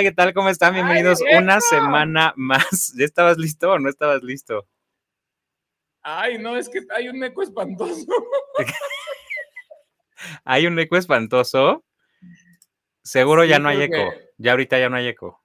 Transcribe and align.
Hola, 0.00 0.08
¿qué 0.08 0.16
tal? 0.16 0.32
¿Cómo 0.32 0.48
están? 0.48 0.72
Bienvenidos 0.72 1.20
una 1.36 1.60
semana 1.60 2.32
más. 2.34 2.94
¿Ya 2.96 3.04
estabas 3.04 3.36
listo 3.36 3.72
o 3.72 3.78
no 3.78 3.90
estabas 3.90 4.22
listo? 4.22 4.66
Ay, 6.00 6.38
no, 6.38 6.56
es 6.56 6.70
que 6.70 6.80
hay 6.96 7.10
un 7.10 7.22
eco 7.22 7.42
espantoso. 7.42 8.06
hay 10.44 10.66
un 10.66 10.78
eco 10.78 10.96
espantoso. 10.96 11.84
Seguro 13.02 13.44
ya 13.44 13.58
no 13.58 13.68
hay 13.68 13.82
eco. 13.82 14.10
Ya 14.38 14.52
ahorita 14.52 14.78
ya 14.78 14.88
no 14.88 14.96
hay 14.96 15.08
eco. 15.08 15.44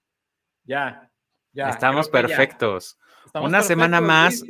Ya, 0.64 1.12
ya. 1.52 1.68
Estamos 1.68 2.08
perfectos. 2.08 2.98
Una 3.34 3.62
semana 3.62 4.00
más. 4.00 4.42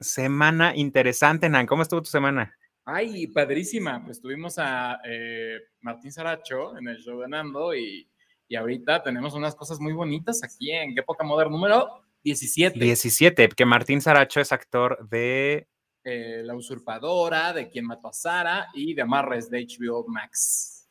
Semana 0.00 0.74
interesante, 0.74 1.48
Nan. 1.48 1.66
¿Cómo 1.66 1.82
estuvo 1.82 2.02
tu 2.02 2.10
semana? 2.10 2.56
Ay, 2.84 3.28
padrísima. 3.28 4.04
Pues 4.04 4.20
tuvimos 4.20 4.58
a 4.58 4.98
eh, 5.04 5.60
Martín 5.82 6.10
Saracho 6.10 6.76
en 6.76 6.88
el 6.88 6.96
show 6.96 7.20
de 7.20 7.28
Nando 7.28 7.72
y, 7.72 8.10
y, 8.48 8.56
ahorita 8.56 9.02
tenemos 9.02 9.34
unas 9.34 9.54
cosas 9.54 9.80
muy 9.80 9.92
bonitas 9.92 10.42
aquí 10.42 10.70
en 10.70 10.94
Qué 10.94 11.02
Poca 11.02 11.24
Moder 11.24 11.50
número 11.50 12.02
17. 12.24 12.78
17, 12.78 13.48
que 13.50 13.64
Martín 13.64 14.00
Saracho 14.00 14.40
es 14.40 14.52
actor 14.52 15.08
de... 15.08 15.68
Eh, 16.04 16.42
la 16.44 16.54
usurpadora, 16.54 17.52
de 17.52 17.68
Quien 17.68 17.84
mató 17.84 18.08
a 18.08 18.12
Sara 18.12 18.68
y 18.72 18.94
de 18.94 19.02
Amarres 19.02 19.50
de 19.50 19.66
HBO 19.66 20.06
Max. 20.08 20.88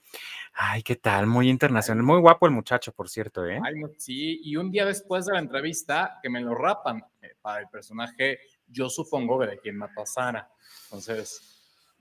Ay, 0.54 0.82
¿qué 0.84 0.96
tal? 0.96 1.28
Muy 1.28 1.50
internacional. 1.50 2.04
Muy 2.04 2.20
guapo 2.20 2.48
el 2.48 2.52
muchacho, 2.52 2.92
por 2.92 3.10
cierto, 3.10 3.46
¿eh? 3.46 3.60
Ay, 3.64 3.76
sí, 3.98 4.42
y 4.44 4.55
un 4.55 4.72
día 4.72 4.86
después 4.86 5.26
de 5.26 5.34
la 5.34 5.40
entrevista, 5.40 6.20
que 6.22 6.30
me 6.30 6.42
lo 6.42 6.55
rapan 6.55 7.04
eh, 7.22 7.36
para 7.42 7.62
el 7.62 7.70
personaje, 7.70 8.40
yo 8.68 8.90
supongo, 8.90 9.40
de 9.46 9.60
Quien 9.60 9.78
mató 9.78 10.02
a 10.02 10.05
Sara. 10.05 10.50
Entonces, 10.86 11.57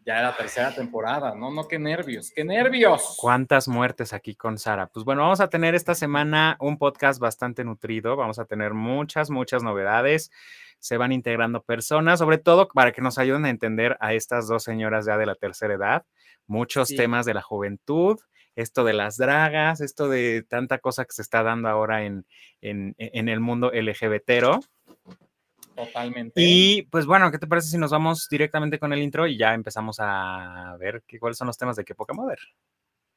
ya 0.06 0.20
era 0.20 0.37
tercera 0.37 0.73
temporada, 0.73 1.35
¿no? 1.35 1.51
No, 1.51 1.66
qué 1.66 1.80
nervios, 1.80 2.30
qué 2.30 2.45
nervios. 2.45 3.16
¿Cuántas 3.18 3.66
muertes 3.66 4.13
aquí 4.13 4.37
con 4.37 4.57
Sara? 4.57 4.87
Pues 4.87 5.04
bueno, 5.04 5.23
vamos 5.23 5.40
a 5.40 5.48
tener 5.48 5.74
esta 5.74 5.96
semana 5.96 6.57
un 6.60 6.79
podcast 6.79 7.18
bastante 7.18 7.65
nutrido, 7.65 8.15
vamos 8.15 8.38
a 8.38 8.45
tener 8.45 8.73
muchas, 8.73 9.30
muchas 9.30 9.65
novedades, 9.65 10.30
se 10.79 10.96
van 10.96 11.10
integrando 11.10 11.65
personas, 11.65 12.21
sobre 12.21 12.38
todo 12.38 12.68
para 12.68 12.93
que 12.93 13.02
nos 13.02 13.18
ayuden 13.18 13.46
a 13.46 13.51
entender 13.51 13.96
a 13.98 14.15
estas 14.15 14.46
dos 14.46 14.63
señoras 14.63 15.07
ya 15.07 15.18
de 15.18 15.26
la 15.26 15.35
tercera 15.35 15.74
edad, 15.74 16.04
muchos 16.46 16.91
temas 16.91 17.26
de 17.26 17.35
la 17.35 17.43
juventud, 17.43 18.16
esto 18.54 18.85
de 18.85 18.93
las 18.93 19.16
dragas, 19.16 19.80
esto 19.80 20.09
de 20.09 20.45
tanta 20.48 20.79
cosa 20.79 21.04
que 21.04 21.15
se 21.15 21.23
está 21.23 21.43
dando 21.43 21.68
ahora 21.68 22.04
en, 22.04 22.24
en, 22.60 22.95
en 22.98 23.29
el 23.29 23.41
mundo 23.41 23.73
LGBTero. 23.74 24.60
Totalmente. 25.77 26.41
Y 26.41 26.82
pues 26.91 27.05
bueno, 27.05 27.30
¿qué 27.30 27.38
te 27.38 27.46
parece 27.46 27.69
si 27.69 27.79
nos 27.79 27.91
vamos 27.91 28.29
directamente 28.30 28.79
con 28.79 28.93
el 28.93 29.02
intro 29.02 29.27
y 29.27 29.37
ya 29.37 29.52
empezamos 29.52 29.99
a 30.01 30.74
ver 30.79 31.05
qué, 31.07 31.19
cuáles 31.19 31.37
son 31.37 31.46
los 31.46 31.59
temas 31.59 31.77
de 31.77 31.85
qué 31.85 31.95
poca 31.95 32.15
mover? 32.15 32.38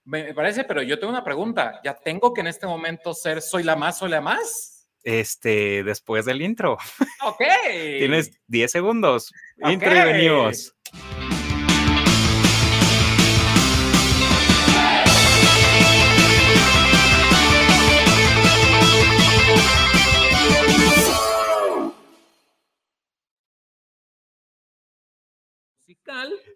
Me 0.04 0.34
parece, 0.34 0.64
pero 0.64 0.82
yo 0.82 1.00
tengo 1.00 1.12
una 1.12 1.24
pregunta. 1.24 1.80
¿Ya 1.84 1.94
tengo 1.94 2.34
que 2.34 2.42
en 2.42 2.48
este 2.48 2.68
momento 2.68 3.14
ser 3.14 3.42
soy 3.42 3.64
la 3.64 3.76
más, 3.76 4.00
soy 4.00 4.10
la 4.10 4.22
más? 4.22 4.90
Este, 5.04 5.84
después 5.84 6.26
del 6.26 6.42
intro. 6.42 6.78
Ok. 7.24 7.42
Tienes 7.98 8.32
10 8.48 8.72
segundos. 8.72 9.32
Intro 9.58 9.96
y 9.96 10.00
venimos. 10.00 10.76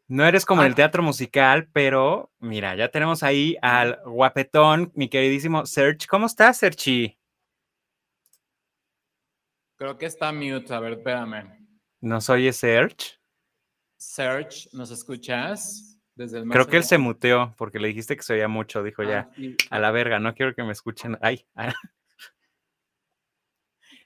No 0.08 0.26
eres 0.26 0.46
como 0.46 0.62
en 0.62 0.68
el 0.68 0.74
ah. 0.74 0.76
teatro 0.76 1.04
musical, 1.04 1.68
pero 1.72 2.32
mira, 2.40 2.76
ya 2.76 2.90
tenemos 2.90 3.24
ahí 3.24 3.58
al 3.62 4.00
guapetón, 4.06 4.92
mi 4.96 5.10
queridísimo 5.10 5.66
Serge. 5.66 6.08
¿Cómo 6.08 6.26
estás, 6.26 6.58
Serchi? 6.58 7.18
Creo 9.76 9.98
que 9.98 10.06
está 10.06 10.32
mute. 10.32 10.74
A 10.74 10.80
ver, 10.80 10.94
espérame. 10.94 11.68
¿Nos 12.02 12.30
oye 12.30 12.54
Serge? 12.54 13.20
Serge, 13.98 14.70
¿nos 14.74 14.92
escuchas? 14.92 16.00
Desde 16.16 16.40
el 16.40 16.50
Creo 16.50 16.68
que 16.68 16.78
él 16.78 16.84
se 16.84 17.00
muteó 17.00 17.56
porque 17.58 17.80
le 17.80 17.88
dijiste 17.88 18.16
que 18.16 18.24
se 18.24 18.34
oía 18.34 18.48
mucho. 18.48 18.84
Dijo 18.84 19.04
ya, 19.04 19.32
ah, 19.32 19.46
a 19.72 19.80
la 19.80 19.92
verga, 19.92 20.20
no 20.20 20.36
quiero 20.36 20.54
que 20.54 20.64
me 20.64 20.74
escuchen. 20.74 21.18
Ay. 21.22 21.46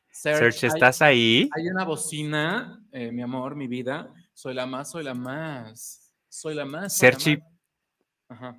Serge, 0.10 0.68
¿estás 0.68 1.02
ahí? 1.02 1.50
Hay 1.54 1.68
una 1.68 1.84
bocina, 1.84 2.82
eh, 2.92 3.12
mi 3.12 3.22
amor, 3.22 3.56
mi 3.56 3.68
vida 3.68 4.12
soy 4.38 4.54
la 4.54 4.68
más, 4.68 4.92
soy 4.92 5.04
la 5.04 5.16
más. 5.16 6.14
Soy 6.30 6.54
la 6.54 6.64
más. 6.64 6.96
Sergi. 6.96 7.40
Ajá. 8.30 8.56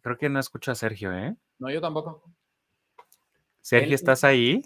Creo 0.00 0.18
que 0.18 0.28
no 0.28 0.40
escucho 0.40 0.72
a 0.72 0.74
Sergio, 0.74 1.16
¿eh? 1.16 1.36
No, 1.60 1.70
yo 1.70 1.80
tampoco. 1.80 2.34
Sergio, 3.60 3.94
¿estás 3.94 4.24
ahí? 4.24 4.60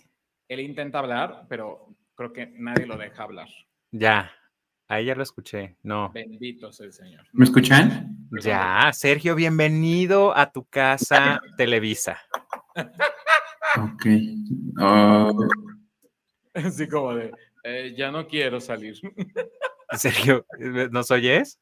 Él 0.48 0.60
intenta 0.60 1.00
hablar, 1.00 1.44
pero 1.50 1.94
creo 2.14 2.32
que 2.32 2.46
nadie 2.46 2.86
lo 2.86 2.96
deja 2.96 3.24
hablar. 3.24 3.48
Ya, 3.90 4.32
ahí 4.88 5.04
ya 5.04 5.14
lo 5.14 5.22
escuché. 5.22 5.76
No. 5.82 6.10
Bendito 6.14 6.72
sea 6.72 6.86
el 6.86 6.94
Señor. 6.94 7.26
¿Me 7.32 7.44
escuchan? 7.44 8.16
Ya, 8.40 8.90
Sergio, 8.94 9.34
bienvenido 9.34 10.34
a 10.34 10.50
tu 10.50 10.64
casa 10.64 11.42
Televisa. 11.58 12.22
Ok. 12.74 14.06
Oh. 14.80 15.46
Así 16.54 16.88
como 16.88 17.14
de, 17.14 17.32
eh, 17.64 17.94
ya 17.94 18.10
no 18.10 18.26
quiero 18.26 18.62
salir. 18.62 18.98
Sergio, 19.96 20.44
¿nos 20.90 21.10
oyes? 21.10 21.58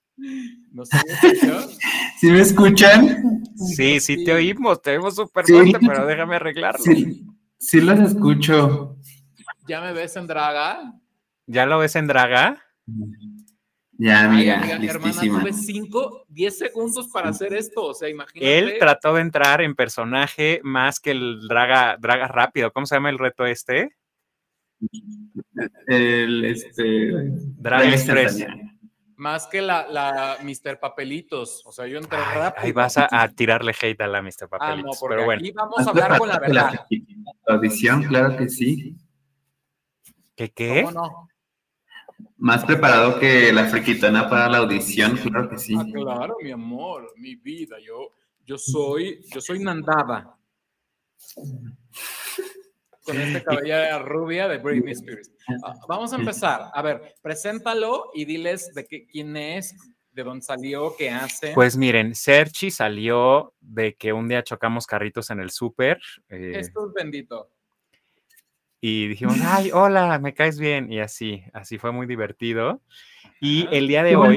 ¿Nos 0.72 0.88
oyes, 0.92 1.78
¿Sí 2.20 2.30
me 2.30 2.40
escuchan? 2.40 3.42
Sí, 3.56 4.00
sí, 4.00 4.24
te 4.24 4.32
oímos, 4.32 4.80
te 4.82 4.96
oímos 4.96 5.14
súper 5.14 5.44
fuerte, 5.44 5.78
pero 5.80 6.06
déjame 6.06 6.36
arreglarlo. 6.36 6.82
Sí, 6.82 7.26
sí 7.58 7.80
los 7.80 8.00
escucho. 8.00 8.96
¿Ya 9.68 9.80
me 9.80 9.92
ves 9.92 10.16
en 10.16 10.26
draga? 10.26 10.94
¿Ya 11.46 11.66
lo 11.66 11.78
ves 11.78 11.96
en 11.96 12.06
draga? 12.06 12.62
Ya, 13.98 14.24
amiga, 14.24 14.60
Ay, 14.62 14.86
hermana, 14.86 15.20
tuve 15.20 15.52
5, 15.52 16.26
10 16.28 16.58
segundos 16.58 17.08
para 17.08 17.30
hacer 17.30 17.54
esto, 17.54 17.82
o 17.82 17.94
sea, 17.94 18.08
imagínate. 18.08 18.58
Él 18.58 18.74
trató 18.78 19.14
de 19.14 19.22
entrar 19.22 19.62
en 19.62 19.74
personaje 19.74 20.60
más 20.62 21.00
que 21.00 21.12
el 21.12 21.48
draga, 21.48 21.96
draga 21.98 22.28
rápido. 22.28 22.72
¿Cómo 22.72 22.84
se 22.84 22.96
llama 22.96 23.08
el 23.08 23.18
reto 23.18 23.46
este? 23.46 23.96
El 25.86 26.44
este. 26.44 27.10
Drag 27.58 27.86
Más 29.16 29.46
que 29.46 29.62
la, 29.62 29.86
la 29.88 30.38
Mr. 30.42 30.78
Papelitos. 30.78 31.62
O 31.64 31.72
sea, 31.72 31.86
yo 31.86 31.98
entré 31.98 32.18
rápido. 32.18 32.64
Ahí 32.64 32.72
vas 32.72 32.96
a, 32.98 33.28
tirarle 33.28 33.74
hate 33.80 34.00
a 34.00 34.06
la 34.06 34.22
Mr. 34.22 34.48
Papelitos. 34.48 34.96
Ah, 34.96 35.04
no, 35.04 35.08
pero 35.08 35.24
bueno. 35.24 35.40
Aquí 35.40 35.52
vamos 35.52 35.86
a 35.86 35.90
hablar 35.90 36.18
con 36.18 36.28
la 36.28 36.38
verdad. 36.38 36.86
La 37.46 37.54
audición, 37.54 38.02
claro 38.04 38.36
que 38.36 38.48
sí. 38.48 38.96
¿Qué 40.34 40.50
qué? 40.50 40.82
¿Cómo 40.84 41.00
no? 41.00 41.28
Más 42.38 42.64
preparado 42.64 43.18
que 43.18 43.52
la 43.52 43.66
friquitana 43.66 44.28
para 44.28 44.48
la 44.48 44.58
audición, 44.58 45.16
claro 45.16 45.48
que 45.48 45.58
sí. 45.58 45.74
Ah, 45.78 45.84
claro, 45.90 46.36
mi 46.42 46.50
amor, 46.50 47.12
mi 47.16 47.36
vida. 47.36 47.76
Yo, 47.84 48.12
yo 48.44 48.58
soy, 48.58 49.22
yo 49.32 49.40
soy 49.40 49.58
Nandaba 49.58 50.36
con 53.06 53.16
esta 53.18 53.42
cabellera 53.42 53.98
rubia 54.00 54.48
de 54.48 54.58
Britney 54.58 54.92
Spears. 54.92 55.30
Ah, 55.64 55.74
vamos 55.88 56.12
a 56.12 56.16
empezar. 56.16 56.62
A 56.74 56.82
ver, 56.82 57.14
preséntalo 57.22 58.10
y 58.12 58.24
diles 58.24 58.74
de 58.74 58.84
qué, 58.84 59.06
quién 59.06 59.36
es, 59.36 59.74
de 60.10 60.24
dónde 60.24 60.42
salió, 60.42 60.94
qué 60.98 61.10
hace. 61.10 61.52
Pues 61.54 61.76
miren, 61.76 62.14
Serchi 62.14 62.70
salió 62.70 63.54
de 63.60 63.94
que 63.94 64.12
un 64.12 64.28
día 64.28 64.42
chocamos 64.42 64.86
carritos 64.86 65.30
en 65.30 65.40
el 65.40 65.50
súper. 65.50 65.98
Eh, 66.28 66.54
Esto 66.56 66.88
es 66.88 66.92
bendito. 66.92 67.50
Y 68.80 69.08
dijimos, 69.08 69.36
ay, 69.42 69.70
hola, 69.72 70.18
me 70.18 70.34
caes 70.34 70.58
bien. 70.58 70.92
Y 70.92 71.00
así, 71.00 71.42
así 71.52 71.78
fue 71.78 71.92
muy 71.92 72.06
divertido. 72.06 72.82
Y 73.40 73.68
el 73.70 73.88
día 73.88 74.02
de 74.02 74.16
hoy, 74.16 74.36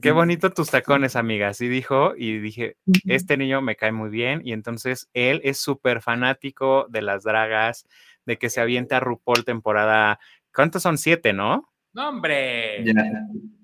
Qué 0.00 0.12
bonito 0.12 0.50
tus 0.50 0.70
tacones, 0.70 1.16
amiga. 1.16 1.48
Así 1.48 1.68
dijo 1.68 2.14
y 2.16 2.38
dije, 2.38 2.76
este 3.06 3.36
niño 3.36 3.62
me 3.62 3.76
cae 3.76 3.92
muy 3.92 4.10
bien. 4.10 4.40
Y 4.44 4.52
entonces 4.52 5.08
él 5.12 5.40
es 5.44 5.58
súper 5.58 6.02
fanático 6.02 6.86
de 6.88 7.02
las 7.02 7.24
dragas, 7.24 7.86
de 8.26 8.38
que 8.38 8.50
se 8.50 8.60
avienta 8.60 8.98
a 8.98 9.00
RuPaul 9.00 9.44
temporada. 9.44 10.18
¿Cuántos 10.54 10.82
son? 10.82 10.98
Siete, 10.98 11.32
¿no? 11.32 11.72
No, 11.92 12.08
hombre. 12.08 12.84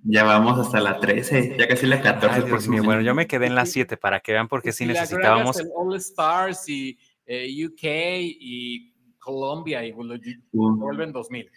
Ya, 0.05 0.25
vamos 0.25 0.59
hasta 0.59 0.81
la 0.81 1.00
13, 1.00 1.56
ya 1.59 1.69
casi 1.69 1.87
la 1.87 2.00
14. 2.00 2.44
Ay, 2.44 2.81
Bueno, 2.81 3.00
yo 3.00 3.15
me 3.15 3.26
quedé 3.26 3.47
en 3.47 3.55
la 3.55 3.67
7 3.67 3.97
para 3.97 4.20
que 4.20 4.32
vean 4.32 4.49
porque 4.49 4.73
sí 4.73 4.87
necesitábamos. 4.87 5.59
El 5.59 5.69
All 5.75 5.97
Stars 5.97 6.69
y 6.69 6.99
eh, 7.26 7.67
UK 7.67 7.82
y 7.82 8.94
Colombia 9.19 9.85
y 9.85 9.93
vuelven 9.93 11.12
2000. 11.12 11.50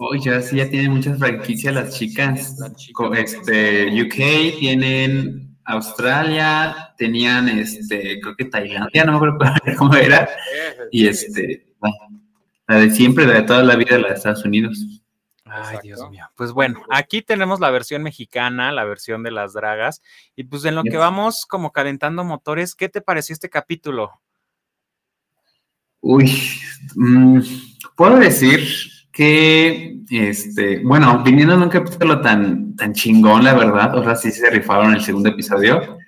Oh, 0.00 0.14
ya 0.14 0.40
sí, 0.40 0.56
ya 0.56 0.70
tienen 0.70 0.92
muchas 0.92 1.18
franquicias 1.18 1.74
las 1.74 1.98
chicas. 1.98 2.56
este, 3.16 4.00
UK 4.00 4.58
tienen 4.60 5.58
Australia, 5.64 6.94
tenían 6.96 7.48
este, 7.48 8.20
creo 8.20 8.36
que 8.36 8.44
Tailandia, 8.44 9.04
no 9.04 9.12
me 9.12 9.16
acuerdo 9.16 9.38
cómo 9.76 9.96
era. 9.96 10.28
Y 10.92 11.08
este, 11.08 11.66
la 12.68 12.76
de 12.76 12.90
siempre, 12.90 13.26
la 13.26 13.34
de 13.34 13.42
toda 13.42 13.64
la 13.64 13.74
vida, 13.74 13.98
la 13.98 14.08
de 14.08 14.14
Estados 14.14 14.44
Unidos. 14.44 15.02
Ay, 15.44 15.78
Dios 15.82 16.08
mío. 16.10 16.26
Pues 16.36 16.52
bueno, 16.52 16.84
aquí 16.90 17.20
tenemos 17.20 17.58
la 17.58 17.70
versión 17.70 18.04
mexicana, 18.04 18.70
la 18.70 18.84
versión 18.84 19.24
de 19.24 19.32
las 19.32 19.52
dragas. 19.52 20.00
Y 20.36 20.44
pues 20.44 20.64
en 20.64 20.76
lo 20.76 20.84
que 20.84 20.96
vamos 20.96 21.44
como 21.44 21.72
calentando 21.72 22.22
motores, 22.22 22.76
¿qué 22.76 22.88
te 22.88 23.00
pareció 23.00 23.32
este 23.32 23.50
capítulo? 23.50 24.12
Uy, 26.00 26.32
mm, 26.94 27.40
puedo 27.96 28.16
decir 28.18 28.62
que, 29.18 29.98
este, 30.10 30.78
bueno, 30.78 31.24
viniendo 31.24 31.56
de 31.56 31.64
un 31.64 31.68
capítulo 31.68 32.20
tan, 32.20 32.76
tan 32.76 32.92
chingón, 32.92 33.42
la 33.42 33.52
verdad, 33.52 33.96
o 33.96 34.04
sea, 34.04 34.14
sí 34.14 34.30
se 34.30 34.48
rifaron 34.48 34.94
el 34.94 35.00
segundo 35.00 35.28
episodio. 35.28 35.98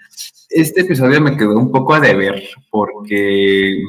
Este 0.48 0.82
episodio 0.82 1.20
me 1.20 1.36
quedó 1.36 1.58
un 1.58 1.72
poco 1.72 1.94
a 1.94 1.98
deber 1.98 2.40
porque 2.70 3.82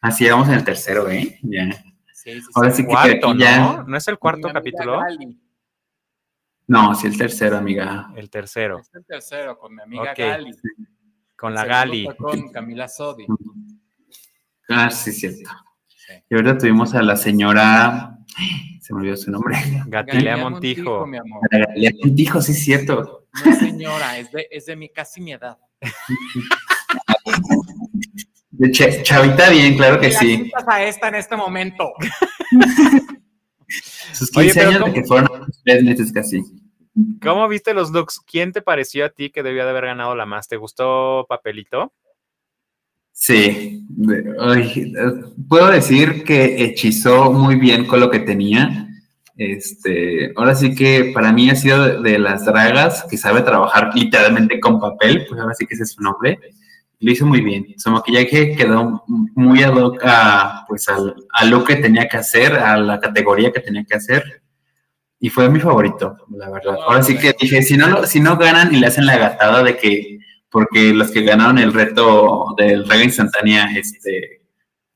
así 0.00 0.28
vamos 0.28 0.48
en 0.48 0.54
el 0.54 0.64
tercero, 0.64 1.08
¿eh? 1.08 1.38
Ya. 1.42 1.70
Sí, 2.12 2.40
sí, 2.40 2.46
Ahora 2.56 2.72
sí 2.72 2.82
que 2.82 2.88
cuarto, 2.88 3.34
ya... 3.36 3.58
¿no? 3.60 3.84
¿No 3.84 3.96
es 3.96 4.08
el 4.08 4.18
cuarto 4.18 4.48
capítulo? 4.52 5.00
No, 6.66 6.96
sí, 6.96 7.06
el 7.06 7.16
tercero, 7.16 7.56
amiga. 7.56 8.12
El 8.16 8.28
tercero. 8.30 8.80
Es 8.80 8.92
el 8.94 9.04
tercero, 9.04 9.56
con 9.56 9.76
mi 9.76 9.82
amiga 9.82 10.12
Gali. 10.12 10.50
Con 11.36 11.54
la 11.54 11.64
Gali. 11.64 12.08
Con 12.18 12.50
Camila 12.50 12.88
Sodi. 12.88 13.26
Ah, 14.68 14.90
sí, 14.90 15.12
cierto. 15.12 15.50
Y 16.30 16.34
ahora 16.34 16.58
tuvimos 16.58 16.94
a 16.94 17.02
la 17.02 17.16
señora, 17.16 18.18
se 18.80 18.94
me 18.94 19.00
olvidó 19.00 19.16
su 19.16 19.30
nombre. 19.30 19.56
Gatilea 19.86 20.36
Montijo. 20.36 21.06
mi 21.06 21.18
amor. 21.18 21.40
Gatilea 21.50 21.92
Montijo, 22.02 22.40
sí, 22.40 22.54
cierto. 22.54 23.26
No, 23.44 23.56
señora, 23.56 24.18
es 24.18 24.30
de, 24.32 24.48
es 24.50 24.66
de 24.66 24.76
mi, 24.76 24.88
casi 24.88 25.20
mi 25.20 25.32
edad. 25.32 25.58
De 28.50 28.70
chavita 28.70 29.50
bien, 29.50 29.76
claro 29.76 29.98
que 29.98 30.12
sí. 30.12 30.52
a 30.66 30.84
esta 30.84 31.08
en 31.08 31.16
este 31.16 31.34
momento? 31.36 31.92
Sus 34.12 34.30
15 34.30 34.60
años 34.60 34.84
de 34.84 34.92
que 34.92 35.04
fueron 35.04 35.46
tres 35.64 35.82
meses 35.82 36.12
casi. 36.12 36.42
¿Cómo 37.22 37.48
viste 37.48 37.72
los 37.72 37.90
looks? 37.90 38.20
¿Quién 38.20 38.52
te 38.52 38.60
pareció 38.60 39.06
a 39.06 39.08
ti 39.08 39.30
que 39.30 39.42
debía 39.42 39.64
de 39.64 39.70
haber 39.70 39.86
ganado 39.86 40.14
la 40.14 40.26
más? 40.26 40.48
¿Te 40.48 40.56
gustó 40.56 41.24
Papelito? 41.28 41.92
Sí, 43.12 43.86
puedo 45.48 45.70
decir 45.70 46.24
que 46.24 46.64
hechizó 46.64 47.30
muy 47.32 47.56
bien 47.56 47.86
con 47.86 48.00
lo 48.00 48.10
que 48.10 48.18
tenía. 48.18 48.88
Este, 49.36 50.32
ahora 50.36 50.54
sí 50.54 50.74
que 50.74 51.12
para 51.14 51.32
mí 51.32 51.48
ha 51.50 51.56
sido 51.56 52.02
de, 52.02 52.18
las 52.18 52.44
dragas 52.44 53.04
que 53.08 53.16
sabe 53.16 53.42
trabajar 53.42 53.90
literalmente 53.94 54.60
con 54.60 54.80
papel, 54.80 55.24
pues 55.28 55.40
ahora 55.40 55.54
sí 55.54 55.66
que 55.66 55.74
ese 55.74 55.84
es 55.84 55.92
su 55.92 56.02
nombre. 56.02 56.38
Lo 57.00 57.10
hizo 57.10 57.26
muy 57.26 57.40
bien. 57.40 57.66
Su 57.78 57.90
maquillaje 57.90 58.54
quedó 58.54 59.04
muy 59.06 59.62
ad 59.62 59.74
hoc 59.74 60.00
a, 60.04 60.64
pues, 60.68 60.88
al, 60.88 61.14
a 61.32 61.44
lo 61.44 61.64
que 61.64 61.76
tenía 61.76 62.08
que 62.08 62.16
hacer, 62.16 62.54
a 62.54 62.76
la 62.76 63.00
categoría 63.00 63.52
que 63.52 63.60
tenía 63.60 63.84
que 63.84 63.96
hacer. 63.96 64.42
Y 65.18 65.28
fue 65.28 65.48
mi 65.48 65.60
favorito, 65.60 66.16
la 66.30 66.50
verdad. 66.50 66.76
Ahora 66.84 67.02
sí 67.02 67.16
que 67.16 67.34
dije, 67.40 67.62
si 67.62 67.76
no, 67.76 68.04
si 68.06 68.20
no 68.20 68.36
ganan 68.36 68.74
y 68.74 68.78
le 68.78 68.88
hacen 68.88 69.06
la 69.06 69.16
gatada 69.16 69.62
de 69.62 69.76
que 69.76 70.18
porque 70.52 70.92
los 70.92 71.10
que 71.10 71.22
ganaron 71.22 71.58
el 71.58 71.72
reto 71.72 72.54
del 72.58 72.86
regla 72.86 73.04
instantánea, 73.04 73.66
este, 73.74 74.42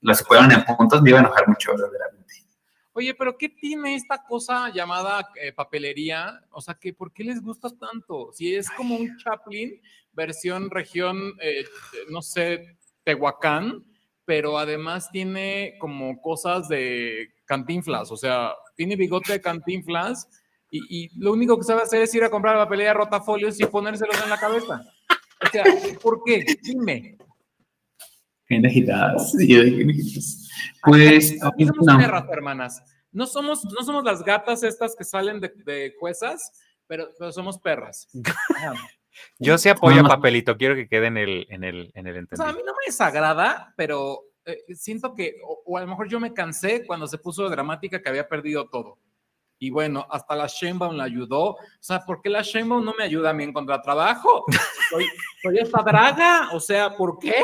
los 0.03 0.19
que 0.19 0.25
fueron 0.27 0.53
en 0.53 0.63
puntos, 0.65 1.01
me 1.01 1.11
iba 1.11 1.19
a 1.19 1.23
enojar 1.23 1.49
mucho, 1.49 1.73
verdaderamente. 1.73 2.35
Oye, 2.93 3.15
pero 3.15 3.37
¿qué 3.37 3.49
tiene 3.49 3.95
esta 3.95 4.23
cosa 4.23 4.71
llamada 4.73 5.31
eh, 5.43 5.53
papelería? 5.53 6.41
O 6.51 6.61
sea, 6.61 6.75
que 6.75 6.93
¿por 6.93 7.13
qué 7.13 7.25
les 7.25 7.43
gusta 7.43 7.71
tanto? 7.71 8.31
Si 8.35 8.55
es 8.55 8.71
como 8.71 8.97
un 8.97 9.17
Chaplin, 9.17 9.81
versión 10.13 10.71
región, 10.71 11.33
eh, 11.41 11.65
no 12.11 12.21
sé, 12.21 12.77
Tehuacán, 13.05 13.83
pero 14.27 14.59
además 14.59 15.11
tiene 15.11 15.77
como 15.79 16.21
cosas 16.21 16.69
de 16.69 17.33
cantinflas, 17.47 18.11
o 18.11 18.17
sea, 18.17 18.53
tiene 18.77 18.97
bigote 18.97 19.33
de 19.33 19.41
cantinflas 19.41 20.29
y, 20.71 21.05
y 21.05 21.19
lo 21.19 21.33
único 21.33 21.57
que 21.57 21.65
sabe 21.65 21.83
hacer 21.83 22.03
es 22.03 22.15
ir 22.15 22.25
a 22.25 22.31
comprar 22.31 22.57
la 22.57 22.65
papelería 22.65 22.93
rotafolios 22.93 23.59
y 23.61 23.67
ponérselos 23.67 24.23
en 24.23 24.31
la 24.31 24.39
cabeza. 24.39 24.83
O 25.43 25.49
sea, 25.51 25.65
¿por 26.03 26.23
qué? 26.25 26.45
Dime. 26.63 27.17
Generadas. 28.47 29.35
Pues. 30.83 31.37
No 31.41 31.75
somos 31.75 31.97
perras, 31.97 32.25
hermanas. 32.31 32.83
No 33.13 33.27
somos, 33.27 33.65
no 33.65 33.85
somos 33.85 34.05
las 34.05 34.23
gatas 34.23 34.63
estas 34.63 34.95
que 34.95 35.05
salen 35.05 35.41
de, 35.41 35.53
de 35.65 35.95
juezas, 35.99 36.53
pero, 36.87 37.09
pero 37.19 37.33
somos 37.33 37.59
perras. 37.59 38.09
Yo 39.39 39.57
sí 39.59 39.69
apoyo 39.69 40.01
a 40.03 40.09
Papelito, 40.09 40.57
quiero 40.57 40.75
que 40.75 40.89
quede 40.89 41.07
en 41.07 41.17
el, 41.17 41.47
en 41.51 41.65
el, 41.65 41.91
en 41.95 42.07
el 42.07 42.29
O 42.31 42.37
sea, 42.37 42.49
a 42.49 42.53
mí 42.53 42.61
no 42.65 42.73
me 42.73 42.87
desagrada, 42.87 43.73
pero 43.77 44.25
eh, 44.45 44.59
siento 44.75 45.15
que, 45.15 45.37
o, 45.43 45.77
a 45.77 45.81
lo 45.81 45.87
mejor 45.87 46.09
yo 46.09 46.21
me 46.21 46.35
cansé 46.35 46.87
cuando 46.87 47.07
se 47.07 47.19
puso 47.19 47.49
dramática 47.49 48.03
que 48.03 48.09
había 48.09 48.29
perdido 48.29 48.69
todo. 48.69 48.99
Y 49.59 49.71
bueno, 49.71 50.07
hasta 50.11 50.37
la 50.37 50.47
Sheinbaum 50.47 50.97
la 50.97 51.05
ayudó. 51.05 51.51
O 51.53 51.59
sea, 51.81 52.01
¿por 52.01 52.21
qué 52.21 52.29
la 52.29 52.43
Sheinbaum 52.43 52.85
no 52.85 52.95
me 52.99 53.05
ayuda 53.05 53.31
a 53.31 53.33
mí 53.33 53.45
en? 53.45 54.45
Soy, 54.91 55.07
soy 55.43 55.59
esta 55.59 55.83
draga. 55.83 56.51
O 56.53 56.61
sea, 56.61 56.95
¿por 56.95 57.19
qué? 57.19 57.43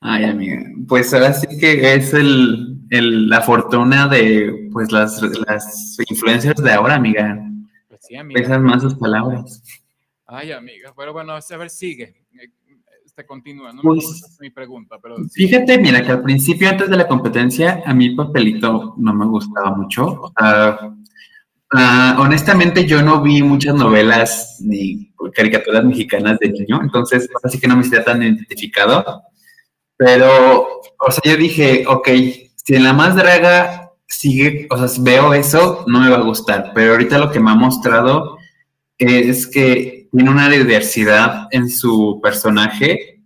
Ay, 0.00 0.24
amiga. 0.24 0.62
Pues 0.88 1.12
ahora 1.14 1.32
sí 1.32 1.46
que 1.58 1.94
es 1.94 2.12
el, 2.12 2.78
el, 2.90 3.28
la 3.28 3.40
fortuna 3.40 4.08
de 4.08 4.68
pues 4.72 4.92
las, 4.92 5.22
las 5.22 5.96
influencias 6.08 6.56
de 6.56 6.72
ahora, 6.72 6.96
amiga. 6.96 7.38
Pues 7.88 8.00
sí, 8.04 8.16
amiga. 8.16 8.40
Pesan 8.40 8.62
más 8.62 8.82
sus 8.82 8.94
palabras. 8.96 9.62
Ay, 10.26 10.52
amiga. 10.52 10.92
Pero 10.96 11.12
bueno, 11.12 11.32
a 11.32 11.56
ver, 11.56 11.70
sigue 11.70 12.25
continúa, 13.24 13.72
no 13.72 13.82
me 13.82 13.82
pues, 13.82 14.36
mi 14.40 14.50
pregunta, 14.50 14.96
pero... 15.00 15.16
Fíjate, 15.32 15.78
mira, 15.78 16.02
que 16.02 16.12
al 16.12 16.22
principio, 16.22 16.68
antes 16.68 16.90
de 16.90 16.96
la 16.96 17.08
competencia, 17.08 17.82
a 17.86 17.94
mí 17.94 18.10
Papelito 18.10 18.94
no 18.98 19.14
me 19.14 19.26
gustaba 19.26 19.74
mucho. 19.74 20.32
Ah, 20.36 22.16
honestamente, 22.18 22.84
yo 22.84 23.02
no 23.02 23.22
vi 23.22 23.42
muchas 23.42 23.74
novelas 23.74 24.58
ni 24.60 25.12
caricaturas 25.34 25.84
mexicanas 25.84 26.38
de 26.38 26.50
niño, 26.50 26.80
entonces 26.82 27.28
así 27.42 27.58
que 27.58 27.66
no 27.66 27.76
me 27.76 27.82
sentía 27.82 28.04
tan 28.04 28.22
identificado. 28.22 29.22
Pero, 29.96 30.80
o 30.98 31.10
sea, 31.10 31.32
yo 31.32 31.36
dije, 31.36 31.84
ok, 31.88 32.08
si 32.56 32.74
en 32.74 32.84
la 32.84 32.92
más 32.92 33.16
draga 33.16 33.92
sigue, 34.06 34.66
o 34.70 34.76
sea, 34.76 35.02
veo 35.02 35.34
eso, 35.34 35.84
no 35.86 36.00
me 36.00 36.10
va 36.10 36.16
a 36.16 36.22
gustar. 36.22 36.72
Pero 36.74 36.92
ahorita 36.92 37.18
lo 37.18 37.30
que 37.30 37.40
me 37.40 37.50
ha 37.50 37.54
mostrado 37.54 38.38
es 38.98 39.46
que 39.46 40.05
tiene 40.16 40.30
una 40.30 40.48
diversidad 40.48 41.46
en 41.50 41.68
su 41.68 42.18
personaje 42.22 43.22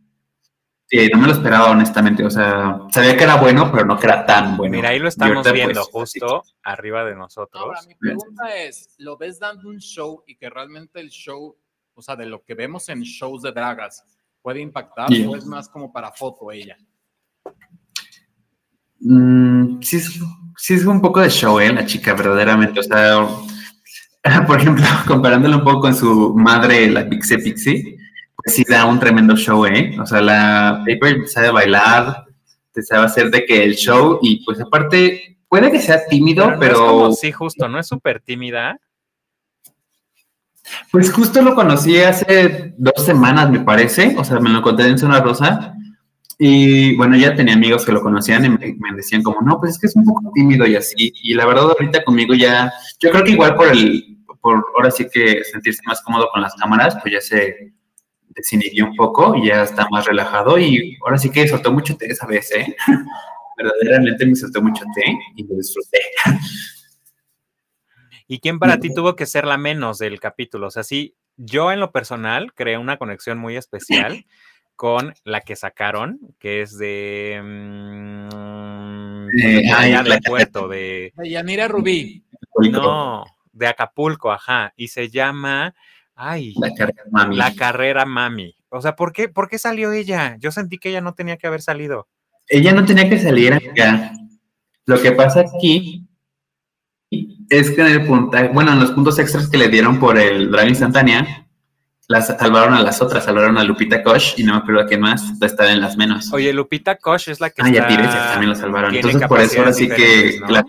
que 0.88 1.08
no 1.08 1.18
me 1.18 1.28
lo 1.28 1.34
esperaba, 1.34 1.70
honestamente. 1.70 2.24
O 2.24 2.30
sea, 2.30 2.80
sabía 2.90 3.16
que 3.16 3.22
era 3.22 3.36
bueno, 3.36 3.70
pero 3.70 3.84
no 3.84 3.96
que 3.96 4.06
era 4.06 4.26
tan 4.26 4.56
bueno. 4.56 4.74
Mira, 4.74 4.88
ahí 4.88 4.98
lo 4.98 5.06
estamos 5.06 5.44
pues, 5.44 5.54
viendo 5.54 5.84
justo 5.84 6.42
arriba 6.64 7.04
de 7.04 7.14
nosotros. 7.14 7.62
Ahora, 7.62 7.80
mi 7.86 7.94
pregunta 7.94 8.56
es, 8.56 8.96
¿lo 8.98 9.16
ves 9.16 9.38
dando 9.38 9.68
un 9.68 9.78
show 9.78 10.24
y 10.26 10.36
que 10.36 10.50
realmente 10.50 10.98
el 10.98 11.10
show, 11.10 11.56
o 11.94 12.02
sea, 12.02 12.16
de 12.16 12.26
lo 12.26 12.42
que 12.42 12.56
vemos 12.56 12.88
en 12.88 13.02
shows 13.02 13.42
de 13.42 13.52
dragas, 13.52 14.04
puede 14.42 14.60
impactar 14.60 15.10
o 15.28 15.36
es 15.36 15.46
más 15.46 15.68
como 15.68 15.92
para 15.92 16.10
foto 16.10 16.50
ella? 16.50 16.76
Mm, 18.98 19.80
sí, 19.80 20.00
sí 20.56 20.74
es 20.74 20.84
un 20.84 21.00
poco 21.00 21.20
de 21.20 21.30
show, 21.30 21.60
¿eh? 21.60 21.72
La 21.72 21.86
chica, 21.86 22.14
verdaderamente. 22.14 22.80
O 22.80 22.82
sea, 22.82 23.28
por 24.46 24.60
ejemplo, 24.60 24.84
comparándolo 25.06 25.58
un 25.58 25.64
poco 25.64 25.80
con 25.80 25.94
su 25.94 26.34
madre, 26.34 26.90
la 26.90 27.08
Pixie 27.08 27.38
Pixie, 27.38 27.98
pues 28.36 28.54
sí 28.54 28.64
da 28.68 28.86
un 28.86 28.98
tremendo 28.98 29.36
show, 29.36 29.66
¿eh? 29.66 29.96
O 30.00 30.06
sea, 30.06 30.20
la 30.20 30.84
Paper 30.86 31.28
sabe 31.28 31.50
bailar, 31.50 32.24
te 32.72 32.82
sabe 32.82 33.06
hacer 33.06 33.30
de 33.30 33.44
que 33.44 33.64
el 33.64 33.74
show, 33.74 34.18
y 34.22 34.44
pues 34.44 34.60
aparte, 34.60 35.38
puede 35.48 35.70
que 35.70 35.80
sea 35.80 36.06
tímido, 36.06 36.54
pero. 36.58 37.12
sí, 37.12 37.32
justo, 37.32 37.68
¿no 37.68 37.78
es 37.78 37.86
súper 37.86 38.20
tímida? 38.20 38.78
Pues 40.92 41.12
justo 41.12 41.42
lo 41.42 41.54
conocí 41.54 41.98
hace 41.98 42.74
dos 42.76 43.04
semanas, 43.04 43.50
me 43.50 43.60
parece. 43.60 44.14
O 44.16 44.24
sea, 44.24 44.38
me 44.38 44.50
lo 44.50 44.62
conté 44.62 44.86
en 44.86 44.98
Zona 44.98 45.20
Rosa. 45.20 45.74
Y 46.38 46.96
bueno, 46.96 47.16
ya 47.16 47.34
tenía 47.34 47.54
amigos 47.54 47.84
que 47.84 47.92
lo 47.92 48.00
conocían 48.00 48.44
y 48.44 48.48
me, 48.48 48.76
me, 48.78 48.96
decían 48.96 49.22
como, 49.22 49.42
no, 49.42 49.58
pues 49.58 49.72
es 49.72 49.78
que 49.78 49.88
es 49.88 49.96
un 49.96 50.04
poco 50.04 50.30
tímido 50.32 50.66
y 50.66 50.76
así. 50.76 51.12
Y 51.22 51.34
la 51.34 51.44
verdad, 51.44 51.64
ahorita 51.64 52.04
conmigo 52.04 52.34
ya, 52.34 52.72
yo 53.00 53.10
creo 53.10 53.24
que 53.24 53.32
igual 53.32 53.54
por 53.54 53.68
el, 53.68 54.18
por 54.40 54.64
ahora 54.76 54.90
sí 54.90 55.06
que 55.10 55.42
sentirse 55.44 55.80
más 55.86 56.02
cómodo 56.02 56.28
con 56.32 56.42
las 56.42 56.54
cámaras, 56.54 56.96
pues 57.02 57.14
ya 57.14 57.20
se 57.20 57.72
desinhibió 58.28 58.86
un 58.86 58.96
poco 58.96 59.34
y 59.36 59.48
ya 59.48 59.62
está 59.62 59.88
más 59.90 60.06
relajado 60.06 60.58
y 60.58 60.96
ahora 61.04 61.18
sí 61.18 61.30
que 61.30 61.48
soltó 61.48 61.72
mucho 61.72 61.96
té 61.96 62.06
esa 62.06 62.26
vez, 62.26 62.50
¿eh? 62.52 62.76
Verdaderamente 63.56 64.24
me 64.24 64.36
soltó 64.36 64.62
mucho 64.62 64.84
té 64.94 65.04
y 65.36 65.46
lo 65.46 65.56
disfruté. 65.56 65.98
¿Y 68.26 68.38
quién 68.38 68.58
para 68.58 68.78
ti 68.78 68.94
tuvo 68.94 69.16
que 69.16 69.26
ser 69.26 69.44
la 69.44 69.58
menos 69.58 69.98
del 69.98 70.20
capítulo? 70.20 70.68
O 70.68 70.70
sea, 70.70 70.84
sí, 70.84 71.16
yo 71.36 71.72
en 71.72 71.80
lo 71.80 71.90
personal 71.90 72.54
creé 72.54 72.78
una 72.78 72.96
conexión 72.96 73.38
muy 73.38 73.56
especial 73.56 74.24
con 74.76 75.14
la 75.24 75.40
que 75.40 75.56
sacaron, 75.56 76.20
que 76.38 76.62
es 76.62 76.78
de... 76.78 77.40
Mmm, 77.42 79.26
de, 79.32 80.20
puerto, 80.24 80.68
de... 80.68 81.12
De 81.16 81.28
Yanira 81.28 81.68
Rubí. 81.68 82.24
No, 82.70 83.24
de 83.52 83.66
Acapulco, 83.66 84.30
ajá, 84.32 84.72
y 84.76 84.88
se 84.88 85.08
llama, 85.08 85.74
ay, 86.14 86.54
la 86.60 86.72
carrera 86.74 87.02
mami. 87.10 87.36
La 87.36 87.54
carrera 87.54 88.04
mami. 88.04 88.54
O 88.68 88.80
sea, 88.80 88.94
¿por 88.96 89.12
qué, 89.12 89.28
¿por 89.28 89.48
qué 89.48 89.58
salió 89.58 89.92
ella? 89.92 90.36
Yo 90.38 90.52
sentí 90.52 90.78
que 90.78 90.90
ella 90.90 91.00
no 91.00 91.14
tenía 91.14 91.36
que 91.36 91.46
haber 91.46 91.62
salido. 91.62 92.08
Ella 92.48 92.72
no 92.72 92.84
tenía 92.84 93.08
que 93.08 93.18
salir 93.18 93.54
acá. 93.54 94.12
Lo 94.86 95.00
que 95.00 95.12
pasa 95.12 95.40
aquí 95.40 96.06
es 97.48 97.70
que 97.70 97.80
en 97.80 97.86
el 97.88 98.06
puntaje, 98.06 98.48
bueno, 98.48 98.72
en 98.72 98.80
los 98.80 98.92
puntos 98.92 99.18
extras 99.18 99.48
que 99.48 99.58
le 99.58 99.68
dieron 99.68 99.98
por 99.98 100.18
el 100.18 100.50
drag 100.50 100.68
instantánea, 100.68 101.46
las 102.08 102.26
salvaron 102.26 102.74
a 102.74 102.82
las 102.82 103.00
otras, 103.02 103.24
salvaron 103.24 103.56
a 103.58 103.62
Lupita 103.64 104.02
Koch 104.02 104.36
y 104.36 104.42
no 104.44 104.54
me 104.54 104.58
acuerdo 104.60 104.80
a 104.82 104.86
quién 104.86 105.00
más, 105.00 105.22
estaba 105.40 105.70
en 105.72 105.80
las 105.80 105.96
menos. 105.96 106.32
Oye, 106.32 106.52
Lupita 106.52 106.96
Koch 106.96 107.28
es 107.28 107.40
la 107.40 107.50
que 107.50 107.62
ah, 107.62 107.68
ya 107.70 107.82
está- 107.82 107.88
Tiresias 107.88 108.30
también 108.32 108.50
la 108.50 108.54
salvaron. 108.56 108.94
Entonces, 108.94 109.28
por 109.28 109.40
eso 109.40 109.58
ahora 109.60 109.72
sí 109.72 109.88
que. 109.88 110.40
la- 110.48 110.64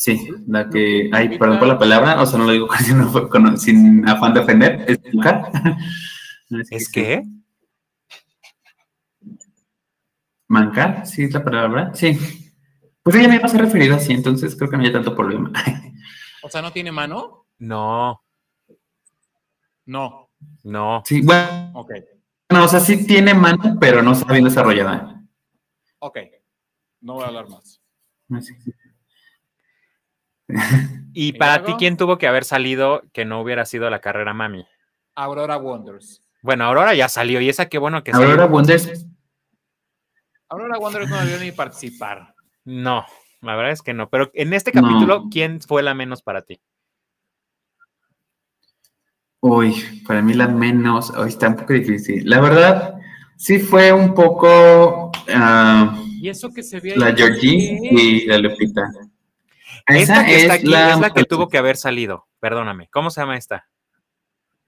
Sí, 0.00 0.28
la 0.46 0.70
que. 0.70 1.10
Ay, 1.12 1.36
perdón 1.38 1.58
por 1.58 1.66
la 1.66 1.76
palabra, 1.76 2.22
o 2.22 2.24
sea, 2.24 2.38
no 2.38 2.44
lo 2.44 2.52
digo 2.52 2.68
sin, 2.78 3.02
con- 3.28 3.58
sin 3.58 4.08
afán 4.08 4.32
de 4.32 4.38
ofender. 4.40 4.84
¿Es 4.86 5.12
mujer? 5.12 5.40
¿Es 6.70 6.88
que? 6.88 7.24
¿Mancar? 10.46 11.04
¿Sí 11.04 11.24
es 11.24 11.32
la 11.34 11.42
palabra? 11.44 11.92
Sí. 11.94 12.16
Pues 13.02 13.16
ella 13.16 13.28
me 13.28 13.34
iba 13.36 13.44
a 13.46 13.48
ser 13.48 13.60
referida 13.60 13.96
así, 13.96 14.12
entonces 14.12 14.54
creo 14.56 14.70
que 14.70 14.76
no 14.76 14.84
hay 14.84 14.92
tanto 14.92 15.14
problema. 15.14 15.52
O 16.40 16.48
sea, 16.48 16.62
¿no 16.62 16.72
tiene 16.72 16.92
mano? 16.92 17.46
No, 17.58 18.22
No. 19.84 20.30
no. 20.62 21.02
Sí, 21.04 21.20
bueno, 21.22 21.72
Ok. 21.74 21.90
o 22.50 22.68
sea, 22.68 22.78
sí 22.78 23.04
tiene 23.04 23.34
mano, 23.34 23.76
pero 23.80 24.02
no 24.02 24.12
está 24.12 24.32
bien 24.32 24.44
desarrollada. 24.44 25.20
Ok. 25.98 26.18
No 27.00 27.14
voy 27.14 27.24
a 27.24 27.26
hablar 27.26 27.48
más. 27.50 27.82
Así. 28.30 28.54
Y 28.64 28.70
¿Y 31.12 31.32
para 31.34 31.64
ti, 31.64 31.74
¿quién 31.78 31.96
tuvo 31.96 32.18
que 32.18 32.26
haber 32.26 32.44
salido 32.44 33.02
que 33.12 33.24
no 33.24 33.40
hubiera 33.40 33.64
sido 33.64 33.90
la 33.90 34.00
carrera 34.00 34.34
mami? 34.34 34.66
Aurora 35.14 35.56
Wonders. 35.56 36.22
Bueno, 36.42 36.64
Aurora 36.64 36.94
ya 36.94 37.08
salió 37.08 37.40
y 37.40 37.48
esa 37.48 37.68
qué 37.68 37.78
bueno 37.78 38.04
que 38.04 38.12
Aurora 38.12 38.42
salió. 38.42 38.46
Wonders, 38.48 39.06
Aurora 40.48 40.78
Wonders 40.78 41.10
no 41.10 41.20
debió 41.20 41.38
ni 41.38 41.52
participar. 41.52 42.34
No, 42.64 43.04
la 43.42 43.56
verdad 43.56 43.72
es 43.72 43.82
que 43.82 43.94
no. 43.94 44.08
Pero 44.08 44.30
en 44.34 44.52
este 44.54 44.72
No. 44.72 44.82
capítulo, 44.82 45.24
¿quién 45.30 45.60
fue 45.60 45.82
la 45.82 45.94
menos 45.94 46.22
para 46.22 46.42
ti? 46.42 46.60
Uy, 49.40 50.02
para 50.06 50.20
mí 50.22 50.34
la 50.34 50.48
menos, 50.48 51.10
hoy 51.10 51.28
está 51.28 51.48
un 51.48 51.56
poco 51.56 51.72
difícil. 51.72 52.28
La 52.28 52.40
verdad, 52.40 52.94
sí 53.36 53.58
fue 53.58 53.92
un 53.92 54.14
poco 54.14 55.12
ah, 55.32 55.96
Y 56.20 56.28
eso 56.28 56.52
que 56.52 56.62
se 56.62 56.80
ve 56.80 56.96
la 56.96 57.14
Georgie 57.14 57.78
y 57.90 58.26
la 58.26 58.38
Lupita. 58.38 58.90
Esta 59.88 60.14
Esa 60.20 60.24
que 60.26 60.36
está 60.36 60.54
es 60.54 60.60
aquí 60.60 60.68
la, 60.68 60.92
es 60.92 60.98
la 61.00 61.10
que 61.14 61.24
tuvo 61.24 61.48
que 61.48 61.58
haber 61.58 61.76
salido. 61.76 62.26
Perdóname. 62.40 62.88
¿Cómo 62.92 63.10
se 63.10 63.20
llama 63.20 63.36
esta? 63.36 63.68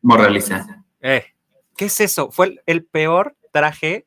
Moraliza. 0.03 0.85
Eh, 1.01 1.27
¿qué 1.77 1.87
es 1.87 2.01
eso? 2.01 2.31
Fue 2.31 2.47
el, 2.47 2.63
el 2.67 2.85
peor 2.85 3.37
traje 3.53 4.07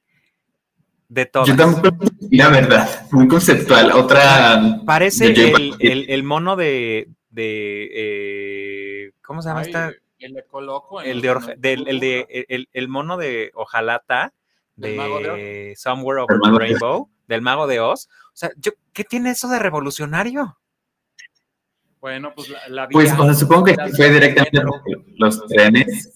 de 1.08 1.26
todos. 1.26 1.48
Yo 1.48 1.56
tampoco, 1.56 1.98
la 2.32 2.50
verdad, 2.50 3.08
muy 3.12 3.28
conceptual. 3.28 3.92
Otra, 3.92 4.80
Parece 4.86 5.28
el, 5.28 5.76
el- 5.80 6.10
el 6.10 6.24
mono 6.24 6.56
de. 6.56 7.10
de 7.30 7.90
eh, 7.94 9.12
¿Cómo 9.24 9.42
se 9.42 9.50
llama 9.50 9.62
Ay, 9.62 9.66
esta? 9.68 9.92
El 10.20 10.34
de 10.34 10.46
Coloco. 10.46 11.02
El 11.02 11.22
de, 11.22 11.30
Orja- 11.32 11.56
del- 11.58 11.88
el, 11.88 12.00
de 12.00 12.18
burbujas. 12.22 12.46
el, 12.50 12.70
el 12.74 12.88
mono 12.88 13.18
de 13.18 13.52
Ojalata 13.54 14.34
¿Del 14.76 14.96
Mago 14.96 15.20
de 15.20 15.30
de 15.32 15.74
Somewhere 15.76 16.22
Over 16.22 16.40
the. 16.42 16.58
Rainbow, 16.58 17.10
del 17.28 17.42
Mago 17.42 17.68
de 17.68 17.80
Oz. 17.80 18.08
O 18.08 18.32
sea, 18.36 18.50
yo, 18.58 18.72
¿qué 18.94 19.04
tiene 19.04 19.30
eso 19.32 19.48
de 19.50 19.60
revolucionario? 19.60 20.58
Bueno, 22.04 22.34
pues 22.36 22.50
la, 22.50 22.60
la 22.68 22.90
pues, 22.90 23.14
o 23.18 23.24
sea, 23.24 23.34
supongo 23.34 23.64
que 23.64 23.76
fue 23.96 24.10
directamente 24.10 24.62
los 25.16 25.48
trenes 25.48 26.12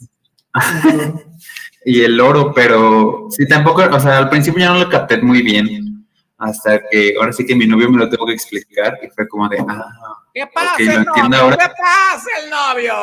y 1.85 2.01
el 2.01 2.19
oro, 2.19 2.51
pero 2.53 3.27
sí, 3.29 3.47
tampoco, 3.47 3.83
o 3.89 3.99
sea, 4.01 4.17
al 4.17 4.29
principio 4.29 4.59
ya 4.59 4.73
no 4.73 4.79
lo 4.79 4.89
capté 4.89 5.21
muy 5.21 5.41
bien. 5.41 6.05
Hasta 6.37 6.81
que 6.91 7.15
ahora 7.17 7.31
sí 7.31 7.45
que 7.45 7.55
mi 7.55 7.65
novio 7.67 7.89
me 7.89 7.99
lo 7.99 8.09
tuvo 8.09 8.25
que 8.25 8.33
explicar 8.33 8.99
y 9.01 9.07
fue 9.11 9.29
como 9.29 9.47
de, 9.47 9.63
ah, 9.65 9.85
¿Qué 10.33 10.45
pasa, 10.53 10.73
Ok, 10.73 10.79
lo 10.81 10.91
el 10.91 10.97
entiendo 10.97 11.29
novio? 11.29 11.41
ahora. 11.43 11.57
¿Qué 11.57 11.73
pasa, 11.81 12.29
el 12.43 12.49
novio? 12.49 12.95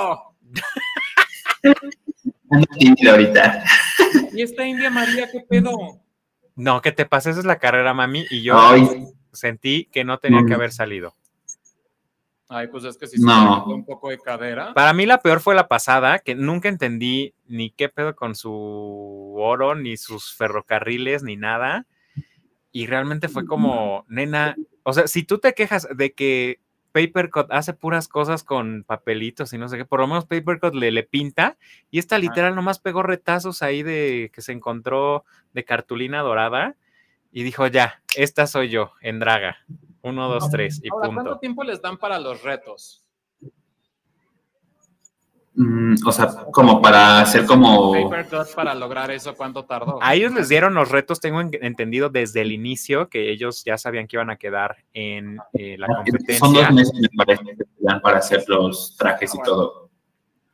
ando 2.50 2.66
tímida 2.78 3.10
ahorita. 3.12 3.64
¿Y 4.34 4.42
esta 4.42 4.66
India 4.66 4.90
María 4.90 5.30
qué 5.32 5.40
pedo? 5.40 5.70
No, 6.54 6.82
¿qué 6.82 6.92
te 6.92 7.06
pasa? 7.06 7.30
Esa 7.30 7.40
es 7.40 7.46
la 7.46 7.58
carrera, 7.58 7.94
mami. 7.94 8.26
Y 8.30 8.42
yo 8.42 8.58
Ay, 8.60 9.06
sentí 9.32 9.86
que 9.90 10.04
no 10.04 10.18
tenía 10.18 10.40
que 10.44 10.50
Mm. 10.52 10.56
haber 10.56 10.72
salido. 10.72 11.14
Ay, 12.54 12.68
pues 12.68 12.84
es 12.84 12.96
que 12.96 13.06
si 13.08 13.20
No. 13.20 13.64
se 13.66 13.72
un 13.72 13.84
poco 13.84 14.10
de 14.10 14.18
cadera. 14.18 14.72
Para 14.74 14.92
mí 14.92 15.06
la 15.06 15.18
peor 15.18 15.40
fue 15.40 15.56
la 15.56 15.66
pasada, 15.66 16.20
que 16.20 16.36
nunca 16.36 16.68
entendí 16.68 17.34
ni 17.46 17.70
qué 17.70 17.88
pedo 17.88 18.14
con 18.14 18.36
su 18.36 19.34
oro, 19.36 19.74
ni 19.74 19.96
sus 19.96 20.34
ferrocarriles, 20.34 21.24
ni 21.24 21.36
nada. 21.36 21.86
Y 22.70 22.86
realmente 22.86 23.28
fue 23.28 23.44
como, 23.46 24.04
nena, 24.08 24.56
o 24.84 24.92
sea, 24.92 25.06
si 25.08 25.24
tú 25.24 25.38
te 25.38 25.52
quejas 25.54 25.88
de 25.96 26.12
que 26.12 26.60
Papercut 26.92 27.50
hace 27.50 27.72
puras 27.72 28.06
cosas 28.06 28.44
con 28.44 28.84
papelitos 28.84 29.52
y 29.52 29.58
no 29.58 29.68
sé 29.68 29.76
qué, 29.76 29.84
por 29.84 29.98
lo 29.98 30.06
menos 30.06 30.26
Papercut 30.26 30.74
le, 30.74 30.92
le 30.92 31.02
pinta, 31.02 31.56
y 31.90 31.98
esta 31.98 32.18
literal 32.18 32.54
nomás 32.54 32.78
pegó 32.78 33.02
retazos 33.02 33.62
ahí 33.62 33.82
de 33.82 34.30
que 34.32 34.42
se 34.42 34.52
encontró 34.52 35.24
de 35.52 35.64
cartulina 35.64 36.20
dorada 36.20 36.76
y 37.32 37.42
dijo, 37.42 37.66
ya, 37.66 38.00
esta 38.16 38.46
soy 38.46 38.68
yo, 38.68 38.92
en 39.00 39.18
draga. 39.18 39.58
Uno, 40.04 40.28
dos, 40.28 40.48
tres, 40.50 40.80
y 40.84 40.88
Ahora, 40.90 41.06
¿cuánto 41.08 41.22
punto. 41.24 41.38
tiempo 41.40 41.64
les 41.64 41.80
dan 41.82 41.96
para 41.96 42.18
los 42.20 42.42
retos? 42.42 43.00
mm, 45.56 45.94
o 46.06 46.12
sea, 46.12 46.26
como 46.52 46.82
para 46.82 47.20
hacer 47.20 47.46
como... 47.46 47.92
Para 48.56 48.74
lograr 48.74 49.10
eso, 49.12 49.34
¿cuánto 49.36 49.64
tardó? 49.64 49.98
A 50.02 50.14
ellos 50.14 50.32
les 50.34 50.48
dieron 50.48 50.74
los 50.74 50.90
retos, 50.90 51.20
tengo 51.20 51.40
en- 51.40 51.50
entendido 51.62 52.08
desde 52.10 52.40
el 52.42 52.50
inicio 52.52 53.08
que 53.08 53.30
ellos 53.30 53.62
ya 53.64 53.78
sabían 53.78 54.06
que 54.08 54.16
iban 54.16 54.30
a 54.30 54.36
quedar 54.36 54.76
en 54.92 55.38
eh, 55.52 55.76
la 55.78 55.86
Son 55.86 56.52
dos 56.52 56.64
competencia. 56.66 56.70
meses, 56.70 56.92
me 57.00 57.08
parece, 57.24 57.44
que 57.44 57.54
te 57.56 57.66
dan 57.78 58.00
para 58.00 58.18
hacer 58.18 58.44
los 58.48 58.96
trajes 58.96 59.32
y 59.34 59.42
todo. 59.42 59.90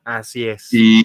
Así 0.05 0.47
es. 0.47 0.69
Y 0.73 1.03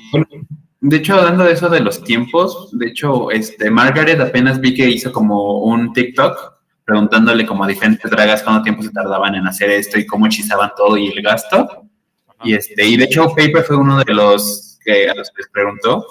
de 0.82 0.98
hecho, 0.98 1.16
hablando 1.16 1.44
de 1.46 1.54
eso 1.54 1.70
de 1.70 1.80
los 1.80 2.04
tiempos, 2.04 2.78
de 2.78 2.88
hecho, 2.88 3.32
este 3.32 3.72
Margaret 3.72 4.20
apenas 4.20 4.60
vi 4.60 4.74
que 4.76 4.90
hizo 4.90 5.12
como 5.12 5.60
un 5.64 5.94
TikTok 5.94 6.55
preguntándole 6.86 7.46
como 7.46 7.64
a 7.64 7.68
diferentes 7.68 8.10
dragas 8.10 8.44
cuánto 8.44 8.64
tiempo 8.64 8.84
se 8.84 8.92
tardaban 8.92 9.36
en 9.36 9.48
hacer 9.48 9.72
esto 9.72 10.00
y 10.00 10.06
cómo 10.06 10.28
hechizaban 10.28 10.72
todo 10.78 10.96
y 10.98 11.08
el 11.08 11.22
gasto. 11.22 11.88
Y 12.44 12.54
este, 12.54 12.86
y 12.86 12.96
de 12.96 13.06
hecho, 13.06 13.28
Paper 13.30 13.64
fue 13.64 13.76
uno 13.76 14.04
de 14.04 14.14
los 14.14 14.78
que 14.84 15.10
a 15.10 15.16
los 15.16 15.30
que 15.32 15.42
les 15.42 15.50
preguntó. 15.50 16.06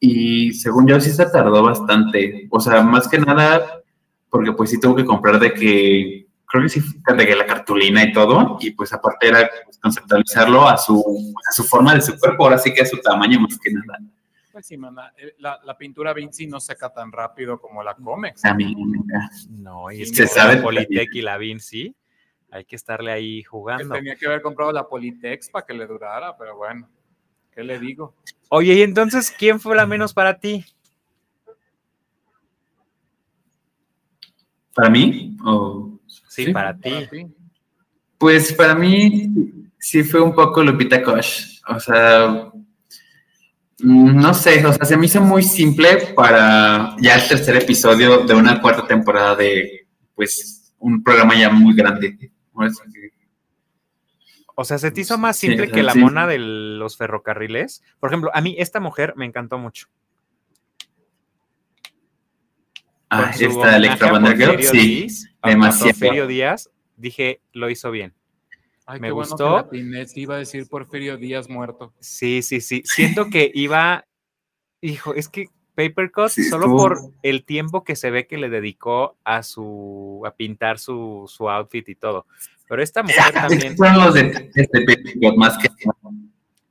Y 0.00 0.52
según 0.52 0.86
yo, 0.86 1.00
sí 1.00 1.10
se 1.10 1.26
tardó 1.26 1.62
bastante. 1.62 2.48
O 2.50 2.60
sea, 2.60 2.82
más 2.82 3.06
que 3.06 3.18
nada, 3.18 3.80
porque 4.28 4.52
pues 4.52 4.70
sí 4.70 4.80
tuvo 4.80 4.96
que 4.96 5.04
comprar 5.04 5.38
de 5.38 5.54
que, 5.54 6.26
creo 6.46 6.62
que 6.64 6.68
sí, 6.68 6.80
de 7.16 7.26
que 7.26 7.36
la 7.36 7.46
cartulina 7.46 8.02
y 8.02 8.12
todo. 8.12 8.58
Y 8.60 8.72
pues 8.72 8.92
aparte 8.92 9.28
era 9.28 9.48
pues, 9.64 9.78
conceptualizarlo 9.78 10.68
a 10.68 10.76
su, 10.76 11.34
a 11.48 11.52
su 11.52 11.62
forma 11.62 11.94
de 11.94 12.02
su 12.02 12.18
cuerpo, 12.18 12.44
ahora 12.44 12.58
sí 12.58 12.74
que 12.74 12.82
a 12.82 12.86
su 12.86 12.98
tamaño 12.98 13.40
más 13.40 13.58
que 13.58 13.70
nada. 13.72 13.98
Pues 14.54 14.66
sí, 14.68 14.76
mana, 14.76 15.12
eh, 15.16 15.34
la, 15.38 15.58
la 15.64 15.76
pintura 15.76 16.12
Vinci 16.14 16.46
no 16.46 16.60
seca 16.60 16.88
tan 16.92 17.10
rápido 17.10 17.60
como 17.60 17.82
la 17.82 17.96
Comex. 17.96 18.44
A 18.44 18.54
mí, 18.54 18.72
No, 19.50 19.90
y 19.90 20.02
es 20.02 20.10
Se 20.10 20.22
que 20.22 20.26
sabe 20.28 20.54
la 20.54 20.62
Politec 20.62 21.12
y 21.12 21.22
la 21.22 21.36
Vinci, 21.38 21.92
hay 22.52 22.64
que 22.64 22.76
estarle 22.76 23.10
ahí 23.10 23.42
Que 23.42 23.48
jugando. 23.48 23.92
tenía 23.96 24.14
que 24.14 24.26
haber 24.28 24.42
comprado 24.42 24.70
la 24.70 24.86
Politex 24.86 25.50
para 25.50 25.66
que 25.66 25.74
le 25.74 25.88
durara, 25.88 26.36
pero 26.38 26.56
bueno, 26.56 26.88
¿qué 27.52 27.64
le 27.64 27.80
digo? 27.80 28.14
Oye, 28.48 28.74
y 28.74 28.82
entonces, 28.82 29.34
¿quién 29.36 29.58
fue 29.58 29.74
la 29.74 29.86
menos 29.86 30.14
para 30.14 30.38
ti? 30.38 30.64
¿Para 34.72 34.88
mí? 34.88 35.36
o 35.44 35.98
Sí, 36.28 36.44
Sí. 36.46 36.52
para 36.52 36.76
ti. 36.76 36.90
Para 36.90 37.08
ti. 37.10 37.26
Pues 38.18 38.52
para 38.52 38.76
mí 38.76 39.32
sí 39.78 40.04
fue 40.04 40.20
un 40.20 40.32
poco 40.32 40.62
Lupita 40.62 41.02
Koch. 41.02 41.60
O 41.68 41.80
sea, 41.80 42.52
no 43.78 44.34
sé, 44.34 44.64
o 44.64 44.72
sea, 44.72 44.84
se 44.84 44.96
me 44.96 45.06
hizo 45.06 45.20
muy 45.20 45.42
simple 45.42 46.12
para 46.14 46.96
ya 47.00 47.16
el 47.16 47.28
tercer 47.28 47.56
episodio 47.56 48.24
de 48.24 48.34
una 48.34 48.60
cuarta 48.60 48.86
temporada 48.86 49.34
de, 49.34 49.86
pues, 50.14 50.74
un 50.78 51.02
programa 51.02 51.34
ya 51.34 51.50
muy 51.50 51.74
grande. 51.74 52.30
O 54.54 54.64
sea, 54.64 54.78
¿se 54.78 54.90
te 54.90 55.00
hizo 55.00 55.18
más 55.18 55.36
simple 55.36 55.68
que 55.68 55.82
la 55.82 55.92
sí. 55.92 55.98
mona 55.98 56.26
de 56.26 56.38
los 56.38 56.96
ferrocarriles? 56.96 57.82
Por 57.98 58.10
ejemplo, 58.10 58.30
a 58.32 58.40
mí 58.40 58.54
esta 58.58 58.78
mujer 58.80 59.14
me 59.16 59.24
encantó 59.24 59.58
mucho. 59.58 59.88
Ah, 63.10 63.32
esta 63.38 63.76
Electra 63.76 64.08
Girl, 64.34 64.62
sí, 64.62 65.06
demasiado. 65.42 65.92
Porfirio 65.92 66.26
Díaz, 66.26 66.70
dije, 66.96 67.40
lo 67.52 67.70
hizo 67.70 67.90
bien. 67.90 68.14
Ay, 68.86 69.00
Me 69.00 69.08
qué 69.08 69.12
bueno 69.12 69.30
gustó. 69.30 69.70
que 69.70 69.82
la 69.82 70.04
iba 70.14 70.34
a 70.34 70.38
decir 70.38 70.68
Porfirio 70.68 71.16
Díaz 71.16 71.48
muerto. 71.48 71.92
Sí, 72.00 72.42
sí, 72.42 72.60
sí. 72.60 72.82
Siento 72.84 73.30
que 73.30 73.50
iba, 73.54 74.04
hijo, 74.82 75.14
es 75.14 75.28
que 75.28 75.46
Papercut, 75.74 76.28
Sí, 76.28 76.44
solo 76.44 76.66
por 76.76 76.98
el 77.22 77.44
tiempo 77.44 77.82
que 77.82 77.96
se 77.96 78.10
ve 78.10 78.26
que 78.26 78.36
le 78.38 78.48
dedicó 78.48 79.16
a 79.24 79.42
su, 79.42 80.22
a 80.26 80.30
pintar 80.32 80.78
su, 80.78 81.24
su 81.26 81.48
outfit 81.48 81.88
y 81.88 81.94
todo. 81.94 82.26
Pero 82.68 82.82
esta 82.82 83.02
mujer 83.02 83.32
también, 83.32 83.76
Fueron 83.76 83.98
los 84.04 84.14
de 84.14 84.50
este 84.54 84.80
Papercut 84.80 85.36
más 85.36 85.58
que 85.58 85.68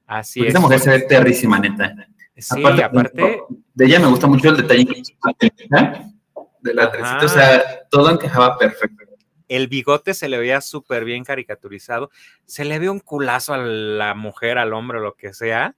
así 0.07 0.39
porque 0.39 0.49
es. 0.49 0.55
esa 0.55 0.59
mujer 0.61 0.79
se 0.79 0.89
ve 0.91 0.99
terrísima, 1.01 1.59
neta. 1.59 1.95
Sí, 2.37 2.63
aparte, 2.65 3.41
de 3.73 3.85
ella 3.85 3.99
me 3.99 4.07
gusta 4.07 4.27
mucho 4.27 4.49
el 4.49 4.57
detalle 4.57 4.85
de 4.85 4.93
la 4.93 5.03
trencita, 5.37 6.11
de 6.61 6.73
la 6.73 6.83
Ajá. 6.83 6.91
trencita, 6.91 7.25
o 7.25 7.29
sea, 7.29 7.63
todo 7.89 8.09
encajaba 8.11 8.57
perfecto. 8.57 9.02
El 9.55 9.67
bigote 9.67 10.13
se 10.13 10.29
le 10.29 10.37
veía 10.37 10.61
súper 10.61 11.05
bien 11.05 11.23
caricaturizado, 11.23 12.09
se 12.45 12.65
le 12.65 12.79
ve 12.79 12.89
un 12.89 12.99
culazo 12.99 13.53
a 13.53 13.57
la 13.57 14.15
mujer, 14.15 14.57
al 14.57 14.73
hombre, 14.73 14.99
lo 14.99 15.15
que 15.15 15.33
sea, 15.33 15.75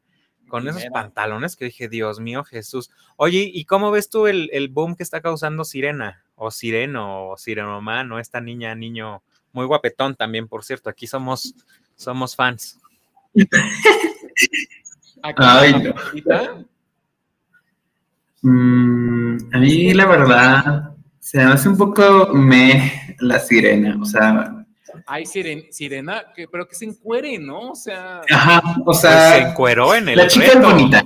con 0.47 0.67
esos 0.67 0.85
pantalones 0.93 1.55
que 1.55 1.65
dije, 1.65 1.89
Dios 1.89 2.19
mío, 2.19 2.43
Jesús. 2.43 2.91
Oye, 3.17 3.49
¿y 3.51 3.65
cómo 3.65 3.91
ves 3.91 4.09
tú 4.09 4.27
el, 4.27 4.49
el 4.53 4.69
boom 4.69 4.95
que 4.95 5.03
está 5.03 5.21
causando 5.21 5.65
Sirena? 5.65 6.23
O 6.35 6.51
Sireno, 6.51 7.29
o 7.29 7.37
Sirenomano, 7.37 8.19
esta 8.19 8.39
niña, 8.41 8.75
niño, 8.75 9.23
muy 9.51 9.65
guapetón 9.65 10.15
también, 10.15 10.47
por 10.47 10.63
cierto, 10.63 10.89
aquí 10.89 11.07
somos, 11.07 11.55
somos 11.95 12.35
fans. 12.35 12.79
Ay, 15.37 15.93
mm, 18.41 19.37
a 19.53 19.57
mí 19.57 19.93
la 19.93 20.05
verdad 20.05 20.94
se 21.25 21.39
me 21.39 21.45
hace 21.45 21.67
un 21.67 21.75
poco 21.75 22.35
me 22.35 23.15
la 23.19 23.39
sirena, 23.39 23.97
o 23.99 24.05
sea. 24.05 24.63
Ay, 25.07 25.25
sirena, 25.25 26.23
que, 26.35 26.47
pero 26.47 26.67
que 26.67 26.75
se 26.75 26.85
encuere, 26.85 27.39
¿no? 27.39 27.71
O 27.71 27.75
sea. 27.75 28.21
Ajá, 28.29 28.61
o 28.85 28.93
sea. 28.93 29.11
Pues 29.11 29.43
se 29.43 29.49
encueró 29.49 29.95
en 29.95 30.09
el. 30.09 30.17
La 30.17 30.27
chica 30.27 30.45
es 30.45 30.61
bonita. 30.61 31.03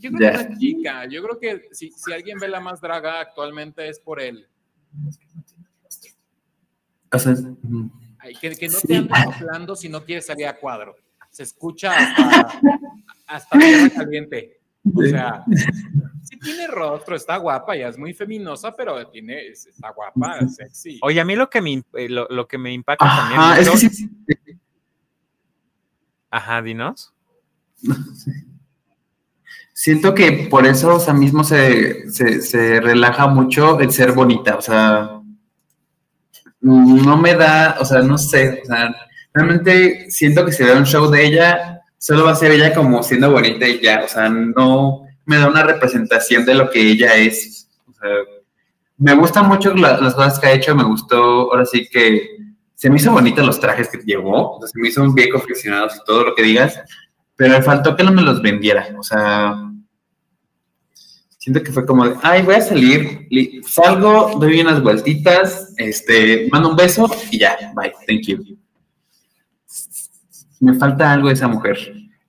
Yo 0.00 0.10
creo 0.10 0.32
que 0.32 0.38
es 0.38 0.58
chica. 0.58 1.06
Yo 1.06 1.22
creo 1.22 1.38
que 1.38 1.68
si, 1.72 1.90
si 1.90 2.12
alguien 2.14 2.38
ve 2.38 2.48
la 2.48 2.60
más 2.60 2.80
draga 2.80 3.20
actualmente 3.20 3.86
es 3.86 4.00
por 4.00 4.18
él. 4.18 4.48
O 7.12 7.18
sea, 7.18 7.34
Ay, 8.20 8.36
que, 8.36 8.56
que, 8.56 8.68
no 8.68 8.78
te 8.80 8.96
andes 8.96 9.18
hablando 9.38 9.76
si 9.76 9.90
no 9.90 10.02
quieres 10.02 10.24
salir 10.24 10.46
a 10.46 10.56
cuadro. 10.56 10.96
Se 11.28 11.42
escucha 11.42 11.92
hasta, 11.94 12.58
hasta 13.26 13.58
tierra 13.58 13.90
caliente. 13.90 14.59
O 14.82 15.02
sea, 15.02 15.44
sí 16.22 16.38
tiene 16.38 16.66
rostro, 16.66 17.14
está 17.14 17.36
guapa, 17.36 17.76
ya 17.76 17.88
es 17.88 17.98
muy 17.98 18.14
feminosa, 18.14 18.74
pero 18.74 19.06
tiene, 19.08 19.48
está 19.48 19.90
guapa, 19.90 20.46
sexy. 20.48 20.98
Oye, 21.02 21.20
a 21.20 21.24
mí 21.24 21.36
lo 21.36 21.50
que 21.50 21.60
me, 21.60 21.82
eh, 21.94 22.08
lo, 22.08 22.26
lo 22.28 22.48
que 22.48 22.58
me 22.58 22.72
impacta 22.72 23.04
Ajá, 23.04 23.54
también. 23.54 23.74
Es 23.74 23.80
que 23.80 23.90
sí. 23.90 24.10
Ajá, 26.30 26.62
dinos. 26.62 27.12
Siento 29.72 30.14
que 30.14 30.48
por 30.50 30.66
eso, 30.66 30.96
o 30.96 31.00
sea, 31.00 31.14
mismo 31.14 31.42
se, 31.42 32.10
se, 32.10 32.40
se 32.42 32.80
relaja 32.80 33.26
mucho 33.26 33.80
el 33.80 33.90
ser 33.90 34.12
bonita, 34.12 34.56
o 34.56 34.62
sea, 34.62 35.20
no 36.60 37.16
me 37.16 37.34
da, 37.34 37.76
o 37.80 37.84
sea, 37.84 38.02
no 38.02 38.18
sé, 38.18 38.60
o 38.62 38.66
sea, 38.66 38.94
realmente 39.32 40.10
siento 40.10 40.44
que 40.44 40.52
si 40.52 40.64
veo 40.64 40.76
un 40.76 40.84
show 40.84 41.10
de 41.10 41.24
ella, 41.24 41.79
solo 42.00 42.24
va 42.24 42.32
a 42.32 42.34
ser 42.34 42.50
ella 42.50 42.74
como 42.74 43.02
siendo 43.02 43.30
bonita 43.30 43.68
y 43.68 43.78
ya, 43.80 44.02
o 44.04 44.08
sea, 44.08 44.28
no 44.30 45.02
me 45.26 45.36
da 45.36 45.48
una 45.48 45.62
representación 45.62 46.44
de 46.46 46.54
lo 46.54 46.70
que 46.70 46.80
ella 46.80 47.14
es. 47.14 47.68
O 47.86 47.92
sea, 47.92 48.10
me 48.96 49.14
gustan 49.14 49.46
mucho 49.46 49.74
la, 49.74 50.00
las 50.00 50.14
cosas 50.14 50.38
que 50.38 50.46
ha 50.46 50.52
hecho, 50.52 50.74
me 50.74 50.82
gustó, 50.82 51.52
ahora 51.52 51.66
sí 51.66 51.86
que 51.88 52.38
se 52.74 52.88
me 52.88 52.96
hizo 52.96 53.12
bonita 53.12 53.42
los 53.42 53.60
trajes 53.60 53.88
que 53.88 53.98
llevó, 53.98 54.58
se 54.66 54.80
me 54.80 54.88
hizo 54.88 55.12
bien 55.12 55.30
confeccionados 55.30 55.96
y 55.96 56.04
todo 56.06 56.24
lo 56.24 56.34
que 56.34 56.42
digas, 56.42 56.80
pero 57.36 57.52
me 57.52 57.62
faltó 57.62 57.94
que 57.94 58.02
no 58.02 58.12
me 58.12 58.22
los 58.22 58.40
vendiera, 58.40 58.88
o 58.98 59.02
sea, 59.02 59.70
siento 61.36 61.62
que 61.62 61.72
fue 61.72 61.84
como 61.84 62.08
de, 62.08 62.16
ay, 62.22 62.42
voy 62.42 62.54
a 62.54 62.62
salir, 62.62 63.28
salgo, 63.66 64.38
doy 64.40 64.60
unas 64.62 64.82
vueltitas, 64.82 65.74
este, 65.76 66.48
mando 66.50 66.70
un 66.70 66.76
beso 66.76 67.10
y 67.30 67.38
ya, 67.38 67.58
bye, 67.74 67.92
thank 68.06 68.26
you. 68.26 68.59
Me 70.60 70.74
falta 70.74 71.12
algo 71.12 71.28
de 71.28 71.34
esa 71.34 71.48
mujer. 71.48 71.76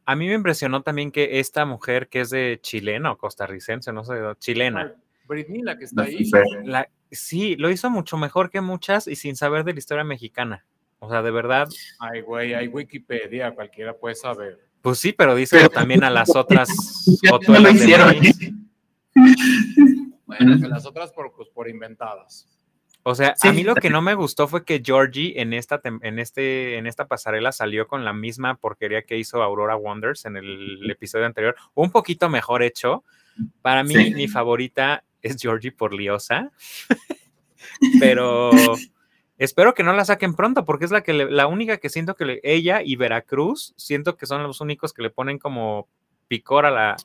A 0.05 0.15
mí 0.15 0.27
me 0.27 0.33
impresionó 0.33 0.81
también 0.81 1.11
que 1.11 1.39
esta 1.39 1.65
mujer 1.65 2.07
que 2.07 2.21
es 2.21 2.29
de 2.29 2.59
chilena 2.61 3.11
o 3.11 3.17
costarricense, 3.17 3.93
no 3.93 4.03
sé, 4.03 4.13
chilena. 4.39 4.93
Britney, 5.27 5.61
la 5.61 5.77
que 5.77 5.85
está 5.85 6.03
ahí. 6.03 6.29
La, 6.63 6.89
sí, 7.11 7.55
lo 7.55 7.69
hizo 7.69 7.89
mucho 7.89 8.17
mejor 8.17 8.49
que 8.49 8.61
muchas 8.61 9.07
y 9.07 9.15
sin 9.15 9.35
saber 9.35 9.63
de 9.63 9.73
la 9.73 9.79
historia 9.79 10.03
mexicana. 10.03 10.65
O 10.99 11.09
sea, 11.09 11.21
de 11.21 11.31
verdad. 11.31 11.67
Ay, 11.99 12.21
güey, 12.21 12.53
hay 12.53 12.67
Wikipedia, 12.67 13.53
cualquiera 13.53 13.93
puede 13.93 14.15
saber. 14.15 14.59
Pues 14.81 14.99
sí, 14.99 15.13
pero 15.13 15.35
díselo 15.35 15.69
también 15.69 16.03
a 16.03 16.09
las 16.09 16.29
otras. 16.35 16.69
no 17.47 17.59
lo 17.59 17.69
hicieron. 17.69 18.15
Bueno, 20.25 20.59
que 20.59 20.67
las 20.67 20.85
otras 20.85 21.11
por, 21.11 21.33
pues, 21.33 21.49
por 21.49 21.69
inventadas. 21.69 22.47
O 23.03 23.15
sea, 23.15 23.33
sí. 23.35 23.47
a 23.47 23.53
mí 23.53 23.63
lo 23.63 23.73
que 23.75 23.89
no 23.89 24.01
me 24.01 24.13
gustó 24.13 24.47
fue 24.47 24.63
que 24.63 24.81
Georgie 24.83 25.41
en 25.41 25.53
esta, 25.53 25.81
en, 25.83 26.19
este, 26.19 26.77
en 26.77 26.85
esta 26.85 27.07
pasarela 27.07 27.51
salió 27.51 27.87
con 27.87 28.05
la 28.05 28.13
misma 28.13 28.55
porquería 28.55 29.03
que 29.03 29.17
hizo 29.17 29.41
Aurora 29.41 29.75
Wonders 29.75 30.25
en 30.25 30.37
el 30.37 30.89
episodio 30.89 31.25
anterior, 31.25 31.55
un 31.73 31.91
poquito 31.91 32.29
mejor 32.29 32.61
hecho. 32.61 33.03
Para 33.61 33.83
mí, 33.83 33.95
sí. 33.95 34.13
mi 34.13 34.27
favorita 34.27 35.03
es 35.21 35.37
Georgie 35.41 35.71
por 35.71 35.93
liosa, 35.93 36.51
pero 37.99 38.51
espero 39.37 39.73
que 39.73 39.83
no 39.83 39.93
la 39.93 40.05
saquen 40.05 40.35
pronto 40.35 40.63
porque 40.65 40.85
es 40.85 40.91
la, 40.91 41.01
que 41.01 41.13
le, 41.13 41.31
la 41.31 41.47
única 41.47 41.77
que 41.77 41.89
siento 41.89 42.15
que 42.15 42.25
le, 42.25 42.39
ella 42.43 42.81
y 42.83 42.97
Veracruz, 42.97 43.73
siento 43.77 44.15
que 44.15 44.27
son 44.27 44.43
los 44.43 44.61
únicos 44.61 44.93
que 44.93 45.01
le 45.01 45.09
ponen 45.09 45.39
como 45.39 45.87
picor 46.27 46.67
a 46.67 46.71
la, 46.71 46.97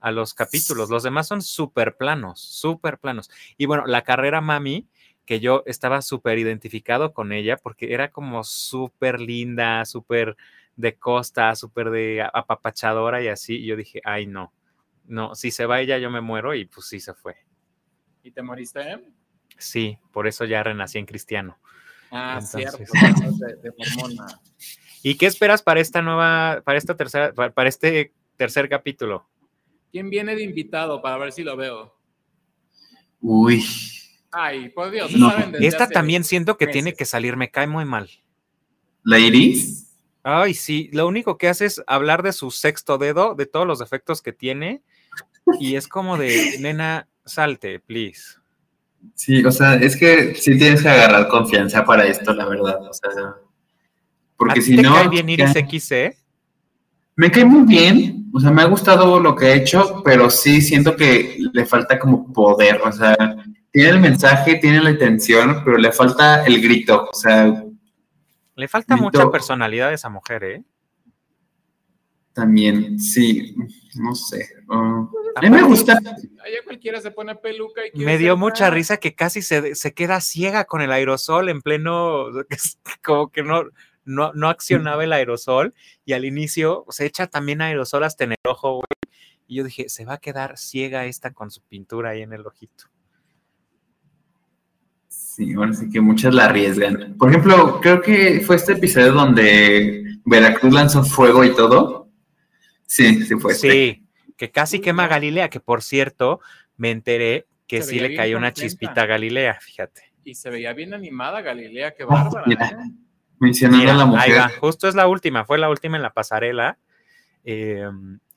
a 0.00 0.10
los 0.10 0.34
capítulos. 0.34 0.90
Los 0.90 1.02
demás 1.02 1.28
son 1.28 1.42
súper 1.42 1.96
planos, 1.96 2.40
súper 2.40 2.98
planos. 2.98 3.30
Y 3.56 3.66
bueno, 3.66 3.86
la 3.86 4.02
carrera 4.02 4.40
Mami, 4.40 4.86
que 5.26 5.40
yo 5.40 5.62
estaba 5.66 6.00
súper 6.00 6.38
identificado 6.38 7.12
con 7.12 7.32
ella 7.32 7.56
porque 7.56 7.92
era 7.92 8.10
como 8.10 8.44
súper 8.44 9.20
linda, 9.20 9.84
súper 9.84 10.36
de 10.76 10.96
costa, 10.96 11.54
súper 11.56 11.90
de 11.90 12.26
apapachadora 12.32 13.22
y 13.22 13.28
así. 13.28 13.56
Y 13.56 13.66
yo 13.66 13.76
dije, 13.76 14.00
ay, 14.04 14.26
no, 14.26 14.52
no, 15.04 15.34
si 15.34 15.50
se 15.50 15.66
va 15.66 15.80
ella 15.80 15.98
yo 15.98 16.10
me 16.10 16.20
muero 16.20 16.54
y 16.54 16.64
pues 16.64 16.86
sí 16.86 17.00
se 17.00 17.12
fue. 17.12 17.36
¿Y 18.22 18.30
te 18.30 18.40
moriste? 18.40 18.80
Eh? 18.80 19.04
Sí, 19.58 19.98
por 20.12 20.26
eso 20.26 20.44
ya 20.44 20.62
renací 20.62 20.98
en 20.98 21.06
cristiano. 21.06 21.58
Ah, 22.10 22.38
Entonces, 22.40 22.72
cierto, 22.76 22.92
de, 23.46 23.56
de 23.56 23.72
mormona. 23.76 24.26
¿Y 25.02 25.16
qué 25.16 25.26
esperas 25.26 25.62
para 25.62 25.80
esta 25.80 26.02
nueva, 26.02 26.62
para 26.64 26.78
esta 26.78 26.96
tercera, 26.96 27.32
para, 27.32 27.52
para 27.52 27.68
este 27.68 28.12
tercer 28.36 28.68
capítulo? 28.68 29.28
¿Quién 29.90 30.10
viene 30.10 30.36
de 30.36 30.42
invitado 30.42 31.02
para 31.02 31.18
ver 31.18 31.32
si 31.32 31.42
lo 31.42 31.56
veo? 31.56 31.96
Uy, 33.20 33.64
Ay, 34.32 34.68
por 34.70 34.90
Dios. 34.90 35.12
No. 35.12 35.32
Esta 35.60 35.88
también 35.88 36.24
siento 36.24 36.56
que 36.56 36.66
meses. 36.66 36.72
tiene 36.74 36.94
que 36.94 37.04
salir, 37.04 37.36
me 37.36 37.50
cae 37.50 37.66
muy 37.66 37.84
mal. 37.84 38.10
¿La 39.02 39.18
Iris? 39.18 39.86
Ay, 40.28 40.54
sí, 40.54 40.90
lo 40.92 41.06
único 41.06 41.38
que 41.38 41.48
hace 41.48 41.66
es 41.66 41.80
hablar 41.86 42.24
de 42.24 42.32
su 42.32 42.50
sexto 42.50 42.98
dedo, 42.98 43.36
de 43.36 43.46
todos 43.46 43.64
los 43.64 43.78
defectos 43.78 44.22
que 44.22 44.32
tiene, 44.32 44.82
y 45.60 45.76
es 45.76 45.86
como 45.86 46.18
de, 46.18 46.56
nena, 46.58 47.06
salte, 47.24 47.78
please. 47.78 48.34
Sí, 49.14 49.44
o 49.44 49.52
sea, 49.52 49.76
es 49.76 49.96
que 49.96 50.34
sí 50.34 50.58
tienes 50.58 50.82
que 50.82 50.88
agarrar 50.88 51.28
confianza 51.28 51.84
para 51.84 52.06
esto, 52.06 52.34
la 52.34 52.48
verdad, 52.48 52.82
o 52.82 52.92
sea, 52.92 53.36
porque 54.36 54.60
si 54.60 54.74
te 54.74 54.82
no... 54.82 54.94
cae 54.94 55.08
bien 55.08 55.28
Iris 55.28 55.54
ya... 55.54 55.64
XC? 55.64 56.18
Me 57.14 57.30
cae 57.30 57.44
muy 57.44 57.62
bien, 57.62 58.28
o 58.34 58.40
sea, 58.40 58.50
me 58.50 58.62
ha 58.62 58.66
gustado 58.66 59.20
lo 59.20 59.36
que 59.36 59.46
ha 59.46 59.54
hecho, 59.54 60.02
pero 60.04 60.28
sí 60.28 60.60
siento 60.60 60.96
que 60.96 61.38
le 61.52 61.64
falta 61.64 62.00
como 62.00 62.32
poder, 62.32 62.80
o 62.82 62.90
sea, 62.90 63.16
tiene 63.76 63.90
el 63.90 64.00
mensaje, 64.00 64.54
tiene 64.54 64.82
la 64.82 64.90
intención, 64.90 65.62
pero 65.62 65.76
le 65.76 65.92
falta 65.92 66.46
el 66.46 66.62
grito, 66.62 67.10
o 67.12 67.14
sea. 67.14 67.62
Le 68.54 68.68
falta 68.68 68.94
grito. 68.94 69.04
mucha 69.04 69.30
personalidad 69.30 69.90
a 69.90 69.92
esa 69.92 70.08
mujer, 70.08 70.44
¿eh? 70.44 70.64
También, 72.32 72.98
sí, 72.98 73.54
no 73.96 74.14
sé. 74.14 74.48
Uh, 74.66 75.06
a 75.34 75.42
mí 75.42 75.50
me 75.50 75.62
gusta. 75.62 75.92
Allá 75.92 76.56
cualquiera 76.64 77.02
se 77.02 77.10
pone 77.10 77.34
peluca 77.34 77.82
y 77.92 78.02
Me 78.02 78.16
dio 78.16 78.38
mucha 78.38 78.70
risa 78.70 78.96
que 78.96 79.14
casi 79.14 79.42
se, 79.42 79.74
se, 79.74 79.92
queda 79.92 80.22
ciega 80.22 80.64
con 80.64 80.80
el 80.80 80.90
aerosol 80.90 81.50
en 81.50 81.60
pleno, 81.60 82.28
como 83.04 83.30
que 83.30 83.42
no, 83.42 83.64
no, 84.06 84.32
no 84.32 84.48
accionaba 84.48 85.04
el 85.04 85.12
aerosol 85.12 85.74
y 86.06 86.14
al 86.14 86.24
inicio 86.24 86.86
se 86.88 87.04
echa 87.04 87.26
también 87.26 87.60
aerosol 87.60 88.04
hasta 88.04 88.24
en 88.24 88.32
el 88.32 88.38
ojo, 88.48 88.76
güey. 88.76 88.86
Y 89.46 89.56
yo 89.56 89.64
dije, 89.64 89.90
se 89.90 90.06
va 90.06 90.14
a 90.14 90.18
quedar 90.18 90.56
ciega 90.56 91.04
esta 91.04 91.34
con 91.34 91.50
su 91.50 91.60
pintura 91.60 92.10
ahí 92.10 92.22
en 92.22 92.32
el 92.32 92.46
ojito. 92.46 92.86
Sí, 95.36 95.54
bueno, 95.54 95.74
sí 95.74 95.90
que 95.90 96.00
muchas 96.00 96.32
la 96.32 96.46
arriesgan. 96.46 97.14
Por 97.18 97.28
ejemplo, 97.28 97.78
creo 97.82 98.00
que 98.00 98.40
fue 98.40 98.56
este 98.56 98.72
episodio 98.72 99.12
donde 99.12 100.02
Veracruz 100.24 100.72
lanzó 100.72 101.04
fuego 101.04 101.44
y 101.44 101.54
todo. 101.54 102.08
Sí, 102.86 103.22
sí 103.22 103.34
fue. 103.34 103.52
Sí, 103.52 103.68
este. 103.68 104.02
que 104.38 104.50
casi 104.50 104.80
quema 104.80 105.04
a 105.04 105.08
Galilea, 105.08 105.50
que 105.50 105.60
por 105.60 105.82
cierto, 105.82 106.40
me 106.78 106.90
enteré 106.90 107.46
que 107.66 107.82
se 107.82 107.90
sí 107.90 108.00
le 108.00 108.16
cayó 108.16 108.38
una 108.38 108.54
chispita 108.54 109.02
a 109.02 109.06
Galilea, 109.06 109.58
fíjate. 109.60 110.10
Y 110.24 110.36
se 110.36 110.48
veía 110.48 110.72
bien 110.72 110.94
animada 110.94 111.42
Galilea, 111.42 111.92
qué 111.92 112.04
bárbara. 112.04 112.44
Oh, 112.46 112.48
mira, 112.48 112.68
¿eh? 112.68 112.90
Mencionando 113.38 113.82
mira, 113.82 113.92
a 113.92 113.98
la 113.98 114.06
mujer. 114.06 114.32
Ahí 114.32 114.38
va, 114.38 114.48
justo 114.58 114.88
es 114.88 114.94
la 114.94 115.06
última, 115.06 115.44
fue 115.44 115.58
la 115.58 115.68
última 115.68 115.96
en 115.96 116.02
la 116.02 116.14
pasarela. 116.14 116.78
Eh, 117.44 117.84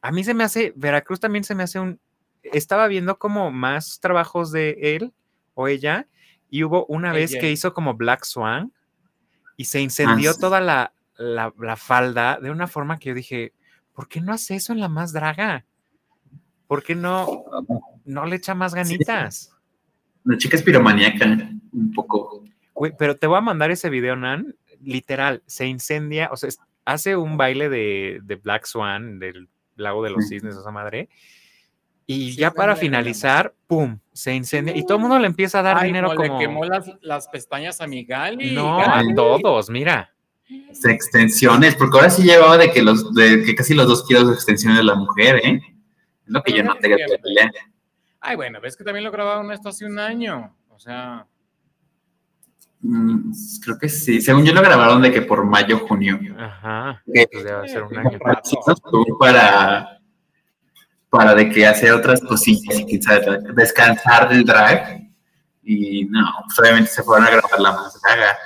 a 0.02 0.12
mí 0.12 0.26
se 0.26 0.34
me 0.34 0.44
hace, 0.44 0.74
Veracruz 0.76 1.22
también 1.22 1.46
se 1.46 1.56
me 1.56 1.64
hace 1.64 1.80
un, 1.80 1.98
estaba 2.44 2.90
viendo 2.90 3.18
como 3.18 3.52
más 3.52 4.02
trabajos 4.02 4.52
de 4.52 4.78
él 4.82 5.14
o 5.54 5.70
ella, 5.70 6.06
y 6.50 6.64
hubo 6.64 6.86
una 6.88 7.14
vez 7.14 7.36
que 7.40 7.52
hizo 7.52 7.74
como 7.74 7.94
Black 7.96 8.24
Swan 8.26 8.74
y 9.58 9.66
se 9.66 9.82
incendió 9.82 10.32
ah, 10.32 10.34
sí. 10.34 10.40
toda 10.40 10.62
la, 10.62 10.94
la, 11.18 11.54
la, 11.60 11.76
falda 11.76 12.40
de 12.42 12.50
una 12.50 12.68
forma 12.68 12.98
que 12.98 13.10
yo 13.10 13.16
dije, 13.16 13.54
¿por 13.94 14.08
qué 14.08 14.22
no 14.22 14.34
hace 14.34 14.56
eso 14.56 14.74
en 14.74 14.80
la 14.80 14.88
más 14.90 15.12
draga? 15.14 15.66
¿Por 16.68 16.84
qué 16.84 16.96
no, 16.96 17.44
no 18.06 18.26
le 18.26 18.36
echa 18.36 18.56
más 18.56 18.74
ganitas? 18.74 19.36
Sí. 19.36 19.50
La 20.24 20.38
chica 20.38 20.56
es 20.56 20.64
piromaníaca, 20.64 21.26
un 21.72 21.92
poco. 21.94 22.44
Güey, 22.74 22.94
pero 22.98 23.18
te 23.18 23.28
voy 23.28 23.38
a 23.38 23.42
mandar 23.42 23.72
ese 23.72 23.90
video, 23.90 24.16
Nan. 24.16 24.56
Literal, 24.82 25.44
se 25.46 25.66
incendia, 25.66 26.30
o 26.32 26.38
sea, 26.38 26.50
hace 26.86 27.16
un 27.16 27.38
baile 27.38 27.70
de, 27.70 28.20
de 28.24 28.36
Black 28.36 28.66
Swan, 28.66 29.20
del 29.20 29.50
lago 29.76 30.04
de 30.04 30.12
los 30.12 30.28
Sí. 30.28 30.36
cisnes, 30.36 30.56
esa 30.56 30.72
madre. 30.72 31.10
Y 32.12 32.32
Sí, 32.32 32.38
ya 32.38 32.50
para 32.50 32.76
finalizar, 32.76 33.54
¡pum! 33.68 34.00
Se 34.14 34.34
incendia. 34.34 34.76
Y 34.76 34.82
todo 34.84 34.96
el 34.96 35.02
mundo 35.02 35.20
le 35.20 35.28
empieza 35.28 35.60
a 35.60 35.62
dar 35.62 35.78
Ay, 35.78 35.88
dinero 35.90 36.08
no, 36.08 36.16
como. 36.16 36.34
le 36.34 36.40
quemó 36.40 36.66
las, 36.66 36.90
las 37.02 37.28
pestañas 37.28 37.82
a 37.82 37.86
mi 37.88 38.04
Gali. 38.04 38.56
No, 38.56 38.80
a 38.82 39.04
todos, 39.16 39.70
mira. 39.70 40.12
Las 40.70 40.84
extensiones, 40.86 41.76
porque 41.76 41.98
ahora 42.00 42.10
sí 42.10 42.24
llevaba 42.24 42.58
de 42.58 42.72
que 42.72 42.82
los 42.82 43.14
de 43.14 43.44
que 43.44 43.54
casi 43.54 43.76
los 43.76 43.88
dos 43.88 44.08
kilos 44.08 44.28
de 44.28 44.34
extensiones 44.34 44.80
de 44.80 44.86
la 44.86 44.96
mujer, 44.96 45.36
¿eh? 45.44 45.62
Es 46.26 46.32
lo 46.34 46.42
que 46.42 46.54
yo 46.54 46.64
no 46.64 46.74
tengo 46.78 46.96
fíjate. 46.96 47.16
que 47.16 47.22
pelear. 47.22 47.52
Ay, 48.22 48.36
bueno, 48.36 48.60
ves 48.60 48.76
que 48.76 48.84
también 48.84 49.04
lo 49.04 49.12
grabaron 49.12 49.52
esto 49.52 49.70
hace 49.70 49.86
un 49.86 50.00
año. 50.00 50.56
O 50.70 50.80
sea, 50.80 51.28
Mm, 52.82 53.32
creo 53.64 53.78
que 53.78 53.90
sí. 53.90 54.22
Según 54.22 54.46
yo 54.46 54.54
lo 54.54 54.62
grabaron 54.62 55.02
de 55.02 55.12
que 55.12 55.22
por 55.22 55.46
mayo, 55.46 55.80
junio. 55.80 56.18
Ajá. 56.40 57.04
Pues 57.06 57.28
debe 57.44 57.68
ser 57.68 57.84
un 57.84 57.98
año. 57.98 58.18
Para, 59.20 59.99
para 61.10 61.34
de 61.36 61.50
que 61.50 61.66
hacer 61.66 61.92
otras 61.92 62.22
cosillas 62.22 62.80
y 62.80 62.86
quizás 62.86 63.22
descansar 63.56 64.30
del 64.30 64.44
drag. 64.44 65.10
Y 65.64 66.06
no, 66.06 66.26
pues 66.46 66.60
obviamente 66.60 66.90
se 66.92 67.04
fueron 67.04 67.28
a 67.28 67.32
grabar 67.32 67.60
la 67.60 67.72
más 67.72 68.02
draga. 68.02 68.38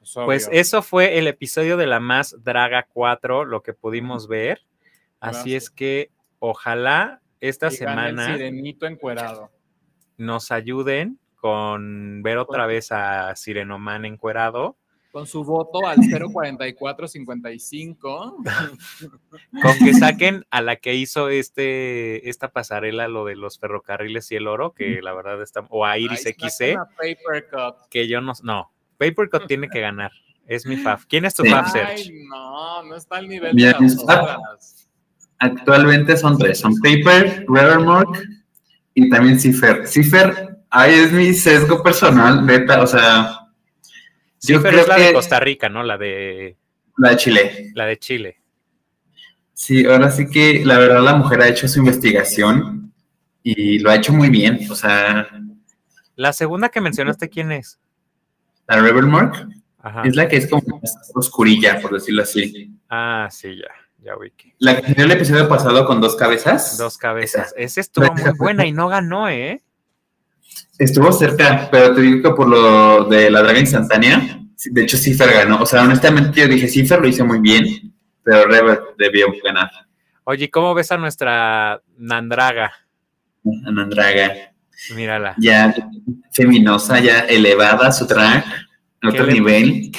pues. 0.00 0.12
Pues 0.24 0.48
eso 0.52 0.82
fue 0.82 1.18
el 1.18 1.26
episodio 1.26 1.76
de 1.76 1.86
la 1.86 2.00
más 2.00 2.36
Draga 2.42 2.86
4, 2.92 3.44
lo 3.44 3.62
que 3.62 3.74
pudimos 3.74 4.28
ver. 4.28 4.62
Así 5.20 5.50
Gracias. 5.50 5.62
es 5.64 5.70
que 5.70 6.10
ojalá 6.38 7.20
esta 7.40 7.68
Y 7.72 7.76
gana 7.76 8.08
el 8.08 8.16
semana 8.16 8.36
sirenito 8.36 8.86
encuerado. 8.86 9.50
nos 10.16 10.50
ayuden 10.50 11.18
con 11.36 12.22
ver 12.22 12.38
otra 12.38 12.66
vez 12.66 12.90
a 12.90 13.34
Sirenoman 13.36 14.04
encuerado, 14.04 14.76
Con 15.18 15.26
su 15.26 15.42
voto 15.42 15.84
al 15.84 15.96
04455. 16.76 18.36
con 19.62 19.78
que 19.84 19.92
saquen 19.94 20.46
a 20.52 20.62
la 20.62 20.76
que 20.76 20.94
hizo 20.94 21.28
este 21.28 22.30
esta 22.30 22.52
pasarela 22.52 23.08
lo 23.08 23.24
de 23.24 23.34
los 23.34 23.58
ferrocarriles 23.58 24.30
y 24.30 24.36
el 24.36 24.46
oro, 24.46 24.74
que 24.74 25.00
la 25.02 25.12
verdad 25.14 25.42
está 25.42 25.64
o 25.70 25.84
a 25.84 25.98
Iris 25.98 26.24
Ay, 26.24 26.34
XC, 26.34 26.76
Cut. 27.50 27.88
que 27.90 28.06
yo 28.06 28.20
no 28.20 28.32
no, 28.44 28.70
Papercut 28.96 29.48
tiene 29.48 29.68
que 29.68 29.80
ganar. 29.80 30.12
Es 30.46 30.66
mi 30.66 30.76
faf. 30.76 31.04
¿Quién 31.06 31.24
es 31.24 31.34
tu 31.34 31.42
Sí. 31.42 31.50
faf, 31.50 31.72
Serge? 31.72 31.94
Ay, 31.94 32.10
no, 32.28 32.84
no 32.84 32.94
está 32.94 33.16
al 33.16 33.28
nivel 33.28 33.56
de 33.56 33.72
las 33.72 33.98
otras. 34.00 34.88
Actualmente 35.40 36.16
son 36.16 36.38
tres, 36.38 36.60
son 36.60 36.74
Paper, 36.76 37.44
Revermark 37.48 38.22
y 38.94 39.10
también 39.10 39.40
Cipher. 39.40 39.84
Cipher, 39.84 40.58
ay, 40.70 40.94
es 40.94 41.10
mi 41.12 41.34
sesgo 41.34 41.82
personal, 41.82 42.46
neta, 42.46 42.82
o 42.82 42.86
sea, 42.86 43.47
Sí, 44.38 44.52
yo 44.52 44.62
pero 44.62 44.70
creo 44.72 44.82
es 44.82 44.88
la 44.88 44.96
de 44.96 45.06
que 45.08 45.12
Costa 45.12 45.40
Rica, 45.40 45.68
¿no? 45.68 45.82
La 45.82 45.98
de 45.98 46.56
la 46.96 47.10
de 47.10 47.16
Chile. 47.16 47.70
la 47.74 47.86
de 47.86 47.98
Chile. 47.98 48.40
Sí, 49.52 49.84
ahora 49.86 50.10
sí 50.10 50.28
que 50.30 50.64
la 50.64 50.78
verdad 50.78 51.02
la 51.02 51.14
mujer 51.16 51.40
ha 51.42 51.48
hecho 51.48 51.66
su 51.68 51.80
investigación 51.80 52.92
y 53.42 53.78
lo 53.80 53.90
ha 53.90 53.96
hecho 53.96 54.12
muy 54.12 54.28
bien, 54.30 54.60
o 54.70 54.74
sea, 54.74 55.28
La 56.16 56.32
segunda 56.32 56.68
que 56.68 56.80
mencionaste, 56.80 57.28
¿quién 57.28 57.50
es? 57.52 57.78
la 58.68 58.76
Revermark 58.82 59.48
Ajá. 59.80 60.02
es 60.04 60.14
la 60.14 60.28
que 60.28 60.36
es 60.36 60.48
como 60.48 60.80
oscurilla, 61.14 61.80
por 61.80 61.92
decirlo 61.94 62.22
así. 62.22 62.70
Ah, 62.90 63.28
sí, 63.30 63.56
ya, 63.56 63.68
ya 64.04 64.16
ubiqué. 64.16 64.54
La 64.58 64.76
que 64.80 64.88
salió 64.88 65.04
el 65.06 65.12
episodio 65.12 65.48
pasado 65.48 65.86
con 65.86 66.00
dos 66.00 66.14
cabezas. 66.16 66.76
Dos 66.76 66.98
cabezas. 66.98 67.54
Esa 67.56 67.80
estuvo 67.80 68.12
muy 68.12 68.32
buena 68.38 68.66
y 68.66 68.72
no 68.72 68.88
ganó, 68.88 69.28
¿eh? 69.28 69.62
Estuvo 70.78 71.10
cerca, 71.12 71.68
pero 71.70 71.94
te 71.94 72.00
digo 72.02 72.22
que 72.30 72.36
por 72.36 72.48
lo 72.48 73.04
de 73.04 73.30
la 73.30 73.42
draga 73.42 73.58
instantánea, 73.58 74.40
de 74.70 74.82
hecho 74.82 74.96
Cipher 74.96 75.32
ganó. 75.32 75.62
O 75.62 75.66
sea, 75.66 75.82
honestamente 75.82 76.40
yo 76.40 76.46
dije, 76.48 76.68
Cipher 76.68 77.00
lo 77.00 77.08
hizo 77.08 77.24
muy 77.24 77.40
bien, 77.40 77.92
pero 78.22 78.46
Rever 78.46 78.80
debió 78.96 79.26
ganar. 79.42 79.70
Oye, 80.24 80.50
¿cómo 80.50 80.74
ves 80.74 80.92
a 80.92 80.96
nuestra 80.98 81.80
Nandraga? 81.96 82.72
Anandraga, 83.66 84.52
Mírala. 84.94 85.34
ya 85.38 85.74
feminosa, 86.32 87.00
ya 87.00 87.20
elevada 87.20 87.90
su 87.92 88.06
drag, 88.06 88.44
a 89.02 89.08
otro 89.08 89.26
le- 89.26 89.32
nivel. 89.32 89.90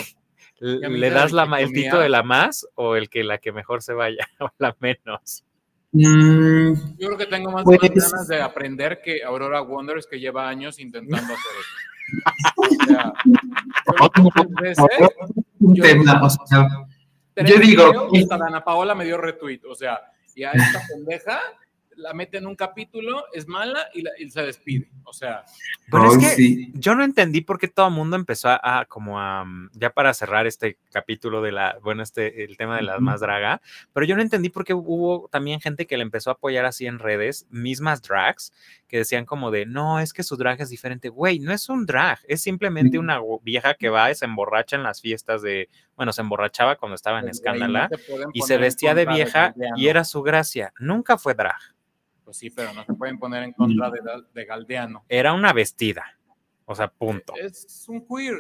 ¿Le 0.62 1.10
das 1.10 1.32
la, 1.32 1.44
el 1.60 1.72
tito 1.72 2.00
de 2.00 2.10
la 2.10 2.22
más 2.22 2.68
o 2.76 2.96
el 2.98 3.10
que 3.10 3.24
la 3.24 3.38
que 3.38 3.52
mejor 3.54 3.82
se 3.82 3.94
vaya 3.94 4.28
o 4.40 4.50
la 4.60 4.76
menos? 4.80 5.44
Mm, 5.92 6.74
Yo 6.98 7.08
creo 7.08 7.18
que 7.18 7.26
tengo 7.26 7.52
más 7.52 7.64
Pues- 7.64 7.80
ganas 7.80 8.28
de 8.28 8.42
aprender 8.42 9.02
que 9.04 9.24
Aurora 9.24 9.62
Wonders, 9.62 10.06
que 10.08 10.20
lleva 10.20 10.48
años 10.48 10.80
intentando 10.80 11.34
hacer 11.34 11.52
eso. 11.60 11.76
O 12.58 12.86
sea, 12.86 13.14
yo 14.18 14.30
tres 14.34 14.48
veces, 14.62 14.86
Yo- 15.60 15.84
tema, 15.84 16.22
o 16.24 16.30
sea, 16.48 16.68
tres 17.36 17.50
Yo 17.52 17.60
digo- 17.60 18.10
hasta 18.16 18.38
Dana 18.38 18.64
Paola 18.64 18.96
me 18.96 19.06
dio 19.06 19.18
retweet. 19.18 19.62
O 19.70 19.76
sea, 19.76 20.00
y 20.36 20.44
a 20.44 20.52
esta 20.52 20.82
pendeja 20.88 21.40
la 22.00 22.14
mete 22.14 22.38
en 22.38 22.48
un 22.48 22.56
capítulo, 22.56 23.26
es 23.34 23.48
mala 23.48 23.88
y, 23.94 24.02
la- 24.02 24.12
y 24.18 24.30
se 24.30 24.42
despide. 24.42 24.90
O 25.04 25.14
sea, 25.14 25.44
Pero 25.92 26.12
es 26.12 26.18
que 26.18 26.26
sí. 26.36 26.72
yo 26.76 26.96
no 26.96 27.04
entendí 27.04 27.42
por 27.42 27.60
qué 27.60 27.68
todo 27.68 27.88
el 27.88 27.94
mundo 27.94 28.16
empezó 28.16 28.50
a, 28.50 28.80
a 28.80 28.86
como 28.86 29.20
a, 29.20 29.44
mm, 29.46 29.70
ya 29.74 29.90
para 29.92 30.14
cerrar 30.14 30.48
este 30.48 30.78
capítulo 30.92 31.42
de 31.42 31.52
la, 31.52 31.78
bueno, 31.84 32.02
este, 32.04 32.44
el 32.44 32.58
tema 32.58 32.76
de 32.78 32.84
las 32.84 33.00
más 33.02 33.20
draga, 33.20 33.62
pero 33.94 34.06
yo 34.06 34.16
no 34.16 34.22
entendí 34.22 34.50
por 34.50 34.64
qué 34.66 34.74
hubo 34.74 35.28
también 35.32 35.60
gente 35.62 35.86
que 35.88 35.98
le 35.98 36.04
empezó 36.04 36.30
a 36.30 36.34
apoyar 36.34 36.66
así 36.66 36.86
en 36.86 37.00
redes, 37.00 37.48
mismas 37.50 38.02
drags, 38.02 38.54
que 38.88 38.98
decían 38.98 39.26
como 39.26 39.52
de, 39.52 39.66
no, 39.66 40.00
es 40.00 40.14
que 40.14 40.24
su 40.24 40.36
drag 40.36 40.62
es 40.62 40.70
diferente. 40.70 41.10
Güey, 41.10 41.40
no 41.40 41.52
es 41.54 41.70
un 41.70 41.86
drag, 41.86 42.20
es 42.28 42.42
simplemente 42.42 42.98
una 42.98 43.20
vieja 43.44 43.74
que 43.76 43.90
va 43.90 44.10
y 44.10 44.16
se 44.16 44.26
emborracha 44.26 44.76
en 44.76 44.84
las 44.84 45.02
fiestas 45.02 45.42
de, 45.44 45.70
bueno, 45.96 46.12
se 46.14 46.22
emborrachaba 46.22 46.76
cuando 46.78 46.96
estaba 46.96 47.20
en 47.20 47.28
Escándala 47.30 47.90
y 48.34 48.42
se 48.42 48.58
vestía 48.58 48.96
de 48.96 49.06
vieja 49.06 49.54
y 49.76 49.88
era 49.88 50.04
su 50.04 50.22
gracia. 50.24 50.74
Nunca 50.80 51.18
fue 51.20 51.36
drag, 51.36 51.60
Pues 52.30 52.38
sí, 52.38 52.52
pero 52.52 52.72
no 52.74 52.86
se 52.86 52.94
pueden 52.94 53.18
poner 53.18 53.42
en 53.42 53.54
contra 53.54 53.90
de, 53.90 54.02
de 54.36 54.46
Galdeano. 54.46 55.04
era 55.10 55.34
una 55.34 55.52
vestida. 55.52 56.16
O 56.66 56.76
sea, 56.76 56.88
punto. 56.88 57.34
Es 57.36 57.86
un 57.88 58.06
queer. 58.06 58.36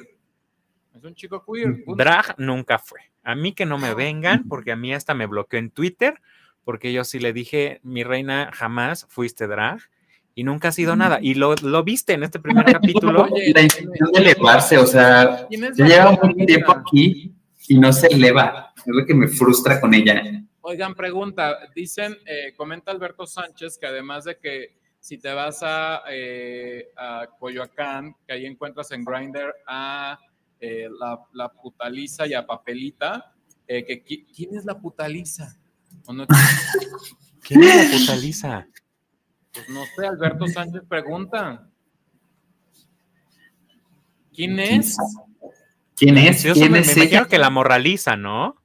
Es 0.94 1.04
un 1.04 1.16
chico 1.16 1.44
queer. 1.44 1.84
punto. 1.84 1.96
Drag 2.04 2.36
nunca 2.38 2.78
fue. 2.78 3.00
A 3.24 3.34
mí 3.34 3.54
que 3.54 3.66
no 3.66 3.80
me 3.80 3.96
vengan, 3.96 4.48
porque 4.48 4.74
a 4.74 4.76
mí 4.76 4.94
hasta 4.94 5.16
me 5.16 5.26
bloqueó 5.26 5.58
en 5.58 5.72
Twitter, 5.72 6.22
porque 6.64 6.94
yo 6.94 7.04
sí 7.04 7.18
le 7.18 7.34
dije, 7.34 7.80
mi 7.82 8.04
reina, 8.04 8.52
jamás 8.54 9.08
fuiste 9.10 9.48
drag 9.48 9.80
y 10.36 10.44
nunca 10.44 10.68
ha 10.68 10.72
sido 10.72 10.96
nada. 10.96 11.18
Y 11.20 11.34
lo, 11.34 11.56
lo 11.56 11.84
viste 11.84 12.14
en 12.14 12.22
este 12.22 12.40
primer 12.40 12.66
capítulo. 12.66 13.24
Oye, 13.24 13.52
La 13.56 13.64
intención 13.64 14.12
de 14.14 14.20
elevarse, 14.22 14.78
o 14.78 14.86
sea, 14.86 15.48
¿Quién 15.50 15.64
es 15.64 15.76
ya 15.76 15.86
la 15.86 15.90
lleva 15.90 16.12
mucho 16.12 16.46
tiempo 16.46 16.72
aquí 16.74 17.34
y 17.68 17.80
no 17.80 17.92
se 17.92 18.06
eleva. 18.06 18.72
Es 18.76 18.84
lo 18.86 19.04
que 19.04 19.16
me 19.16 19.28
frustra 19.28 19.82
con 19.82 19.96
ella. 19.96 20.22
Oigan, 20.62 20.94
pregunta, 20.94 21.58
dicen, 21.74 22.18
eh, 22.26 22.54
comenta 22.56 22.92
Alberto 22.92 23.26
Sánchez 23.26 23.78
que 23.78 23.88
además 23.88 24.26
de 24.26 24.38
que 24.38 24.78
si 25.00 25.18
te 25.18 25.32
vas 25.34 25.60
a, 25.64 26.02
eh, 26.10 26.90
a 26.98 27.28
Coyoacán, 27.40 28.16
que 28.28 28.34
ahí 28.34 28.46
encuentras 28.46 28.92
en 28.92 29.06
Grindr 29.06 29.56
a 29.66 30.20
eh, 30.60 30.90
la, 31.00 31.18
la 31.34 31.50
putaliza 31.50 32.28
y 32.28 32.34
a 32.34 32.46
Papelita, 32.46 33.34
eh, 33.66 33.86
que 33.86 34.04
qui- 34.04 34.26
¿quién 34.36 34.56
es 34.58 34.66
la 34.66 34.78
putaliza? 34.78 35.56
¿O 36.06 36.12
no? 36.14 36.28
¿Quién 37.42 37.64
es 37.64 37.92
la 37.94 37.98
puta 38.00 38.16
Lisa? 38.18 38.68
Pues 39.54 39.70
no 39.70 39.84
sé, 39.96 40.06
Alberto 40.06 40.48
Sánchez 40.48 40.82
pregunta. 40.88 41.70
¿Quién 44.34 44.60
es? 44.60 44.98
¿Quién 45.96 46.18
es? 46.18 46.44
Yo 46.44 46.54
¿Quién 46.54 46.72
me, 46.72 46.80
es 46.80 46.88
me 46.88 46.94
ella? 46.94 47.04
imagino 47.04 47.28
que 47.30 47.38
la 47.40 47.50
morraliza, 47.50 48.16
¿no? 48.16 48.59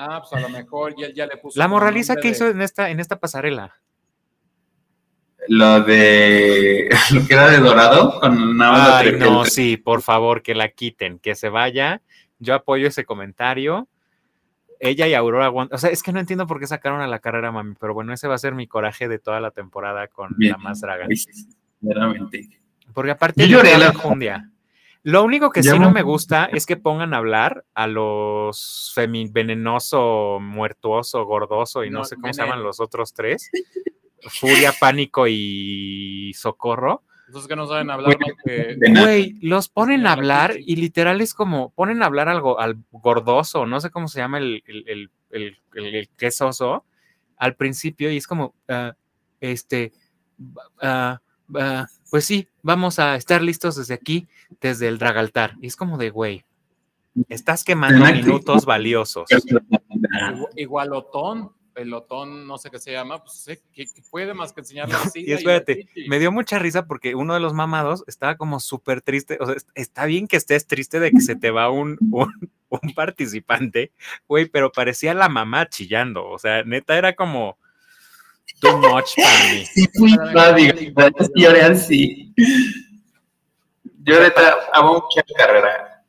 Ah, 0.00 0.20
pues 0.22 0.32
a 0.32 0.40
lo 0.40 0.48
mejor 0.48 0.94
ya, 0.96 1.08
ya 1.12 1.26
le 1.26 1.36
puso. 1.38 1.58
La 1.58 1.66
nombre 2.14 2.22
que 2.22 2.28
de- 2.28 2.34
hizo 2.34 2.48
en 2.48 2.62
esta, 2.62 2.88
en 2.90 3.00
esta 3.00 3.18
pasarela. 3.18 3.74
Lo 5.48 5.80
de 5.80 6.88
lo 7.12 7.26
que 7.26 7.34
era 7.34 7.48
de 7.48 7.58
dorado 7.58 8.20
con 8.20 8.56
nada 8.56 8.98
Ay, 8.98 9.12
no, 9.18 9.44
sí, 9.44 9.76
por 9.76 10.02
favor, 10.02 10.42
que 10.42 10.54
la 10.54 10.68
quiten, 10.68 11.18
que 11.18 11.34
se 11.34 11.48
vaya. 11.48 12.00
Yo 12.38 12.54
apoyo 12.54 12.86
ese 12.86 13.04
comentario. 13.04 13.88
Ella 14.80 15.08
y 15.08 15.14
Aurora 15.14 15.50
Won- 15.50 15.70
O 15.72 15.78
sea, 15.78 15.90
es 15.90 16.02
que 16.04 16.12
no 16.12 16.20
entiendo 16.20 16.46
por 16.46 16.60
qué 16.60 16.66
sacaron 16.68 17.00
a 17.00 17.08
la 17.08 17.18
carrera, 17.18 17.50
mami, 17.50 17.74
pero 17.80 17.94
bueno, 17.94 18.12
ese 18.12 18.28
va 18.28 18.36
a 18.36 18.38
ser 18.38 18.54
mi 18.54 18.68
coraje 18.68 19.08
de 19.08 19.18
toda 19.18 19.40
la 19.40 19.50
temporada 19.50 20.06
con 20.06 20.30
Bien. 20.36 20.52
la 20.52 20.58
más 20.58 20.80
draga. 20.80 21.08
Verdaderamente. 21.80 22.48
Porque 22.94 23.10
aparte 23.10 23.48
Yo 23.48 23.58
lloré 23.58 23.76
la- 23.78 23.86
enjundia. 23.86 24.50
Lo 25.04 25.22
único 25.24 25.50
que 25.50 25.62
Ya 25.62 25.72
sí 25.72 25.78
no 25.78 25.90
me 25.90 26.02
gusta 26.02 26.46
es 26.46 26.66
que 26.66 26.76
pongan 26.76 27.14
a 27.14 27.18
hablar 27.18 27.64
a 27.74 27.86
los 27.86 28.92
femi 28.94 29.28
venenoso, 29.28 30.38
muertuoso, 30.40 31.24
gordoso 31.24 31.84
y 31.84 31.90
no, 31.90 32.00
No, 32.00 32.04
sé 32.04 32.16
cómo 32.16 32.32
se 32.32 32.42
llaman 32.42 32.62
los 32.62 32.80
otros 32.80 33.14
tres. 33.14 33.50
Furia, 34.40 34.72
pánico 34.78 35.26
y 35.28 36.32
socorro. 36.34 37.02
Entonces 37.28 37.46
que 37.48 37.56
no 37.56 37.66
saben 37.66 37.90
hablar 37.90 38.18
más 38.18 38.30
que. 38.44 38.76
Güey, 39.00 39.38
los 39.42 39.68
ponen 39.68 40.06
a 40.06 40.12
hablar 40.12 40.54
y 40.58 40.76
literal 40.76 41.20
es 41.20 41.34
como, 41.34 41.70
ponen 41.70 42.02
a 42.02 42.06
hablar 42.06 42.28
algo 42.28 42.58
al 42.58 42.78
gordoso, 42.90 43.66
no 43.66 43.80
sé 43.80 43.90
cómo 43.90 44.08
se 44.08 44.18
llama 44.20 44.38
el, 44.38 44.62
el, 44.66 44.84
el, 44.88 45.10
el, 45.30 45.58
el- 45.74 45.94
el 45.94 46.08
quesoso, 46.10 46.84
al 47.36 47.54
principio 47.54 48.10
y 48.10 48.16
es 48.16 48.26
como, 48.26 48.54
ah, 48.68 48.94
este, 49.40 49.92
ah, 50.82 51.20
pues 52.10 52.24
sí, 52.24 52.48
vamos 52.62 52.98
a 52.98 53.16
estar 53.16 53.42
listos 53.42 53.76
desde 53.76 53.94
aquí, 53.94 54.28
desde 54.60 54.88
el 54.88 54.98
dragaltar. 54.98 55.54
Y 55.60 55.66
es 55.66 55.76
como 55.76 55.98
de, 55.98 56.10
güey, 56.10 56.44
estás 57.28 57.64
quemando 57.64 58.04
minutos 58.12 58.64
valiosos. 58.64 59.28
Igu- 59.30 60.48
Igual 60.56 60.92
Otón, 60.92 61.52
el 61.74 61.94
Otón, 61.94 62.46
no 62.46 62.58
sé 62.58 62.70
qué 62.70 62.78
se 62.78 62.90
llama, 62.92 63.22
pues 63.22 63.34
sé 63.36 63.62
que, 63.72 63.86
puede 64.10 64.34
más 64.34 64.52
que 64.52 64.60
enseñarle 64.60 64.94
a 64.94 64.98
Y 65.14 65.32
espérate, 65.32 65.88
me 66.08 66.18
dio 66.18 66.32
mucha 66.32 66.58
risa 66.58 66.86
porque 66.86 67.14
uno 67.14 67.34
de 67.34 67.40
los 67.40 67.52
mamados 67.54 68.02
estaba 68.08 68.36
como 68.36 68.58
súper 68.60 69.00
triste. 69.00 69.38
O 69.40 69.46
sea, 69.46 69.54
es- 69.54 69.66
está 69.74 70.04
bien 70.06 70.26
que 70.26 70.36
estés 70.36 70.66
triste 70.66 70.98
de 71.00 71.10
que 71.12 71.20
se 71.20 71.36
te 71.36 71.50
va 71.50 71.70
un, 71.70 71.96
un, 72.10 72.50
un 72.68 72.94
participante, 72.94 73.92
güey, 74.26 74.46
pero 74.46 74.72
parecía 74.72 75.14
la 75.14 75.28
mamá 75.28 75.68
chillando. 75.68 76.26
O 76.28 76.38
sea, 76.38 76.64
neta 76.64 76.98
era 76.98 77.14
como 77.14 77.58
too 78.60 78.78
much 78.78 79.14
para 79.16 79.52
mí. 79.52 79.64
Sí, 79.72 79.88
fui 79.94 80.10
sí 80.10 81.32
lloré 81.34 81.62
así. 81.62 82.34
Yo 84.02 84.14
mucho 84.20 85.20
la 85.26 85.36
carrera. 85.36 86.04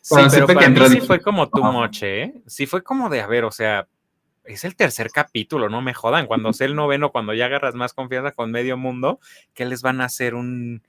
Sí, 0.00 0.14
Cuando 0.14 0.30
pero 0.30 0.46
supe 0.46 0.52
que 0.52 0.54
para 0.54 0.68
mí 0.68 0.74
entró, 0.74 0.88
sí 0.88 0.94
dije, 0.94 1.06
fue 1.06 1.20
como 1.20 1.48
too 1.48 1.64
much, 1.64 2.02
¿eh? 2.02 2.42
Sí 2.46 2.66
fue 2.66 2.82
como 2.82 3.08
de, 3.08 3.20
a 3.20 3.26
ver, 3.26 3.44
o 3.44 3.50
sea, 3.50 3.86
es 4.44 4.64
el 4.64 4.74
tercer 4.76 5.10
capítulo, 5.10 5.68
no 5.68 5.80
me 5.80 5.94
jodan. 5.94 6.26
Cuando 6.26 6.52
sea 6.52 6.66
el 6.66 6.74
noveno, 6.74 7.12
cuando 7.12 7.34
ya 7.34 7.46
agarras 7.46 7.74
más 7.74 7.92
confianza 7.92 8.32
con 8.32 8.50
medio 8.50 8.76
mundo, 8.76 9.20
¿qué 9.54 9.64
les 9.64 9.82
van 9.82 10.00
a 10.00 10.06
hacer 10.06 10.34
un, 10.34 10.82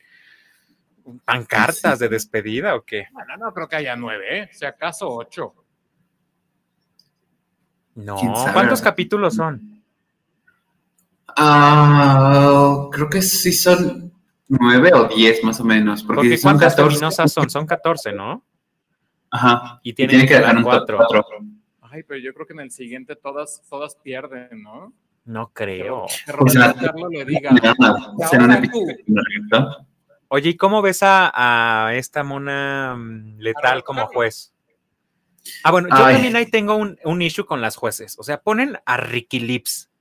un 1.03 1.19
pancartas 1.19 1.99
de 1.99 2.09
despedida 2.09 2.75
o 2.75 2.83
qué? 2.83 3.07
Bueno, 3.11 3.37
no 3.37 3.53
creo 3.53 3.67
que 3.67 3.75
haya 3.75 3.95
nueve, 3.95 4.39
¿eh? 4.39 4.49
si 4.51 4.65
acaso 4.65 5.09
ocho. 5.09 5.53
No. 7.95 8.17
¿cuántos 8.53 8.81
capítulos 8.81 9.35
son? 9.35 9.72
Ah, 11.35 12.87
creo 12.91 13.09
que 13.09 13.21
sí 13.21 13.51
son 13.51 14.11
nueve 14.47 14.91
o 14.93 15.05
diez 15.07 15.43
más 15.43 15.59
o 15.59 15.63
menos. 15.63 16.03
Porque, 16.03 16.21
Porque 16.21 16.37
son 16.37 16.51
¿cuántas 16.51 16.75
14. 16.75 16.93
luminosas 16.95 17.31
son? 17.31 17.49
Son 17.49 17.65
14, 17.65 18.13
¿no? 18.13 18.43
Ajá. 19.31 19.79
Y 19.83 19.91
Y 19.91 19.93
tienen 19.93 20.09
tiene 20.11 20.23
que 20.25 20.27
que 20.29 20.39
dejar 20.39 20.53
dar 20.55 20.57
un 20.57 20.63
cuatro. 20.63 20.97
cuatro. 20.97 21.25
Ay, 21.81 22.03
pero 22.03 22.19
yo 22.19 22.33
creo 22.33 22.47
que 22.47 22.53
en 22.53 22.59
el 22.61 22.71
siguiente 22.71 23.15
todas, 23.15 23.61
todas 23.69 23.95
pierden, 23.95 24.63
¿no? 24.63 24.93
No 25.25 25.51
creo. 25.53 26.05
Le 27.11 27.25
diga, 27.25 27.51
Oye, 30.27 30.49
¿y 30.49 30.57
cómo 30.57 30.81
ves 30.81 31.03
a, 31.03 31.31
a 31.87 31.95
esta 31.95 32.23
mona 32.23 32.95
mm, 32.97 33.37
letal 33.39 33.83
como 33.83 34.07
juez? 34.07 34.53
Ah, 35.63 35.71
bueno, 35.71 35.89
yo 35.89 35.95
Ay. 36.03 36.15
también 36.15 36.35
ahí 36.35 36.45
tengo 36.47 36.75
un, 36.75 36.97
un 37.03 37.21
issue 37.21 37.45
con 37.45 37.61
las 37.61 37.75
jueces. 37.75 38.17
O 38.17 38.23
sea, 38.23 38.41
ponen 38.41 38.77
a 38.85 38.97
Ricky 38.97 39.39
Lips. 39.39 39.91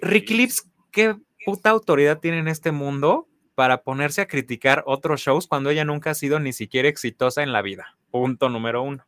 Ricky 0.00 0.34
Lips, 0.34 0.68
¿qué 0.90 1.16
puta 1.44 1.70
autoridad 1.70 2.18
tiene 2.18 2.38
en 2.38 2.48
este 2.48 2.72
mundo 2.72 3.28
para 3.54 3.82
ponerse 3.82 4.20
a 4.22 4.26
criticar 4.28 4.82
otros 4.86 5.20
shows 5.20 5.46
cuando 5.46 5.70
ella 5.70 5.84
nunca 5.84 6.10
ha 6.10 6.14
sido 6.14 6.40
ni 6.40 6.52
siquiera 6.52 6.88
exitosa 6.88 7.42
en 7.42 7.52
la 7.52 7.62
vida? 7.62 7.96
Punto 8.10 8.48
número 8.48 8.82
uno. 8.82 9.04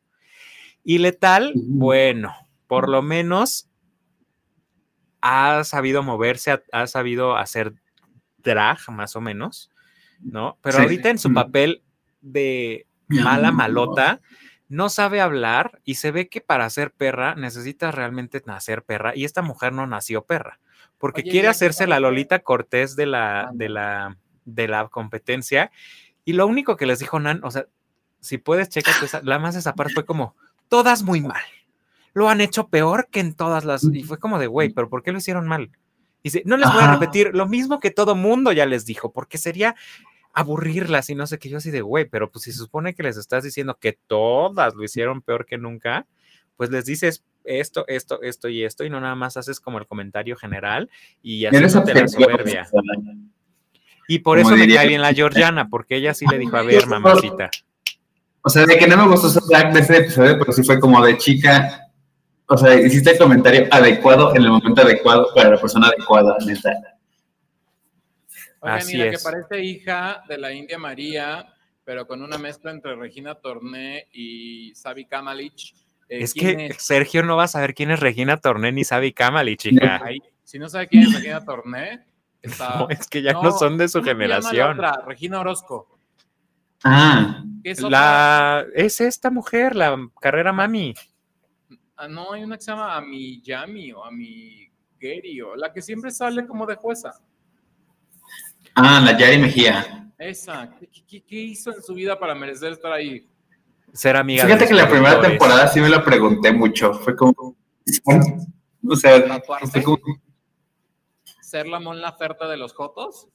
Y 0.82 0.98
Letal, 0.98 1.52
bueno, 1.56 2.34
por 2.66 2.88
lo 2.88 3.02
menos 3.02 3.68
ha 5.20 5.64
sabido 5.64 6.02
moverse, 6.02 6.50
ha, 6.50 6.62
ha 6.72 6.86
sabido 6.86 7.36
hacer 7.36 7.74
drag, 8.38 8.78
más 8.90 9.16
o 9.16 9.20
menos, 9.22 9.70
¿no? 10.20 10.58
Pero 10.60 10.76
Sí. 10.76 10.82
ahorita 10.82 11.08
en 11.08 11.18
su 11.18 11.32
papel 11.32 11.82
de 12.20 12.86
mala 13.08 13.50
malota, 13.52 14.20
no 14.68 14.88
sabe 14.88 15.20
hablar 15.20 15.80
y 15.84 15.94
se 15.94 16.10
ve 16.10 16.28
que 16.28 16.40
para 16.40 16.68
ser 16.68 16.90
perra 16.92 17.34
necesitas 17.34 17.94
realmente 17.94 18.42
nacer 18.46 18.82
perra 18.82 19.14
y 19.14 19.24
esta 19.24 19.40
mujer 19.40 19.72
no 19.72 19.86
nació 19.86 20.24
perra 20.24 20.58
porque 21.04 21.20
Oye, 21.20 21.32
quiere 21.32 21.48
hacerse 21.48 21.86
la 21.86 22.00
Lolita 22.00 22.38
Cortés 22.38 22.96
de 22.96 23.04
la, 23.04 23.50
de 23.52 23.68
la, 23.68 24.16
de 24.46 24.68
la 24.68 24.88
competencia 24.88 25.70
y 26.24 26.32
lo 26.32 26.46
único 26.46 26.78
que 26.78 26.86
les 26.86 26.98
dijo 26.98 27.20
Nan, 27.20 27.40
o 27.44 27.50
sea, 27.50 27.66
si 28.20 28.38
puedes 28.38 28.74
esa- 28.74 29.20
la 29.22 29.38
más 29.38 29.54
esa 29.54 29.74
parte 29.74 29.92
fue 29.92 30.06
como, 30.06 30.34
todas 30.70 31.02
muy 31.02 31.20
mal, 31.20 31.42
lo 32.14 32.30
han 32.30 32.40
hecho 32.40 32.68
peor 32.68 33.08
que 33.10 33.20
en 33.20 33.34
todas 33.34 33.66
las, 33.66 33.84
y 33.84 34.02
fue 34.02 34.16
como 34.16 34.38
de, 34.38 34.46
güey, 34.46 34.70
pero 34.70 34.88
¿por 34.88 35.02
qué 35.02 35.12
lo 35.12 35.18
hicieron 35.18 35.46
mal? 35.46 35.72
Dice, 36.22 36.42
no 36.46 36.56
les 36.56 36.72
voy 36.72 36.82
a 36.82 36.94
repetir 36.94 37.32
lo 37.34 37.46
mismo 37.46 37.80
que 37.80 37.90
todo 37.90 38.14
mundo 38.14 38.50
ya 38.52 38.64
les 38.64 38.86
dijo, 38.86 39.12
porque 39.12 39.36
sería 39.36 39.74
aburrirlas 40.32 41.10
y 41.10 41.14
no 41.14 41.26
sé 41.26 41.38
qué. 41.38 41.50
Yo 41.50 41.58
así 41.58 41.70
de, 41.70 41.82
güey, 41.82 42.06
pero 42.06 42.30
pues 42.30 42.44
si 42.44 42.52
supone 42.52 42.94
que 42.94 43.02
les 43.02 43.18
estás 43.18 43.44
diciendo 43.44 43.76
que 43.78 43.98
todas 44.06 44.74
lo 44.74 44.82
hicieron 44.84 45.20
peor 45.20 45.44
que 45.44 45.58
nunca, 45.58 46.06
pues 46.56 46.70
les 46.70 46.86
dices 46.86 47.22
esto, 47.44 47.84
esto, 47.88 48.20
esto 48.22 48.48
y 48.48 48.64
esto 48.64 48.84
y 48.84 48.90
no 48.90 49.00
nada 49.00 49.14
más 49.14 49.36
haces 49.36 49.60
como 49.60 49.78
el 49.78 49.86
comentario 49.86 50.36
general 50.36 50.90
y 51.22 51.44
así 51.46 51.56
Eres 51.56 51.74
no 51.74 51.84
te 51.84 51.94
la 51.94 52.08
soberbia. 52.08 52.66
Y 54.08 54.18
por 54.18 54.38
como 54.38 54.48
eso 54.50 54.56
me 54.56 54.62
diría- 54.62 54.80
cae 54.80 54.88
bien 54.88 55.00
la 55.02 55.12
Georgiana, 55.14 55.68
porque 55.68 55.96
ella 55.96 56.12
sí 56.14 56.26
le 56.30 56.38
dijo, 56.38 56.56
a 56.56 56.62
ver, 56.62 56.86
mamacita. 56.86 57.50
O 58.42 58.50
sea, 58.50 58.66
de 58.66 58.76
que 58.76 58.86
no 58.86 58.96
me 58.98 59.08
gustó 59.08 59.28
ese 59.28 59.40
de 59.72 59.80
ese 59.80 59.96
episodio, 59.98 60.38
pero 60.38 60.52
sí 60.52 60.62
fue 60.62 60.78
como 60.78 61.02
de 61.04 61.16
chica. 61.16 61.88
O 62.46 62.58
sea, 62.58 62.74
hiciste 62.78 63.12
el 63.12 63.18
comentario 63.18 63.66
adecuado 63.70 64.34
en 64.34 64.42
el 64.42 64.50
momento 64.50 64.82
adecuado 64.82 65.28
para 65.34 65.50
la 65.50 65.58
persona 65.60 65.86
adecuada, 65.88 66.36
neta. 66.44 66.70
Oigan, 68.60 68.78
Así 68.78 68.94
y 68.94 68.98
la 68.98 69.06
es. 69.06 69.18
que 69.18 69.30
parece 69.30 69.62
hija 69.64 70.22
de 70.28 70.36
la 70.38 70.52
India 70.52 70.78
María, 70.78 71.54
pero 71.84 72.06
con 72.06 72.20
una 72.22 72.36
mezcla 72.36 72.70
entre 72.70 72.94
Regina 72.96 73.34
Torné 73.34 74.08
y 74.12 74.74
Sabi 74.74 75.06
Kamalich. 75.06 75.74
Eh, 76.08 76.18
Es 76.22 76.32
¿quién 76.34 76.56
que 76.58 76.66
es? 76.66 76.76
Sergio 76.82 77.22
no 77.22 77.36
va 77.36 77.44
a 77.44 77.48
saber 77.48 77.74
quién 77.74 77.90
es 77.90 78.00
Regina 78.00 78.36
Torné 78.36 78.72
ni 78.72 78.84
Sabi 78.84 79.12
Kamali, 79.12 79.56
chica. 79.56 80.02
Si 80.44 80.58
no 80.58 80.68
sabe 80.68 80.88
quién 80.88 81.04
es 81.04 81.14
Regina 81.14 81.44
Torné, 81.44 82.04
está. 82.42 82.78
No, 82.80 82.88
es 82.90 83.06
que 83.08 83.22
ya 83.22 83.32
no, 83.32 83.50
son 83.52 83.78
de 83.78 83.88
su 83.88 83.98
¿cómo 84.00 84.04
se 84.06 84.10
llama 84.12 84.26
la 84.26 84.42
generación. 84.42 84.78
otra? 84.78 85.02
Regina 85.06 85.40
Orozco. 85.40 85.98
Ah, 86.84 87.42
es 87.62 87.80
La, 87.80 88.64
es 88.74 89.00
esta 89.00 89.30
mujer, 89.30 89.74
la 89.74 89.96
carrera 90.20 90.52
mami. 90.52 90.92
Ah, 91.96 92.08
no, 92.08 92.32
hay 92.32 92.44
una 92.44 92.56
que 92.56 92.62
se 92.62 92.70
llama 92.72 92.94
Ami 92.96 93.40
Yami 93.40 93.92
o 93.92 94.04
Ami 94.04 94.68
Geri, 95.00 95.40
o 95.40 95.56
la 95.56 95.72
que 95.72 95.80
siempre 95.80 96.10
sale 96.10 96.46
como 96.46 96.66
de 96.66 96.74
jueza. 96.74 97.12
ah, 98.74 99.00
la 99.04 99.16
Yari 99.16 99.38
Mejía. 99.38 100.10
Esa. 100.18 100.70
¿Qué, 100.78 100.88
qué- 101.06 101.22
qué 101.24 101.36
hizo 101.36 101.74
en 101.74 101.82
su 101.82 101.94
vida 101.94 102.18
para 102.18 102.34
merecer 102.34 102.72
estar 102.72 102.92
ahí? 102.92 103.26
Ser 103.94 104.16
amiga 104.16 104.42
de 104.42 104.48
Fíjate 104.48 104.68
que 104.68 104.74
la 104.74 104.88
primera 104.88 105.20
temporada 105.20 105.68
sí 105.68 105.80
me 105.80 105.88
lo 105.88 106.04
pregunté 106.04 106.52
mucho. 106.52 106.94
Fue 106.94 107.16
como. 107.16 107.56
O 108.86 108.96
sea, 108.96 109.40
fue 109.72 109.82
como. 109.82 109.98
¿Ser 111.40 111.66
la 111.66 111.80
Mon 111.80 112.02
Laferte 112.02 112.44
de 112.44 112.58
los 112.58 112.74
Jotos? 112.74 113.28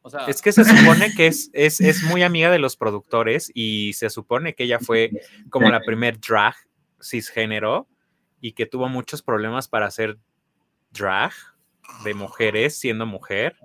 O 0.00 0.08
sea, 0.08 0.24
Es 0.24 0.40
que 0.40 0.52
se 0.52 0.64
supone 0.64 1.12
que 1.14 1.26
es, 1.26 1.50
es, 1.52 1.82
es 1.82 2.02
muy 2.04 2.22
amiga 2.22 2.50
de 2.50 2.58
los 2.58 2.78
productores 2.78 3.52
y 3.52 3.92
se 3.92 4.08
supone 4.08 4.54
que 4.54 4.64
ella 4.64 4.78
fue 4.78 5.10
como 5.50 5.68
la 5.68 5.80
primer 5.80 6.18
drag 6.18 6.54
cisgénero 7.02 7.86
y 8.40 8.52
que 8.52 8.64
tuvo 8.64 8.88
muchos 8.88 9.20
problemas 9.20 9.68
para 9.68 9.84
hacer 9.84 10.16
drag 10.92 11.32
de 12.04 12.14
mujeres 12.14 12.78
siendo 12.78 13.04
mujer. 13.04 13.56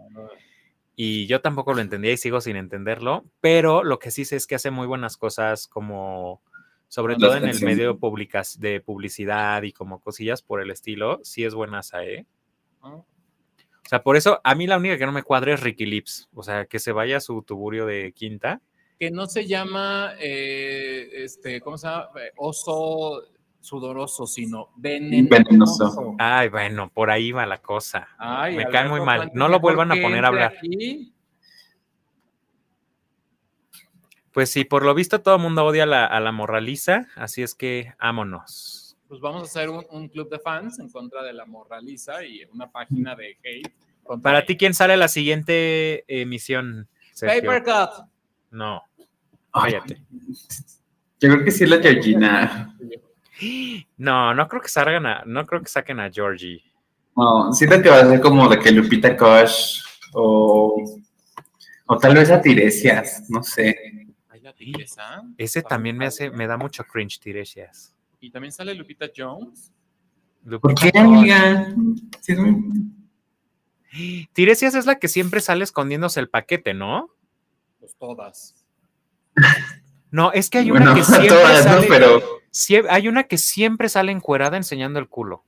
Y 0.96 1.28
yo 1.28 1.42
tampoco 1.42 1.74
lo 1.74 1.82
entendía 1.82 2.12
y 2.12 2.18
sigo 2.18 2.42
sin 2.42 2.56
entenderlo, 2.56 3.26
pero 3.40 3.84
lo 3.84 4.00
que 4.00 4.12
sí 4.12 4.26
sé 4.26 4.36
es 4.36 4.46
que 4.46 4.56
hace 4.56 4.72
muy 4.72 4.88
buenas 4.88 5.18
cosas 5.18 5.68
como, 5.68 6.42
sobre 6.88 7.16
todo 7.16 7.36
en 7.38 7.46
el 7.46 7.62
medio 7.62 7.98
publicas, 7.98 8.60
de 8.60 8.82
publicidad 8.82 9.64
y 9.64 9.72
como 9.72 10.00
cosillas 10.02 10.42
por 10.42 10.62
el 10.62 10.70
estilo, 10.70 11.20
sí 11.24 11.46
es 11.46 11.54
buena 11.54 11.82
¿eh? 12.04 12.26
O 12.84 13.06
sea, 13.90 14.04
por 14.04 14.16
eso 14.16 14.42
a 14.44 14.56
mí 14.56 14.68
la 14.68 14.78
única 14.78 14.98
que 14.98 15.06
no 15.06 15.12
me 15.12 15.24
cuadra 15.24 15.54
es 15.54 15.62
Ricky 15.62 15.86
Lips. 15.86 16.30
O 16.34 16.44
sea, 16.44 16.66
que 16.66 16.80
se 16.80 16.92
vaya 16.92 17.18
a 17.18 17.22
su 17.22 17.42
tuburio 17.44 17.86
de 17.86 18.14
quinta. 18.14 18.62
que 19.00 19.12
no 19.12 19.26
se 19.26 19.48
llama, 19.48 20.14
eh, 20.20 21.10
este, 21.14 21.60
¿cómo 21.62 21.78
se 21.78 21.88
llama? 21.88 22.10
Eh, 22.22 22.32
Oso 22.38 23.24
sudoroso, 23.62 24.28
sino 24.28 24.70
venenoso. 24.76 25.44
Venenoso. 25.46 26.16
Ay, 26.20 26.50
bueno, 26.50 26.90
por 26.94 27.10
ahí 27.10 27.32
va 27.32 27.46
la 27.46 27.62
cosa. 27.62 28.10
Ay, 28.18 28.58
me 28.58 28.68
cae 28.68 28.90
muy 28.90 29.02
mal. 29.02 29.32
No 29.34 29.48
lo 29.48 29.60
vuelvan 29.60 29.92
a 29.92 29.96
poner 29.96 30.26
a 30.26 30.28
hablar. 30.28 30.54
aquí. 30.58 31.14
Pues 34.32 34.50
sí, 34.50 34.64
por 34.64 34.84
lo 34.84 34.94
visto 34.94 35.22
todo 35.22 35.36
el 35.36 35.42
mundo 35.42 35.66
odia 35.66 35.84
a 35.84 35.86
la, 35.86 36.06
a 36.06 36.20
la 36.20 36.32
morraliza, 36.32 37.08
así 37.16 37.44
es 37.44 37.54
que 37.54 37.94
vámonos. 38.02 38.98
Pues 39.08 39.20
vamos 39.20 39.42
a 39.42 39.46
hacer 39.46 39.70
un, 39.70 39.86
un 39.92 40.08
club 40.08 40.30
de 40.30 40.40
fans 40.40 40.80
en 40.80 40.90
contra 40.90 41.22
de 41.22 41.34
la 41.34 41.46
morraliza 41.46 42.24
y 42.24 42.46
una 42.46 42.72
página 42.72 43.14
de 43.14 43.38
hate. 43.44 43.74
Para 44.22 44.46
ti, 44.46 44.58
¿quién 44.58 44.74
sale 44.74 44.94
a 44.94 44.98
la 44.98 45.10
siguiente 45.10 46.06
emisión? 46.08 46.88
Sergio? 47.14 47.42
Paper 47.42 47.64
Cut. 47.64 48.06
No, 48.52 48.82
cállate. 49.54 50.02
yo 51.20 51.30
creo 51.30 51.44
que 51.44 51.52
sí 51.52 51.66
la 51.66 51.82
Georgina. 51.82 52.76
No, 53.98 54.34
no 54.34 54.48
creo 54.48 54.62
que 54.62 54.68
salgan 54.70 55.06
a, 55.06 55.24
no 55.26 55.46
creo 55.46 55.62
que 55.62 55.70
saquen 55.70 56.00
a 56.00 56.10
Georgie. 56.12 56.64
No, 57.16 57.52
siento 57.54 57.82
que 57.82 57.90
va 57.90 58.00
a 58.02 58.06
ser 58.10 58.22
como 58.22 58.48
de 58.48 58.60
que 58.60 58.72
Lupita 58.72 59.16
Kosh 59.18 59.82
o, 60.14 61.00
o 61.86 61.98
tal 61.98 62.16
vez 62.16 62.30
a 62.32 62.42
Tiresias, 62.42 63.30
no 63.30 63.44
sé. 63.44 63.76
Ay, 64.30 64.42
la 64.42 64.54
tigresa. 64.54 65.24
Ese 65.38 65.60
Está 65.60 65.70
también 65.70 65.98
me 65.98 66.06
hace, 66.06 66.30
me 66.30 66.48
da 66.48 66.58
mucho 66.58 66.84
cringe, 66.84 67.20
Tiresias. 67.20 67.96
Y 68.20 68.32
también 68.32 68.52
sale 68.52 68.74
Lupita 68.76 69.08
Jones. 69.16 69.72
¿Por 70.62 70.74
qué, 70.76 70.92
amiga? 70.98 71.74
Sí, 72.22 72.32
es 72.34 72.40
muy- 72.40 72.92
Tiresias 74.34 74.74
es 74.76 74.86
la 74.86 75.00
que 75.00 75.08
siempre 75.08 75.42
sale 75.42 75.64
escondiéndose 75.64 76.20
el 76.20 76.30
paquete, 76.30 76.74
¿no? 76.74 77.10
Pues 77.80 77.96
todas. 77.98 78.56
No, 80.12 80.32
es 80.32 80.50
que 80.50 80.60
hay 80.60 80.72
una 80.72 80.94
que 80.96 81.04
siempre 81.04 81.28
todas, 81.28 81.66
¿no? 81.66 81.72
sale, 81.74 81.88
Pero 81.90 82.22
sie- 82.52 82.86
hay 82.90 83.08
una 83.08 83.24
que 83.24 83.38
siempre 83.38 83.88
sale 83.90 84.12
encuerada 84.12 84.58
enseñando 84.58 85.00
el 85.00 85.08
culo. 85.08 85.44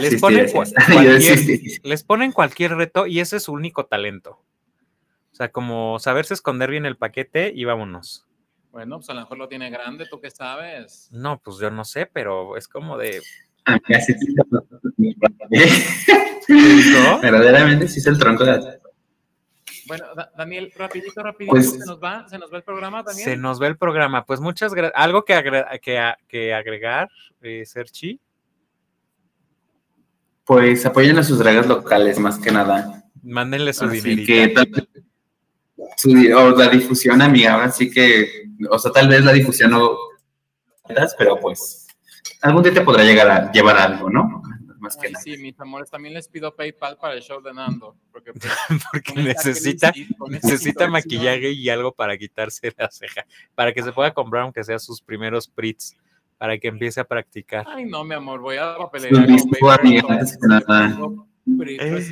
Les 0.00 0.10
Sí, 0.10 0.16
sí, 0.16 0.20
ponen 0.20 0.48
sí. 1.20 1.80
Les 1.82 2.04
ponen 2.04 2.32
cualquier 2.32 2.76
reto 2.76 3.06
y 3.06 3.20
ese 3.20 3.36
es 3.38 3.44
su 3.44 3.52
único 3.52 3.86
talento. 3.86 4.42
O 5.32 5.34
sea, 5.34 5.50
como 5.50 5.98
saberse 5.98 6.34
esconder 6.34 6.70
bien 6.70 6.84
el 6.86 6.96
paquete 6.98 7.50
y 7.54 7.64
vámonos. 7.64 8.26
Bueno, 8.72 8.98
pues 8.98 9.08
a 9.10 9.14
lo 9.14 9.20
mejor 9.20 9.38
lo 9.38 9.48
tiene 9.48 9.68
grande, 9.70 10.06
¿tú 10.08 10.20
qué 10.20 10.30
sabes? 10.30 11.08
No, 11.10 11.40
pues 11.40 11.56
yo 11.58 11.70
no 11.70 11.84
sé, 11.84 12.06
pero 12.06 12.56
es 12.56 12.68
como 12.68 12.96
de. 12.98 13.20
Verdaderamente 17.22 17.88
sí 17.88 18.00
es 18.00 18.06
el 18.06 18.18
tronco 18.18 18.44
de 18.44 18.58
la- 18.58 18.78
Bueno, 19.90 20.14
Da- 20.14 20.30
Daniel, 20.36 20.72
rapidito, 20.76 21.20
rapidito, 21.20 21.50
Pues- 21.50 21.72
se 21.72 21.78
nos 21.84 22.00
va, 22.00 22.28
se 22.28 22.38
nos 22.38 22.52
va 22.52 22.58
el 22.58 22.62
programa, 22.62 23.02
Daniel. 23.02 23.24
Se 23.24 23.36
nos 23.36 23.58
ve 23.58 23.66
el 23.66 23.76
programa. 23.76 24.24
Pues 24.24 24.38
muchas 24.38 24.72
gracias. 24.72 24.92
¿Algo 24.94 25.24
que, 25.24 25.34
agre- 25.34 25.80
que, 25.80 25.98
a- 25.98 26.16
que 26.28 26.54
agregar, 26.54 27.08
eh, 27.42 27.64
Serchi? 27.66 28.20
Pues 30.44 30.86
apoyen 30.86 31.18
a 31.18 31.24
sus 31.24 31.38
dragas 31.40 31.66
locales 31.66 32.18
más 32.20 32.38
que 32.38 32.52
nada. 32.52 33.04
Mándenle 33.22 33.72
su 33.72 33.84
Así 33.86 34.00
dinerito. 34.00 34.26
que 34.26 34.48
tal- 34.48 34.88
su 35.96 36.10
di- 36.14 36.32
o 36.32 36.50
la 36.52 36.68
difusión, 36.68 37.20
amiga, 37.20 37.54
ahora 37.54 37.70
sí 37.72 37.90
que, 37.90 38.44
o 38.70 38.78
sea, 38.78 38.92
tal 38.92 39.08
vez 39.08 39.24
la 39.24 39.32
difusión 39.32 39.72
no, 39.72 39.96
pero 41.18 41.38
pues 41.40 41.86
algún 42.42 42.62
día 42.62 42.72
te 42.74 42.80
podrá 42.82 43.02
llegar 43.02 43.28
a 43.28 43.50
llevar 43.52 43.76
algo, 43.76 44.08
¿no? 44.08 44.42
Más 44.80 44.96
que 44.96 45.08
Ay, 45.08 45.12
nada. 45.12 45.22
sí, 45.22 45.36
mis 45.36 45.58
amores, 45.60 45.90
también 45.90 46.14
les 46.14 46.26
pido 46.28 46.54
PayPal 46.54 46.96
para 46.96 47.14
el 47.14 47.20
show 47.22 47.42
de 47.42 47.52
Nando. 47.52 47.96
Porque 48.10 48.32
pues, 48.32 48.44
Porque 48.92 49.14
necesita, 49.14 49.92
necesita 50.28 50.88
maquillaje 50.88 51.50
y 51.50 51.68
algo 51.68 51.92
para 51.92 52.16
quitarse 52.16 52.72
la 52.78 52.90
ceja. 52.90 53.24
Para 53.54 53.72
que 53.72 53.82
se 53.82 53.92
pueda 53.92 54.12
comprar, 54.12 54.42
aunque 54.42 54.64
sea 54.64 54.78
sus 54.78 55.00
primeros 55.00 55.48
prits. 55.48 55.96
Para 56.38 56.56
que 56.56 56.68
empiece 56.68 56.98
a 57.00 57.04
practicar. 57.04 57.66
Ay, 57.68 57.84
no, 57.84 58.02
mi 58.02 58.14
amor, 58.14 58.40
voy 58.40 58.56
a 58.56 58.74
papelear. 58.76 59.26
Pues, 59.26 59.42
con 59.42 59.50
PayPal, 59.50 59.80
que 59.82 61.76
Eh. 61.78 62.06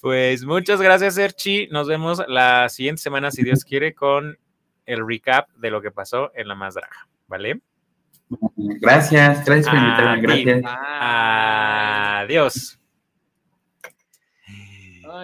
Pues 0.00 0.44
muchas 0.44 0.80
gracias, 0.80 1.14
Serchi. 1.14 1.66
Nos 1.68 1.88
vemos 1.88 2.22
la 2.28 2.68
siguiente 2.68 3.02
semana, 3.02 3.30
si 3.30 3.42
Dios 3.42 3.64
quiere, 3.64 3.94
con 3.94 4.38
el 4.86 5.06
recap 5.06 5.48
de 5.56 5.70
lo 5.70 5.80
que 5.80 5.90
pasó 5.90 6.30
en 6.34 6.46
la 6.46 6.54
más 6.54 6.74
draga. 6.74 7.08
¿Vale? 7.26 7.60
Gracias, 8.56 9.44
gracias 9.44 9.68
por 9.68 9.78
invitarme, 9.78 10.22
gracias. 10.22 10.62
Adiós. 12.22 12.78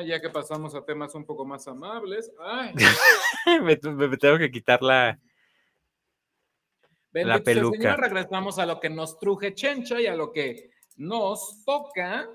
Ya 0.06 0.20
que 0.20 0.30
pasamos 0.30 0.74
a 0.74 0.82
temas 0.84 1.14
un 1.14 1.24
poco 1.26 1.44
más 1.44 1.66
amables. 1.68 2.30
Ay, 2.40 2.72
me, 3.62 3.78
me- 3.82 4.08
me 4.08 4.16
tengo 4.16 4.38
que 4.38 4.50
quitar 4.50 4.82
la. 4.82 5.18
Bendito 7.12 7.38
La 7.38 7.42
peluca. 7.44 7.76
Señor, 7.76 8.00
regresamos 8.00 8.58
a 8.58 8.66
lo 8.66 8.80
que 8.80 8.88
nos 8.88 9.18
truje 9.18 9.52
Chencha 9.54 10.00
y 10.00 10.06
a 10.06 10.14
lo 10.14 10.32
que 10.32 10.70
nos 10.96 11.62
toca. 11.66 12.28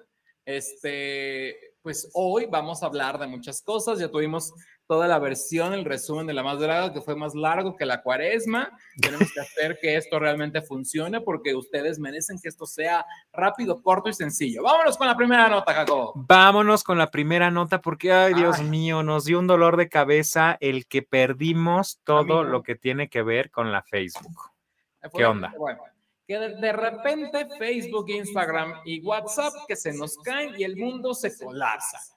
Este, 0.45 1.56
pues 1.82 2.12
hoy 2.13 2.45
vamos 2.45 2.84
a 2.84 2.88
hablar 2.88 3.17
de 3.17 3.25
muchas 3.28 3.62
cosas. 3.63 3.97
Ya 3.99 4.10
tuvimos 4.10 4.54
toda 4.88 5.08
la 5.08 5.19
versión, 5.19 5.74
el 5.74 5.86
resumen 5.86 6.28
de 6.28 6.34
la 6.34 6.43
más 6.43 6.60
draga, 6.60 6.93
que 6.93 7.02
fue 7.02 7.15
más 7.15 7.34
largo 7.34 7.76
que 7.76 7.86
la 7.86 8.02
cuaresma. 8.02 8.78
Tenemos 9.02 9.32
que 9.34 9.39
hacer 9.39 9.80
que 9.82 9.95
esto 9.95 10.19
realmente 10.19 10.62
funcione 10.62 11.21
porque 11.21 11.56
ustedes 11.56 12.00
merecen 12.00 12.39
que 12.39 12.50
esto 12.50 12.65
sea 12.65 13.06
rápido, 13.34 13.82
corto 13.82 14.10
y 14.10 14.13
sencillo. 14.13 14.63
Vámonos 14.63 14.98
con 14.98 15.08
la 15.08 15.15
primera 15.15 15.50
nota, 15.50 15.74
Jacobo. 15.74 16.13
Vámonos 16.15 16.84
con 16.84 16.98
la 16.98 17.10
primera 17.10 17.52
nota, 17.52 17.82
porque, 17.82 18.12
ay, 18.12 18.34
Dios 18.34 18.60
Ay. 18.60 18.65
mío, 18.65 19.04
nos 19.04 19.26
dio 19.26 19.39
un 19.39 19.48
dolor 19.48 19.78
de 19.78 19.89
cabeza 19.89 20.58
el 20.60 20.88
que 20.88 21.02
perdimos 21.02 22.00
todo 22.04 22.43
lo 22.43 22.63
que 22.63 22.76
tiene 22.76 23.10
que 23.10 23.24
ver 23.24 23.52
con 23.52 23.71
la 23.71 23.82
Facebook. 23.82 24.52
¿Qué 25.15 25.26
onda? 25.26 25.54
Bueno, 25.58 25.84
que 26.28 26.38
de, 26.38 26.56
de 26.56 26.74
repente 26.74 27.48
Facebook, 27.58 28.10
Instagram 28.10 28.82
y 28.86 29.02
WhatsApp 29.02 29.54
que 29.67 29.76
se 29.76 29.93
nos 29.93 30.17
caen 30.17 30.54
y 30.58 30.63
el 30.63 30.76
mundo 30.76 31.13
se 31.13 31.38
colapsa. 31.38 32.14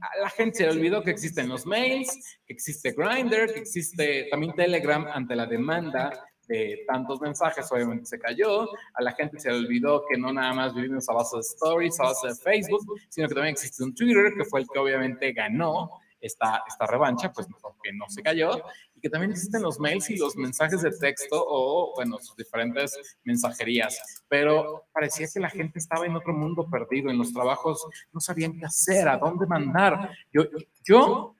A 0.00 0.20
la 0.20 0.30
gente 0.30 0.58
se 0.58 0.64
le 0.64 0.72
olvidó 0.72 1.02
que 1.02 1.10
existen 1.10 1.48
los 1.48 1.66
mails, 1.66 2.38
que 2.46 2.52
existe 2.52 2.92
Grindr, 2.92 3.52
que 3.52 3.60
existe 3.60 4.28
también 4.30 4.54
Telegram 4.54 5.06
ante 5.12 5.34
la 5.34 5.46
demanda 5.46 6.12
de 6.48 6.84
tantos 6.86 7.20
mensajes, 7.20 7.70
obviamente 7.72 8.06
se 8.06 8.18
cayó. 8.18 8.68
A 8.94 9.02
la 9.02 9.12
gente 9.12 9.38
se 9.38 9.50
le 9.50 9.58
olvidó 9.58 10.04
que 10.08 10.18
no 10.18 10.32
nada 10.32 10.52
más 10.52 10.74
vivimos 10.74 11.08
a 11.08 11.14
base 11.14 11.36
de 11.36 11.40
stories, 11.40 11.98
a 12.00 12.04
base 12.04 12.28
de 12.28 12.34
Facebook, 12.34 12.84
sino 13.08 13.28
que 13.28 13.34
también 13.34 13.54
existe 13.54 13.82
un 13.82 13.94
Twitter, 13.94 14.32
que 14.36 14.44
fue 14.44 14.60
el 14.60 14.66
que 14.68 14.78
obviamente 14.78 15.32
ganó 15.32 15.90
esta, 16.20 16.62
esta 16.66 16.86
revancha, 16.86 17.32
pues 17.32 17.46
porque 17.60 17.92
no 17.92 18.08
se 18.08 18.22
cayó, 18.22 18.62
que 19.04 19.10
también 19.10 19.32
existen 19.32 19.60
los 19.60 19.78
mails 19.78 20.08
y 20.08 20.16
los 20.16 20.34
mensajes 20.34 20.80
de 20.80 20.90
texto 20.90 21.36
o, 21.46 21.92
bueno, 21.94 22.16
sus 22.20 22.34
diferentes 22.36 23.18
mensajerías. 23.22 24.24
Pero 24.28 24.86
parecía 24.94 25.26
que 25.30 25.40
la 25.40 25.50
gente 25.50 25.78
estaba 25.78 26.06
en 26.06 26.16
otro 26.16 26.32
mundo 26.32 26.66
perdido, 26.70 27.10
en 27.10 27.18
los 27.18 27.30
trabajos 27.34 27.86
no 28.14 28.20
sabían 28.20 28.58
qué 28.58 28.64
hacer, 28.64 29.06
a 29.08 29.18
dónde 29.18 29.44
mandar. 29.46 30.10
Yo, 30.32 30.44
yo 30.82 31.36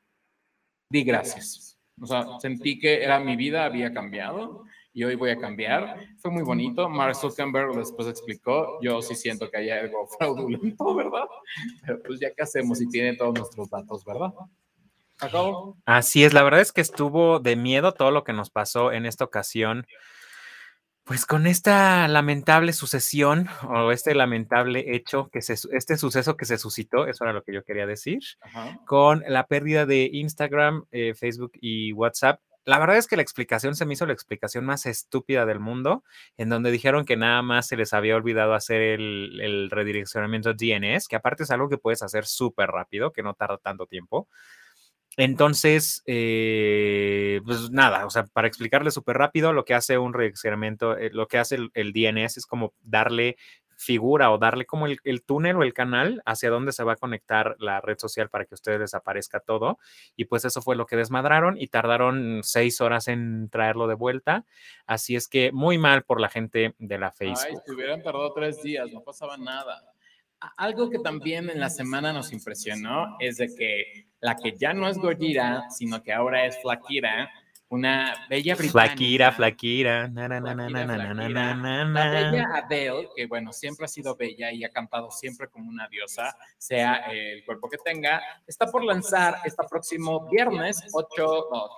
di 0.91 1.05
gracias. 1.05 1.79
O 1.99 2.07
sea, 2.07 2.39
sentí 2.39 2.79
que 2.79 3.03
era 3.03 3.19
mi 3.19 3.35
vida, 3.35 3.65
había 3.65 3.95
cambiado 3.95 4.65
y 4.93 5.05
hoy 5.05 5.15
voy 5.15 5.31
a 5.31 5.39
cambiar. 5.39 6.01
Fue 6.19 6.31
muy 6.31 6.43
bonito. 6.43 6.91
Mark 6.91 7.17
Zuckerberg 7.17 7.75
después 7.77 8.09
explicó, 8.09 8.79
yo 8.83 9.01
sí 9.01 9.15
siento 9.15 9.51
que 9.51 9.57
hay 9.57 9.71
algo 9.71 10.07
fraudulento, 10.19 10.95
¿verdad? 10.95 11.25
Pero 11.87 12.03
pues 12.03 12.21
ya 12.21 12.31
qué 12.35 12.43
hacemos 12.43 12.77
si 12.77 12.91
tiene 12.91 13.17
todos 13.17 13.33
nuestros 13.39 13.71
datos, 13.71 14.05
¿verdad? 14.05 14.35
Así 15.87 16.25
es, 16.25 16.33
la 16.33 16.43
verdad 16.43 16.61
es 16.61 16.73
que 16.73 16.81
estuvo 16.81 17.41
de 17.41 17.57
miedo 17.57 17.93
todo 17.93 18.11
lo 18.11 18.25
que 18.25 18.33
nos 18.33 18.51
pasó 18.51 18.93
en 18.93 19.07
esta 19.07 19.25
ocasión. 19.25 19.87
Pues 21.05 21.27
con 21.27 21.47
esta 21.47 22.09
lamentable 22.09 22.73
sucesión 22.73 23.47
o 23.69 23.93
este 23.93 24.15
lamentable 24.15 24.97
hecho 24.97 25.29
que 25.31 25.43
se, 25.43 25.55
este 25.73 25.99
suceso 25.99 26.37
que 26.39 26.47
se 26.47 26.57
suscitó, 26.57 27.07
eso 27.07 27.25
era 27.25 27.35
lo 27.35 27.43
que 27.43 27.53
yo 27.53 27.63
quería 27.63 27.87
decir, 27.87 28.21
Ajá. 28.41 28.81
con 28.87 29.23
la 29.29 29.47
pérdida 29.47 29.85
de 29.85 30.09
Instagram, 30.11 30.87
eh, 30.93 31.13
Facebook 31.15 31.53
y 31.61 31.93
WhatsApp. 31.93 32.41
La 32.65 32.79
verdad 32.79 32.97
es 32.97 33.07
que 33.07 33.17
la 33.17 33.23
explicación 33.23 33.77
se 33.77 33.85
me 33.85 33.93
hizo 33.93 34.07
la 34.07 34.15
explicación 34.15 34.65
más 34.65 34.87
estúpida 34.87 35.45
del 35.45 35.61
mundo, 35.61 36.03
en 36.39 36.49
donde 36.49 36.71
dijeron 36.71 37.05
que 37.05 37.19
nada 37.19 37.43
más 37.43 37.67
se 37.67 37.77
les 37.77 37.93
había 37.93 38.17
olvidado 38.17 38.55
hacer 38.55 38.81
el, 38.81 39.39
el 39.43 39.71
redireccionamiento 39.71 40.55
DNS, 40.55 41.07
que 41.07 41.17
aparte 41.17 41.43
es 41.43 41.51
algo 41.51 41.69
que 41.69 41.77
puedes 41.77 42.03
hacer 42.03 42.25
súper 42.25 42.71
rápido, 42.71 43.13
que 43.13 43.23
no 43.23 43.35
tarda 43.35 43.59
tanto 43.59 43.87
tiempo. 43.87 44.27
Entonces, 45.17 46.03
eh, 46.07 47.41
pues 47.45 47.71
nada, 47.71 48.05
o 48.07 48.11
sea, 48.11 48.25
para 48.25 48.49
explicarle 48.49 48.91
súper 48.91 49.17
rápido, 49.17 49.53
lo 49.53 49.65
que 49.65 49.75
hace 49.75 49.97
un 49.97 50.13
redireccionamiento, 50.13 50.97
eh, 50.97 51.11
lo 51.13 51.29
que 51.29 51.39
hace 51.39 51.55
el, 51.55 51.71
el 51.75 51.93
DNS 51.93 52.37
es 52.37 52.47
como 52.47 52.75
darle 52.83 53.37
figura 53.77 54.31
o 54.33 54.39
darle 54.39 54.67
como 54.67 54.87
el, 54.87 54.99
el 55.05 55.23
túnel 55.23 55.57
o 55.57 55.63
el 55.63 55.75
canal 55.75 56.23
hacia 56.25 56.51
donde 56.51 56.73
se 56.73 56.85
va 56.85 56.93
a 56.95 56.97
conectar 56.97 57.57
la 57.59 57.81
red 57.81 57.99
social 57.99 58.29
para 58.31 58.45
que 58.45 58.55
ustedes 58.55 58.81
les 58.81 58.95
aparezca 58.95 59.41
todo. 59.41 59.79
Y 60.17 60.25
pues 60.25 60.45
eso 60.45 60.63
fue 60.63 60.77
lo 60.77 60.87
que 60.87 60.97
desmadraron 60.97 61.57
y 61.59 61.69
tardaron 61.69 62.41
seis 62.43 62.81
horas 62.81 63.09
en 63.09 63.49
traerlo 63.51 63.87
de 63.87 63.95
vuelta. 63.95 64.45
Así 64.87 65.17
es 65.17 65.29
que 65.29 65.53
muy 65.53 65.79
mal 65.79 66.03
por 66.05 66.21
la 66.21 66.29
gente 66.29 66.75
de 66.79 66.99
la 66.99 67.09
Ay, 67.09 67.13
Facebook. 67.35 67.63
si 67.67 67.73
hubieran 67.73 68.03
tardado 68.03 68.33
tres 68.33 68.63
días, 68.63 68.91
no 68.93 69.03
pasaba 69.03 69.37
nada 69.37 69.94
algo 70.57 70.91
que 70.91 70.99
también 70.99 71.51
en 71.51 71.61
la 71.61 71.71
semana 71.71 72.13
nos 72.13 72.33
impresionó 72.33 73.17
es 73.21 73.39
de 73.39 73.55
que 73.55 74.07
la 74.21 74.37
que 74.37 74.57
ya 74.57 74.73
no 74.73 74.89
es 74.89 74.99
Gojira, 74.99 75.71
sino 75.71 76.03
que 76.03 76.13
ahora 76.13 76.47
es 76.47 76.61
Flakira, 76.63 77.31
una 77.69 78.15
bella 78.29 78.55
británica. 78.55 78.87
Flakira, 78.87 79.33
Flakira. 79.33 80.09
La 81.93 82.11
bella 82.11 82.47
Adele, 82.55 83.09
que 83.17 83.27
bueno, 83.27 83.53
siempre 83.53 83.87
ha 83.87 83.89
sido 83.89 84.17
bella 84.17 84.53
y 84.53 84.65
ha 84.65 84.71
cantado 84.71 85.11
siempre 85.11 85.49
como 85.49 85.69
una 85.69 85.89
diosa, 85.89 86.37
sea 86.57 86.97
el 87.11 87.45
cuerpo 87.45 87.69
que 87.69 87.79
tenga, 87.79 88.23
está 88.47 88.67
por 88.67 88.85
lanzar 88.85 89.39
este 89.45 89.65
próximo 89.69 90.29
viernes 90.31 90.85
8, 90.93 91.07
no, 91.51 91.65
8 91.65 91.75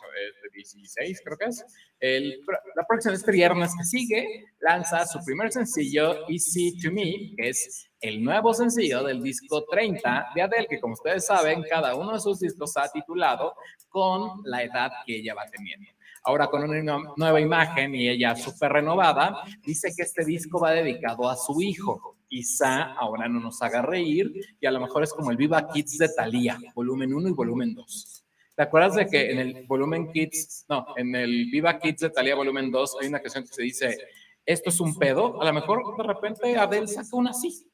16 0.54 1.20
creo 1.24 1.36
que 1.38 1.44
es, 1.46 1.64
el, 2.00 2.40
la 2.74 2.86
próxima 2.86 3.14
este 3.14 3.32
viernes 3.32 3.72
que 3.76 3.84
sigue, 3.84 4.44
lanza 4.60 5.06
su 5.06 5.22
primer 5.24 5.52
sencillo, 5.52 6.28
Easy 6.28 6.78
to 6.80 6.90
Me, 6.90 7.34
que 7.36 7.50
es 7.50 7.90
el 8.08 8.22
nuevo 8.22 8.54
sencillo 8.54 9.02
del 9.02 9.22
disco 9.22 9.64
30 9.64 10.28
de 10.34 10.42
Adele, 10.42 10.66
que 10.68 10.80
como 10.80 10.94
ustedes 10.94 11.26
saben, 11.26 11.64
cada 11.68 11.94
uno 11.94 12.12
de 12.12 12.20
sus 12.20 12.38
discos 12.40 12.76
ha 12.76 12.90
titulado 12.90 13.54
con 13.88 14.42
la 14.44 14.62
edad 14.62 14.92
que 15.04 15.16
ella 15.16 15.34
va 15.34 15.44
teniendo. 15.46 15.90
Ahora 16.24 16.48
con 16.48 16.68
una 16.68 16.98
nueva 17.16 17.40
imagen 17.40 17.94
y 17.94 18.08
ella 18.08 18.34
súper 18.34 18.72
renovada, 18.72 19.42
dice 19.64 19.92
que 19.96 20.02
este 20.02 20.24
disco 20.24 20.58
va 20.58 20.72
dedicado 20.72 21.28
a 21.28 21.36
su 21.36 21.62
hijo. 21.62 22.16
Quizá 22.28 22.94
ahora 22.94 23.28
no 23.28 23.38
nos 23.38 23.62
haga 23.62 23.82
reír 23.82 24.32
y 24.60 24.66
a 24.66 24.72
lo 24.72 24.80
mejor 24.80 25.04
es 25.04 25.12
como 25.12 25.30
el 25.30 25.36
Viva 25.36 25.68
Kids 25.68 25.98
de 25.98 26.08
Thalía, 26.08 26.58
volumen 26.74 27.14
1 27.14 27.28
y 27.28 27.32
volumen 27.32 27.74
2. 27.74 28.24
¿Te 28.56 28.62
acuerdas 28.62 28.96
de 28.96 29.06
que 29.06 29.30
en 29.30 29.38
el 29.38 29.66
volumen 29.66 30.10
Kids, 30.10 30.64
no, 30.68 30.86
en 30.96 31.14
el 31.14 31.48
Viva 31.50 31.78
Kids 31.78 32.00
de 32.00 32.10
Thalía 32.10 32.34
volumen 32.34 32.72
2 32.72 32.96
hay 33.00 33.08
una 33.08 33.20
canción 33.20 33.44
que 33.44 33.52
se 33.52 33.62
dice, 33.62 33.98
esto 34.44 34.70
es 34.70 34.80
un 34.80 34.98
pedo? 34.98 35.40
A 35.40 35.44
lo 35.44 35.52
mejor 35.52 35.96
de 35.96 36.02
repente 36.02 36.56
Adele 36.56 36.88
saca 36.88 37.16
una 37.16 37.30
así. 37.30 37.70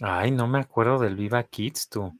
Ay, 0.00 0.30
no 0.30 0.46
me 0.46 0.58
acuerdo 0.58 0.98
del 0.98 1.16
Viva 1.16 1.42
Kids, 1.44 1.88
tú. 1.88 2.12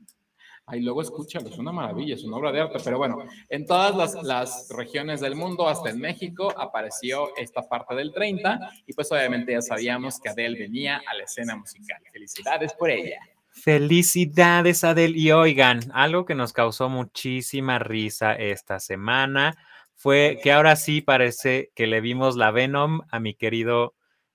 Ahí 0.69 0.81
luego 0.81 1.01
escúchalo, 1.01 1.49
es 1.49 1.59
una 1.59 1.71
maravilla, 1.71 2.17
es 2.17 2.25
una 2.25 2.39
obra 2.39 2.51
de 2.51 2.61
arte, 2.61 2.79
pero 2.83 2.99
bueno, 2.99 3.19
en 3.49 3.67
todas 3.67 3.95
las, 3.95 4.25
las, 4.25 4.69
regiones 4.71 5.21
del 5.21 5.37
mundo, 5.37 5.69
hasta 5.69 5.91
en 5.91 6.01
México, 6.01 6.53
apareció 6.59 7.37
esta 7.37 7.63
parte 7.69 7.95
del 7.95 8.13
30 8.13 8.59
y 8.85 8.93
pues 8.93 9.13
obviamente 9.13 9.53
ya 9.53 9.63
sabíamos 9.63 10.19
que 10.19 10.29
Adele 10.29 10.59
venía 10.59 11.01
a 11.07 11.15
la 11.15 11.23
escena 11.23 11.55
musical. 11.55 12.03
Felicidades 12.13 12.75
por 12.75 12.91
ella. 12.91 13.21
Felicidades, 13.57 14.85
Adele. 14.85 15.17
Y 15.17 15.31
oigan, 15.31 15.81
algo 15.93 16.27
que 16.27 16.35
nos 16.35 16.53
causó 16.53 16.89
muchísima 16.89 17.79
risa 17.79 18.35
esta 18.35 18.81
semana 18.81 19.57
fue 19.95 20.39
que 20.43 20.53
ahora 20.53 20.77
sí 20.77 21.01
parece 21.01 21.71
que 21.75 21.87
le 21.87 22.01
vimos 22.01 22.37
la 22.37 22.51
Venom 22.51 23.03
a 23.09 23.19
mi 23.19 23.35
querido 23.35 23.95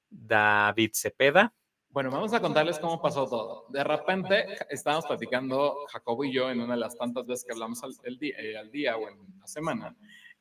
David 0.09 0.91
Cepeda. 0.93 1.53
Bueno, 1.93 2.09
vamos 2.09 2.31
a 2.31 2.39
contarles 2.39 2.79
cómo 2.79 3.01
pasó 3.01 3.27
todo. 3.27 3.65
De 3.67 3.83
repente 3.83 4.45
estábamos 4.69 5.05
platicando 5.05 5.75
Jacobo 5.91 6.23
y 6.23 6.31
yo 6.31 6.49
en 6.49 6.61
una 6.61 6.75
de 6.75 6.79
las 6.79 6.95
tantas 6.95 7.25
veces 7.25 7.43
que 7.43 7.51
hablamos 7.51 7.83
al, 7.83 8.17
día, 8.17 8.35
eh, 8.39 8.93
o 8.93 9.09
en 9.09 9.17
la 9.37 9.45
semana. 9.45 9.93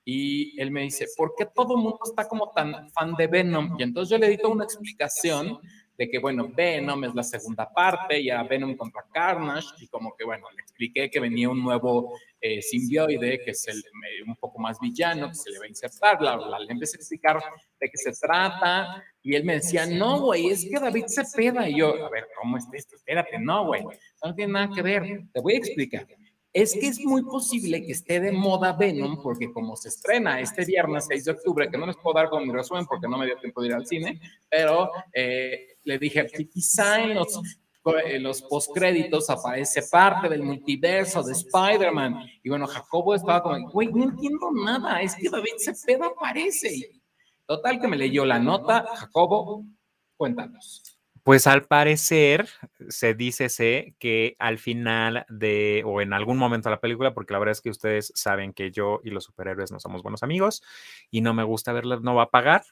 Y 0.05 0.61
él 0.61 0.71
me 0.71 0.83
dice, 0.83 1.07
¿por 1.17 1.35
qué 1.37 1.47
todo 1.47 1.75
el 1.77 1.83
mundo 1.83 1.99
está 2.05 2.29
como 2.29 2.53
tan 2.53 2.89
fan 2.93 3.15
de 3.15 3.27
Venom? 3.27 3.75
Y 3.81 3.83
entonces 3.83 4.11
yo 4.11 4.19
le 4.19 4.29
di 4.29 4.39
toda 4.39 4.55
una 4.55 4.65
explicación 4.65 5.59
de 6.01 6.09
que, 6.09 6.19
bueno, 6.19 6.49
Venom 6.49 7.05
es 7.05 7.15
la 7.15 7.23
segunda 7.23 7.71
parte, 7.71 8.19
y 8.19 8.31
era 8.31 8.43
Venom 8.43 8.75
contra 8.75 9.05
Carnage, 9.13 9.69
y 9.81 9.87
como 9.89 10.17
que, 10.17 10.25
bueno, 10.25 10.47
le 10.57 10.63
expliqué 10.63 11.11
que 11.11 11.21
venía 11.21 11.51
un 11.51 11.63
nuevo 11.63 12.19
eh, 12.41 12.63
simbioide, 12.63 13.39
que 13.45 13.51
es 13.51 13.69
el, 13.69 13.85
un 14.27 14.35
poco 14.37 14.59
más 14.59 14.81
villano, 14.81 15.29
que 15.29 15.35
se 15.35 15.51
le 15.51 15.59
va 15.59 15.67
a 15.67 15.69
insertar, 15.69 16.19
bla, 16.19 16.37
bla, 16.37 16.59
Le 16.59 16.73
empecé 16.73 16.97
a 16.97 17.01
explicar 17.01 17.43
de 17.79 17.91
qué 17.91 17.99
se 17.99 18.13
trata, 18.13 19.05
y 19.23 19.35
él 19.35 19.45
me 19.45 19.57
decía, 19.57 19.85
no, 19.85 20.23
güey, 20.23 20.49
es 20.49 20.65
que 20.65 20.81
David 20.81 21.05
se 21.05 21.23
peda. 21.37 21.69
Y 21.69 21.77
yo, 21.77 22.03
a 22.03 22.09
ver, 22.09 22.29
¿cómo 22.41 22.57
es 22.57 22.65
esto? 22.73 22.97
Espérate, 22.97 23.39
no, 23.39 23.67
güey, 23.67 23.85
no 24.25 24.35
tiene 24.35 24.55
nada 24.55 24.71
que 24.75 24.81
ver. 24.81 25.03
Te 25.35 25.41
voy 25.43 25.53
a 25.53 25.59
explicar 25.59 26.07
es 26.53 26.75
que 26.75 26.89
es 26.89 27.01
muy 27.05 27.23
posible 27.23 27.85
que 27.85 27.93
esté 27.93 28.19
de 28.19 28.33
moda 28.33 28.73
Venom, 28.73 29.23
porque 29.23 29.53
como 29.53 29.77
se 29.77 29.89
estrena 29.89 30.41
este 30.41 30.65
viernes 30.65 31.07
6 31.09 31.25
de 31.25 31.31
octubre, 31.33 31.71
que 31.71 31.79
no 31.79 31.87
les 31.87 31.97
puedo 31.97 32.15
dar 32.15 32.29
con 32.29 32.47
mi 32.47 32.53
resumen 32.53 32.87
porque 32.87 33.07
no 33.09 33.19
me 33.19 33.27
dio 33.27 33.39
tiempo 33.39 33.61
de 33.61 33.69
ir 33.69 33.75
al 33.75 33.87
cine, 33.87 34.21
pero 34.49 34.91
eh, 35.13 35.77
le 35.85 35.99
dije 35.99 36.27
que 36.27 36.49
quizá 36.49 37.03
en 37.03 37.15
los, 37.15 37.41
en 38.05 38.23
los 38.23 38.43
postcréditos 38.43 39.31
aparece 39.31 39.83
parte 39.91 40.29
del 40.29 40.43
multiverso 40.43 41.23
de 41.23 41.33
Spider-Man. 41.33 42.27
Y 42.43 42.49
bueno, 42.49 42.67
Jacobo 42.67 43.15
estaba 43.15 43.43
como, 43.43 43.71
güey, 43.71 43.89
no 43.93 44.05
entiendo 44.05 44.51
nada, 44.53 45.01
es 45.03 45.15
que 45.15 45.31
David 45.31 45.55
Cepeda 45.59 46.07
aparece. 46.07 47.01
Total 47.47 47.81
que 47.81 47.89
me 47.89 47.97
leyó 47.97 48.25
la 48.25 48.41
nota, 48.41 48.87
Jacobo, 48.97 49.65
cuéntanos. 50.17 51.00
Pues 51.25 51.47
al 51.47 51.65
parecer 51.65 52.49
se 52.89 53.15
dice 53.15 53.95
que 53.99 54.37
al 54.39 54.59
final 54.59 55.27
de, 55.29 55.83
o 55.85 56.01
en 56.01 56.13
algún 56.15 56.39
momento 56.39 56.69
de 56.69 56.75
la 56.77 56.81
película, 56.81 57.13
porque 57.13 57.33
la 57.35 57.39
verdad 57.39 57.53
es 57.53 57.61
que 57.61 57.69
ustedes 57.71 58.11
saben 58.15 58.53
que 58.55 58.71
yo 58.71 59.01
y 59.05 59.11
los 59.11 59.25
superhéroes 59.25 59.71
no 59.71 59.81
somos 59.81 60.03
buenos 60.03 60.23
amigos 60.23 60.63
y 61.11 61.21
no 61.21 61.35
me 61.35 61.45
gusta 61.45 61.73
verla, 61.73 61.99
no 62.03 62.15
va 62.15 62.25
a 62.25 62.31
pagar, 62.31 62.63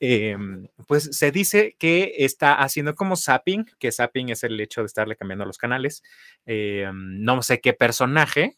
em, 0.00 0.66
pues 0.86 1.10
se 1.16 1.30
dice 1.30 1.76
que 1.78 2.14
está 2.18 2.54
haciendo 2.54 2.94
como 2.94 3.16
zapping, 3.16 3.66
que 3.78 3.92
zapping 3.92 4.30
es 4.30 4.44
el 4.44 4.58
hecho 4.60 4.80
de 4.80 4.86
estarle 4.86 5.16
cambiando 5.16 5.44
los 5.44 5.58
canales, 5.58 6.02
em, 6.46 7.22
no 7.22 7.42
sé 7.42 7.60
qué 7.60 7.74
personaje, 7.74 8.56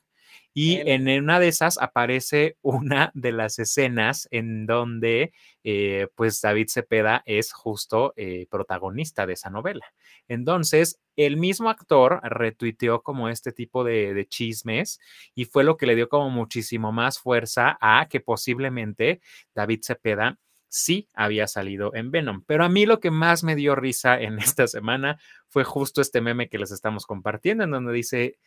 y 0.55 0.76
en 0.76 1.09
una 1.22 1.40
de 1.40 1.48
esas 1.48 1.78
aparece 1.78 2.57
una 2.61 3.11
de 3.14 3.32
las 3.32 3.59
escenas 3.59 4.28
en 4.30 4.66
donde 4.66 5.32
eh, 5.64 6.09
pues 6.14 6.40
David 6.40 6.68
Cepeda 6.68 7.22
es 7.24 7.53
justo 7.53 8.12
eh, 8.16 8.46
protagonista 8.50 9.26
de 9.26 9.34
esa 9.34 9.50
novela. 9.50 9.86
Entonces, 10.28 11.00
el 11.16 11.36
mismo 11.36 11.70
actor 11.70 12.20
retuiteó 12.22 13.03
como 13.03 13.28
este 13.28 13.53
tipo 13.53 13.84
de, 13.84 14.14
de, 14.14 14.26
chismes 14.26 14.98
y 15.34 15.44
fue 15.44 15.64
lo 15.64 15.76
que 15.76 15.86
le 15.86 15.94
dio 15.94 16.09
como 16.09 16.30
muchísimo 16.30 16.92
más 16.92 17.18
fuerza 17.18 17.78
a 17.80 18.07
que 18.09 18.20
posiblemente 18.20 19.20
David 19.55 19.80
Cepeda 19.82 20.38
sí 20.72 21.06
había 21.14 21.46
salido 21.46 21.94
en 21.94 22.10
Venom. 22.10 22.44
Pero 22.46 22.64
a 22.64 22.68
mí 22.68 22.86
lo 22.86 22.98
que 22.98 23.10
más 23.10 23.44
me 23.44 23.54
dio 23.54 23.74
risa 23.74 24.18
en 24.18 24.38
esta 24.56 24.66
semana 24.66 25.20
fue 25.48 25.64
justo 25.64 26.00
este 26.00 26.20
meme 26.20 26.48
que 26.48 26.58
les 26.58 26.72
estamos 26.72 27.06
compartiendo, 27.06 27.64
en 27.64 27.70
donde 27.70 27.92
dice 27.92 28.38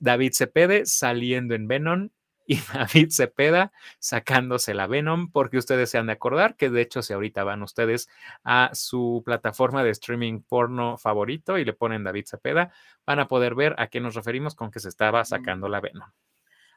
David 0.00 0.32
Cepede 0.32 0.86
saliendo 0.86 1.54
en 1.54 1.68
Venom 1.68 2.08
y 2.46 2.56
David 2.74 3.08
Cepeda 3.10 3.72
sacándose 3.98 4.72
la 4.72 4.86
Venom, 4.86 5.30
porque 5.30 5.58
ustedes 5.58 5.90
se 5.90 5.98
han 5.98 6.06
de 6.06 6.14
acordar 6.14 6.56
que 6.56 6.70
de 6.70 6.80
hecho 6.80 7.02
si 7.02 7.12
ahorita 7.12 7.44
van 7.44 7.62
ustedes 7.62 8.08
a 8.42 8.70
su 8.72 9.22
plataforma 9.24 9.84
de 9.84 9.90
streaming 9.90 10.40
porno 10.40 10.96
favorito 10.96 11.58
y 11.58 11.64
le 11.66 11.74
ponen 11.74 12.04
David 12.04 12.24
Cepeda, 12.26 12.72
van 13.04 13.18
a 13.18 13.28
poder 13.28 13.54
ver 13.54 13.74
a 13.78 13.88
qué 13.88 14.00
nos 14.00 14.14
referimos 14.14 14.54
con 14.54 14.70
que 14.70 14.80
se 14.80 14.88
estaba 14.88 15.24
sacando 15.26 15.68
la 15.68 15.80
Venom. 15.80 16.08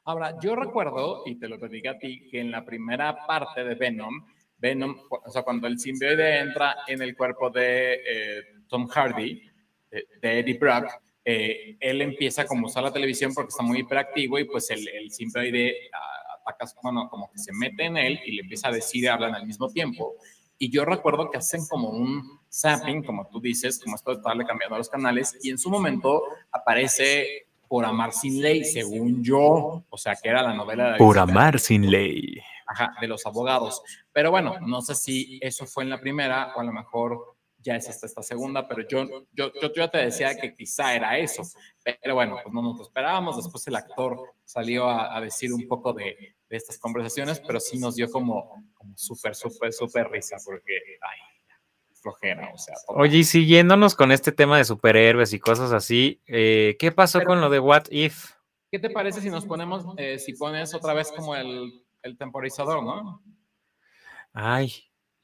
Ahora, 0.06 0.40
yo 0.42 0.56
recuerdo, 0.56 1.24
y 1.26 1.36
te 1.36 1.48
lo 1.48 1.60
pedí 1.60 1.86
a 1.88 1.98
ti, 2.00 2.28
que 2.32 2.40
en 2.40 2.52
la 2.52 2.66
primera 2.66 3.28
parte 3.28 3.64
de 3.64 3.76
Venom, 3.76 4.26
Venom, 4.60 4.98
o 5.10 5.32
sea, 5.32 5.44
cuando 5.44 5.68
el 5.68 5.80
simbioide 5.80 6.40
entra 6.40 6.78
en 6.88 7.02
el 7.02 7.16
cuerpo 7.16 7.50
de 7.50 7.94
eh, 7.94 8.44
Tom 8.68 8.88
Hardy, 8.88 9.42
de, 9.90 10.40
Eddie 10.40 10.58
Brock, 10.58 10.86
eh, 11.26 11.78
él 11.80 12.02
empieza 12.02 12.46
como 12.46 12.68
a 12.68 12.70
usar 12.70 12.84
la 12.84 12.94
televisión 12.94 13.34
porque 13.34 13.50
está 13.50 13.64
muy 13.64 13.80
hiperactivo 13.80 14.40
y 14.40 14.46
pues 14.46 14.70
el, 14.70 14.88
el 14.88 15.12
simbioide 15.12 15.90
ah, 15.94 16.42
ataca, 16.46 16.72
bueno, 16.82 17.08
como 17.10 17.32
que 17.32 17.38
se 17.38 17.54
mete 17.54 17.86
en 17.86 17.98
él 17.98 18.20
y 18.26 18.34
le 18.34 18.42
empieza 18.42 18.70
a 18.70 18.72
decir 18.72 19.04
y 19.04 19.08
hablan 19.08 19.36
al 19.36 19.46
mismo 19.46 19.70
tiempo. 19.70 20.16
Y 20.58 20.70
yo 20.70 20.84
recuerdo 20.84 21.32
que 21.32 21.38
hacen 21.38 21.66
como 21.68 21.90
un 21.90 22.40
zapping, 22.52 23.04
como 23.04 23.28
tú 23.28 23.40
dices, 23.40 23.80
como 23.82 23.96
esto 23.96 24.12
de 24.12 24.18
estarle 24.18 24.46
cambiando 24.46 24.78
los 24.78 24.90
canales, 24.90 25.38
y 25.42 25.52
en 25.52 25.58
su 25.58 25.70
momento 25.70 26.22
aparece 26.52 27.48
Por 27.68 27.86
Amar 27.86 28.12
Sin 28.12 28.42
Ley, 28.42 28.66
según 28.66 29.24
yo, 29.24 29.84
o 29.90 29.98
sea, 29.98 30.16
que 30.22 30.28
era 30.28 30.44
la 30.44 30.54
novela 30.54 30.92
de... 30.92 30.98
Por 30.98 31.18
Amar 31.18 31.60
Sin 31.60 31.90
Ley 31.90 32.42
ajá, 32.70 32.96
de 33.02 33.08
los 33.08 33.26
abogados. 33.26 33.82
Pero 34.14 34.32
bueno, 34.32 34.60
no 34.62 34.82
sé 34.82 34.96
si 34.96 35.40
eso 35.42 35.66
fue 35.66 35.84
en 35.84 35.90
la 35.90 36.00
primera 36.00 36.54
o 36.56 36.62
a 36.62 36.64
lo 36.64 36.72
mejor 36.72 37.36
ya 37.62 37.76
es 37.76 37.90
hasta 37.90 38.06
esta 38.06 38.24
segunda, 38.24 38.68
pero 38.68 38.88
yo, 38.88 39.06
yo, 39.34 39.52
yo, 39.62 39.74
ya 39.74 39.90
te 39.90 39.98
decía 39.98 40.38
que 40.40 40.56
quizá 40.56 40.96
era 40.96 41.18
eso. 41.18 41.44
Pero 41.84 42.16
bueno, 42.16 42.38
pues 42.42 42.54
no 42.54 42.62
nos 42.62 42.78
lo 42.78 42.84
esperábamos. 42.84 43.36
Después 43.36 43.68
el 43.68 43.76
actor 43.76 44.18
salió 44.46 44.90
a, 44.90 45.20
decir 45.20 45.52
un 45.52 45.68
poco 45.68 45.92
de, 45.92 46.36
de, 46.48 46.58
estas 46.58 46.78
conversaciones, 46.78 47.42
pero 47.46 47.60
sí 47.60 47.78
nos 47.78 47.96
dio 47.96 48.10
como, 48.10 48.64
como 48.74 48.98
súper, 48.98 49.36
súper, 49.36 49.74
súper 49.74 50.10
risa, 50.10 50.38
porque, 50.46 50.74
ay, 51.02 51.20
flojera, 52.02 52.50
o 52.54 52.58
sea. 52.58 52.76
Oye, 52.88 53.18
y 53.18 53.24
siguiéndonos 53.26 53.96
con 53.96 54.14
este 54.14 54.32
tema 54.32 54.58
de 54.58 54.64
superhéroes 54.64 55.34
y 55.34 55.40
cosas 55.40 55.74
así, 55.74 56.22
eh, 56.28 56.78
¿qué 56.80 56.94
pasó 56.94 57.22
con 57.24 57.42
lo 57.42 57.50
de 57.50 57.60
What 57.60 57.88
If? 57.90 58.32
¿Qué 58.72 58.80
te 58.80 58.90
parece 58.90 59.20
si 59.20 59.30
nos 59.30 59.46
ponemos, 59.46 59.84
eh, 59.98 60.20
si 60.20 60.34
pones 60.34 60.74
otra 60.74 60.94
vez 60.94 61.12
como 61.12 61.36
el 61.36 61.84
el 62.10 62.18
temporizador, 62.18 62.84
¿no? 62.84 63.22
Ay, 64.34 64.74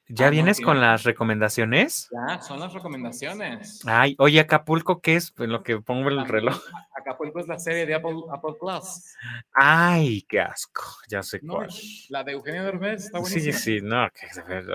¿ya 0.07 0.27
ah, 0.27 0.29
vienes 0.29 0.61
con 0.61 0.79
las 0.79 1.03
recomendaciones? 1.03 2.09
Ya, 2.11 2.41
son 2.41 2.59
las 2.59 2.73
recomendaciones. 2.73 3.81
Ay, 3.85 4.15
oye, 4.19 4.39
Acapulco, 4.39 5.01
¿qué 5.01 5.15
es? 5.15 5.33
En 5.37 5.51
lo 5.51 5.63
que 5.63 5.79
pongo 5.79 6.09
el 6.09 6.27
reloj. 6.27 6.59
Acapulco 6.95 7.39
es 7.39 7.47
la 7.47 7.59
serie 7.59 7.85
de 7.85 7.95
Apple, 7.95 8.15
Apple 8.31 8.55
Plus. 8.59 9.15
Ay, 9.51 10.23
qué 10.23 10.39
asco, 10.39 10.83
ya 11.07 11.21
sé 11.21 11.39
cuál. 11.41 11.69
La 12.09 12.23
de 12.23 12.31
Eugenio 12.31 12.63
Derbez 12.63 13.05
está 13.05 13.19
buenísima. 13.19 13.53
Sí, 13.57 13.79
sí, 13.79 13.81
no, 13.81 14.05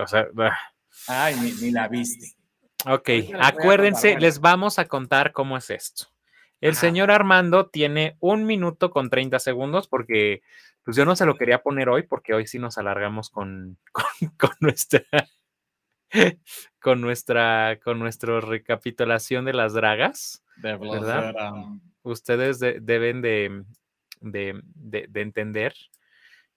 o 0.02 0.06
sea... 0.06 0.26
Ay, 1.08 1.36
ni, 1.60 1.70
la 1.70 1.88
viste. 1.88 2.36
Ok, 2.86 3.10
acuérdense, 3.40 4.18
les 4.18 4.40
vamos 4.40 4.78
a 4.78 4.86
contar 4.86 5.32
cómo 5.32 5.56
es 5.56 5.70
esto. 5.70 6.06
El 6.60 6.76
señor 6.76 7.10
Armando 7.10 7.68
tiene 7.68 8.16
un 8.20 8.44
minuto 8.44 8.90
con 8.90 9.08
30 9.08 9.38
segundos 9.38 9.88
porque 9.88 10.42
pues 10.84 10.96
yo 10.96 11.04
no 11.04 11.16
se 11.16 11.26
lo 11.26 11.36
quería 11.36 11.62
poner 11.62 11.88
hoy 11.88 12.02
porque 12.02 12.34
hoy 12.34 12.46
sí 12.46 12.58
nos 12.58 12.78
alargamos 12.78 13.30
con, 13.30 13.78
con, 14.38 14.50
nuestra 14.60 15.04
con 16.80 17.00
nuestra 17.00 17.78
con 17.82 17.98
nuestra 17.98 18.40
recapitulación 18.40 19.44
de 19.44 19.52
las 19.52 19.74
dragas, 19.74 20.44
¿verdad? 20.56 21.34
Ustedes 22.02 22.58
deben 22.58 23.20
de, 23.20 23.64
de, 24.20 24.60
de, 24.74 25.20
entender. 25.20 25.74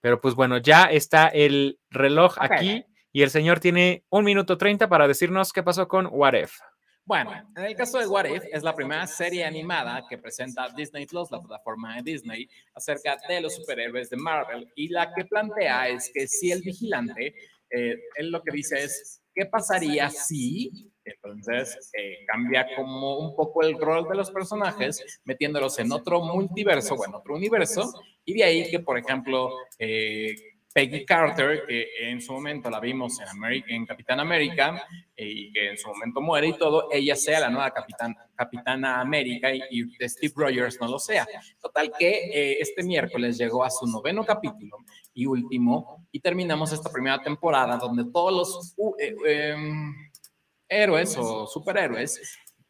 Pero 0.00 0.20
pues 0.20 0.34
bueno, 0.34 0.58
ya 0.58 0.84
está 0.84 1.28
el 1.28 1.78
reloj 1.90 2.36
aquí 2.38 2.84
y 3.12 3.22
el 3.22 3.30
señor 3.30 3.60
tiene 3.60 4.04
un 4.10 4.24
minuto 4.24 4.58
treinta 4.58 4.88
para 4.88 5.06
decirnos 5.06 5.52
qué 5.52 5.62
pasó 5.62 5.86
con 5.86 6.08
What 6.10 6.34
If. 6.34 6.58
Bueno, 7.06 7.32
en 7.54 7.64
el 7.64 7.76
caso 7.76 7.98
de 7.98 8.06
What 8.06 8.24
If, 8.24 8.44
es 8.50 8.62
la 8.62 8.74
primera 8.74 9.06
serie 9.06 9.44
animada 9.44 10.06
que 10.08 10.16
presenta 10.16 10.70
Disney 10.74 11.04
Plus, 11.04 11.30
la 11.30 11.38
plataforma 11.38 11.96
de 11.96 12.02
Disney, 12.02 12.48
acerca 12.74 13.18
de 13.28 13.42
los 13.42 13.56
superhéroes 13.56 14.08
de 14.08 14.16
Marvel. 14.16 14.72
Y 14.74 14.88
la 14.88 15.12
que 15.12 15.26
plantea 15.26 15.88
es 15.88 16.10
que 16.14 16.26
si 16.26 16.50
el 16.50 16.62
vigilante, 16.62 17.34
eh, 17.68 17.96
él 18.16 18.30
lo 18.30 18.42
que 18.42 18.52
dice 18.52 18.82
es, 18.82 19.22
¿qué 19.34 19.44
pasaría 19.44 20.08
si? 20.08 20.90
Entonces 21.04 21.90
eh, 21.92 22.24
cambia 22.26 22.66
como 22.74 23.18
un 23.18 23.36
poco 23.36 23.62
el 23.62 23.78
rol 23.78 24.08
de 24.08 24.14
los 24.14 24.30
personajes, 24.30 25.20
metiéndolos 25.24 25.78
en 25.78 25.92
otro 25.92 26.22
multiverso, 26.22 26.96
bueno, 26.96 27.18
otro 27.18 27.34
universo, 27.34 27.92
y 28.24 28.32
de 28.32 28.44
ahí 28.44 28.70
que, 28.70 28.80
por 28.80 28.96
ejemplo, 28.96 29.50
eh, 29.78 30.34
Peggy 30.74 31.06
Carter, 31.06 31.64
que 31.68 31.86
en 32.10 32.20
su 32.20 32.32
momento 32.32 32.68
la 32.68 32.80
vimos 32.80 33.20
en, 33.20 33.28
America, 33.28 33.66
en 33.68 33.86
Capitán 33.86 34.18
América 34.18 34.84
eh, 35.16 35.24
y 35.24 35.52
que 35.52 35.70
en 35.70 35.78
su 35.78 35.86
momento 35.86 36.20
muere 36.20 36.48
y 36.48 36.58
todo, 36.58 36.88
ella 36.90 37.14
sea 37.14 37.38
la 37.38 37.48
nueva 37.48 37.70
Capitán, 37.70 38.12
Capitana 38.34 39.00
América 39.00 39.54
y, 39.54 39.84
Steve 40.08 40.32
Rogers 40.34 40.80
no 40.80 40.88
lo 40.88 40.98
sea. 40.98 41.28
Total 41.60 41.92
que 41.96 42.10
eh, 42.10 42.56
este 42.58 42.82
miércoles 42.82 43.38
llegó 43.38 43.62
a 43.64 43.70
su 43.70 43.86
noveno 43.86 44.24
capítulo 44.24 44.78
y 45.14 45.26
último 45.26 46.08
y 46.10 46.18
terminamos 46.18 46.72
esta 46.72 46.90
primera 46.90 47.22
temporada 47.22 47.76
donde 47.76 48.10
todos 48.10 48.74
los 48.76 48.96
eh, 48.98 49.14
em, 49.26 49.94
héroes 50.68 51.16
o 51.16 51.46
superhéroes 51.46 52.20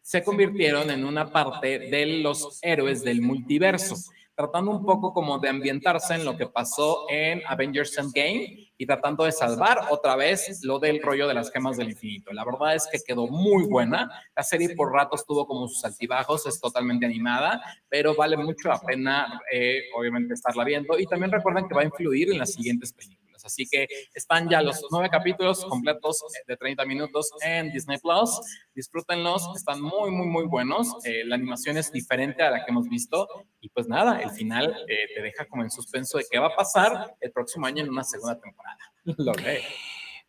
se 0.03 0.23
convirtieron 0.23 0.91
en 0.91 1.07
una 1.07 1.33
parte 1.33 1.79
de 1.79 2.05
los 2.21 2.59
héroes 2.61 3.03
del 3.03 3.23
multiverso 3.23 3.97
tratando 4.37 4.73
un 4.73 4.85
poco 4.85 5.13
como 5.13 5.39
de 5.39 5.49
ambientarse 5.49 6.15
en 6.15 6.25
lo 6.25 6.37
que 6.37 6.47
pasó 6.47 7.07
en 7.09 7.43
Avengers 7.47 7.97
Endgame 7.99 8.73
y 8.77 8.87
tratando 8.87 9.25
de 9.25 9.33
salvar 9.33 9.79
otra 9.91 10.17
vez 10.17 10.61
lo 10.65 10.79
del 10.79 11.01
rollo 11.01 11.29
de 11.29 11.35
las 11.35 11.53
gemas 11.53 11.77
del 11.77 11.91
infinito. 11.91 12.33
La 12.33 12.45
verdad 12.45 12.75
es 12.75 12.89
que 12.91 12.99
quedó 13.07 13.29
muy 13.29 13.65
buena. 13.65 14.11
La 14.35 14.43
serie 14.43 14.75
por 14.75 14.93
ratos 14.93 15.25
tuvo 15.25 15.47
como 15.47 15.69
sus 15.69 15.85
altibajos, 15.85 16.47
es 16.47 16.61
totalmente 16.61 17.07
animada, 17.07 17.63
pero 17.89 18.15
vale 18.15 18.37
mucho 18.37 18.69
la 18.69 18.81
pena, 18.81 19.41
eh, 19.53 19.83
obviamente, 19.97 20.35
estarla 20.35 20.65
viendo. 20.65 20.99
Y 20.99 21.07
también 21.07 21.31
recuerden 21.31 21.69
que 21.69 21.75
va 21.75 21.83
a 21.83 21.85
influir 21.85 22.33
en 22.33 22.39
las 22.39 22.53
siguientes 22.53 22.93
películas. 22.93 23.24
Así 23.45 23.67
que 23.71 23.87
están 24.15 24.49
ya 24.49 24.63
los 24.63 24.85
nueve 24.91 25.09
capítulos 25.11 25.65
completos 25.65 26.25
de 26.47 26.57
30 26.57 26.85
minutos 26.87 27.31
en 27.43 27.71
Disney 27.71 27.99
Plus. 27.99 28.41
Disfrútenlos, 28.75 29.49
están 29.55 29.81
muy, 29.81 30.11
muy, 30.11 30.27
muy 30.27 30.47
buenos. 30.47 30.89
Eh, 31.05 31.25
la 31.25 31.37
animación 31.37 31.77
es 31.77 31.93
diferente 31.93 32.43
a 32.43 32.51
la 32.51 32.65
que 32.65 32.71
hemos 32.71 32.89
visto. 32.89 33.29
Y 33.61 33.69
pues 33.69 33.87
nada, 33.87 34.21
el 34.21 34.31
final 34.31 34.75
eh, 34.89 35.15
te 35.15 35.23
deja 35.23 35.47
como 35.47 35.63
en 35.63 35.71
suspenso 35.71 36.19
de 36.19 36.25
qué 36.31 36.39
va 36.39 36.49
a 36.49 36.57
pasar 36.57 37.15
el 37.21 37.31
próximo 37.33 37.67
año 37.67 37.85
en 37.85 37.91
una 37.91 38.05
segunda 38.05 38.41
temporada. 38.41 38.79
Lo 39.05 39.33
ve. 39.35 39.63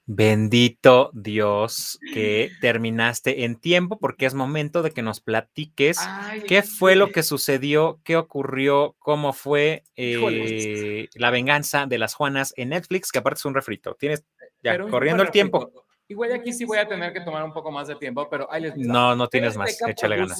Bendito 0.07 1.09
Dios 1.13 1.97
que 2.13 2.51
terminaste 2.61 3.43
en 3.43 3.55
tiempo 3.55 3.97
porque 3.97 4.27
es 4.27 4.35
momento 4.35 4.83
de 4.83 4.91
que 4.91 5.01
nos 5.01 5.19
platiques 5.19 5.97
qué 6.47 6.61
fue 6.61 6.95
lo 6.95 7.11
que 7.11 7.23
sucedió, 7.23 7.99
qué 8.03 8.15
ocurrió, 8.15 8.95
cómo 8.99 9.33
fue 9.33 9.83
eh, 9.95 11.07
la 11.15 11.31
venganza 11.31 11.87
de 11.87 11.97
las 11.97 12.13
Juanas 12.13 12.53
en 12.55 12.69
Netflix, 12.69 13.11
que 13.11 13.17
aparte 13.17 13.39
es 13.39 13.45
un 13.45 13.55
refrito. 13.55 13.95
Tienes 13.95 14.23
ya 14.61 14.77
corriendo 14.77 15.23
el 15.23 15.31
tiempo. 15.31 15.71
Igual 16.07 16.33
aquí 16.33 16.53
sí 16.53 16.65
voy 16.65 16.77
a 16.77 16.87
tener 16.87 17.11
que 17.11 17.21
tomar 17.21 17.43
un 17.43 17.51
poco 17.51 17.71
más 17.71 17.87
de 17.87 17.95
tiempo, 17.95 18.29
pero 18.29 18.51
ahí 18.51 18.61
les 18.61 18.77
No, 18.77 19.15
no 19.15 19.27
tienes 19.27 19.57
más, 19.57 19.75
échale 19.87 20.17
ganas. 20.17 20.39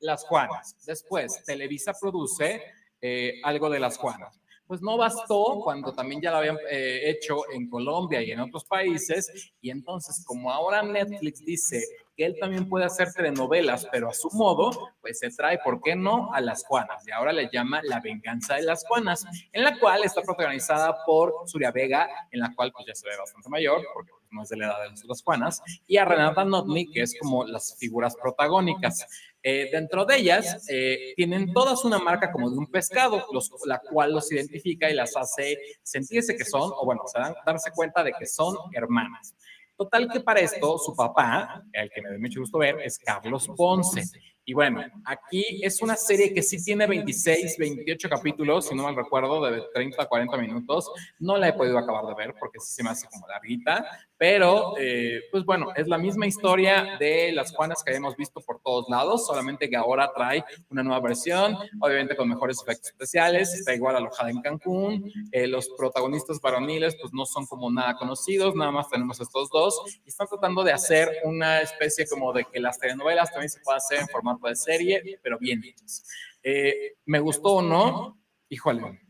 Las 0.00 0.24
Juanas. 0.24 0.76
Después, 0.84 1.42
Televisa 1.44 1.94
produce 1.98 2.62
eh, 3.00 3.40
algo 3.42 3.70
de 3.70 3.80
las 3.80 3.96
Juanas 3.96 4.38
pues 4.66 4.82
no 4.82 4.96
bastó 4.96 5.60
cuando 5.62 5.92
también 5.92 6.20
ya 6.20 6.30
lo 6.30 6.38
habían 6.38 6.58
eh, 6.70 7.10
hecho 7.10 7.50
en 7.52 7.68
Colombia 7.68 8.22
y 8.22 8.32
en 8.32 8.40
otros 8.40 8.64
países. 8.64 9.52
Y 9.60 9.70
entonces, 9.70 10.24
como 10.24 10.50
ahora 10.50 10.82
Netflix 10.82 11.44
dice 11.44 11.82
que 12.16 12.24
él 12.24 12.36
también 12.40 12.68
puede 12.68 12.86
hacer 12.86 13.12
telenovelas, 13.12 13.86
pero 13.92 14.08
a 14.08 14.14
su 14.14 14.30
modo, 14.30 14.70
pues 15.00 15.18
se 15.18 15.30
trae, 15.30 15.58
¿por 15.58 15.80
qué 15.82 15.94
no?, 15.94 16.32
a 16.32 16.40
Las 16.40 16.64
Juanas. 16.64 17.06
Y 17.06 17.10
ahora 17.12 17.32
le 17.32 17.50
llama 17.52 17.80
La 17.84 18.00
Venganza 18.00 18.54
de 18.54 18.62
las 18.62 18.86
Juanas, 18.86 19.26
en 19.52 19.62
la 19.62 19.78
cual 19.78 20.02
está 20.02 20.22
protagonizada 20.22 21.04
por 21.04 21.34
Surya 21.44 21.70
Vega, 21.70 22.08
en 22.30 22.40
la 22.40 22.54
cual 22.54 22.72
pues 22.72 22.86
ya 22.86 22.94
se 22.94 23.06
ve 23.06 23.16
bastante 23.18 23.50
mayor, 23.50 23.82
porque 23.92 24.12
no 24.30 24.42
es 24.42 24.48
de 24.48 24.56
la 24.56 24.66
edad 24.66 24.90
de 24.90 25.06
las 25.06 25.22
Juanas, 25.22 25.62
y 25.86 25.98
a 25.98 26.06
Renata 26.06 26.44
Notni, 26.44 26.90
que 26.90 27.02
es 27.02 27.14
como 27.20 27.44
las 27.44 27.76
figuras 27.78 28.16
protagónicas. 28.16 29.06
Eh, 29.48 29.68
dentro 29.70 30.04
de 30.04 30.16
ellas 30.16 30.66
eh, 30.68 31.12
tienen 31.14 31.52
todas 31.52 31.84
una 31.84 32.00
marca 32.00 32.32
como 32.32 32.50
de 32.50 32.58
un 32.58 32.66
pescado, 32.66 33.24
la 33.64 33.78
cual 33.78 34.10
los 34.10 34.32
identifica 34.32 34.90
y 34.90 34.94
las 34.94 35.16
hace 35.16 35.56
sentirse 35.84 36.36
que 36.36 36.44
son, 36.44 36.72
o 36.74 36.84
bueno, 36.84 37.02
se 37.06 37.20
dan, 37.20 37.32
darse 37.46 37.70
cuenta 37.70 38.02
de 38.02 38.12
que 38.18 38.26
son 38.26 38.56
hermanas. 38.72 39.36
Total 39.76 40.10
que 40.10 40.18
para 40.18 40.40
esto 40.40 40.78
su 40.78 40.96
papá, 40.96 41.62
el 41.72 41.90
que 41.90 42.02
me 42.02 42.10
da 42.10 42.18
mucho 42.18 42.40
gusto 42.40 42.58
ver, 42.58 42.80
es 42.80 42.98
Carlos 42.98 43.48
Ponce. 43.56 44.02
Y 44.48 44.54
bueno, 44.54 44.82
aquí 45.04 45.60
es 45.62 45.82
una 45.82 45.94
serie 45.96 46.32
que 46.32 46.42
sí 46.42 46.64
tiene 46.64 46.86
26, 46.86 47.56
28 47.58 48.08
capítulos, 48.08 48.66
si 48.66 48.74
no 48.74 48.84
mal 48.84 48.96
recuerdo, 48.96 49.44
de 49.44 49.62
30 49.74 50.02
a 50.02 50.06
40 50.06 50.36
minutos. 50.38 50.90
No 51.20 51.36
la 51.36 51.48
he 51.48 51.52
podido 51.52 51.78
acabar 51.78 52.04
de 52.06 52.14
ver 52.14 52.34
porque 52.38 52.58
sí 52.58 52.74
se 52.74 52.82
me 52.82 52.90
hace 52.90 53.06
como 53.08 53.28
larguita, 53.28 53.86
pero 54.18 54.74
eh, 54.78 55.22
pues 55.30 55.44
bueno, 55.44 55.68
es 55.76 55.88
la 55.88 55.98
misma 55.98 56.26
historia 56.26 56.96
de 56.98 57.32
las 57.32 57.54
Juanas 57.54 57.82
que 57.84 57.94
hemos 57.94 58.16
visto 58.16 58.40
por 58.40 58.60
todos 58.60 58.88
lados, 58.88 59.26
solamente 59.26 59.68
que 59.68 59.76
ahora 59.76 60.10
trae 60.14 60.44
una 60.70 60.82
nueva 60.82 61.00
versión, 61.00 61.56
obviamente 61.80 62.16
con 62.16 62.28
mejores 62.28 62.60
efectos 62.62 62.90
especiales, 62.90 63.52
está 63.54 63.74
igual 63.74 63.96
alojada 63.96 64.30
en 64.30 64.40
Cancún. 64.40 65.12
Eh, 65.32 65.46
los 65.46 65.68
protagonistas 65.76 66.40
varoniles 66.40 66.96
pues 67.00 67.12
no 67.12 67.26
son 67.26 67.46
como 67.46 67.70
nada 67.70 67.96
conocidos, 67.96 68.54
nada 68.54 68.70
más 68.70 68.88
tenemos 68.88 69.20
estos 69.20 69.50
dos 69.50 70.00
y 70.04 70.08
están 70.08 70.26
tratando 70.26 70.64
de 70.64 70.72
hacer 70.72 71.10
una 71.24 71.60
especie 71.60 72.06
como 72.06 72.32
de 72.32 72.44
que 72.44 72.60
las 72.60 72.78
telenovelas 72.78 73.30
también 73.30 73.50
se 73.50 73.60
puedan 73.60 73.78
hacer 73.78 74.00
en 74.00 74.08
formato 74.08 74.48
de 74.48 74.56
serie, 74.56 75.18
pero 75.22 75.38
bien 75.38 75.62
hechas. 75.62 76.06
Eh, 76.42 76.96
¿Me 77.04 77.18
gustó 77.18 77.56
o 77.56 77.62
no? 77.62 78.18
Híjole. 78.48 79.00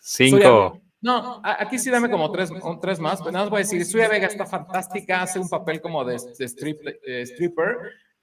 Cinco. 0.00 0.80
No, 1.00 1.40
aquí 1.44 1.78
sí 1.78 1.90
dame 1.90 2.10
como 2.10 2.30
tres, 2.32 2.50
tres 2.80 2.98
más. 2.98 3.20
Pero 3.20 3.32
nada 3.32 3.44
más 3.44 3.50
voy 3.50 3.58
a 3.58 3.64
decir, 3.64 3.84
Suya 3.84 4.08
Vega 4.08 4.26
está 4.26 4.46
fantástica, 4.46 5.22
hace 5.22 5.38
un 5.38 5.48
papel 5.48 5.80
como 5.80 6.04
de, 6.04 6.16
stripper, 6.16 7.76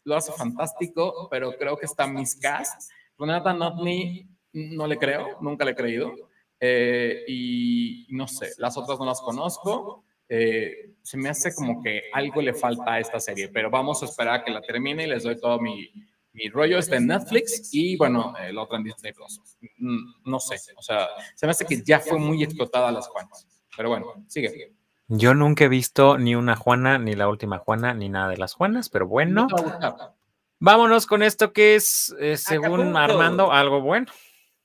lo 0.03 0.15
hace 0.15 0.31
fantástico, 0.33 1.27
pero 1.29 1.53
creo 1.57 1.77
que 1.77 1.85
está 1.85 2.07
miscast. 2.07 2.91
Renata 3.17 3.53
Notney, 3.53 4.27
no 4.53 4.87
le 4.87 4.97
creo, 4.97 5.37
nunca 5.41 5.65
le 5.65 5.71
he 5.71 5.75
creído. 5.75 6.13
Eh, 6.59 7.23
y 7.27 8.07
no 8.11 8.27
sé, 8.27 8.51
las 8.57 8.77
otras 8.77 8.99
no 8.99 9.05
las 9.05 9.21
conozco. 9.21 10.03
Eh, 10.27 10.95
se 11.01 11.17
me 11.17 11.29
hace 11.29 11.53
como 11.53 11.81
que 11.81 12.03
algo 12.13 12.41
le 12.41 12.53
falta 12.53 12.93
a 12.93 12.99
esta 12.99 13.19
serie, 13.19 13.49
pero 13.49 13.69
vamos 13.69 14.01
a 14.01 14.05
esperar 14.05 14.39
a 14.39 14.43
que 14.43 14.51
la 14.51 14.61
termine 14.61 15.03
y 15.03 15.07
les 15.07 15.23
doy 15.23 15.39
todo 15.39 15.59
mi, 15.59 15.91
mi 16.35 16.49
rollo 16.49 16.77
está 16.77 16.97
en 16.97 17.07
Netflix 17.07 17.69
y 17.73 17.95
bueno, 17.95 18.33
el 18.37 18.57
otro 18.57 18.75
en 18.75 18.83
Disney 18.83 19.13
Plus. 19.13 19.41
Mm, 19.77 20.29
no 20.29 20.39
sé, 20.39 20.57
o 20.75 20.81
sea, 20.81 21.07
se 21.33 21.45
me 21.45 21.51
hace 21.51 21.65
que 21.65 21.81
ya 21.81 21.99
fue 21.99 22.19
muy 22.19 22.43
explotada 22.43 22.91
las 22.91 23.07
Juanas. 23.07 23.47
Pero 23.75 23.89
bueno, 23.89 24.07
sigue. 24.27 24.73
Yo 25.07 25.33
nunca 25.33 25.65
he 25.65 25.69
visto 25.69 26.17
ni 26.17 26.35
una 26.35 26.55
Juana, 26.55 26.97
ni 26.97 27.13
la 27.13 27.29
última 27.29 27.59
Juana, 27.59 27.93
ni 27.93 28.09
nada 28.09 28.29
de 28.29 28.37
las 28.37 28.53
Juanas, 28.53 28.89
pero 28.89 29.07
bueno. 29.07 29.47
Vámonos 30.59 31.05
con 31.05 31.23
esto 31.23 31.53
que 31.53 31.75
es, 31.75 32.15
eh, 32.19 32.37
según 32.37 32.95
Armando, 32.95 33.51
algo 33.51 33.81
bueno. 33.81 34.07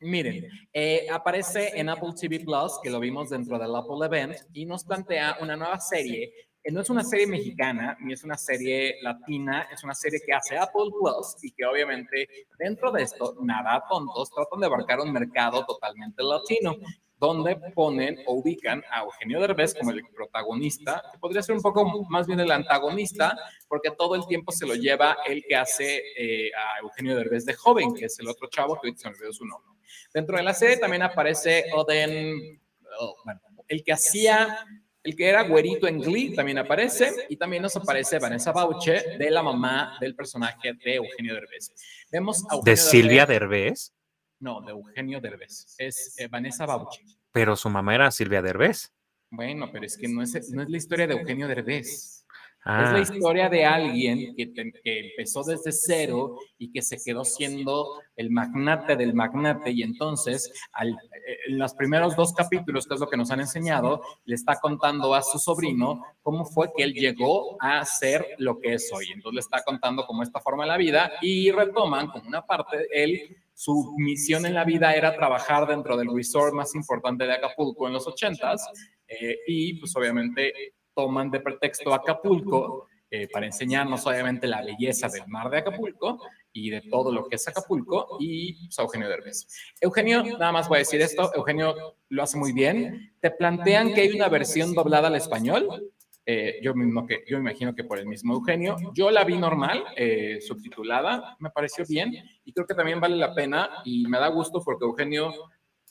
Miren, 0.01 0.49
eh, 0.73 1.07
aparece 1.13 1.79
en 1.79 1.89
Apple 1.91 2.15
TV 2.19 2.41
Plus, 2.41 2.81
que 2.83 2.91
lo 2.91 3.01
vimos 3.01 3.29
dentro 3.31 3.59
del 3.59 3.75
Apple 3.75 4.07
Event, 4.07 4.37
y 4.53 4.65
nos 4.65 4.85
plantea 4.85 5.37
una 5.41 5.57
nueva 5.57 5.79
serie 5.79 6.33
no 6.65 6.81
es 6.81 6.91
una 6.91 7.03
serie 7.03 7.27
mexicana 7.27 7.97
ni 8.01 8.13
es 8.13 8.23
una 8.23 8.37
serie 8.37 8.97
latina, 9.03 9.69
es 9.73 9.83
una 9.83 9.95
serie 9.95 10.21
que 10.25 10.33
hace 10.33 10.59
Apple 10.59 10.91
Plus 10.99 11.37
y 11.43 11.53
que 11.53 11.65
obviamente 11.65 12.29
dentro 12.59 12.93
de 12.93 13.03
esto, 13.03 13.37
nada 13.41 13.83
tontos, 13.89 14.31
tratan 14.31 14.61
de 14.61 14.67
abarcar 14.67 15.01
un 15.01 15.13
mercado 15.13 15.65
totalmente 15.65 16.23
latino 16.23 16.77
donde 17.21 17.57
ponen 17.75 18.19
o 18.27 18.37
ubican 18.37 18.83
a 18.91 19.03
Eugenio 19.03 19.41
Derbez 19.41 19.75
como 19.75 19.91
el 19.91 20.03
protagonista, 20.15 21.03
que 21.13 21.19
podría 21.19 21.43
ser 21.43 21.55
un 21.55 21.61
poco 21.61 22.07
más 22.09 22.27
bien 22.27 22.41
el 22.41 22.51
antagonista, 22.51 23.37
porque 23.69 23.91
todo 23.91 24.15
el 24.15 24.27
tiempo 24.27 24.51
se 24.53 24.67
lo 24.67 24.75
lleva 24.75 25.19
el 25.27 25.45
que 25.47 25.55
hace 25.55 26.03
eh, 26.17 26.51
a 26.57 26.81
Eugenio 26.81 27.15
Derbez 27.17 27.45
de 27.45 27.53
joven, 27.53 27.95
que 27.95 28.07
es 28.07 28.19
el 28.21 28.29
otro 28.29 28.49
chavo 28.49 28.81
que 28.81 28.97
se 28.97 29.07
olvidó 29.07 29.35
su 29.35 29.45
nombre. 29.45 29.71
Dentro 30.15 30.37
de 30.39 30.43
la 30.43 30.55
serie 30.55 30.79
también 30.79 31.03
aparece 31.03 31.67
Oden, 31.75 32.59
oh, 32.99 33.17
bueno, 33.23 33.41
el 33.69 33.85
que 33.85 33.93
hacía 33.93 34.67
el 35.11 35.17
que 35.17 35.29
era 35.29 35.43
güerito 35.43 35.89
en 35.89 35.99
Glee 35.99 36.35
también 36.35 36.59
aparece 36.59 37.27
y 37.29 37.37
también 37.37 37.63
nos 37.63 37.75
aparece 37.77 38.19
Vanessa 38.19 38.53
Bauche 38.53 39.17
de 39.19 39.31
la 39.31 39.43
mamá 39.43 39.97
del 40.01 40.15
personaje 40.15 40.73
de 40.73 40.95
Eugenio 40.95 41.35
Derbez. 41.35 41.73
Vemos 42.11 42.45
a 42.49 42.59
¿De 42.63 42.77
Silvia 42.77 43.27
Derbez? 43.27 43.93
No, 44.39 44.61
de 44.61 44.71
Eugenio 44.71 45.21
Derbez. 45.21 45.75
Es 45.79 46.17
eh, 46.19 46.29
Vanessa 46.29 46.65
Bauche. 46.65 47.05
Pero 47.33 47.57
su 47.57 47.69
mamá 47.69 47.95
era 47.95 48.11
Silvia 48.11 48.41
Derbez. 48.41 48.93
Bueno, 49.31 49.71
pero 49.73 49.85
es 49.85 49.97
que 49.97 50.09
no 50.09 50.23
es, 50.23 50.51
no 50.51 50.63
es 50.63 50.71
la 50.71 50.77
historia 50.77 51.07
de 51.09 51.15
Eugenio 51.15 51.49
Derbez. 51.49 52.20
Es 52.61 52.93
la 52.93 52.97
ah. 52.97 53.01
historia 53.01 53.49
de 53.49 53.65
alguien 53.65 54.37
que, 54.37 54.53
empezó 54.85 55.43
desde 55.43 55.73
cero 55.73 56.37
y 56.59 56.71
que 56.71 56.83
se 56.83 56.99
quedó 57.03 57.25
siendo 57.25 58.03
el 58.17 58.31
magnate 58.31 58.97
del 58.97 59.15
magnate 59.15 59.71
y 59.71 59.83
entonces 59.83 60.53
al, 60.73 60.91
eh, 60.91 61.39
en 61.49 61.59
los 61.59 61.73
primeros 61.73 62.15
dos 62.17 62.35
capítulos, 62.35 62.87
que 62.87 62.95
es 62.95 63.01
lo 63.01 63.09
que 63.09 63.17
nos 63.17 63.31
han 63.31 63.41
enseñado, 63.41 64.03
le 64.27 64.35
está 64.35 64.61
contando 64.61 65.15
a 65.15 65.23
su 65.23 65.39
sobrino 65.39 66.05
cómo 66.21 66.45
fue 66.45 66.71
que 66.77 66.83
él 66.83 66.93
llegó 66.93 67.57
a 67.63 67.83
ser 67.87 68.27
lo 68.37 68.61
que 68.61 68.75
es 68.75 68.91
hoy. 68.93 69.07
Entonces 69.07 69.37
le 69.37 69.41
está 69.41 69.63
contando 69.65 70.05
cómo 70.07 70.23
esta 70.23 70.41
forma 70.41 70.65
de 70.65 70.69
la 70.69 70.77
vida 70.77 71.13
y 71.23 71.51
retoman 71.51 72.09
como 72.09 72.29
una 72.29 72.45
parte, 72.45 72.87
él 72.93 73.39
su 73.55 73.95
misión 73.97 74.45
en 74.45 74.55
la 74.55 74.65
vida 74.65 74.95
era 74.95 75.15
trabajar 75.17 75.67
dentro 75.67 75.97
del 75.97 76.15
resort 76.15 76.55
más 76.55 76.75
importante 76.75 77.27
de 77.27 77.33
Acapulco 77.33 77.87
en 77.87 77.95
los 77.95 78.07
ochentas 78.07 78.67
eh, 79.07 79.39
y 79.47 79.75
pues 79.75 79.95
obviamente 79.97 80.75
toman 80.95 81.31
de 81.31 81.41
pretexto 81.41 81.93
Acapulco 81.93 82.89
eh, 83.13 83.27
para 83.27 83.47
enseñarnos 83.47 84.07
obviamente 84.07 84.47
la 84.47 84.63
belleza 84.63 85.09
del 85.09 85.27
mar 85.27 85.51
de 85.51 85.59
Acapulco 85.59 86.21
y 86.53 86.71
de 86.71 86.83
todo 86.83 87.11
lo 87.11 87.27
que 87.27 87.37
es 87.37 87.49
Acapulco 87.49 88.19
y 88.21 88.67
pues, 88.67 88.79
Eugenio 88.79 89.09
Derbez. 89.09 89.49
Eugenio, 89.81 90.23
nada 90.23 90.53
más 90.53 90.69
voy 90.69 90.77
a 90.77 90.79
decir 90.81 91.01
esto, 91.01 91.29
Eugenio 91.35 91.97
lo 92.09 92.23
hace 92.23 92.39
muy 92.39 92.53
bien. 92.53 93.13
Te 93.21 93.33
plantean 93.33 93.93
que 93.95 94.03
hay 94.03 94.11
una 94.11 94.29
versión 94.29 94.75
doblada 94.75 95.09
al 95.09 95.17
español. 95.17 95.91
Eh, 96.25 96.61
yo, 96.63 96.73
mismo 96.75 97.05
que, 97.05 97.25
yo 97.27 97.39
imagino 97.39 97.75
que 97.75 97.83
por 97.83 97.99
el 97.99 98.07
mismo 98.07 98.35
Eugenio. 98.35 98.77
Yo 98.95 99.11
la 99.11 99.25
vi 99.25 99.37
normal, 99.37 99.85
eh, 99.97 100.39
subtitulada, 100.41 101.37
me 101.41 101.51
pareció 101.51 101.85
bien 101.89 102.13
y 102.45 102.53
creo 102.53 102.67
que 102.67 102.75
también 102.75 103.01
vale 103.01 103.17
la 103.17 103.35
pena 103.35 103.69
y 103.85 104.07
me 104.07 104.21
da 104.21 104.29
gusto 104.29 104.63
porque 104.65 104.85
Eugenio, 104.85 105.33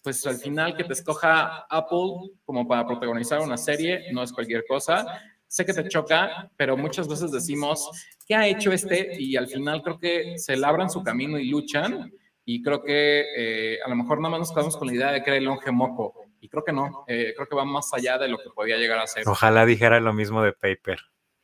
pues 0.02 0.26
al 0.26 0.38
final 0.38 0.76
que 0.76 0.84
te 0.84 0.94
escoja 0.94 1.66
Apple 1.70 2.32
como 2.46 2.68
para 2.68 2.86
protagonizar 2.88 3.40
una 3.40 3.58
serie 3.58 4.12
no 4.12 4.24
es 4.24 4.32
cualquier 4.32 4.66
cosa 4.68 5.06
sé 5.50 5.66
que 5.66 5.74
te 5.74 5.88
choca, 5.90 6.50
pero 6.56 6.78
muchas 6.78 7.08
veces 7.08 7.32
decimos, 7.32 7.90
¿qué 8.26 8.36
ha 8.36 8.48
hecho 8.48 8.72
este? 8.72 9.20
Y 9.20 9.36
al 9.36 9.48
final 9.48 9.82
creo 9.82 10.00
que 10.00 10.38
se 10.38 10.56
labran 10.56 10.90
su 10.90 11.04
camino 11.04 11.38
y 11.38 11.50
luchan. 11.50 12.14
Y 12.46 12.62
creo 12.62 12.82
que 12.82 13.26
eh, 13.36 13.80
a 13.86 13.90
lo 13.90 13.96
mejor 13.96 14.20
nada 14.20 14.30
más 14.32 14.40
nos 14.40 14.52
quedamos 14.52 14.78
con 14.78 14.88
la 14.88 14.94
idea 14.94 15.12
de 15.12 15.24
que 15.24 15.30
era 15.32 15.38
el 15.38 15.44
longe 15.44 15.72
moco. 15.72 16.14
Y 16.40 16.48
creo 16.50 16.64
que 16.64 16.72
no, 16.72 17.04
eh, 17.08 17.34
creo 17.36 17.48
que 17.48 17.56
va 17.56 17.66
más 17.66 17.92
allá 17.94 18.18
de 18.18 18.28
lo 18.28 18.38
que 18.38 18.50
podía 18.50 18.78
llegar 18.78 19.00
a 19.00 19.08
ser. 19.08 19.28
Ojalá 19.28 19.66
dijera 19.66 20.00
lo 20.00 20.14
mismo 20.14 20.42
de 20.42 20.54
Paper, 20.54 21.00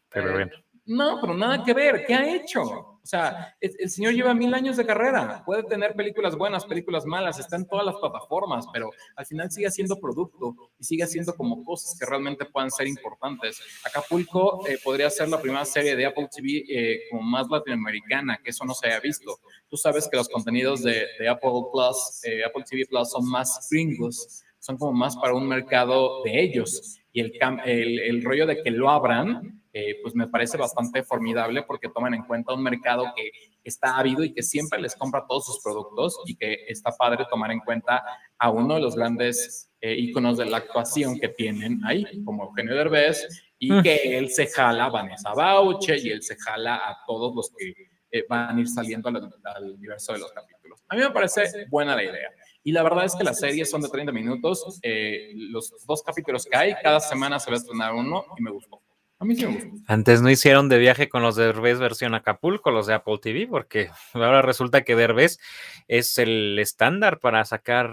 pero 0.09 0.29
Eh, 0.29 0.33
bueno. 0.33 0.51
No, 0.85 1.19
pero 1.19 1.33
nada 1.33 1.63
que 1.63 1.73
ver. 1.73 2.05
¿Qué 2.05 2.13
ha 2.13 2.35
hecho? 2.35 2.61
O 2.61 3.07
sea, 3.07 3.55
el, 3.59 3.89
señor 3.89 4.13
lleva 4.13 4.33
mil 4.33 4.51
años 4.55 4.77
de 4.77 4.85
carrera. 4.85 5.43
Puede 5.45 5.61
tener 5.63 5.93
películas 5.95 6.35
buenas, 6.35 6.65
películas 6.65 7.05
malas, 7.05 7.39
está 7.39 7.55
en 7.55 7.67
todas 7.67 7.85
las 7.85 7.95
plataformas, 7.97 8.65
pero 8.73 8.89
al 9.15 9.25
final 9.27 9.51
sigue 9.51 9.67
haciendo 9.67 9.99
producto 9.99 10.55
y 10.79 10.83
sigue 10.83 11.03
haciendo 11.03 11.35
como 11.35 11.63
cosas 11.63 11.95
que 11.99 12.05
realmente 12.05 12.45
puedan 12.45 12.71
ser 12.71 12.87
importantes. 12.87 13.61
Acapulco 13.85 14.65
eh, 14.67 14.79
podría 14.83 15.11
ser 15.11 15.29
la 15.29 15.39
primera 15.39 15.65
serie 15.65 15.95
de 15.95 16.05
Apple 16.05 16.27
TV 16.35 16.63
eh, 16.67 17.01
como 17.11 17.21
más 17.21 17.47
latinoamericana, 17.47 18.39
que 18.43 18.49
eso 18.49 18.65
no 18.65 18.73
se 18.73 18.87
haya 18.87 18.99
visto. 18.99 19.39
Tú 19.69 19.77
sabes 19.77 20.07
que 20.07 20.17
los 20.17 20.27
contenidos 20.27 20.81
de, 20.81 21.05
de 21.19 21.29
Apple 21.29 21.51
Plus, 21.71 22.23
eh, 22.23 22.43
Apple 22.43 22.63
TV 22.67 22.87
Plus 22.87 23.11
son 23.11 23.29
más 23.29 23.67
gringos, 23.69 24.43
son 24.57 24.77
como 24.77 24.93
más 24.93 25.15
para 25.15 25.35
un 25.35 25.47
mercado 25.47 26.23
de 26.23 26.41
ellos. 26.41 26.99
Y 27.11 27.21
el 27.21 28.23
rollo 28.23 28.47
de 28.47 28.63
que 28.63 28.71
lo 28.71 28.89
abran, 28.89 29.61
eh, 29.77 29.99
pues 30.01 30.15
me 30.15 30.27
parece 30.29 30.55
bastante 30.55 31.03
formidable 31.03 31.63
porque 31.63 31.89
toman 31.89 32.13
en 32.13 32.23
cuenta 32.23 32.53
un 32.53 32.63
mercado 32.63 33.11
que 33.13 33.29
está 33.61 33.97
ávido 33.97 34.23
y 34.23 34.33
que 34.33 34.41
siempre 34.41 34.79
les 34.79 34.95
compra 34.95 35.25
todos 35.27 35.45
sus 35.47 35.61
productos 35.61 36.17
y 36.27 36.37
que 36.37 36.65
está 36.69 36.91
padre 36.91 37.25
tomar 37.29 37.51
en 37.51 37.59
cuenta 37.59 38.01
a 38.37 38.49
uno 38.51 38.75
de 38.75 38.79
los 38.79 38.95
grandes 38.95 39.69
eh, 39.81 39.93
íconos 39.97 40.37
de 40.37 40.45
la 40.45 40.57
actuación 40.57 41.19
que 41.19 41.27
tienen 41.27 41.81
ahí, 41.83 42.23
como 42.23 42.45
Eugenio 42.45 42.73
Derbez, 42.73 43.27
y 43.59 43.69
Mm. 43.73 43.83
que 43.83 44.17
él 44.17 44.29
se 44.29 44.47
jala 44.47 44.85
a 44.85 44.89
Vanessa 44.89 45.33
Bauche 45.33 45.97
y 45.97 46.09
él 46.09 46.23
se 46.23 46.37
jala 46.37 46.75
a 46.77 47.03
todos 47.05 47.35
los 47.35 47.51
que 47.57 47.73
eh, 48.11 48.25
van 48.29 48.57
a 48.57 48.61
ir 48.61 48.69
saliendo 48.69 49.09
al, 49.09 49.29
al 49.43 49.71
universo 49.71 50.13
de 50.13 50.19
los 50.19 50.31
capítulos. 50.31 50.81
A 50.87 50.95
mí 50.95 51.01
me 51.01 51.09
parece 51.11 51.65
buena 51.69 51.97
la 51.97 52.03
idea. 52.03 52.29
Y 52.63 52.71
la 52.71 52.81
verdad 52.81 53.03
es 53.03 53.13
que 53.13 53.25
las 53.25 53.39
series 53.39 53.69
son 53.69 53.81
de 53.81 53.89
30 53.89 54.13
minutos, 54.13 54.79
eh, 54.81 55.31
los 55.35 55.85
dos 55.85 56.01
capítulos 56.01 56.45
que 56.45 56.55
hay, 56.55 56.73
cada 56.81 57.01
semana 57.01 57.39
se 57.39 57.51
va 57.51 57.57
a 57.57 57.59
estrenar 57.59 57.93
uno 57.93 58.23
y 58.37 58.41
me 58.41 58.51
gustó. 58.51 58.81
A 59.17 59.25
mí 59.25 59.35
sí 59.35 59.45
me 59.45 59.53
gustó. 59.53 59.69
Antes 59.87 60.21
no 60.21 60.29
hicieron 60.29 60.67
de 60.67 60.77
viaje 60.77 61.07
con 61.07 61.21
los 61.21 61.35
Derbez 61.37 61.79
versión 61.79 62.13
Acapulco, 62.15 62.69
los 62.71 62.85
de 62.87 62.93
Apple 62.95 63.17
TV, 63.21 63.47
porque 63.47 63.89
ahora 64.13 64.41
resulta 64.41 64.83
que 64.83 64.95
Derbez 64.95 65.39
es 65.87 66.17
el 66.17 66.59
estándar 66.59 67.19
para 67.19 67.45
sacar 67.45 67.91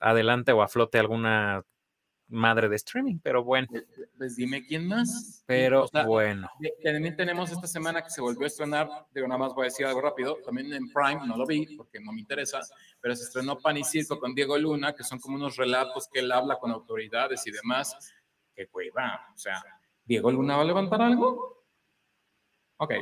adelante 0.00 0.52
o 0.52 0.62
a 0.62 0.68
flote 0.68 0.98
alguna 0.98 1.64
madre 2.30 2.68
de 2.68 2.76
streaming, 2.76 3.20
pero 3.22 3.42
bueno, 3.42 3.66
Pues 4.18 4.36
dime 4.36 4.62
quién 4.66 4.86
más. 4.86 5.42
pero 5.46 5.84
O 5.84 5.88
sea, 5.88 6.04
bueno. 6.04 6.50
de- 6.60 6.74
También 6.84 7.16
tenemos 7.16 7.50
esta 7.50 7.66
semana 7.66 8.02
que 8.02 8.10
se 8.10 8.20
volvió 8.20 8.44
a 8.44 8.48
estrenar, 8.48 8.86
digo, 9.14 9.26
nada 9.26 9.38
más 9.38 9.54
voy 9.54 9.62
a 9.62 9.70
decir 9.70 9.86
algo 9.86 10.02
rápido, 10.02 10.36
también 10.44 10.70
en 10.74 10.92
Prime, 10.92 11.26
no 11.26 11.38
lo 11.38 11.46
vi 11.46 11.74
porque 11.78 11.98
no 12.00 12.12
me 12.12 12.20
interesa, 12.20 12.60
pero 13.00 13.16
se 13.16 13.22
estrenó 13.24 13.58
Pan 13.58 13.78
y 13.78 13.84
Circo 13.84 14.20
con 14.20 14.34
Diego 14.34 14.58
Luna, 14.58 14.94
que 14.94 15.04
son 15.04 15.18
como 15.20 15.36
unos 15.36 15.56
relatos 15.56 16.06
que 16.12 16.18
él 16.20 16.30
habla 16.30 16.58
con 16.58 16.70
autoridades 16.70 17.46
y 17.46 17.50
demás, 17.50 17.96
que 18.54 18.66
güey, 18.66 18.90
va, 18.90 19.18
o 19.34 19.38
sea, 19.38 19.62
¿Diego 20.08 20.32
Luna 20.32 20.56
va 20.56 20.62
a 20.62 20.64
levantar 20.64 21.02
algo? 21.02 21.62
Ok, 22.78 22.94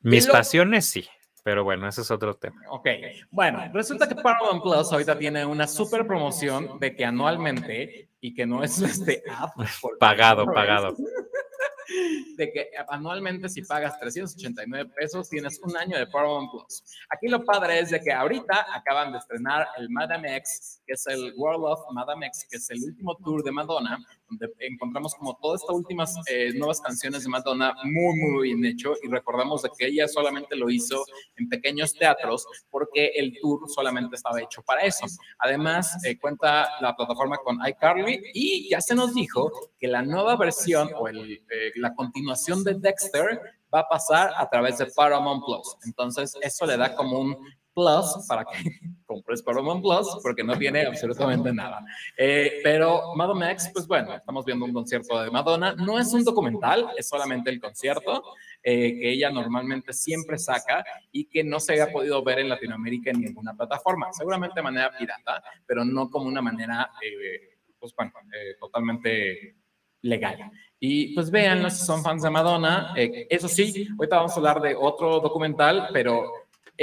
Mis 0.00 0.26
lo- 0.26 0.32
pasiones 0.32 0.86
sí, 0.86 1.06
pero 1.44 1.62
bueno, 1.64 1.86
ese 1.86 2.00
es 2.00 2.10
otro 2.10 2.34
tema. 2.34 2.60
ok. 2.70 2.88
Bueno, 3.30 3.60
resulta 3.74 4.08
que 4.08 4.14
Paramount 4.14 4.62
Plus 4.62 4.90
ahorita 4.92 5.18
tiene 5.18 5.44
una 5.44 5.66
super 5.66 6.06
promoción 6.06 6.78
de 6.80 6.96
que 6.96 7.04
anualmente, 7.04 8.08
y 8.20 8.32
que 8.34 8.46
no 8.46 8.62
es 8.64 8.80
este 8.80 9.22
app, 9.30 9.52
Pagado, 10.00 10.46
pagado. 10.46 10.96
de 12.36 12.52
que 12.52 12.70
anualmente 12.88 13.48
si 13.48 13.62
pagas 13.62 13.98
389 13.98 14.92
pesos 14.96 15.28
tienes 15.28 15.58
un 15.62 15.76
año 15.76 15.98
de 15.98 16.06
Paramount 16.06 16.50
Plus. 16.52 16.84
Aquí 17.10 17.26
lo 17.28 17.44
padre 17.44 17.80
es 17.80 17.90
de 17.90 18.00
que 18.00 18.12
ahorita 18.12 18.66
acaban 18.72 19.10
de 19.12 19.18
estrenar 19.18 19.66
el 19.76 19.90
Madame 19.90 20.36
X, 20.36 20.80
que 20.86 20.92
es 20.92 21.04
el 21.08 21.32
World 21.36 21.64
of 21.64 21.80
Madame 21.92 22.26
X, 22.28 22.46
que 22.48 22.58
es 22.58 22.70
el 22.70 22.82
último 22.84 23.16
tour 23.16 23.42
de 23.42 23.50
Madonna, 23.50 23.98
donde 24.30 24.52
encontramos 24.60 25.14
como 25.14 25.36
todas 25.40 25.60
estas 25.60 25.76
últimas 25.76 26.14
eh, 26.30 26.52
nuevas 26.54 26.80
canciones 26.80 27.24
de 27.24 27.28
Madonna 27.28 27.74
muy, 27.84 28.16
muy 28.16 28.48
bien 28.48 28.64
hecho 28.64 28.94
y 29.02 29.08
recordamos 29.08 29.62
de 29.62 29.70
que 29.76 29.86
ella 29.86 30.06
solamente 30.08 30.56
lo 30.56 30.70
hizo 30.70 31.04
en 31.36 31.48
pequeños 31.48 31.92
teatros 31.94 32.46
porque 32.70 33.12
el 33.16 33.36
tour 33.40 33.68
solamente 33.68 34.16
estaba 34.16 34.40
hecho 34.40 34.62
para 34.62 34.82
eso. 34.82 35.06
Además, 35.38 36.04
eh, 36.04 36.18
cuenta 36.18 36.68
la 36.80 36.94
plataforma 36.96 37.38
con 37.38 37.58
iCarly 37.66 38.22
y 38.32 38.70
ya 38.70 38.80
se 38.80 38.94
nos 38.94 39.14
dijo 39.14 39.50
que 39.78 39.88
la 39.88 40.02
nueva 40.02 40.36
versión 40.36 40.90
o 40.96 41.08
eh, 41.08 41.42
la 41.76 41.94
continuación 41.94 42.62
de 42.64 42.74
Dexter 42.74 43.40
va 43.72 43.80
a 43.80 43.88
pasar 43.88 44.32
a 44.36 44.48
través 44.48 44.78
de 44.78 44.86
Paramount 44.86 45.44
Plus. 45.44 45.76
Entonces, 45.84 46.36
eso 46.40 46.66
le 46.66 46.76
da 46.76 46.94
como 46.94 47.20
un 47.20 47.36
plus 47.74 48.26
para 48.28 48.44
que 48.44 48.50
compres 49.06 49.42
Paramount 49.42 49.82
Plus 49.82 50.18
porque 50.22 50.44
no 50.44 50.56
tiene 50.56 50.82
absolutamente 50.82 51.52
nada. 51.52 51.84
Eh, 52.16 52.60
pero 52.62 53.14
Madonna 53.16 53.50
X, 53.52 53.70
pues 53.72 53.86
bueno, 53.86 54.14
estamos 54.14 54.44
viendo 54.44 54.64
un 54.64 54.72
concierto 54.72 55.20
de 55.22 55.30
Madonna. 55.30 55.74
No 55.74 55.98
es 55.98 56.12
un 56.12 56.24
documental, 56.24 56.90
es 56.96 57.08
solamente 57.08 57.50
el 57.50 57.60
concierto 57.60 58.22
eh, 58.62 58.98
que 58.98 59.12
ella 59.12 59.30
normalmente 59.30 59.92
siempre 59.92 60.38
saca 60.38 60.84
y 61.12 61.26
que 61.26 61.42
no 61.42 61.60
se 61.60 61.74
haya 61.74 61.90
podido 61.90 62.22
ver 62.22 62.40
en 62.40 62.48
Latinoamérica 62.48 63.10
en 63.10 63.20
ninguna 63.20 63.54
plataforma. 63.54 64.12
Seguramente 64.12 64.56
de 64.56 64.62
manera 64.62 64.90
pirata, 64.96 65.42
pero 65.66 65.84
no 65.84 66.10
como 66.10 66.26
una 66.26 66.42
manera, 66.42 66.90
eh, 67.02 67.58
pues 67.78 67.94
bueno, 67.94 68.12
eh, 68.32 68.56
totalmente 68.58 69.56
legal. 70.02 70.50
Y 70.78 71.14
pues 71.14 71.30
véanlo 71.30 71.68
si 71.68 71.84
son 71.84 72.02
fans 72.02 72.22
de 72.22 72.30
Madonna. 72.30 72.94
Eh, 72.96 73.26
eso 73.28 73.48
sí, 73.48 73.86
ahorita 73.98 74.16
vamos 74.16 74.32
a 74.32 74.36
hablar 74.36 74.60
de 74.60 74.74
otro 74.74 75.20
documental, 75.20 75.88
pero 75.92 76.32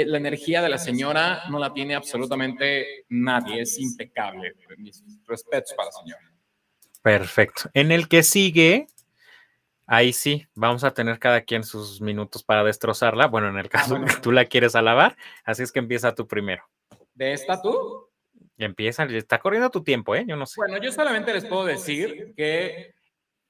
la 0.06 0.18
energía 0.18 0.62
de 0.62 0.68
la 0.68 0.78
señora 0.78 1.42
no 1.50 1.58
la 1.58 1.72
tiene 1.72 1.94
absolutamente 1.94 3.04
nadie, 3.08 3.62
es 3.62 3.78
impecable. 3.78 4.54
Mis 4.76 5.02
respetos 5.26 5.74
para 5.76 5.88
la 5.88 5.92
señora. 5.92 6.32
Perfecto. 7.02 7.70
En 7.74 7.90
el 7.92 8.08
que 8.08 8.22
sigue, 8.22 8.86
ahí 9.86 10.12
sí, 10.12 10.46
vamos 10.54 10.84
a 10.84 10.92
tener 10.92 11.18
cada 11.18 11.42
quien 11.42 11.64
sus 11.64 12.00
minutos 12.00 12.42
para 12.42 12.64
destrozarla. 12.64 13.26
Bueno, 13.26 13.48
en 13.48 13.58
el 13.58 13.68
caso 13.68 13.90
bueno. 13.90 14.06
que 14.06 14.20
tú 14.20 14.32
la 14.32 14.44
quieres 14.44 14.74
alabar, 14.74 15.16
así 15.44 15.62
es 15.62 15.72
que 15.72 15.78
empieza 15.78 16.14
tú 16.14 16.26
primero. 16.26 16.64
¿De 17.14 17.32
esta 17.32 17.60
tú? 17.60 18.08
Empieza, 18.56 19.04
está 19.04 19.38
corriendo 19.38 19.70
tu 19.70 19.82
tiempo, 19.82 20.14
¿eh? 20.14 20.24
Yo 20.26 20.36
no 20.36 20.46
sé. 20.46 20.54
Bueno, 20.56 20.78
yo 20.82 20.92
solamente 20.92 21.32
les 21.32 21.44
puedo 21.44 21.64
decir 21.64 22.34
que 22.36 22.94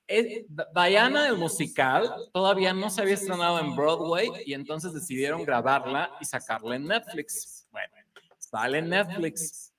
eh, 0.09 0.47
Diana, 0.75 1.29
el 1.29 1.37
musical, 1.37 2.11
todavía 2.33 2.73
no 2.73 2.89
se 2.89 3.03
había 3.03 3.15
estrenado 3.15 3.61
en 3.61 3.77
Broadway 3.77 4.31
y 4.47 4.55
entonces 4.55 4.95
decidieron 4.95 5.45
grabarla 5.45 6.11
y 6.21 6.25
sacarla 6.25 6.77
en 6.77 6.85
Netflix. 6.87 7.69
Bueno, 7.71 7.93
sale 8.39 8.79
en 8.79 8.89
Netflix. 8.89 9.73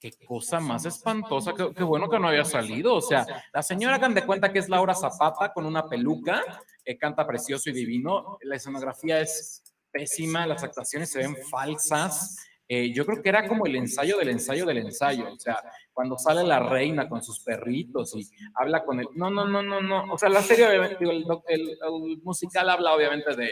Qué 0.00 0.10
cosa 0.26 0.58
más 0.58 0.84
espantosa, 0.84 1.52
qué, 1.54 1.84
bueno 1.84 2.10
que 2.10 2.18
no 2.18 2.26
había 2.26 2.44
salido. 2.44 2.96
O 2.96 3.00
sea, 3.00 3.24
la 3.52 3.62
señora 3.62 3.94
hagan 3.94 4.14
de 4.14 4.26
cuenta 4.26 4.52
que 4.52 4.58
es 4.58 4.68
Laura 4.68 4.96
Zapata 4.96 5.52
con 5.52 5.64
una 5.64 5.86
peluca, 5.86 6.42
eh, 6.84 6.98
canta 6.98 7.24
precioso 7.24 7.70
y 7.70 7.72
divino. 7.72 8.36
La 8.42 8.56
escenografía 8.56 9.20
es 9.20 9.62
pésima, 9.92 10.44
las 10.44 10.64
actuaciones 10.64 11.08
se 11.08 11.20
ven 11.20 11.36
falsas. 11.48 12.36
Eh, 12.74 12.90
yo 12.90 13.04
creo 13.04 13.22
que 13.22 13.28
era 13.28 13.46
como 13.46 13.66
el 13.66 13.76
ensayo 13.76 14.16
del 14.16 14.30
ensayo 14.30 14.64
del 14.64 14.78
ensayo. 14.78 15.30
O 15.30 15.38
sea, 15.38 15.58
cuando 15.92 16.16
sale 16.16 16.42
la 16.42 16.58
reina 16.58 17.06
con 17.06 17.22
sus 17.22 17.40
perritos 17.40 18.16
y 18.16 18.26
habla 18.54 18.82
con 18.82 18.98
él. 18.98 19.08
No, 19.14 19.28
no, 19.28 19.46
no, 19.46 19.62
no, 19.62 19.82
no. 19.82 20.10
O 20.10 20.16
sea, 20.16 20.30
la 20.30 20.40
serie, 20.40 20.66
digo, 20.98 21.12
el, 21.48 22.18
musical 22.22 22.70
habla 22.70 22.94
obviamente 22.94 23.36
de, 23.36 23.50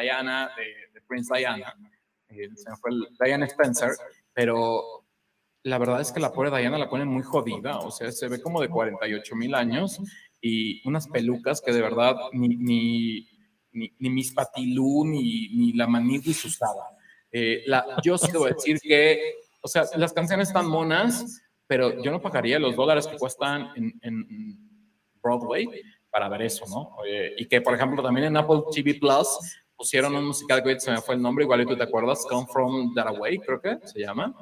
Diana, 0.00 0.50
de, 0.56 1.02
Prince 1.02 1.36
Diana. 1.36 1.74
Eh, 2.30 2.48
se 2.54 2.70
me 2.70 2.76
fue 2.76 2.92
el- 2.92 3.08
Diana 3.22 3.44
Spencer, 3.44 3.90
pero 4.32 5.04
la 5.62 5.76
verdad 5.76 6.00
es 6.00 6.10
que 6.10 6.20
la 6.20 6.32
pobre 6.32 6.48
Diana 6.48 6.78
la 6.78 6.88
pone 6.88 7.04
muy 7.04 7.22
jodida. 7.22 7.80
O 7.80 7.90
sea, 7.90 8.10
se 8.10 8.28
ve 8.28 8.40
como 8.40 8.58
de 8.62 8.70
48 8.70 9.36
mil 9.36 9.54
años 9.54 10.00
y 10.40 10.80
unas 10.88 11.08
pelucas 11.08 11.60
que 11.60 11.74
de 11.74 11.82
verdad 11.82 12.16
ni, 12.32 12.56
ni, 12.56 13.28
ni, 13.72 13.94
ni 13.98 14.08
Miss 14.08 14.32
Patilú 14.32 15.04
ni, 15.04 15.50
ni 15.50 15.74
la 15.74 15.86
Maniguis 15.86 16.42
usaba. 16.46 16.93
Eh, 17.36 17.64
la, 17.66 17.84
yo 18.02 18.16
sí 18.16 18.30
debo 18.32 18.46
decir 18.46 18.78
que, 18.80 19.34
o 19.60 19.66
sea, 19.66 19.84
las 19.96 20.12
canciones 20.12 20.48
están 20.48 20.68
monas, 20.68 21.42
pero 21.66 22.00
yo 22.00 22.12
no 22.12 22.22
pagaría 22.22 22.60
los 22.60 22.76
dólares 22.76 23.08
que 23.08 23.16
cuestan 23.16 23.72
en, 23.74 23.98
en 24.02 24.56
Broadway 25.20 25.68
para 26.10 26.28
ver 26.28 26.42
eso, 26.42 26.64
¿no? 26.68 27.04
Eh, 27.04 27.34
y 27.38 27.46
que, 27.46 27.60
por 27.60 27.74
ejemplo, 27.74 28.00
también 28.00 28.28
en 28.28 28.36
Apple 28.36 28.62
TV 28.72 28.94
Plus, 28.94 29.26
pusieron 29.76 30.14
un 30.14 30.26
musical 30.26 30.62
que 30.62 30.78
se 30.78 30.92
me 30.92 31.00
fue 31.00 31.16
el 31.16 31.22
nombre, 31.22 31.42
igual 31.42 31.62
y 31.62 31.66
tú 31.66 31.76
te 31.76 31.82
acuerdas, 31.82 32.24
Come 32.28 32.46
From 32.46 32.94
That 32.94 33.08
Away, 33.08 33.38
creo 33.38 33.60
que 33.60 33.78
se 33.82 33.98
llama. 33.98 34.32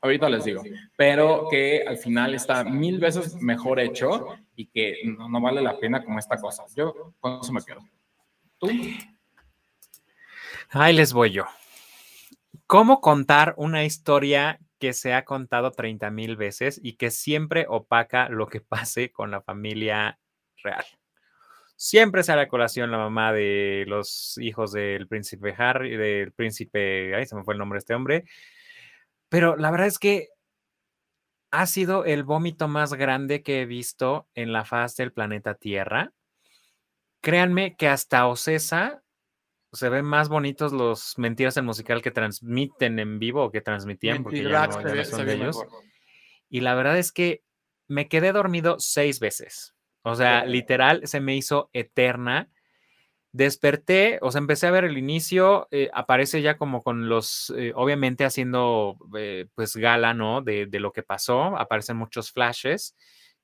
Ahorita 0.00 0.28
les 0.28 0.44
digo, 0.44 0.62
pero 0.96 1.46
que 1.48 1.84
al 1.86 1.96
final 1.96 2.34
está 2.34 2.64
mil 2.64 2.98
veces 2.98 3.36
mejor 3.36 3.78
hecho 3.78 4.26
y 4.56 4.66
que 4.66 4.96
no, 5.04 5.28
no 5.28 5.40
vale 5.40 5.62
la 5.62 5.78
pena 5.78 6.04
como 6.04 6.18
esta 6.18 6.36
cosa. 6.36 6.64
Yo 6.74 7.14
con 7.20 7.38
eso 7.40 7.52
me 7.52 7.62
quedo. 7.62 7.80
¿Tú? 8.58 8.68
Ahí 10.70 10.92
les 10.92 11.12
voy 11.12 11.30
yo. 11.30 11.44
¿Cómo 12.68 13.00
contar 13.00 13.54
una 13.56 13.86
historia 13.86 14.60
que 14.78 14.92
se 14.92 15.14
ha 15.14 15.24
contado 15.24 15.70
30 15.70 16.10
mil 16.10 16.36
veces 16.36 16.78
y 16.82 16.96
que 16.96 17.10
siempre 17.10 17.64
opaca 17.66 18.28
lo 18.28 18.46
que 18.46 18.60
pase 18.60 19.10
con 19.10 19.30
la 19.30 19.40
familia 19.40 20.18
real? 20.62 20.84
Siempre 21.76 22.22
sale 22.22 22.42
a 22.42 22.48
colación 22.48 22.90
la 22.90 22.98
mamá 22.98 23.32
de 23.32 23.84
los 23.88 24.36
hijos 24.36 24.72
del 24.72 25.08
príncipe 25.08 25.54
Harry, 25.56 25.96
del 25.96 26.32
príncipe, 26.32 27.14
ay, 27.14 27.24
se 27.24 27.36
me 27.36 27.42
fue 27.42 27.54
el 27.54 27.58
nombre 27.58 27.78
de 27.78 27.80
este 27.80 27.94
hombre, 27.94 28.24
pero 29.30 29.56
la 29.56 29.70
verdad 29.70 29.86
es 29.86 29.98
que 29.98 30.28
ha 31.50 31.64
sido 31.64 32.04
el 32.04 32.22
vómito 32.22 32.68
más 32.68 32.92
grande 32.92 33.42
que 33.42 33.62
he 33.62 33.66
visto 33.66 34.28
en 34.34 34.52
la 34.52 34.66
faz 34.66 34.94
del 34.94 35.14
planeta 35.14 35.54
Tierra. 35.54 36.12
Créanme 37.22 37.76
que 37.76 37.88
hasta 37.88 38.26
Ocesa 38.26 39.02
se 39.72 39.88
ven 39.88 40.04
más 40.04 40.28
bonitos 40.28 40.72
los 40.72 41.18
mentiras 41.18 41.56
en 41.56 41.64
musical 41.64 42.02
que 42.02 42.10
transmiten 42.10 42.98
en 42.98 43.18
vivo 43.18 43.44
o 43.44 43.50
que 43.50 43.60
transmitían, 43.60 44.22
porque 44.22 44.38
ya 44.38 44.66
Mentirax 44.66 44.76
no, 44.76 44.82
se 44.82 44.88
ya 44.88 44.90
no 44.90 44.96
ve- 44.96 45.04
son 45.04 45.18
se 45.20 45.24
de 45.24 45.30
ve 45.32 45.34
ellos. 45.42 45.56
mejor. 45.56 45.82
Y 46.48 46.60
la 46.60 46.74
verdad 46.74 46.98
es 46.98 47.12
que 47.12 47.42
me 47.88 48.08
quedé 48.08 48.32
dormido 48.32 48.76
seis 48.78 49.20
veces. 49.20 49.74
O 50.02 50.14
sea, 50.14 50.44
literal, 50.46 51.06
se 51.06 51.20
me 51.20 51.36
hizo 51.36 51.70
eterna. 51.72 52.48
Desperté, 53.32 54.18
o 54.22 54.30
sea, 54.32 54.38
empecé 54.38 54.66
a 54.66 54.70
ver 54.70 54.84
el 54.84 54.96
inicio, 54.96 55.68
eh, 55.70 55.90
aparece 55.92 56.40
ya 56.40 56.56
como 56.56 56.82
con 56.82 57.10
los, 57.10 57.52
eh, 57.56 57.72
obviamente 57.76 58.24
haciendo 58.24 58.96
eh, 59.18 59.46
pues 59.54 59.76
gala, 59.76 60.14
¿no? 60.14 60.40
De, 60.40 60.64
de 60.66 60.80
lo 60.80 60.92
que 60.92 61.02
pasó, 61.02 61.56
aparecen 61.58 61.98
muchos 61.98 62.32
flashes, 62.32 62.96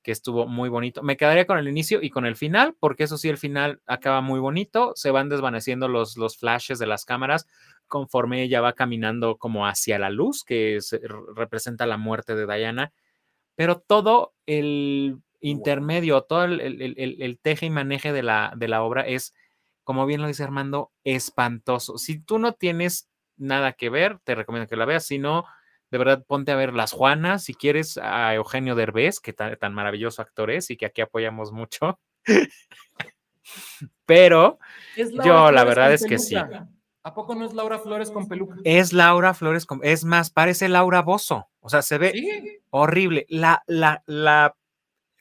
que 0.04 0.12
estuvo 0.12 0.46
muy 0.46 0.68
bonito. 0.68 1.02
Me 1.02 1.16
quedaría 1.16 1.46
con 1.46 1.58
el 1.58 1.68
inicio 1.68 2.00
y 2.02 2.10
con 2.10 2.26
el 2.26 2.36
final, 2.36 2.76
porque 2.78 3.04
eso 3.04 3.18
sí, 3.18 3.28
el 3.30 3.38
final 3.38 3.80
acaba 3.86 4.20
muy 4.20 4.38
bonito, 4.40 4.92
se 4.94 5.10
van 5.10 5.28
desvaneciendo 5.30 5.88
los, 5.88 6.16
los 6.16 6.38
flashes 6.38 6.78
de 6.78 6.86
las 6.86 7.04
cámaras 7.06 7.48
conforme 7.88 8.42
ella 8.42 8.60
va 8.60 8.74
caminando 8.74 9.36
como 9.38 9.66
hacia 9.66 9.98
la 9.98 10.10
luz, 10.10 10.44
que 10.44 10.78
representa 11.36 11.86
la 11.86 11.96
muerte 11.96 12.36
de 12.36 12.46
Diana, 12.46 12.92
pero 13.56 13.78
todo 13.80 14.34
el 14.46 15.18
intermedio, 15.40 16.22
todo 16.22 16.44
el- 16.44 16.60
el- 16.60 17.22
el 17.22 17.38
teje 17.38 17.66
y 17.66 17.70
maneje 17.70 18.12
de 18.12 18.22
la, 18.22 18.52
de 18.56 18.68
la 18.68 18.82
obra 18.82 19.02
es, 19.06 19.34
como 19.84 20.06
bien 20.06 20.22
lo 20.22 20.28
dice 20.28 20.42
Armando, 20.44 20.92
espantoso. 21.04 21.98
Si 21.98 22.18
tú 22.18 22.38
no 22.38 22.52
tienes 22.54 23.08
nada 23.36 23.72
que 23.74 23.90
ver, 23.90 24.18
te 24.24 24.34
recomiendo 24.34 24.68
que 24.68 24.76
la 24.76 24.86
veas, 24.86 25.06
si 25.06 25.18
no, 25.18 25.44
de 25.94 25.98
verdad 25.98 26.24
ponte 26.26 26.50
a 26.50 26.56
ver 26.56 26.74
Las 26.74 26.90
Juanas, 26.90 27.44
si 27.44 27.54
quieres 27.54 27.98
a 28.02 28.34
Eugenio 28.34 28.74
Derbez, 28.74 29.20
que 29.20 29.32
ta- 29.32 29.54
tan 29.54 29.72
maravilloso 29.74 30.22
actor 30.22 30.50
es 30.50 30.68
y 30.70 30.76
que 30.76 30.86
aquí 30.86 31.02
apoyamos 31.02 31.52
mucho. 31.52 32.00
Pero 34.06 34.58
Yo, 35.24 35.52
la 35.52 35.62
verdad 35.62 35.92
es 35.92 36.04
que 36.04 36.18
sí. 36.18 36.34
¿A 37.04 37.14
poco 37.14 37.36
no 37.36 37.44
es 37.44 37.52
Laura 37.54 37.78
Flores 37.78 38.10
con 38.10 38.26
peluca? 38.26 38.56
es 38.64 38.92
Laura 38.92 39.34
Flores, 39.34 39.66
con- 39.66 39.78
es 39.84 40.04
más, 40.04 40.30
parece 40.30 40.68
Laura 40.68 41.02
Bozo, 41.02 41.48
o 41.60 41.68
sea, 41.68 41.82
se 41.82 41.98
ve 41.98 42.10
Sí. 42.12 42.58
horrible. 42.70 43.24
La, 43.28 43.62
la, 43.68 44.02
la, 44.06 44.56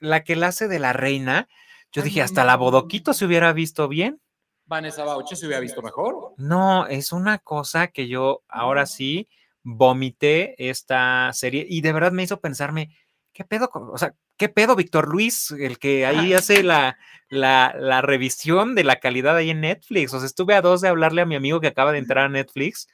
la 0.00 0.24
que 0.24 0.34
la 0.34 0.48
hace 0.48 0.66
de 0.66 0.80
la 0.80 0.92
reina, 0.92 1.46
yo 1.92 2.02
Ay, 2.02 2.06
dije, 2.08 2.18
no 2.20 2.24
hasta 2.24 2.44
la. 2.44 2.56
Bodoquito 2.56 3.12
se 3.14 3.26
hubiera 3.26 3.52
visto 3.52 3.86
bien. 3.86 4.20
Vanessa 4.66 5.04
Bauche 5.04 5.36
se 5.36 5.46
hubiera 5.46 5.60
visto 5.60 5.82
mejor. 5.82 6.32
No, 6.38 6.88
es 6.88 7.12
una 7.12 7.38
cosa 7.38 7.86
que 7.88 8.08
yo 8.08 8.42
ahora 8.48 8.86
sí 8.86 9.28
vomité 9.64 10.54
esta 10.68 11.32
serie 11.32 11.66
y 11.68 11.80
de 11.80 11.92
verdad 11.92 12.12
me 12.12 12.22
hizo 12.22 12.40
pensarme, 12.40 12.96
¿qué 13.32 13.44
pedo? 13.44 13.70
O 13.72 13.98
sea, 13.98 14.14
¿qué 14.36 14.48
pedo 14.48 14.76
Víctor 14.76 15.08
Luis, 15.08 15.50
el 15.50 15.78
que 15.78 16.06
ahí 16.06 16.34
hace 16.34 16.62
la, 16.62 16.98
la, 17.28 17.74
la 17.78 18.02
revisión 18.02 18.74
de 18.74 18.84
la 18.84 18.96
calidad 18.96 19.36
ahí 19.36 19.50
en 19.50 19.62
Netflix? 19.62 20.14
O 20.14 20.18
sea, 20.18 20.26
estuve 20.26 20.54
a 20.54 20.62
dos 20.62 20.80
de 20.80 20.88
hablarle 20.88 21.22
a 21.22 21.26
mi 21.26 21.34
amigo 21.34 21.60
que 21.60 21.66
acaba 21.66 21.92
de 21.92 21.98
entrar 21.98 22.26
a 22.26 22.28
Netflix 22.28 22.88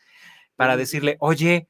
para 0.57 0.77
decirle, 0.77 1.17
oye, 1.21 1.69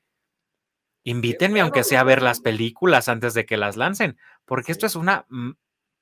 invítenme 1.02 1.60
aunque 1.60 1.84
sea 1.84 2.00
a 2.00 2.04
ver 2.04 2.22
las 2.22 2.40
películas 2.40 3.08
antes 3.08 3.34
de 3.34 3.46
que 3.46 3.56
las 3.56 3.76
lancen, 3.76 4.18
porque 4.44 4.72
esto 4.72 4.86
es 4.86 4.96
una 4.96 5.26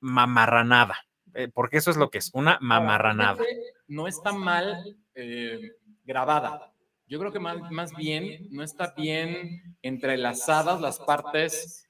mamarranada, 0.00 0.96
eh, 1.34 1.48
porque 1.52 1.78
eso 1.78 1.90
es 1.90 1.96
lo 1.96 2.10
que 2.10 2.18
es, 2.18 2.30
una 2.34 2.58
mamarranada. 2.60 3.44
No 3.86 4.06
está 4.06 4.32
mal 4.32 4.96
eh, 5.14 5.72
grabada. 6.04 6.72
Yo 7.08 7.18
creo 7.18 7.32
que 7.32 7.40
más, 7.40 7.56
más 7.70 7.96
bien 7.96 8.48
no 8.50 8.62
está 8.62 8.92
bien 8.96 9.76
entrelazadas 9.82 10.80
las 10.80 10.98
partes. 11.00 11.88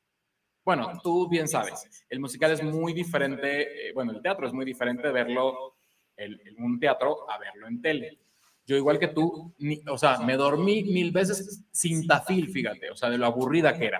Bueno, 0.65 1.01
tú 1.03 1.29
bien 1.29 1.49
sabes, 1.49 2.05
el 2.09 2.21
musical 2.21 2.53
es 2.53 2.63
muy 2.63 2.93
diferente, 2.93 3.89
eh, 3.89 3.93
bueno, 3.95 4.13
el 4.13 4.23
teatro 4.23 4.47
es 4.47 4.53
muy 4.53 4.65
diferente 4.65 5.11
verlo 5.11 5.77
el- 6.17 6.41
en 6.47 6.63
un 6.63 6.79
teatro 6.79 7.29
a 7.31 7.39
verlo 7.39 7.67
en 7.67 7.81
tele. 7.81 8.19
Yo 8.67 8.77
igual 8.77 8.99
que 8.99 9.09
tú, 9.09 9.55
ni- 9.59 9.81
o 9.89 9.97
sea, 9.97 10.19
me 10.19 10.37
dormí 10.37 10.85
mil 10.85 11.11
veces 11.11 11.65
sin 11.73 12.07
tafil, 12.07 12.49
fíjate, 12.51 12.91
o 12.91 12.97
sea, 12.97 13.09
de 13.09 13.17
lo 13.19 13.27
aburrida 13.27 13.77
que 13.79 13.87
era. 13.87 13.99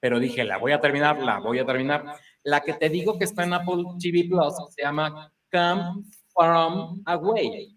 Pero 0.00 0.18
dije, 0.18 0.42
la 0.44 0.58
voy 0.58 0.72
a 0.72 0.80
terminar, 0.80 1.18
la 1.22 1.38
voy 1.38 1.58
a 1.60 1.66
terminar. 1.66 2.04
La 2.42 2.60
que 2.62 2.72
te 2.74 2.88
digo 2.88 3.18
que 3.18 3.24
está 3.24 3.44
en 3.44 3.52
Apple 3.52 3.84
TV 4.00 4.24
Plus 4.28 4.54
se 4.74 4.82
llama 4.82 5.32
Come 5.52 6.04
From 6.34 7.02
Away. 7.06 7.76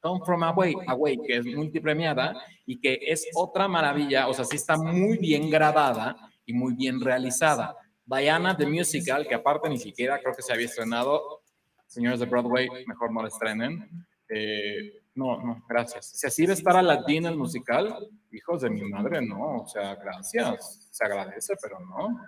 Come 0.00 0.24
From 0.24 0.42
Away, 0.42 0.74
Away, 0.86 1.18
que 1.26 1.36
es 1.38 1.46
multipremiada 1.46 2.40
y 2.66 2.80
que 2.80 2.98
es 3.02 3.26
otra 3.34 3.66
maravilla, 3.66 4.28
o 4.28 4.34
sea, 4.34 4.44
sí 4.44 4.56
está 4.56 4.76
muy 4.76 5.18
bien 5.18 5.50
grabada 5.50 6.16
y 6.46 6.52
muy 6.52 6.74
bien 6.74 7.00
realizada. 7.00 7.76
Diana 8.04 8.56
the 8.56 8.66
Musical, 8.66 9.26
que 9.26 9.34
aparte 9.34 9.68
ni 9.68 9.78
siquiera 9.78 10.18
creo 10.20 10.34
que 10.34 10.42
se 10.42 10.52
había 10.52 10.66
estrenado, 10.66 11.42
señores 11.86 12.20
de 12.20 12.26
Broadway, 12.26 12.68
mejor 12.86 13.12
no 13.12 13.22
la 13.22 13.28
estrenen. 13.28 14.06
Eh, 14.28 15.02
no, 15.14 15.36
no, 15.42 15.64
gracias. 15.68 16.12
Si 16.12 16.26
así 16.26 16.46
de 16.46 16.52
estar 16.52 16.76
a 16.76 16.82
latín 16.82 17.26
el 17.26 17.36
musical, 17.36 18.08
hijos 18.30 18.62
de 18.62 18.70
mi 18.70 18.82
madre, 18.84 19.20
no, 19.20 19.62
o 19.62 19.66
sea, 19.66 19.96
gracias, 19.96 20.88
se 20.92 21.04
agradece, 21.04 21.54
pero 21.60 21.80
no. 21.80 22.22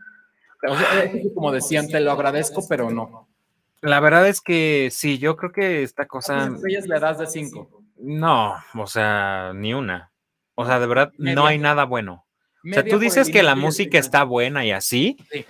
O 0.69 0.77
sea, 0.77 1.11
como 1.35 1.53
decían, 1.53 1.89
te 1.89 2.01
lo 2.01 2.13
agradezco, 2.13 2.67
pero 2.69 2.91
no. 2.91 3.30
La 3.83 4.01
verdad 4.01 4.29
es 4.29 4.41
que 4.41 4.89
sí, 4.93 5.19
yo 5.19 5.37
creo 5.37 5.53
que 5.53 5.83
esta 5.83 6.07
cosa, 6.07 6.35
¿Cuántas 6.35 6.57
estrellas 6.57 6.87
le 6.87 7.01
das 7.01 7.19
de 7.19 7.27
cinco? 7.27 7.83
no, 7.97 8.55
o 8.75 8.87
sea, 8.87 9.53
ni 9.55 9.75
una. 9.75 10.13
O 10.55 10.67
sea, 10.67 10.79
de 10.79 10.87
verdad, 10.87 11.13
no 11.17 11.47
hay 11.47 11.59
nada 11.59 11.85
bueno. 11.85 12.27
O 12.63 12.75
sea, 12.75 12.85
tú 12.85 12.99
dices 12.99 13.31
que 13.31 13.43
la 13.43 13.55
música 13.55 13.99
está 13.99 14.25
buena 14.25 14.67
y 14.67 14.73
así. 14.73 15.17
Sí. 15.31 15.47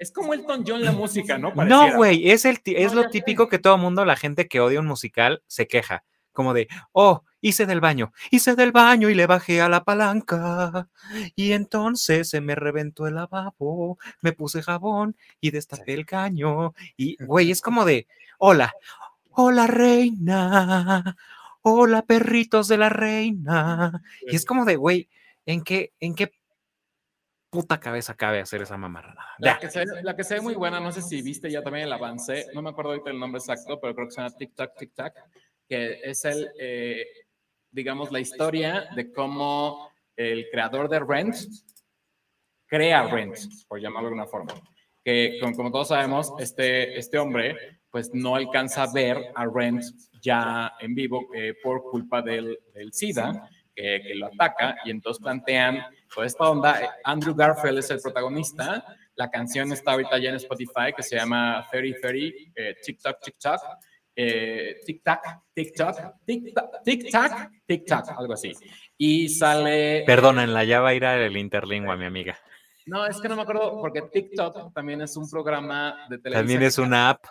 Es 0.00 0.10
como 0.10 0.32
Elton 0.32 0.64
John 0.66 0.82
la 0.82 0.92
música, 0.92 1.36
¿no? 1.36 1.52
No, 1.54 1.94
güey, 1.94 2.30
es, 2.30 2.46
el, 2.46 2.58
es 2.64 2.94
No, 2.94 3.02
lo 3.02 3.02
sé. 3.04 3.10
típico 3.10 3.50
que 3.50 3.58
todo 3.58 3.76
mundo, 3.76 4.06
la 4.06 4.16
gente 4.16 4.48
que 4.48 4.58
odia 4.58 4.80
un 4.80 4.86
musical, 4.86 5.42
se 5.46 5.68
queja. 5.68 6.04
Como 6.32 6.54
de, 6.54 6.68
oh, 6.92 7.24
hice 7.40 7.66
del 7.66 7.80
baño, 7.80 8.12
hice 8.30 8.54
del 8.54 8.72
baño 8.72 9.08
y 9.08 9.14
le 9.14 9.26
bajé 9.26 9.60
a 9.60 9.68
la 9.68 9.84
palanca. 9.84 10.88
Y 11.34 11.52
entonces 11.52 12.28
se 12.28 12.40
me 12.40 12.54
reventó 12.54 13.06
el 13.06 13.14
lavabo, 13.16 13.98
me 14.20 14.32
puse 14.32 14.62
jabón 14.62 15.16
y 15.40 15.50
destapé 15.50 15.94
el 15.94 16.06
caño. 16.06 16.74
Y, 16.96 17.22
güey, 17.24 17.50
es 17.50 17.60
como 17.62 17.84
de, 17.84 18.06
hola, 18.38 18.72
hola 19.30 19.66
reina, 19.66 21.16
hola 21.62 22.02
perritos 22.02 22.68
de 22.68 22.78
la 22.78 22.88
reina. 22.88 24.02
Y 24.22 24.36
es 24.36 24.44
como 24.44 24.64
de, 24.64 24.76
güey, 24.76 25.08
¿en 25.46 25.62
qué, 25.62 25.92
en 26.00 26.14
qué 26.14 26.32
puta 27.50 27.80
cabeza 27.80 28.14
cabe 28.14 28.40
hacer 28.40 28.62
esa 28.62 28.76
mamarrada? 28.76 29.26
La 29.38 29.58
que, 29.58 29.70
se, 29.70 29.84
la 30.02 30.14
que 30.14 30.24
se 30.24 30.34
ve 30.34 30.40
muy 30.40 30.54
buena, 30.54 30.78
no 30.80 30.92
sé 30.92 31.02
si 31.02 31.20
viste 31.22 31.50
ya 31.50 31.62
también 31.62 31.86
el 31.86 31.92
avance, 31.92 32.46
no 32.54 32.62
me 32.62 32.70
acuerdo 32.70 32.92
ahorita 32.92 33.10
el 33.10 33.18
nombre 33.18 33.40
exacto, 33.40 33.80
pero 33.80 33.94
creo 33.94 34.06
que 34.06 34.12
se 34.12 34.20
llama 34.20 34.36
Tic 34.36 34.54
Tac 34.54 34.76
Tic 34.78 34.94
Tac, 34.94 35.14
que 35.70 36.00
es 36.02 36.24
el, 36.24 36.50
eh, 36.58 37.06
digamos, 37.70 38.10
la 38.10 38.18
historia 38.18 38.88
de 38.96 39.12
cómo 39.12 39.88
el 40.16 40.48
creador 40.50 40.88
de 40.88 40.98
Rent 40.98 41.36
crea 42.66 43.06
Rent, 43.06 43.36
por 43.68 43.80
llamarlo 43.80 44.08
de 44.08 44.14
alguna 44.14 44.26
forma. 44.26 44.54
Que 45.04 45.38
como, 45.40 45.54
como 45.54 45.70
todos 45.70 45.88
sabemos, 45.88 46.32
este, 46.40 46.98
este 46.98 47.18
hombre 47.18 47.56
pues 47.88 48.10
no 48.12 48.34
alcanza 48.34 48.82
a 48.82 48.92
ver 48.92 49.16
a 49.34 49.46
Rent 49.46 49.84
ya 50.20 50.72
en 50.80 50.94
vivo 50.94 51.28
eh, 51.34 51.54
por 51.62 51.84
culpa 51.84 52.20
del, 52.20 52.58
del 52.74 52.92
SIDA, 52.92 53.48
que, 53.72 54.02
que 54.02 54.14
lo 54.16 54.26
ataca, 54.26 54.76
y 54.84 54.90
entonces 54.90 55.22
plantean 55.22 55.84
toda 56.12 56.26
esta 56.26 56.50
onda. 56.50 56.98
Andrew 57.04 57.34
Garfield 57.34 57.78
es 57.78 57.90
el 57.90 58.00
protagonista, 58.00 58.84
la 59.14 59.30
canción 59.30 59.72
está 59.72 59.92
ahorita 59.92 60.18
ya 60.18 60.30
en 60.30 60.36
Spotify, 60.36 60.92
que 60.96 61.02
se 61.02 61.16
llama 61.16 61.66
3030, 61.70 62.36
eh, 62.56 62.76
TikTok, 62.82 63.20
TikTok, 63.20 63.60
eh, 64.20 64.80
tic-tac, 64.84 65.42
tic-tac, 65.54 66.24
tic-tac, 66.26 66.82
tic-tac, 66.84 67.50
tic-tac, 67.66 68.18
algo 68.18 68.34
así. 68.34 68.52
Y 68.96 69.28
sale... 69.28 70.04
Perdónenla, 70.06 70.64
ya 70.64 70.80
va 70.80 70.90
a 70.90 70.94
ir 70.94 71.04
al 71.04 71.36
interlingua, 71.36 71.96
mi 71.96 72.04
amiga. 72.04 72.38
No, 72.86 73.06
es 73.06 73.20
que 73.20 73.28
no 73.28 73.36
me 73.36 73.42
acuerdo, 73.42 73.80
porque 73.80 74.02
TikTok 74.02 74.72
también 74.74 75.00
es 75.02 75.16
un 75.16 75.28
programa 75.28 76.06
de 76.08 76.18
televisión. 76.18 76.42
También 76.42 76.62
es 76.62 76.78
una 76.78 77.10
app. 77.10 77.24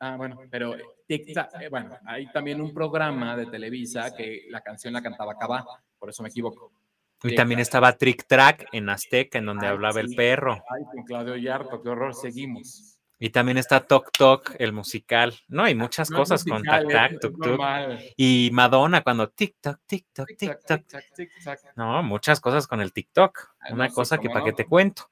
Ah, 0.00 0.16
bueno, 0.16 0.38
pero 0.50 0.74
tic-tac, 1.08 1.60
eh, 1.60 1.68
bueno, 1.68 1.96
hay 2.06 2.30
también 2.32 2.60
un 2.60 2.72
programa 2.74 3.36
de 3.36 3.46
Televisa 3.46 4.14
que 4.14 4.46
la 4.50 4.60
canción 4.60 4.92
la 4.92 5.02
cantaba 5.02 5.36
Cabá, 5.36 5.64
por 5.98 6.10
eso 6.10 6.22
me 6.22 6.28
equivoco. 6.28 6.72
Y 7.22 7.34
también 7.34 7.60
estaba 7.60 7.92
Trick 7.96 8.26
Track 8.26 8.66
en 8.72 8.88
Azteca, 8.90 9.38
en 9.38 9.46
donde 9.46 9.66
Ay, 9.66 9.72
hablaba 9.72 10.00
el 10.00 10.14
perro. 10.14 10.62
Ay, 10.68 10.82
con 10.92 11.04
Claudio 11.04 11.36
Yarto, 11.36 11.80
qué 11.82 11.88
horror, 11.88 12.14
seguimos. 12.14 12.93
Y 13.18 13.30
también 13.30 13.58
está 13.58 13.80
Tok 13.86 14.10
Tok, 14.12 14.56
el 14.58 14.72
musical. 14.72 15.34
No, 15.48 15.64
hay 15.64 15.74
muchas 15.74 16.10
No 16.10 16.18
cosas 16.18 16.44
con 16.44 16.62
Tac 16.62 16.88
Tac, 16.88 17.20
Tuk 17.20 17.42
Tuk. 17.42 17.60
Y 18.16 18.50
Madonna 18.52 19.02
cuando 19.02 19.28
Toc. 19.28 19.36
tic-tac, 19.36 19.78
tic-tac. 19.86 21.72
No, 21.76 22.02
muchas 22.02 22.40
cosas 22.40 22.66
con 22.66 22.80
el 22.80 22.92
TikTok. 22.92 23.54
Una 23.70 23.84
no, 23.84 23.90
sí, 23.90 23.94
cosa 23.94 24.18
que 24.18 24.28
para 24.28 24.44
que 24.44 24.50
no. 24.50 24.56
te 24.56 24.66
cuento. 24.66 25.08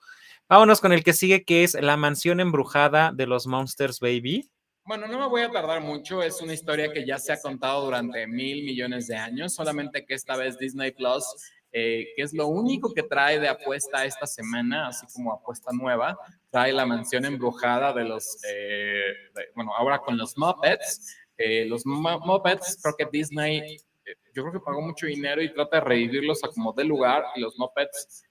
Vámonos 0.49 0.81
con 0.81 0.93
el 0.93 1.05
que 1.05 1.13
sigue, 1.13 1.45
que 1.45 1.65
es 1.65 1.75
La 1.75 1.97
mansión 1.97 2.41
embrujada 2.41 3.13
de 3.13 3.27
los 3.27 3.47
Monsters 3.47 4.01
Baby. 4.01 4.51
Bueno, 4.85 5.07
no 5.07 5.19
me 5.19 5.29
voy 5.29 5.43
a 5.43 5.51
tardar 5.51 5.81
mucho, 5.81 6.25
es 6.25 6.43
una 6.43 6.55
historia 6.55 6.93
que 6.93 7.07
ya 7.07 7.17
se 7.17 7.33
ha 7.33 7.41
contado 7.41 7.85
durante 7.85 8.27
mil 8.27 8.65
millones 8.65 9.07
de 9.07 9.17
años, 9.17 9.55
solamente 9.55 10.05
que 10.05 10.15
esta 10.15 10.37
vez 10.37 10.59
Disney 10.59 10.91
Plus, 10.91 11.25
eh, 11.73 12.09
que 12.15 12.23
es 12.23 12.33
lo 12.35 12.49
único 12.49 12.93
que 12.93 13.03
trae 13.03 13.41
de 13.41 13.49
apuesta 13.49 14.05
esta 14.05 14.27
semana, 14.27 14.89
así 14.89 15.07
como 15.15 15.33
apuesta 15.33 15.71
nueva, 15.73 16.19
trae 16.51 16.73
la 16.73 16.85
mansión 16.87 17.25
embrujada 17.25 17.93
de 17.93 18.05
los, 18.05 18.39
eh, 18.49 19.05
de- 19.35 19.47
bueno, 19.55 19.75
ahora 19.77 19.99
con 20.01 20.17
los 20.19 20.37
Muppets. 20.37 21.17
Eh, 21.39 21.65
los 21.65 21.87
Mu- 21.87 22.19
Muppets, 22.21 22.79
creo 22.83 22.95
que 22.97 23.07
Disney, 23.11 23.59
eh, 24.05 24.15
yo 24.35 24.43
creo 24.43 24.53
que 24.53 24.61
pagó 24.61 24.83
mucho 24.83 25.07
dinero 25.07 25.43
y 25.43 25.53
trata 25.53 25.77
de 25.79 25.85
revivirlos 25.85 26.45
a 26.45 26.49
como 26.49 26.73
de 26.75 26.85
lugar, 26.85 27.25
y 27.37 27.41
los 27.41 27.59
Muppets 27.59 28.25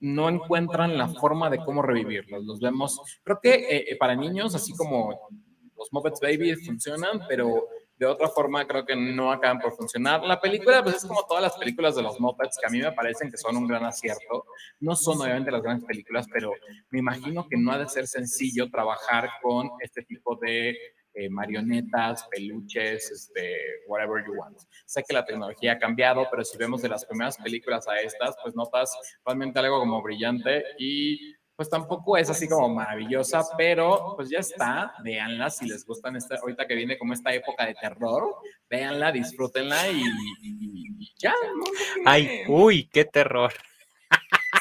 no 0.00 0.28
encuentran 0.28 0.96
la 0.98 1.08
forma 1.08 1.50
de 1.50 1.58
cómo 1.64 1.82
revivirlos. 1.82 2.44
Los 2.44 2.60
vemos, 2.60 3.00
creo 3.24 3.38
que 3.40 3.54
eh, 3.54 3.84
eh, 3.90 3.96
para 3.96 4.14
niños, 4.14 4.54
así 4.54 4.72
como 4.76 5.28
los 5.76 5.92
Muppets 5.92 6.20
Baby 6.20 6.54
funcionan, 6.56 7.22
pero 7.28 7.68
de 7.98 8.06
otra 8.06 8.28
forma 8.28 8.66
creo 8.66 8.84
que 8.84 8.94
no 8.94 9.32
acaban 9.32 9.58
por 9.58 9.72
funcionar. 9.72 10.22
La 10.22 10.40
película, 10.40 10.82
pues 10.82 10.96
es 10.96 11.04
como 11.04 11.24
todas 11.26 11.42
las 11.42 11.56
películas 11.56 11.96
de 11.96 12.02
los 12.02 12.20
Muppets, 12.20 12.58
que 12.58 12.66
a 12.66 12.70
mí 12.70 12.80
me 12.80 12.92
parecen 12.92 13.30
que 13.30 13.36
son 13.36 13.56
un 13.56 13.66
gran 13.66 13.84
acierto. 13.84 14.44
No 14.80 14.94
son 14.94 15.20
obviamente 15.20 15.50
las 15.50 15.62
grandes 15.62 15.84
películas, 15.84 16.26
pero 16.32 16.52
me 16.90 17.00
imagino 17.00 17.46
que 17.48 17.56
no 17.56 17.72
ha 17.72 17.78
de 17.78 17.88
ser 17.88 18.06
sencillo 18.06 18.70
trabajar 18.70 19.28
con 19.42 19.70
este 19.80 20.02
tipo 20.02 20.36
de 20.36 20.76
eh, 21.14 21.28
marionetas, 21.28 22.28
peluches, 22.30 23.10
este, 23.10 23.56
whatever 23.88 24.24
you 24.24 24.34
want. 24.34 24.56
Sé 24.86 25.02
que 25.02 25.12
la 25.12 25.24
tecnología 25.24 25.72
ha 25.72 25.78
cambiado, 25.78 26.28
pero 26.30 26.44
si 26.44 26.56
vemos 26.56 26.80
de 26.82 26.88
las 26.90 27.04
primeras 27.04 27.36
películas 27.38 27.88
a 27.88 27.98
estas, 28.00 28.36
pues 28.40 28.54
notas 28.54 28.96
realmente 29.26 29.58
algo 29.58 29.80
como 29.80 30.00
brillante 30.00 30.62
y 30.78 31.34
pues 31.58 31.68
tampoco 31.68 32.16
es 32.16 32.30
así 32.30 32.48
como 32.48 32.68
maravillosa, 32.68 33.42
pero 33.56 34.14
pues 34.14 34.30
ya 34.30 34.38
está, 34.38 34.94
véanla 35.02 35.50
si 35.50 35.66
les 35.66 35.84
gustan 35.84 36.14
esta, 36.14 36.36
ahorita 36.36 36.68
que 36.68 36.76
viene 36.76 36.96
como 36.96 37.12
esta 37.12 37.34
época 37.34 37.66
de 37.66 37.74
terror, 37.74 38.36
véanla, 38.70 39.10
disfrútenla 39.10 39.88
y, 39.90 40.00
y- 40.40 40.86
y 41.00 41.12
ya. 41.18 41.32
¿no? 41.56 41.64
Ay, 42.06 42.42
uy, 42.46 42.88
qué 42.92 43.04
terror. 43.04 43.52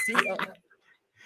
Sí, 0.07 0.13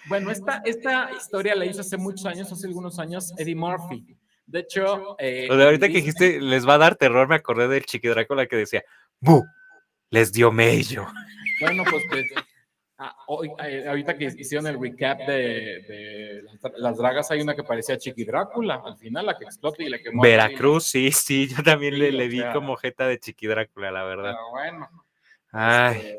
bueno, 0.04 0.30
esta, 0.30 0.60
esta 0.66 1.10
historia 1.16 1.54
la 1.54 1.64
hizo 1.64 1.80
hace 1.80 1.96
muchos 1.96 2.26
años, 2.26 2.52
hace 2.52 2.66
algunos 2.66 2.98
años, 2.98 3.32
Eddie 3.38 3.54
Murphy. 3.56 4.04
De 4.44 4.58
hecho, 4.60 5.16
eh, 5.18 5.48
O 5.50 5.56
sea, 5.56 5.64
ahorita 5.64 5.86
que 5.86 5.94
dijiste, 5.94 6.38
les 6.38 6.68
va 6.68 6.74
a 6.74 6.78
dar 6.78 6.96
terror, 6.96 7.28
me 7.28 7.36
acordé 7.36 7.66
del 7.68 7.86
Chiqui 7.86 8.08
Drácula 8.08 8.46
que 8.46 8.56
decía, 8.56 8.84
¡Bu! 9.20 9.42
Les 10.10 10.32
dio 10.32 10.52
mello. 10.52 11.06
Bueno, 11.60 11.82
pues, 11.88 12.02
pues, 12.10 12.26
ah, 13.04 13.16
hoy, 13.26 13.50
eh, 13.64 13.84
ahorita 13.88 14.16
que 14.16 14.24
hicieron 14.26 14.66
el 14.66 14.80
recap 14.80 15.18
de, 15.20 15.34
de 15.34 16.42
las, 16.42 16.72
las 16.76 16.96
dragas, 16.98 17.30
hay 17.30 17.40
una 17.40 17.54
que 17.54 17.62
parecía 17.64 17.98
Chiqui 17.98 18.24
Drácula, 18.24 18.82
al 18.84 18.96
final 18.96 19.26
la 19.26 19.36
que 19.36 19.44
explota 19.44 19.82
y 19.82 19.88
la 19.88 19.98
que 19.98 20.10
muere. 20.10 20.36
Veracruz, 20.36 20.84
sí, 20.84 21.10
sí, 21.12 21.48
yo 21.48 21.62
también 21.62 21.94
Sí, 21.94 22.00
le, 22.00 22.12
le 22.12 22.28
vi 22.28 22.38
sea. 22.38 22.52
como 22.52 22.76
jeta 22.76 23.06
de 23.06 23.18
Chiqui 23.18 23.46
Drácula, 23.46 23.90
la 23.90 24.04
verdad. 24.04 24.32
Pero 24.32 24.50
bueno. 24.50 24.88
Ay, 25.50 25.96
este, 25.98 26.18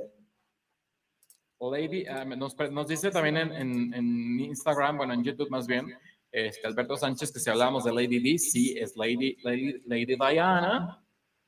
Lady, 1.59 2.05
ah, 2.07 2.25
nos, 2.25 2.88
dice 2.88 3.09
también 3.09 3.38
en, 3.38 3.53
en- 3.53 3.93
en 3.93 4.39
Instagram, 4.41 4.97
bueno, 4.97 5.13
en 5.13 5.23
YouTube 5.23 5.49
más 5.49 5.65
bien, 5.65 5.97
este, 6.31 6.67
Alberto 6.67 6.97
Sánchez, 6.97 7.31
que 7.31 7.39
si 7.39 7.49
hablábamos 7.49 7.86
de 7.86 7.93
Lady 7.93 8.19
D, 8.19 8.38
sí, 8.38 8.77
es 8.77 8.97
Lady, 8.97 9.38
Lady, 9.43 9.81
Lady 9.86 10.15
Diana. 10.17 10.99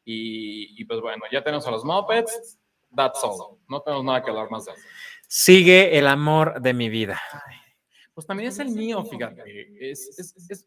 Y, 0.07 0.79
y 0.79 0.85
pues 0.85 1.01
bueno, 1.01 1.23
ya 1.31 1.43
tenemos 1.43 1.65
a 1.67 1.71
los 1.71 1.83
Muppets, 1.83 2.59
that's 2.95 3.21
all. 3.23 3.57
No 3.67 3.81
tenemos 3.81 4.05
nada 4.05 4.23
que 4.23 4.29
hablar 4.29 4.49
más 4.51 4.65
de 4.65 4.71
eso. 4.73 4.81
Sigue 5.27 5.97
el 5.97 6.07
amor 6.07 6.61
de 6.61 6.73
mi 6.73 6.89
vida. 6.89 7.19
Pues 8.13 8.25
también 8.27 8.49
es 8.49 8.59
el 8.59 8.69
mío, 8.69 9.03
fíjate. 9.03 9.43
Es, 9.79 10.17
es- 10.17 10.35
es- 10.49 10.65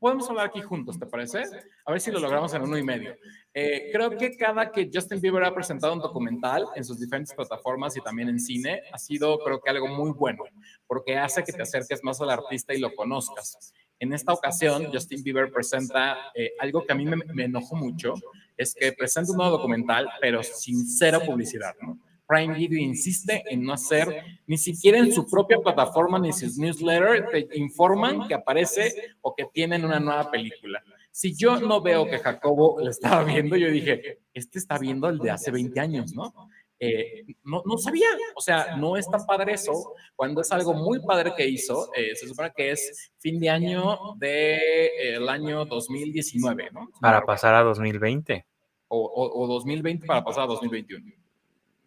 podemos 0.00 0.28
hablar 0.30 0.46
aquí 0.46 0.62
juntos, 0.62 0.98
¿te 0.98 1.06
parece? 1.06 1.42
A 1.84 1.90
ver 1.90 2.00
si 2.00 2.10
lo 2.12 2.20
logramos 2.20 2.54
en 2.54 2.62
uno 2.62 2.78
y 2.78 2.82
medio. 2.84 3.16
Eh, 3.52 3.90
creo 3.92 4.10
que 4.16 4.36
cada 4.36 4.70
que 4.70 4.88
Justin 4.92 5.20
Bieber 5.20 5.42
ha 5.42 5.52
presentado 5.54 5.92
un 5.92 5.98
documental 5.98 6.66
en 6.76 6.84
sus 6.84 7.00
diferentes 7.00 7.34
plataformas 7.34 7.96
y 7.96 8.00
también 8.00 8.28
en 8.28 8.38
cine, 8.38 8.82
ha 8.92 8.98
sido, 8.98 9.38
creo 9.40 9.60
que, 9.60 9.70
algo 9.70 9.88
muy 9.88 10.12
bueno, 10.12 10.44
porque 10.86 11.16
hace 11.16 11.42
que 11.42 11.52
te 11.52 11.62
acerques 11.62 12.04
más 12.04 12.20
al 12.20 12.30
artista 12.30 12.72
y 12.74 12.78
lo 12.78 12.94
conozcas. 12.94 13.72
En 13.98 14.12
esta 14.12 14.32
ocasión, 14.32 14.86
Justin 14.92 15.24
Bieber 15.24 15.50
presenta 15.50 16.30
eh, 16.34 16.52
algo 16.60 16.86
que 16.86 16.92
a 16.92 16.94
mí 16.94 17.04
me, 17.04 17.16
me 17.34 17.44
enojó 17.44 17.74
mucho, 17.74 18.14
es 18.56 18.74
que 18.76 18.92
presenta 18.92 19.32
un 19.32 19.38
nuevo 19.38 19.56
documental, 19.56 20.08
pero 20.20 20.42
sin 20.44 20.86
cero 20.86 21.20
publicidad, 21.26 21.74
¿no? 21.82 21.98
Prime 22.28 22.54
Video 22.54 22.78
insiste 22.78 23.42
en 23.50 23.62
no 23.64 23.72
hacer 23.72 24.22
ni 24.46 24.58
siquiera 24.58 24.98
en 24.98 25.10
su 25.12 25.26
propia 25.28 25.58
plataforma 25.58 26.18
ni 26.18 26.32
sus 26.32 26.58
newsletters 26.58 27.30
te 27.48 27.58
informan 27.58 28.28
que 28.28 28.34
aparece 28.34 28.94
o 29.22 29.34
que 29.34 29.46
tienen 29.52 29.84
una 29.84 29.98
nueva 29.98 30.30
película. 30.30 30.82
Si 31.10 31.34
yo 31.34 31.58
no 31.58 31.80
veo 31.80 32.04
que 32.06 32.18
Jacobo 32.18 32.78
lo 32.80 32.90
estaba 32.90 33.24
viendo, 33.24 33.56
yo 33.56 33.70
dije, 33.70 34.18
este 34.34 34.58
está 34.58 34.78
viendo 34.78 35.08
el 35.08 35.18
de 35.18 35.30
hace 35.30 35.50
20 35.50 35.80
años, 35.80 36.12
¿no? 36.14 36.32
Eh, 36.80 37.24
no, 37.42 37.60
no 37.66 37.76
sabía, 37.76 38.06
o 38.36 38.40
sea, 38.40 38.76
no 38.76 38.96
es 38.96 39.10
tan 39.10 39.26
padre 39.26 39.54
eso, 39.54 39.94
cuando 40.14 40.42
es 40.42 40.52
algo 40.52 40.74
muy 40.74 41.00
padre 41.00 41.32
que 41.36 41.48
hizo, 41.48 41.90
eh, 41.94 42.14
se 42.14 42.28
supone 42.28 42.52
que 42.56 42.70
es 42.70 43.10
fin 43.18 43.40
de 43.40 43.50
año 43.50 43.98
del 44.16 45.28
año 45.28 45.64
2019, 45.64 46.68
¿no? 46.72 46.88
Para 47.00 47.22
pasar 47.22 47.54
a 47.54 47.62
2020. 47.62 48.46
O, 48.86 48.98
o- 49.00 49.42
o 49.42 49.46
2020 49.48 50.06
para 50.06 50.22
pasar 50.22 50.44
a 50.44 50.46
2021. 50.46 51.04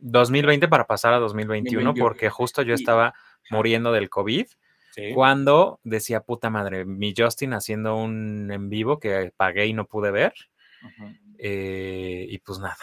2020 0.02 0.68
para 0.68 0.86
pasar 0.88 1.14
a 1.14 1.20
2021, 1.20 1.86
2021. 1.86 1.94
porque 2.06 2.30
justo 2.30 2.62
yo 2.62 2.74
estaba 2.74 3.14
muriendo 3.50 3.92
del 3.92 4.10
COVID 4.10 4.48
Sí. 4.94 5.14
cuando 5.14 5.80
decía, 5.86 6.20
puta 6.20 6.50
madre, 6.50 6.84
mi 6.84 7.14
Justin 7.18 7.54
haciendo 7.54 7.96
un 7.96 8.52
en 8.52 8.68
vivo 8.70 9.00
que 9.00 9.32
pagué 9.38 9.68
y 9.68 9.74
no 9.74 9.86
pude 9.86 10.12
ver. 10.12 10.34
Eh, 11.38 12.26
y 12.30 12.38
pues 12.40 12.60
nada. 12.60 12.76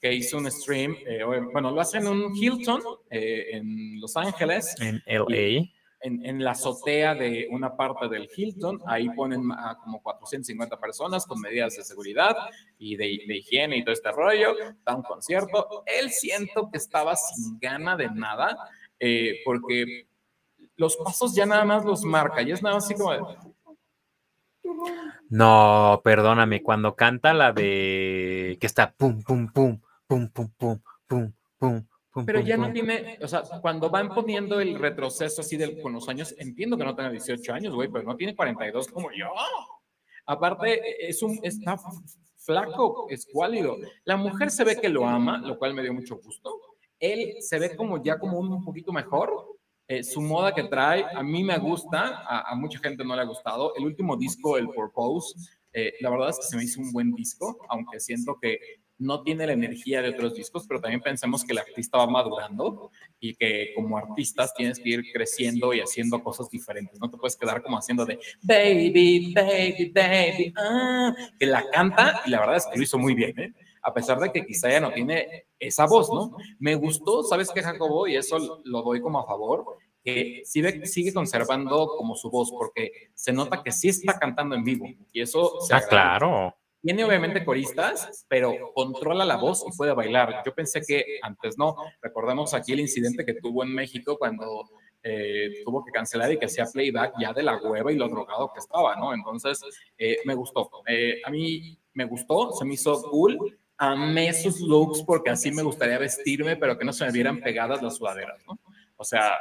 que 0.00 0.12
hizo 0.12 0.36
un 0.38 0.50
stream, 0.50 0.96
eh, 1.06 1.22
bueno, 1.52 1.70
lo 1.70 1.80
hace 1.80 1.98
en 1.98 2.06
un 2.08 2.34
Hilton 2.36 2.80
eh, 3.10 3.50
en 3.52 4.00
Los 4.00 4.16
Ángeles, 4.16 4.74
En 4.80 5.00
LA. 5.06 5.68
En, 6.00 6.44
la 6.44 6.52
azotea 6.52 7.14
de 7.14 7.48
una 7.50 7.76
parte 7.76 8.08
del 8.08 8.28
Hilton, 8.34 8.80
ahí 8.86 9.08
ponen 9.10 9.50
a 9.52 9.76
como 9.82 10.00
450 10.02 10.78
personas 10.78 11.26
con 11.26 11.40
medidas 11.40 11.76
de 11.76 11.84
seguridad 11.84 12.36
y 12.78 12.96
de, 12.96 13.08
higiene 13.08 13.78
y 13.78 13.84
todo 13.84 13.92
este 13.92 14.12
rollo, 14.12 14.54
da 14.84 14.94
un 14.94 15.02
concierto. 15.02 15.82
Él 15.86 16.10
siento 16.10 16.70
que 16.70 16.78
estaba 16.78 17.16
sin 17.16 17.58
gana 17.58 17.96
de 17.96 18.10
nada, 18.10 18.56
eh, 18.98 19.40
porque 19.44 20.06
los 20.76 20.96
pasos 20.96 21.34
ya 21.34 21.46
nada 21.46 21.64
más 21.64 21.84
los 21.84 22.02
marca, 22.04 22.42
y 22.42 22.52
es 22.52 22.62
nada 22.62 22.76
así 22.76 22.94
como 22.94 23.12
de, 23.12 23.20
No, 25.30 26.00
perdóname, 26.04 26.62
cuando 26.62 26.94
canta 26.94 27.34
la 27.34 27.52
de 27.52 28.56
que 28.60 28.66
está 28.66 28.92
pum, 28.92 29.22
pum, 29.22 29.48
pum, 29.48 29.80
pum, 30.06 30.28
pum, 30.28 30.50
pum, 30.56 30.80
pum, 31.08 31.32
pum, 31.58 31.86
pum. 32.18 32.26
Pero 32.26 32.40
pum, 32.40 32.48
ya 32.48 32.56
no 32.56 32.72
tiene, 32.72 33.18
o 33.22 33.28
sea, 33.28 33.42
cuando 33.60 33.90
van 33.90 34.08
poniendo 34.08 34.60
el 34.60 34.78
retroceso 34.78 35.40
así 35.40 35.56
del, 35.56 35.80
con 35.80 35.92
los 35.92 36.08
años, 36.08 36.34
entiendo 36.38 36.76
que 36.76 36.84
no 36.84 36.94
tenga 36.94 37.10
18 37.10 37.52
años, 37.52 37.74
güey, 37.74 37.88
pero 37.88 38.04
no 38.04 38.16
tiene 38.16 38.34
42 38.34 38.88
como 38.88 39.10
yo. 39.12 39.26
Aparte, 40.26 41.08
es 41.08 41.22
un, 41.22 41.38
está 41.42 41.78
flaco, 42.36 43.06
escuálido. 43.08 43.76
La 44.04 44.16
mujer 44.16 44.50
se 44.50 44.64
ve 44.64 44.80
que 44.80 44.88
lo 44.88 45.06
ama, 45.06 45.38
lo 45.38 45.58
cual 45.58 45.74
me 45.74 45.82
dio 45.82 45.94
mucho 45.94 46.16
gusto. 46.16 46.50
Él 46.98 47.36
se 47.40 47.58
ve 47.58 47.76
como 47.76 48.02
ya 48.02 48.18
como 48.18 48.38
un 48.38 48.64
poquito 48.64 48.92
mejor. 48.92 49.32
Eh, 49.86 50.02
su 50.02 50.20
moda 50.20 50.54
que 50.54 50.64
trae, 50.64 51.02
a 51.14 51.22
mí 51.22 51.42
me 51.42 51.56
gusta, 51.58 52.22
a, 52.26 52.50
a 52.50 52.54
mucha 52.54 52.78
gente 52.78 53.04
no 53.04 53.16
le 53.16 53.22
ha 53.22 53.24
gustado. 53.24 53.74
El 53.74 53.86
último 53.86 54.16
disco, 54.18 54.58
el 54.58 54.68
Purpose, 54.68 55.34
eh, 55.72 55.94
la 56.00 56.10
verdad 56.10 56.30
es 56.30 56.38
que 56.38 56.46
se 56.46 56.56
me 56.56 56.64
hizo 56.64 56.80
un 56.80 56.92
buen 56.92 57.12
disco, 57.12 57.58
aunque 57.68 58.00
siento 58.00 58.38
que 58.40 58.58
no 58.98 59.22
tiene 59.22 59.46
la 59.46 59.52
energía 59.52 60.02
de 60.02 60.10
otros 60.10 60.34
discos, 60.34 60.66
pero 60.66 60.80
también 60.80 61.00
pensemos 61.00 61.44
que 61.44 61.52
el 61.52 61.58
artista 61.58 61.98
va 61.98 62.06
madurando 62.06 62.90
y 63.20 63.34
que 63.34 63.72
como 63.74 63.96
artistas 63.96 64.52
tienes 64.54 64.78
que 64.78 64.88
ir 64.88 65.04
creciendo 65.12 65.72
y 65.72 65.80
haciendo 65.80 66.22
cosas 66.22 66.50
diferentes. 66.50 66.98
No 67.00 67.08
te 67.08 67.16
puedes 67.16 67.36
quedar 67.36 67.62
como 67.62 67.78
haciendo 67.78 68.04
de 68.04 68.18
baby, 68.42 69.32
baby, 69.34 69.92
baby, 69.94 70.54
ah, 70.56 71.14
que 71.38 71.46
la 71.46 71.68
canta 71.70 72.22
y 72.26 72.30
la 72.30 72.40
verdad 72.40 72.56
es 72.56 72.66
que 72.66 72.76
lo 72.76 72.82
hizo 72.82 72.98
muy 72.98 73.14
bien, 73.14 73.38
¿eh? 73.38 73.54
a 73.82 73.94
pesar 73.94 74.18
de 74.18 74.30
que 74.30 74.44
quizá 74.44 74.70
ya 74.70 74.80
no 74.80 74.92
tiene 74.92 75.46
esa 75.58 75.86
voz, 75.86 76.10
¿no? 76.12 76.36
Me 76.58 76.74
gustó, 76.74 77.22
¿sabes 77.22 77.50
qué, 77.52 77.62
Jacobo? 77.62 78.06
Y 78.06 78.16
eso 78.16 78.60
lo 78.64 78.82
doy 78.82 79.00
como 79.00 79.20
a 79.20 79.26
favor, 79.26 79.78
que 80.04 80.42
sigue, 80.44 80.86
sigue 80.86 81.12
conservando 81.12 81.94
como 81.96 82.14
su 82.14 82.30
voz, 82.30 82.50
porque 82.50 83.10
se 83.14 83.32
nota 83.32 83.62
que 83.62 83.72
sí 83.72 83.88
está 83.88 84.18
cantando 84.18 84.54
en 84.54 84.64
vivo. 84.64 84.86
Y 85.12 85.20
eso 85.20 85.60
se 85.60 85.74
Ah, 85.74 85.82
claro. 85.88 86.54
Tiene 86.88 87.04
obviamente 87.04 87.44
coristas, 87.44 88.24
pero 88.28 88.72
controla 88.72 89.26
la 89.26 89.36
voz 89.36 89.62
y 89.68 89.76
puede 89.76 89.92
bailar. 89.92 90.42
Yo 90.46 90.54
pensé 90.54 90.80
que 90.80 91.18
antes 91.20 91.58
no. 91.58 91.76
Recordamos 92.00 92.54
aquí 92.54 92.72
el 92.72 92.80
incidente 92.80 93.26
que 93.26 93.34
tuvo 93.34 93.62
en 93.62 93.74
México 93.74 94.16
cuando 94.16 94.64
eh, 95.02 95.60
tuvo 95.66 95.84
que 95.84 95.92
cancelar 95.92 96.32
y 96.32 96.38
que 96.38 96.46
hacía 96.46 96.64
playback 96.64 97.12
ya 97.20 97.34
de 97.34 97.42
la 97.42 97.58
hueva 97.58 97.92
y 97.92 97.96
lo 97.96 98.08
drogado 98.08 98.50
que 98.54 98.60
estaba, 98.60 98.96
¿no? 98.96 99.12
Entonces, 99.12 99.60
eh, 99.98 100.16
me 100.24 100.34
gustó. 100.34 100.70
Eh, 100.86 101.20
a 101.26 101.30
mí 101.30 101.78
me 101.92 102.06
gustó, 102.06 102.52
se 102.52 102.64
me 102.64 102.72
hizo 102.72 103.02
cool. 103.10 103.58
Amé 103.76 104.32
sus 104.32 104.58
looks 104.58 105.02
porque 105.02 105.28
así 105.28 105.52
me 105.52 105.62
gustaría 105.62 105.98
vestirme, 105.98 106.56
pero 106.56 106.78
que 106.78 106.86
no 106.86 106.94
se 106.94 107.04
me 107.04 107.12
vieran 107.12 107.42
pegadas 107.42 107.82
las 107.82 107.96
sudaderas, 107.96 108.42
¿no? 108.46 108.58
O 108.96 109.04
sea, 109.04 109.36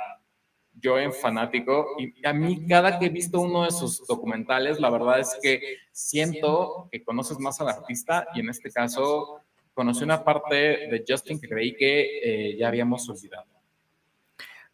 yo 0.79 0.99
en 0.99 1.13
fanático 1.13 1.87
y 1.97 2.25
a 2.25 2.33
mí 2.33 2.67
cada 2.67 2.99
que 2.99 3.07
he 3.07 3.09
visto 3.09 3.39
uno 3.39 3.63
de 3.63 3.71
sus 3.71 4.05
documentales, 4.05 4.79
la 4.79 4.89
verdad 4.89 5.19
es 5.19 5.37
que 5.41 5.77
siento 5.91 6.87
que 6.91 7.03
conoces 7.03 7.39
más 7.39 7.59
al 7.61 7.69
artista 7.69 8.27
y 8.35 8.41
en 8.41 8.49
este 8.49 8.71
caso 8.71 9.41
conocí 9.73 10.03
una 10.03 10.23
parte 10.23 10.55
de 10.55 11.03
Justin 11.07 11.39
que 11.39 11.47
creí 11.47 11.75
que 11.75 12.19
eh, 12.23 12.57
ya 12.57 12.67
habíamos 12.67 13.07
olvidado. 13.09 13.45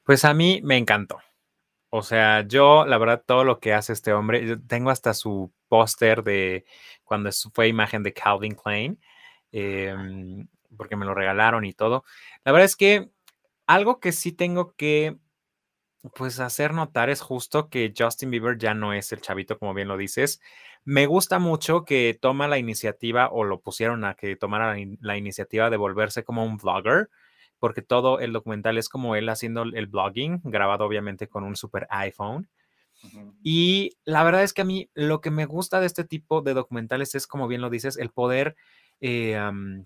Pues 0.04 0.26
a 0.26 0.34
mí 0.34 0.62
me 0.64 0.78
encantó. 0.78 1.20
O 1.90 2.02
sea, 2.02 2.42
yo, 2.48 2.86
la 2.86 2.98
verdad, 2.98 3.24
todo 3.26 3.44
lo 3.44 3.60
que 3.60 3.74
hace 3.74 3.94
este 3.94 4.14
hombre, 4.14 4.46
yo 4.48 4.60
tengo 4.60 4.90
hasta 4.90 5.14
su 5.14 5.52
póster 5.68 6.24
de 6.24 6.66
cuando 7.04 7.30
fue 7.54 7.68
imagen 7.68 8.02
de 8.02 8.14
Calvin 8.14 8.56
Klein, 8.56 9.00
em, 9.52 10.48
porque 10.76 10.96
me 10.96 11.06
lo 11.06 11.14
regalaron 11.14 11.66
y 11.66 11.74
todo. 11.74 12.04
La 12.44 12.52
verdad 12.52 12.66
es 12.66 12.76
que 12.76 13.12
algo 13.68 14.00
que 14.00 14.12
sí 14.12 14.32
tengo 14.32 14.74
que, 14.76 15.18
pues, 16.16 16.40
hacer 16.40 16.74
notar 16.74 17.10
es 17.10 17.22
justo 17.22 17.70
que 17.70 17.94
Justin 17.98 18.32
Bieber 18.32 18.58
ya 18.58 18.74
no 18.74 18.94
es 18.94 19.12
el 19.12 19.22
chavito, 19.22 19.58
como 19.58 19.74
bien 19.74 19.88
lo 19.88 19.98
dices. 19.98 20.42
Me 20.86 21.06
gusta 21.06 21.40
mucho 21.40 21.86
que 21.86 22.18
toma 22.20 22.48
la 22.48 22.58
iniciativa, 22.58 23.30
o 23.32 23.44
lo 23.44 23.62
pusieron 23.62 24.04
a 24.06 24.16
que 24.16 24.36
tomara 24.36 24.68
la, 24.72 24.80
in- 24.80 24.98
la 25.02 25.18
iniciativa 25.18 25.70
de 25.70 25.78
volverse 25.78 26.24
como 26.24 26.46
un 26.46 26.58
vlogger 26.58 27.10
porque 27.60 27.82
todo 27.82 28.20
el 28.20 28.34
documental 28.34 28.78
es 28.78 28.90
como 28.90 29.16
él 29.16 29.30
haciendo 29.30 29.64
el 29.64 29.88
blogging, 29.88 30.42
grabado 30.44 30.84
obviamente 30.86 31.30
con 31.30 31.46
un 31.46 31.56
super 31.56 31.88
iPhone. 31.90 32.50
Y 33.42 33.92
la 34.06 34.24
verdad 34.24 34.44
es 34.44 34.54
que 34.54 34.62
a 34.62 34.66
mí 34.66 34.90
lo 34.94 35.22
que 35.22 35.32
me 35.32 35.46
gusta 35.46 35.80
de 35.80 35.86
este 35.88 36.04
tipo 36.04 36.42
de 36.42 36.54
documentales 36.54 37.16
es, 37.16 37.28
como 37.28 37.48
bien 37.48 37.62
lo 37.62 37.70
dices, 37.70 37.98
el 37.98 38.10
poder, 38.10 38.56
eh, 39.02 39.40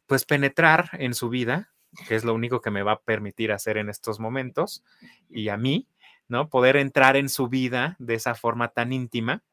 pues, 0.05 0.25
penetrar 0.25 0.89
en 0.93 1.13
su 1.13 1.29
vida, 1.29 1.71
que 2.07 2.15
es 2.15 2.23
lo 2.23 2.33
único 2.33 2.61
que 2.61 2.71
me 2.71 2.83
va 2.83 2.93
a 2.93 3.01
permitir 3.01 3.51
hacer 3.51 3.77
en 3.77 3.89
estos 3.89 4.19
momentos, 4.19 4.83
y 5.29 5.49
a 5.49 5.57
mí, 5.57 5.87
¿no? 6.27 6.49
Poder 6.49 6.77
entrar 6.77 7.17
en 7.17 7.29
su 7.29 7.47
vida 7.47 7.95
de 7.99 8.15
esa 8.15 8.35
forma 8.35 8.69
tan 8.69 8.93
íntima 8.93 9.43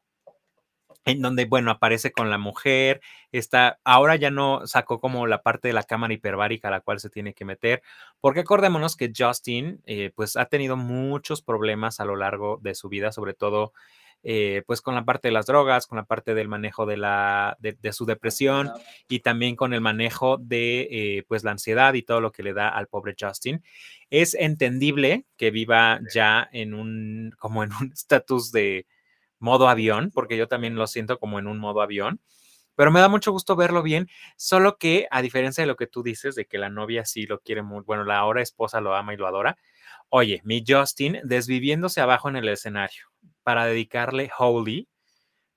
en 1.05 1.21
donde, 1.21 1.45
bueno, 1.45 1.71
aparece 1.71 2.11
con 2.11 2.29
la 2.31 2.39
mujer, 2.39 2.99
está, 3.31 3.79
ahora 3.83 4.15
ya 4.15 4.31
no 4.31 4.65
sacó 4.65 4.99
como 4.99 5.27
la 5.27 5.43
parte 5.43 5.67
de 5.67 5.73
la 5.73 5.83
cámara 5.83 6.13
hiperbárica 6.13 6.67
a 6.67 6.71
la 6.71 6.81
cual 6.81 6.99
se 6.99 7.11
tiene 7.11 7.33
que 7.33 7.45
meter, 7.45 7.83
porque 8.19 8.39
acordémonos 8.41 8.95
que 8.95 9.11
Justin, 9.15 9.81
eh, 9.85 10.11
pues 10.15 10.35
ha 10.35 10.45
tenido 10.45 10.77
muchos 10.77 11.43
problemas 11.43 11.99
a 11.99 12.05
lo 12.05 12.15
largo 12.15 12.59
de 12.61 12.73
su 12.73 12.89
vida, 12.89 13.11
sobre 13.11 13.35
todo, 13.35 13.71
eh, 14.23 14.63
pues 14.65 14.81
con 14.81 14.95
la 14.95 15.05
parte 15.05 15.27
de 15.27 15.31
las 15.31 15.45
drogas, 15.45 15.85
con 15.85 15.97
la 15.97 16.05
parte 16.05 16.33
del 16.33 16.47
manejo 16.47 16.87
de, 16.87 16.97
la, 16.97 17.57
de, 17.59 17.73
de 17.73 17.93
su 17.93 18.05
depresión 18.05 18.71
y 19.07 19.19
también 19.19 19.55
con 19.55 19.73
el 19.73 19.81
manejo 19.81 20.37
de, 20.37 20.87
eh, 20.89 21.23
pues 21.27 21.43
la 21.43 21.51
ansiedad 21.51 21.93
y 21.93 22.01
todo 22.01 22.21
lo 22.21 22.31
que 22.31 22.41
le 22.41 22.53
da 22.53 22.69
al 22.69 22.87
pobre 22.87 23.15
Justin. 23.19 23.63
Es 24.09 24.33
entendible 24.33 25.25
que 25.37 25.51
viva 25.51 25.99
ya 26.11 26.49
en 26.51 26.73
un, 26.73 27.35
como 27.37 27.63
en 27.63 27.71
un 27.79 27.91
estatus 27.93 28.51
de 28.51 28.87
modo 29.37 29.69
avión, 29.69 30.11
porque 30.11 30.37
yo 30.37 30.47
también 30.47 30.75
lo 30.75 30.87
siento 30.87 31.19
como 31.19 31.37
en 31.37 31.45
un 31.45 31.59
modo 31.59 31.81
avión, 31.81 32.19
pero 32.75 32.91
me 32.91 32.99
da 32.99 33.07
mucho 33.09 33.31
gusto 33.31 33.55
verlo 33.55 33.83
bien, 33.83 34.09
solo 34.37 34.77
que 34.77 35.07
a 35.11 35.21
diferencia 35.21 35.61
de 35.61 35.67
lo 35.67 35.75
que 35.75 35.87
tú 35.87 36.03
dices, 36.03 36.35
de 36.35 36.45
que 36.45 36.57
la 36.57 36.69
novia 36.69 37.05
sí 37.05 37.27
lo 37.27 37.39
quiere 37.39 37.61
muy, 37.61 37.83
bueno, 37.83 38.03
la 38.03 38.17
ahora 38.17 38.41
esposa 38.41 38.81
lo 38.81 38.95
ama 38.95 39.13
y 39.13 39.17
lo 39.17 39.27
adora, 39.27 39.57
oye, 40.09 40.41
mi 40.43 40.63
Justin 40.67 41.19
desviviéndose 41.23 42.01
abajo 42.01 42.27
en 42.29 42.37
el 42.37 42.49
escenario 42.49 43.05
para 43.45 43.67
dedicarle 43.67 44.31
Holy 44.39 44.89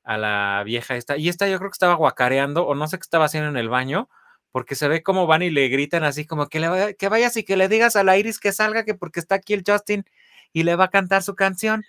a 0.04 0.18
la 0.18 0.62
vieja 0.62 0.94
esta, 0.94 1.16
y 1.16 1.30
esta 1.30 1.48
yo 1.48 1.56
creo 1.58 1.70
que 1.70 1.74
estaba 1.74 1.94
guacareando 1.94 2.66
o 2.66 2.74
no 2.74 2.86
sé 2.86 2.98
qué 2.98 3.02
estaba 3.02 3.24
haciendo 3.24 3.48
en 3.48 3.56
el 3.56 3.70
baño, 3.70 4.10
porque 4.52 4.74
se 4.74 4.88
ve 4.88 5.02
cómo 5.02 5.26
van 5.26 5.42
y 5.42 5.48
le 5.48 5.68
gritan 5.68 6.04
así 6.04 6.26
como 6.26 6.48
que, 6.48 6.60
le 6.60 6.96
que 6.96 7.08
vayas 7.08 7.38
y 7.38 7.44
que 7.44 7.56
le 7.56 7.66
digas 7.66 7.96
a 7.96 8.04
la 8.04 8.18
Iris 8.18 8.38
que 8.38 8.52
salga, 8.52 8.84
que 8.84 8.94
porque 8.94 9.20
está 9.20 9.36
aquí 9.36 9.54
el 9.54 9.64
Justin 9.66 10.04
y 10.52 10.64
le 10.64 10.76
va 10.76 10.84
a 10.84 10.90
cantar 10.90 11.22
su 11.22 11.34
canción. 11.34 11.82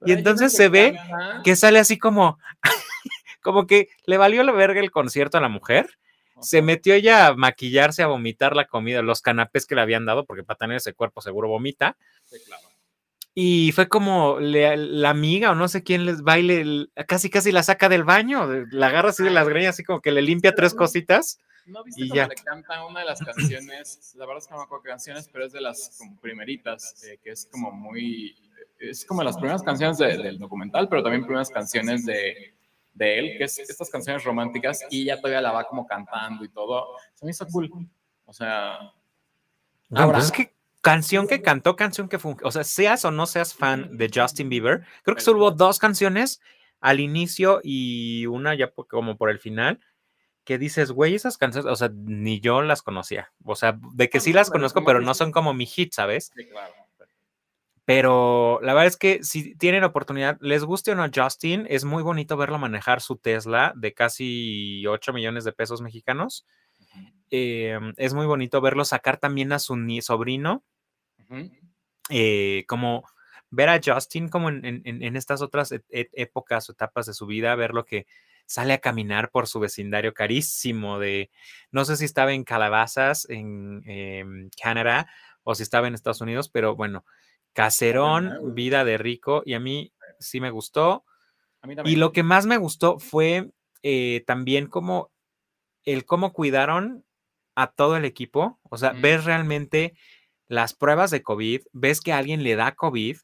Y 0.00 0.06
Pero 0.06 0.18
entonces 0.18 0.54
se 0.54 0.70
ve 0.70 0.98
que 1.44 1.56
sale 1.56 1.78
así 1.78 1.98
como, 1.98 2.38
como 3.42 3.66
que 3.66 3.88
le 4.06 4.16
valió 4.16 4.42
la 4.44 4.52
verga 4.52 4.80
el 4.80 4.90
concierto 4.90 5.36
a 5.36 5.42
la 5.42 5.48
mujer. 5.48 5.98
Se 6.40 6.62
metió 6.62 6.94
ella 6.94 7.26
a 7.26 7.34
maquillarse, 7.34 8.02
a 8.02 8.06
vomitar 8.06 8.56
la 8.56 8.66
comida, 8.66 9.02
los 9.02 9.20
canapés 9.20 9.66
que 9.66 9.74
le 9.74 9.82
habían 9.82 10.06
dado, 10.06 10.24
porque 10.24 10.42
para 10.42 10.56
tener 10.56 10.78
ese 10.78 10.94
cuerpo 10.94 11.20
seguro 11.20 11.48
vomita. 11.48 11.98
sí, 12.24 12.38
claro. 12.46 12.73
Y 13.36 13.72
fue 13.72 13.88
como 13.88 14.38
le- 14.38 14.76
la 14.76 15.10
amiga 15.10 15.50
o 15.50 15.54
no 15.56 15.66
sé 15.66 15.82
quién 15.82 16.06
les 16.06 16.22
baile, 16.22 16.86
casi 17.08 17.30
casi 17.30 17.50
la 17.50 17.62
saca 17.64 17.88
del 17.88 18.04
baño, 18.04 18.46
la 18.70 18.86
agarra 18.86 19.10
así 19.10 19.24
de 19.24 19.30
las 19.30 19.48
greñas, 19.48 19.74
así 19.74 19.82
como 19.82 20.00
que 20.00 20.12
le 20.12 20.22
limpia 20.22 20.54
tres 20.54 20.72
cositas. 20.74 21.38
¿No 21.66 21.82
viste 21.82 22.02
Y 22.04 22.08
ya. 22.10 22.28
le 22.28 22.34
canta 22.36 22.84
una 22.86 23.00
de 23.00 23.06
las 23.06 23.18
canciones? 23.24 24.14
La 24.16 24.26
verdad 24.26 24.42
es 24.42 24.46
que 24.46 24.52
no 24.52 24.58
me 24.58 24.64
acuerdo 24.64 24.82
qué 24.84 24.90
canciones, 24.90 25.28
pero 25.32 25.46
es 25.46 25.52
de 25.52 25.60
las 25.60 25.96
como 25.98 26.16
primeritas, 26.20 27.02
eh, 27.04 27.18
que 27.22 27.30
es 27.30 27.46
como 27.50 27.72
muy... 27.72 28.36
Es 28.78 29.04
como 29.04 29.22
las 29.24 29.36
primeras 29.36 29.62
canciones 29.62 29.98
de- 29.98 30.18
del 30.18 30.38
documental, 30.38 30.88
pero 30.88 31.02
también 31.02 31.22
primeras 31.24 31.50
canciones 31.50 32.04
de, 32.04 32.54
de 32.92 33.18
él, 33.18 33.38
que 33.38 33.44
es 33.44 33.58
estas 33.58 33.88
canciones 33.90 34.22
románticas, 34.24 34.84
y 34.90 35.02
ella 35.02 35.16
todavía 35.16 35.40
la 35.40 35.52
va 35.52 35.64
como 35.64 35.86
cantando 35.86 36.44
y 36.44 36.48
todo. 36.50 36.86
Se 37.14 37.24
me 37.24 37.30
hizo 37.32 37.46
cool. 37.48 37.70
O 38.26 38.32
sea, 38.32 38.78
No, 39.88 40.00
Ahora- 40.00 40.18
pues 40.18 40.26
es 40.26 40.32
que 40.32 40.54
canción 40.84 41.26
que 41.26 41.40
cantó, 41.40 41.76
canción 41.76 42.10
que 42.10 42.18
fue, 42.18 42.36
o 42.42 42.52
sea, 42.52 42.62
seas 42.62 43.06
o 43.06 43.10
no 43.10 43.24
seas 43.24 43.54
fan 43.54 43.96
de 43.96 44.10
Justin 44.14 44.50
Bieber, 44.50 44.84
creo 45.02 45.16
que 45.16 45.22
solo 45.22 45.38
hubo 45.38 45.50
dos 45.50 45.78
canciones 45.78 46.42
al 46.78 47.00
inicio 47.00 47.60
y 47.64 48.26
una 48.26 48.54
ya 48.54 48.70
como 48.70 49.16
por 49.16 49.30
el 49.30 49.38
final, 49.38 49.80
que 50.44 50.58
dices, 50.58 50.92
güey, 50.92 51.14
esas 51.14 51.38
canciones, 51.38 51.72
o 51.72 51.74
sea, 51.74 51.90
ni 51.94 52.38
yo 52.38 52.60
las 52.60 52.82
conocía, 52.82 53.32
o 53.44 53.56
sea, 53.56 53.78
de 53.94 54.10
que 54.10 54.20
sí 54.20 54.34
las 54.34 54.50
conozco, 54.50 54.84
pero 54.84 55.00
no 55.00 55.14
son 55.14 55.32
como 55.32 55.54
mi 55.54 55.64
hit, 55.64 55.94
¿sabes? 55.94 56.30
sí, 56.36 56.46
claro. 56.46 56.74
Pero 57.86 58.60
la 58.62 58.72
verdad 58.72 58.86
es 58.86 58.96
que 58.96 59.22
si 59.24 59.54
tienen 59.56 59.84
oportunidad, 59.84 60.38
les 60.40 60.64
guste 60.64 60.92
o 60.92 60.94
no 60.94 61.06
Justin, 61.14 61.66
es 61.68 61.84
muy 61.84 62.02
bonito 62.02 62.36
verlo 62.36 62.58
manejar 62.58 63.02
su 63.02 63.16
Tesla 63.16 63.74
de 63.76 63.92
casi 63.92 64.86
8 64.86 65.12
millones 65.12 65.44
de 65.44 65.52
pesos 65.52 65.82
mexicanos. 65.82 66.46
Eh, 67.30 67.78
es 67.96 68.14
muy 68.14 68.24
bonito 68.24 68.60
verlo 68.62 68.86
sacar 68.86 69.18
también 69.18 69.52
a 69.52 69.58
su 69.58 69.76
sobrino. 70.00 70.62
Eh, 72.10 72.64
como 72.68 73.04
ver 73.50 73.68
a 73.68 73.80
Justin 73.84 74.28
como 74.28 74.48
en, 74.48 74.64
en- 74.64 74.82
en- 74.84 75.02
en 75.02 75.16
estas 75.16 75.40
otras 75.42 75.72
e- 75.72 75.84
e- 75.90 76.10
épocas 76.12 76.68
o 76.68 76.72
etapas 76.72 77.06
de 77.06 77.14
su 77.14 77.26
vida, 77.26 77.54
ver 77.54 77.72
lo 77.72 77.84
que 77.84 78.06
sale 78.46 78.72
a 78.74 78.78
caminar 78.80 79.30
por 79.30 79.46
su 79.46 79.58
vecindario 79.60 80.12
carísimo 80.12 80.98
de, 80.98 81.30
no 81.70 81.84
sé 81.84 81.96
si 81.96 82.04
estaba 82.04 82.32
en 82.34 82.44
Calabazas, 82.44 83.26
en 83.30 83.82
em, 83.86 84.50
Canadá, 84.60 85.08
o 85.44 85.54
si 85.54 85.62
estaba 85.62 85.86
en 85.88 85.94
Estados 85.94 86.20
Unidos, 86.20 86.48
pero 86.50 86.74
bueno, 86.76 87.04
caserón, 87.52 88.54
vida 88.54 88.84
de 88.84 88.98
rico, 88.98 89.42
y 89.46 89.54
a 89.54 89.60
mí 89.60 89.92
sí 90.18 90.40
me 90.40 90.50
gustó. 90.50 91.04
A 91.62 91.66
mí 91.66 91.74
Y 91.84 91.96
lo 91.96 92.12
que 92.12 92.22
más 92.22 92.44
me 92.46 92.56
gustó 92.58 92.98
fue 92.98 93.50
eh, 93.82 94.24
también 94.26 94.66
como 94.66 95.10
el 95.84 96.04
cómo 96.04 96.32
cuidaron 96.32 97.04
a 97.54 97.70
todo 97.72 97.96
el 97.96 98.04
equipo. 98.04 98.58
O 98.64 98.76
sea, 98.76 98.92
Mm. 98.92 99.00
ves 99.02 99.24
realmente 99.24 99.94
las 100.48 100.74
pruebas 100.74 101.10
de 101.10 101.22
COVID, 101.22 101.62
ves 101.72 102.00
que 102.00 102.12
alguien 102.12 102.42
le 102.42 102.56
da 102.56 102.74
COVID 102.74 103.16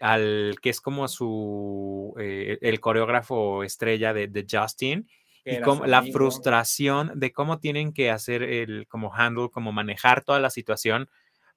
al 0.00 0.56
que 0.60 0.70
es 0.70 0.80
como 0.80 1.08
su, 1.08 2.14
eh, 2.20 2.58
el 2.60 2.80
coreógrafo 2.80 3.62
estrella 3.64 4.12
de, 4.12 4.28
de 4.28 4.46
Justin, 4.50 5.08
y 5.44 5.60
como 5.60 5.86
la 5.86 5.98
amigo. 5.98 6.18
frustración 6.18 7.12
de 7.14 7.32
cómo 7.32 7.58
tienen 7.60 7.92
que 7.92 8.10
hacer 8.10 8.42
el, 8.42 8.86
como 8.88 9.14
handle, 9.14 9.48
como 9.50 9.72
manejar 9.72 10.24
toda 10.24 10.40
la 10.40 10.50
situación 10.50 11.08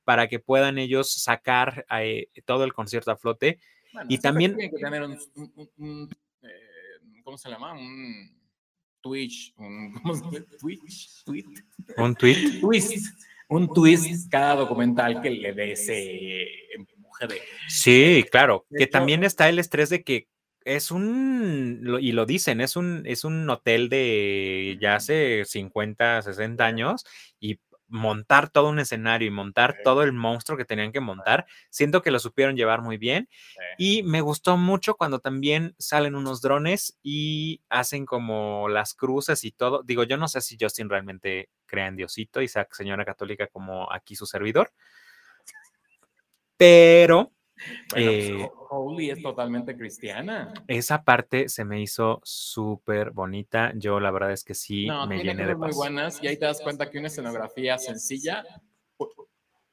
para 0.04 0.28
que 0.28 0.40
puedan 0.40 0.78
ellos 0.78 1.12
sacar 1.12 1.86
eh, 2.00 2.28
todo 2.46 2.64
el 2.64 2.74
concierto 2.74 3.12
a 3.12 3.18
flote. 3.18 3.60
Bueno, 3.92 4.08
Y 4.10 4.20
también- 4.20 4.56
tiene 4.56 4.72
que 4.72 4.78
tener 4.84 5.02
un, 5.04 5.18
un- 5.36 5.52
un- 5.56 5.70
un, 5.78 6.10
eh, 6.44 7.22
¿cómo 7.24 7.38
se 7.38 7.50
llama? 7.50 7.74
Un 7.74 8.32
Twitch, 9.02 9.54
un, 9.58 9.94
¿cómo 10.04 10.14
se 10.16 10.24
llama? 10.24 10.46
Twitch, 10.60 11.24
tweet, 11.26 11.46
Un 11.98 12.16
tweet. 12.16 12.36
twist, 12.62 13.08
un 13.50 13.74
twist 13.74 14.30
cada 14.32 14.56
documental 14.56 15.22
que 15.22 15.30
le 15.32 15.54
dé 15.54 15.74
ese 15.74 16.48
empuje 16.76 17.28
de 17.28 17.42
Sí, 17.68 18.26
claro, 18.32 18.66
que 18.76 18.88
también 18.88 19.24
está 19.24 19.50
el 19.50 19.60
estrés 19.60 19.90
de 19.90 20.04
que 20.04 20.28
es 20.66 20.92
un, 20.92 21.98
y 22.00 22.12
lo 22.12 22.26
dicen, 22.26 22.62
es 22.62 22.76
un, 22.76 23.04
es 23.06 23.24
un 23.24 23.50
hotel 23.50 23.90
de 23.90 24.78
ya 24.80 24.96
hace 24.96 25.44
50, 25.46 26.22
60 26.22 26.66
años 26.66 27.06
y 27.40 27.60
montar 27.90 28.50
todo 28.50 28.70
un 28.70 28.80
escenario 28.80 29.28
y 29.28 29.32
montar 29.32 29.74
Sí. 29.74 29.80
todo 29.84 30.04
el 30.04 30.14
monstruo 30.14 30.58
que 30.58 30.66
tenían 30.66 30.92
que 30.92 31.00
montar. 31.02 31.46
Siento 31.70 32.02
que 32.02 32.12
lo 32.12 32.20
supieron 32.20 32.56
llevar 32.56 32.82
muy 32.82 32.98
bien. 32.98 33.28
Sí. 33.32 33.60
Y 33.78 34.04
me 34.04 34.22
gustó 34.22 34.58
mucho 34.58 34.96
cuando 34.96 35.20
también 35.20 35.76
salen 35.80 36.16
unos 36.16 36.42
drones 36.42 36.98
y 37.04 37.62
hacen 37.70 38.06
como 38.06 38.70
las 38.70 38.94
cruces 38.94 39.44
y 39.44 39.52
todo. 39.52 39.84
Digo, 39.84 40.04
yo 40.04 40.18
no 40.18 40.28
sé 40.28 40.42
si 40.42 40.58
Justin 40.60 40.90
realmente 40.90 41.50
crea 41.66 41.88
en 41.88 41.96
Diosito 41.98 42.42
y 42.42 42.48
señora 42.48 43.06
católica 43.06 43.48
como 43.48 43.92
aquí 43.92 44.16
su 44.16 44.26
servidor. 44.26 44.72
Pero 46.58 47.32
Bueno, 47.90 48.14
eh, 48.14 48.22
pues, 48.30 48.52
Ho- 48.68 48.68
Holy 48.70 49.10
es 49.10 49.22
totalmente 49.22 49.76
cristiana. 49.78 50.54
esa 50.68 51.04
parte 51.04 51.50
se 51.50 51.66
me 51.66 51.82
hizo 51.82 52.22
súper 52.24 53.12
bonita. 53.12 53.72
Yo 53.76 54.00
la 54.00 54.12
verdad 54.12 54.32
es 54.32 54.44
que 54.44 54.54
sí 54.54 54.96
No, 54.96 55.02
me 55.02 55.20
tiene 55.22 55.22
llené 55.22 55.46
de 55.46 55.56
cosas 55.56 55.60
muy 55.60 55.72
paz. 55.72 55.74
buenas 55.74 56.22
y 56.22 56.28
ahí 56.28 56.38
te 56.38 56.46
das 56.46 56.62
cuenta 56.62 56.90
que 56.90 56.98
una 57.00 57.08
escenografía 57.08 57.78
sencilla, 57.78 58.48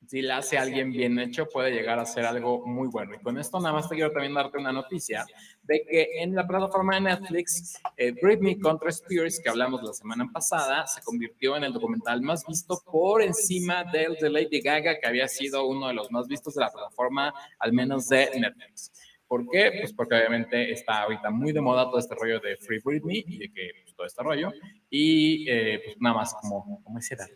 si 0.06 0.22
la 0.22 0.38
hace 0.38 0.56
alguien 0.58 0.92
bien 0.92 1.18
hecho, 1.18 1.46
puede 1.46 1.72
llegar 1.72 1.98
a 1.98 2.06
ser 2.06 2.24
algo 2.24 2.64
muy 2.66 2.88
bueno. 2.88 3.14
Y 3.14 3.18
con 3.18 3.38
esto 3.38 3.58
nada 3.58 3.74
más 3.74 3.88
te 3.88 3.94
quiero 3.94 4.12
también 4.12 4.34
darte 4.34 4.58
una 4.58 4.72
noticia 4.72 5.26
de 5.62 5.84
que 5.88 6.22
en 6.22 6.34
la 6.34 6.46
plataforma 6.46 6.94
de 6.94 7.00
Netflix, 7.02 7.80
eh, 7.96 8.12
Britney 8.22 8.58
contra 8.58 8.90
Spears, 8.90 9.40
que 9.40 9.48
hablamos 9.48 9.82
la 9.82 9.92
semana 9.92 10.30
pasada, 10.32 10.86
se 10.86 11.02
convirtió 11.02 11.56
en 11.56 11.64
el 11.64 11.72
documental 11.72 12.22
más 12.22 12.44
visto 12.46 12.80
por 12.90 13.22
encima 13.22 13.84
del 13.84 14.16
de 14.16 14.30
Lady 14.30 14.60
Gaga, 14.60 14.98
que 14.98 15.06
había 15.06 15.28
sido 15.28 15.66
uno 15.66 15.88
de 15.88 15.94
los 15.94 16.10
más 16.10 16.28
vistos 16.28 16.54
de 16.54 16.60
la 16.60 16.70
plataforma, 16.70 17.34
al 17.58 17.72
menos 17.72 18.08
de 18.08 18.30
Netflix. 18.38 18.92
¿Por 19.26 19.48
qué? 19.50 19.72
Pues 19.80 19.92
porque 19.92 20.14
obviamente 20.14 20.70
está 20.70 21.02
ahorita 21.02 21.30
muy 21.30 21.52
de 21.52 21.60
moda 21.60 21.86
todo 21.86 21.98
este 21.98 22.14
rollo 22.14 22.38
de 22.38 22.56
Free 22.58 22.78
Britney 22.84 23.24
y 23.26 23.38
de 23.38 23.52
que 23.52 23.70
pues, 23.82 23.96
todo 23.96 24.06
este 24.06 24.22
rollo. 24.22 24.52
Y 24.88 25.50
eh, 25.50 25.80
pues 25.84 25.96
nada 25.98 26.14
más 26.14 26.34
como, 26.34 26.80
como 26.84 26.98
ese 26.98 27.16
dato. 27.16 27.34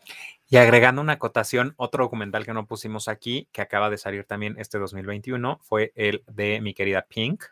Y 0.53 0.57
agregando 0.57 1.01
una 1.01 1.13
acotación, 1.15 1.75
otro 1.77 2.05
documental 2.05 2.45
que 2.45 2.53
no 2.53 2.67
pusimos 2.67 3.07
aquí, 3.07 3.49
que 3.53 3.63
acaba 3.63 3.89
de 3.89 3.99
salir 3.99 4.25
también 4.25 4.57
este 4.59 4.79
2021, 4.79 5.61
fue 5.63 5.93
el 5.95 6.25
de 6.27 6.61
mi 6.61 6.75
querida 6.75 7.07
Pink. 7.09 7.45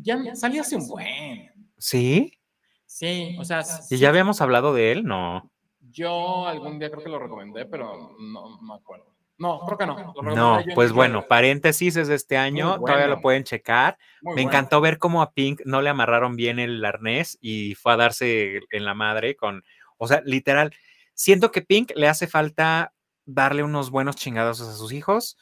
Ya 0.00 0.34
salió 0.34 0.62
hace 0.62 0.76
un 0.76 0.88
buen. 0.88 1.52
¿Sí? 1.76 2.38
Sí, 2.86 3.36
o 3.38 3.44
sea, 3.44 3.62
¿Y 3.90 3.98
ya 3.98 4.08
habíamos 4.08 4.40
hablado 4.40 4.72
de 4.72 4.92
él? 4.92 5.04
No. 5.04 5.50
yo 5.92 6.46
algún 6.46 6.78
día 6.78 6.90
creo 6.90 7.04
que 7.04 7.10
lo 7.10 7.18
recomendé, 7.18 7.66
pero 7.66 8.16
no, 8.18 8.48
no 8.48 8.62
me 8.62 8.74
acuerdo. 8.74 9.14
No, 9.36 9.60
creo 9.66 9.78
que 9.78 9.86
no. 9.86 10.14
No, 10.34 10.60
pues 10.74 10.92
bueno, 10.92 11.26
paréntesis 11.26 11.96
es 11.96 12.08
de 12.08 12.14
este 12.14 12.36
año, 12.36 12.78
todavía 12.78 13.06
lo 13.06 13.20
pueden 13.20 13.44
checar. 13.44 13.96
Muy 14.22 14.34
Me 14.34 14.42
bueno. 14.42 14.50
encantó 14.50 14.80
ver 14.80 14.98
cómo 14.98 15.22
a 15.22 15.32
Pink 15.32 15.60
no 15.64 15.82
le 15.82 15.90
amarraron 15.90 16.36
bien 16.36 16.58
el 16.58 16.84
arnés 16.84 17.38
y 17.40 17.74
fue 17.74 17.92
a 17.92 17.96
darse 17.96 18.60
en 18.70 18.84
la 18.84 18.94
madre 18.94 19.36
con, 19.36 19.64
o 19.98 20.06
sea, 20.08 20.22
literal, 20.24 20.72
siento 21.20 21.50
que 21.52 21.60
Pink 21.60 21.92
le 21.96 22.08
hace 22.08 22.26
falta 22.26 22.94
darle 23.26 23.62
unos 23.62 23.90
buenos 23.90 24.16
chingados 24.16 24.60
a 24.62 24.72
sus 24.74 24.90
hijos. 24.92 25.36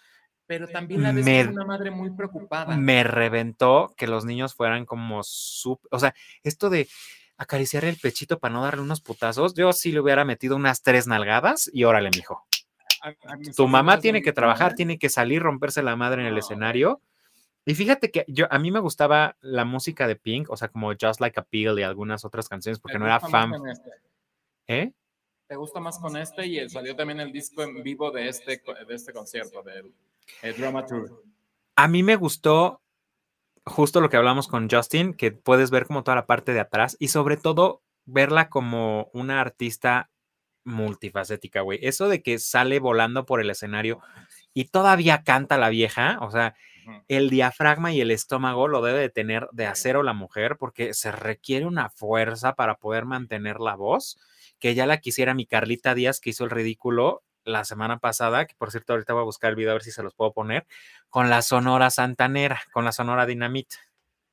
Pero 0.47 0.67
también 0.67 1.03
la 1.03 1.13
ves 1.13 1.25
me- 1.25 1.47
una 1.47 1.65
madre 1.65 1.91
muy 1.91 2.11
preocupada. 2.11 2.75
Me 2.77 3.05
reventó 3.05 3.93
que 3.97 4.07
los 4.09 4.25
niños 4.25 4.55
fueran 4.55 4.87
como 4.87 5.23
súper, 5.23 5.89
o 5.93 5.99
sea, 5.99 6.15
esto 6.43 6.69
de 6.71 6.89
acariciarle 7.37 7.91
el 7.91 7.99
pechito 7.99 8.39
para 8.41 8.55
no 8.55 8.63
darle 8.65 8.81
unos 8.83 9.01
putazos, 9.01 9.55
yo 9.55 9.73
sí 9.73 9.93
le 9.93 10.01
hubiera 10.01 10.25
metido 10.25 10.57
unas 10.57 10.83
tres 10.83 11.07
nalgadas 11.07 11.71
y 11.73 11.85
órale, 11.85 12.11
mijo. 12.17 12.45
A- 13.03 13.33
a 13.33 13.37
mis 13.37 13.55
Tu 13.55 13.69
mamá 13.69 14.01
tiene 14.01 14.23
que 14.23 14.33
trabajar, 14.33 14.75
tiene 14.75 14.99
que 14.99 15.09
salir, 15.11 15.43
romperse 15.43 15.83
la 15.83 15.95
madre 15.95 16.23
en 16.23 16.27
el 16.29 16.35
No. 16.35 16.41
escenario. 16.41 17.01
Y 17.67 17.75
fíjate 17.75 18.11
que 18.11 18.25
yo 18.27 18.47
a 18.51 18.59
mí 18.59 18.71
me 18.73 18.81
gustaba 18.81 19.37
la 19.41 19.65
música 19.67 20.09
de 20.09 20.17
Pink, 20.17 20.51
o 20.51 20.57
sea, 20.57 20.69
como 20.69 20.91
Just 20.99 21.21
Like 21.21 21.39
a 21.39 21.43
Pill 21.45 21.79
y 21.79 21.83
algunas 21.83 22.25
otras 22.25 22.49
canciones, 22.49 22.81
porque 22.81 22.95
¿Te 22.95 22.99
no 22.99 23.05
era 23.07 23.21
fan. 23.21 23.53
este? 23.71 23.91
¿Eh? 24.67 24.93
¿Te 25.49 25.57
gusta 25.57 25.81
más 25.81 25.99
con 25.99 26.17
este? 26.17 26.47
Y 26.47 26.69
salió 26.69 26.95
también 26.95 27.21
el 27.21 27.33
disco 27.33 27.63
en 27.63 27.83
vivo 27.83 28.11
de 28.11 28.29
este, 28.29 28.63
de 28.87 28.95
este 28.95 29.13
concierto, 29.15 29.63
del 29.63 29.95
el 30.43 30.57
Drama 30.57 30.85
Tour. 30.85 31.25
A 31.75 31.89
mí 31.89 32.03
me 32.03 32.17
gustó 32.17 32.83
justo 33.65 34.01
lo 34.01 34.11
que 34.11 34.19
hablamos 34.19 34.47
con 34.47 34.69
Justin, 34.69 35.15
que 35.15 35.33
puedes 35.33 35.71
ver 35.71 35.87
como 35.87 36.03
toda 36.03 36.17
la 36.17 36.27
parte 36.27 36.53
de 36.53 36.61
atrás 36.61 36.97
y 36.99 37.09
sobre 37.09 37.39
todo 37.39 37.83
verla 38.05 38.51
como 38.51 39.11
una 39.15 39.41
artista 39.41 40.11
multifacética, 40.65 41.63
güey. 41.63 41.79
Eso 41.83 42.09
de 42.09 42.23
que 42.23 42.39
sale 42.39 42.79
volando 42.79 43.25
por 43.25 43.41
el 43.41 43.49
escenario 43.49 44.01
y 44.53 44.67
todavía 44.67 45.23
canta 45.23 45.57
la 45.57 45.71
vieja, 45.71 46.19
o 46.21 46.31
sea, 46.31 46.55
el 47.09 47.31
diafragma 47.31 47.93
y 47.93 48.01
el 48.01 48.11
estómago 48.11 48.69
lo 48.69 48.83
debe 48.83 49.01
de 49.01 49.11
tener 49.11 49.49
de 49.53 49.67
acero 49.67 50.03
la 50.03 50.13
mujer 50.13 50.57
porque 50.59 50.95
se 50.95 51.13
requiere 51.13 51.67
una 51.67 51.91
fuerza 51.91 52.55
para 52.55 52.77
poder 52.77 53.05
mantener 53.05 53.61
la 53.61 53.77
voz, 53.77 54.19
que 54.59 54.75
ya 54.75 54.87
la 54.87 54.99
quisiera 54.99 55.35
mi 55.35 55.47
Carlita 55.47 55.95
Díaz 55.95 56.21
que 56.21 56.31
hizo 56.31 56.45
el 56.45 56.51
ridículo 56.51 57.23
la 57.45 57.65
semana 57.65 57.99
pasada, 57.99 58.47
que 58.47 58.55
por 58.57 58.71
cierto 58.71 58.93
ahorita 58.93 59.15
voy 59.15 59.23
a 59.23 59.25
buscar 59.25 59.51
el 59.51 59.57
video 59.57 59.71
a 59.71 59.75
ver 59.75 59.83
si 59.83 59.91
se 59.91 60.03
los 60.03 60.15
puedo 60.15 60.33
poner, 60.33 60.67
con 61.09 61.31
la 61.31 61.43
Sonora 61.43 61.91
Santanera, 61.91 62.61
con 62.73 62.85
la 62.85 62.93
Sonora 62.93 63.27
Dinamita. 63.27 63.77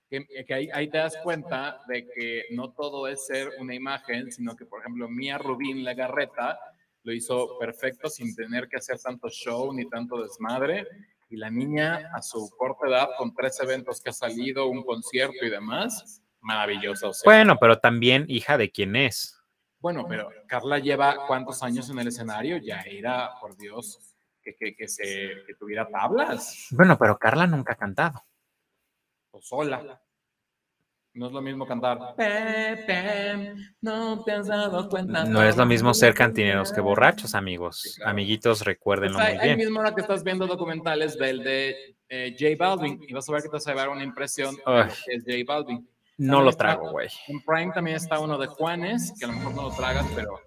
que, 0.09 0.25
que 0.45 0.53
ahí, 0.53 0.69
ahí 0.73 0.89
te 0.89 0.97
das 0.97 1.15
cuenta 1.23 1.79
de 1.87 2.07
que 2.07 2.43
no 2.51 2.71
todo 2.71 3.07
es 3.07 3.25
ser 3.25 3.51
una 3.59 3.73
imagen, 3.73 4.31
sino 4.31 4.55
que, 4.55 4.65
por 4.65 4.81
ejemplo, 4.81 5.07
Mía 5.09 5.37
Rubín 5.37 5.83
Legarreta 5.83 6.59
lo 7.03 7.13
hizo 7.13 7.57
perfecto 7.59 8.09
sin 8.09 8.35
tener 8.35 8.67
que 8.67 8.77
hacer 8.77 8.99
tanto 8.99 9.29
show 9.29 9.71
ni 9.73 9.87
tanto 9.87 10.21
desmadre. 10.21 10.87
Y 11.29 11.37
la 11.37 11.49
niña, 11.49 12.11
a 12.13 12.21
su 12.21 12.49
corta 12.57 12.87
edad, 12.87 13.09
con 13.17 13.33
tres 13.33 13.59
eventos 13.59 14.01
que 14.01 14.09
ha 14.09 14.13
salido, 14.13 14.67
un 14.67 14.83
concierto 14.83 15.43
y 15.43 15.49
demás, 15.49 16.21
maravillosa. 16.41 17.09
O 17.09 17.13
sea, 17.13 17.23
Bueno, 17.25 17.57
pero 17.59 17.79
también 17.79 18.25
hija 18.27 18.57
de 18.57 18.71
quién 18.71 18.95
es. 18.95 19.39
Bueno, 19.85 20.07
pero 20.09 20.29
Carla 20.47 20.79
lleva 20.79 21.27
cuántos 21.27 21.61
años 21.61 21.87
en 21.91 21.99
el 21.99 22.07
escenario, 22.07 22.57
ya 22.57 22.81
era, 22.81 23.33
por 23.39 23.55
Dios, 23.55 23.99
que, 24.41 24.55
que, 24.55 24.75
que 24.75 24.87
se, 24.87 25.43
que 25.45 25.53
tuviera 25.59 25.87
tablas 25.87 26.69
Bueno, 26.71 26.97
pero 26.97 27.19
Carla 27.19 27.45
nunca 27.45 27.73
ha 27.73 27.75
cantado. 27.75 28.19
o 29.29 29.39
sola. 29.39 30.01
No 31.13 31.27
es 31.27 31.31
lo 31.33 31.41
mismo 31.41 31.67
cantar. 31.67 32.15
Pepe, 32.17 33.53
no 33.79 34.23
te 34.23 34.31
has 34.31 34.47
dado 34.47 34.89
cuenta. 34.89 35.23
No 35.23 35.43
es 35.43 35.55
lo 35.55 35.67
mismo 35.67 35.93
ser 35.93 36.13
todavía". 36.15 36.25
cantineros 36.25 36.73
que 36.73 36.81
borrachos, 36.81 37.35
amigos. 37.35 37.81
Sí, 37.81 37.95
claro. 37.97 38.09
Amiguitos, 38.11 38.65
recuérdenlo 38.65 39.19
ahí, 39.19 39.33
muy 39.35 39.41
ahí 39.41 39.47
bien. 39.49 39.59
mismo 39.59 39.79
ahora 39.81 39.93
que 39.93 40.01
estás 40.01 40.23
viendo 40.23 40.47
documentales 40.47 41.15
del 41.15 41.43
de 41.43 41.95
eh, 42.09 42.35
J 42.37 42.55
Balvin 42.57 42.99
y 43.07 43.13
vas 43.13 43.29
a 43.29 43.33
ver 43.33 43.43
que 43.43 43.49
te 43.49 43.53
vas 43.53 43.67
a 43.67 43.69
llevar 43.69 43.89
una 43.89 44.03
impresión 44.03 44.55
de 44.55 44.61
que 45.05 45.13
es 45.15 45.23
J 45.23 45.37
Balvin. 45.45 45.87
No 46.17 46.41
lo 46.41 46.53
trago, 46.53 46.91
güey. 46.91 47.09
En 47.27 47.41
Prime 47.43 47.71
también 47.73 47.97
está 47.97 48.19
uno 48.19 48.37
de 48.37 48.47
Juanes, 48.47 49.13
que 49.19 49.25
a 49.25 49.27
lo 49.27 49.33
mejor 49.33 49.53
no 49.55 49.61
lo 49.63 49.71
tragas, 49.75 50.05
pero 50.15 50.39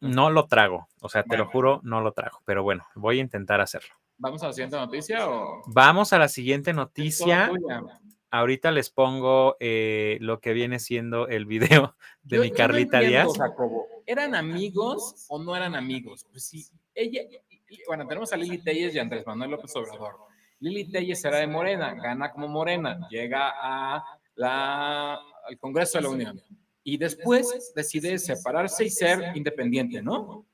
No 0.00 0.30
lo 0.30 0.46
trago. 0.46 0.88
O 1.00 1.08
sea, 1.08 1.22
te 1.24 1.36
lo 1.36 1.46
juro, 1.46 1.80
no 1.82 2.00
lo 2.00 2.12
trago. 2.12 2.40
Pero 2.44 2.62
bueno, 2.62 2.86
voy 2.94 3.18
a 3.18 3.22
intentar 3.22 3.60
hacerlo. 3.60 3.94
¿vamos 4.16 4.42
a 4.44 4.46
la 4.46 4.52
siguiente 4.52 4.76
noticia 4.76 5.28
o...? 5.28 5.62
Vamos 5.66 6.12
a 6.12 6.18
la 6.18 6.28
siguiente 6.28 6.72
noticia. 6.72 7.50
Ahorita 8.30 8.70
les 8.70 8.90
pongo 8.90 9.56
eh, 9.60 10.18
lo 10.20 10.40
que 10.40 10.52
viene 10.52 10.78
siendo 10.78 11.26
el 11.28 11.46
video 11.46 11.96
de 12.22 12.36
Yo- 12.36 12.42
mi 12.42 12.50
no 12.50 12.56
Carlita 12.56 13.00
entiendo, 13.02 13.32
Díaz. 13.32 13.38
Jacobo, 13.50 13.86
¿Eran 14.06 14.34
amigos 14.34 15.24
o 15.28 15.42
no 15.42 15.56
eran 15.56 15.74
amigos? 15.74 16.26
Pues 16.30 16.44
sí, 16.46 16.66
ella, 16.94 17.22
bueno, 17.86 18.06
tenemos 18.06 18.32
a 18.32 18.36
Lili 18.36 18.58
Telles 18.62 18.94
y 18.94 18.98
a 18.98 19.02
Andrés 19.02 19.26
Manuel 19.26 19.50
López 19.52 19.74
Obrador. 19.76 20.16
Lili 20.60 20.90
Telles 20.90 21.24
era 21.24 21.38
de 21.38 21.46
Morena, 21.46 21.94
gana 21.94 22.30
como 22.32 22.46
Morena, 22.48 23.06
llega 23.10 23.52
a 23.56 24.04
la, 24.34 25.14
al 25.14 25.58
Congreso 25.58 25.98
de 25.98 26.02
la 26.02 26.10
Unión 26.10 26.42
y 26.84 26.98
después 26.98 27.72
decide 27.74 28.18
separarse 28.18 28.84
y 28.84 28.90
ser 28.90 29.34
independiente, 29.34 30.02
¿no? 30.02 30.46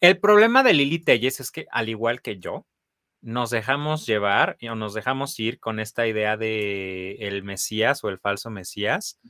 El 0.00 0.18
problema 0.18 0.64
de 0.64 0.74
Lili 0.74 0.98
Telles 0.98 1.38
es 1.38 1.52
que, 1.52 1.66
al 1.70 1.88
igual 1.88 2.20
que 2.20 2.38
yo, 2.38 2.66
nos 3.20 3.50
dejamos 3.50 4.04
llevar 4.04 4.58
o 4.68 4.74
nos 4.74 4.94
dejamos 4.94 5.38
ir 5.38 5.60
con 5.60 5.78
esta 5.78 6.08
idea 6.08 6.36
de 6.36 7.12
el 7.20 7.44
Mesías 7.44 8.02
o 8.02 8.08
el 8.08 8.18
falso 8.18 8.50
Mesías, 8.50 9.20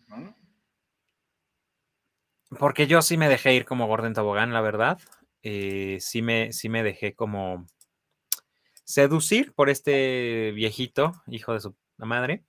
porque 2.59 2.87
yo 2.87 3.03
sí 3.03 3.19
me 3.19 3.29
dejé 3.29 3.55
ir 3.55 3.67
como 3.67 3.87
Gordon 3.87 4.15
Tobogán, 4.15 4.55
la 4.55 4.63
verdad. 4.63 4.99
Eh, 5.43 5.99
sí, 6.01 6.23
me, 6.23 6.55
sí 6.55 6.71
me 6.71 6.83
dejé 6.83 7.15
como 7.15 7.67
seducir 8.85 9.53
por 9.53 9.69
este 9.69 10.53
viejito, 10.53 11.13
hijo 11.27 11.53
de 11.53 11.61
su 11.61 11.77
madre. 11.99 12.45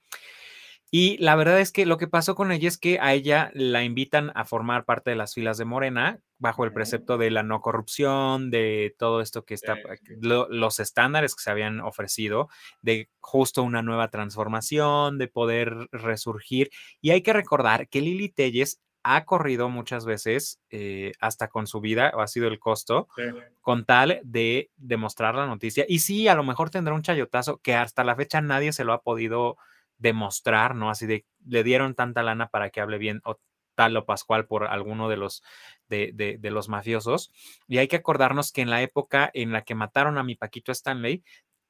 Y 0.95 1.17
la 1.17 1.35
verdad 1.35 1.59
es 1.59 1.71
que 1.71 1.87
lo 1.87 1.97
que 1.97 2.07
pasó 2.07 2.35
con 2.35 2.51
ella 2.51 2.67
es 2.67 2.77
que 2.77 2.99
a 2.99 3.13
ella 3.15 3.49
la 3.55 3.83
invitan 3.83 4.31
a 4.35 4.45
formar 4.45 4.85
parte 4.85 5.09
de 5.09 5.15
las 5.15 5.33
filas 5.33 5.57
de 5.57 5.65
Morena 5.65 6.19
bajo 6.37 6.65
el 6.65 6.71
precepto 6.71 7.17
de 7.17 7.31
la 7.31 7.41
no 7.41 7.61
corrupción, 7.61 8.51
de 8.51 8.93
todo 8.99 9.19
esto 9.21 9.43
que 9.43 9.55
está, 9.55 9.75
lo- 10.21 10.47
los 10.49 10.79
estándares 10.79 11.33
que 11.35 11.41
se 11.41 11.49
habían 11.49 11.79
ofrecido, 11.81 12.47
de 12.83 13.09
justo 13.21 13.63
una 13.63 13.81
nueva 13.81 14.09
transformación, 14.09 15.17
de 15.17 15.27
poder 15.29 15.73
resurgir. 15.91 16.69
Y 17.01 17.09
hay 17.09 17.23
que 17.23 17.33
recordar 17.33 17.87
que 17.89 18.01
Lili 18.01 18.29
Telles 18.29 18.79
ha 19.01 19.25
corrido 19.25 19.69
muchas 19.69 20.05
veces, 20.05 20.61
eh, 20.69 21.13
hasta 21.19 21.47
con 21.47 21.65
su 21.65 21.81
vida, 21.81 22.11
o 22.15 22.21
ha 22.21 22.27
sido 22.27 22.47
el 22.47 22.59
costo, 22.59 23.07
Sí. 23.17 23.23
con 23.61 23.85
tal 23.85 24.19
de 24.23 24.69
demostrar 24.77 25.33
la 25.35 25.47
noticia. 25.47 25.85
Y 25.87 25.99
sí, 25.99 26.27
a 26.27 26.35
lo 26.35 26.43
mejor 26.43 26.69
tendrá 26.69 26.93
un 26.93 27.01
chayotazo 27.01 27.57
que 27.57 27.73
hasta 27.73 28.03
la 28.03 28.15
fecha 28.15 28.41
nadie 28.41 28.73
se 28.73 28.83
lo 28.83 28.93
ha 28.93 29.01
podido 29.01 29.57
demostrar, 30.03 30.75
¿no? 30.75 30.89
Así 30.89 31.07
de, 31.07 31.25
le 31.47 31.63
dieron 31.63 31.95
tanta 31.95 32.21
lana 32.21 32.49
para 32.49 32.69
que 32.69 32.81
hable 32.81 32.97
bien 32.97 33.21
o 33.23 33.39
Talo 33.73 34.05
Pascual 34.05 34.45
por 34.45 34.65
alguno 34.65 35.09
de 35.09 35.17
los, 35.17 35.41
de, 35.87 36.11
de, 36.13 36.51
los 36.51 36.69
mafiosos. 36.69 37.31
Y 37.67 37.79
hay 37.79 37.87
que 37.87 37.95
acordarnos 37.95 38.51
que 38.51 38.61
en 38.61 38.69
la 38.69 38.83
época 38.83 39.31
en 39.33 39.51
la 39.51 39.63
que 39.63 39.73
mataron 39.73 40.19
a 40.19 40.23
mi 40.23 40.35
Paquito 40.35 40.71
Stanley, 40.71 41.23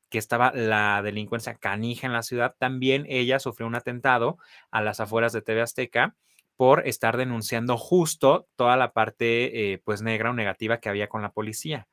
que 0.10 0.18
estaba 0.18 0.51
la 0.51 1.01
delincuencia 1.01 1.55
canija 1.55 2.07
en 2.07 2.14
la 2.14 2.23
ciudad, 2.23 2.55
también 2.60 3.05
ella 3.07 3.39
sufrió 3.39 3.68
un 3.68 3.76
atentado 3.76 4.38
a 4.72 4.81
las 4.81 4.99
afueras 4.99 5.31
de 5.31 5.41
TV 5.41 5.61
Azteca 5.61 6.15
por 6.57 6.88
estar 6.88 7.15
denunciando 7.15 7.77
justo 7.77 8.47
toda 8.55 8.76
la 8.76 8.91
parte 8.91 9.73
eh, 9.73 9.81
pues 9.84 10.01
negra 10.01 10.31
o 10.31 10.34
negativa 10.34 10.80
que 10.80 10.89
había 10.89 11.07
con 11.07 11.22
la 11.22 11.31
policía. 11.31 11.88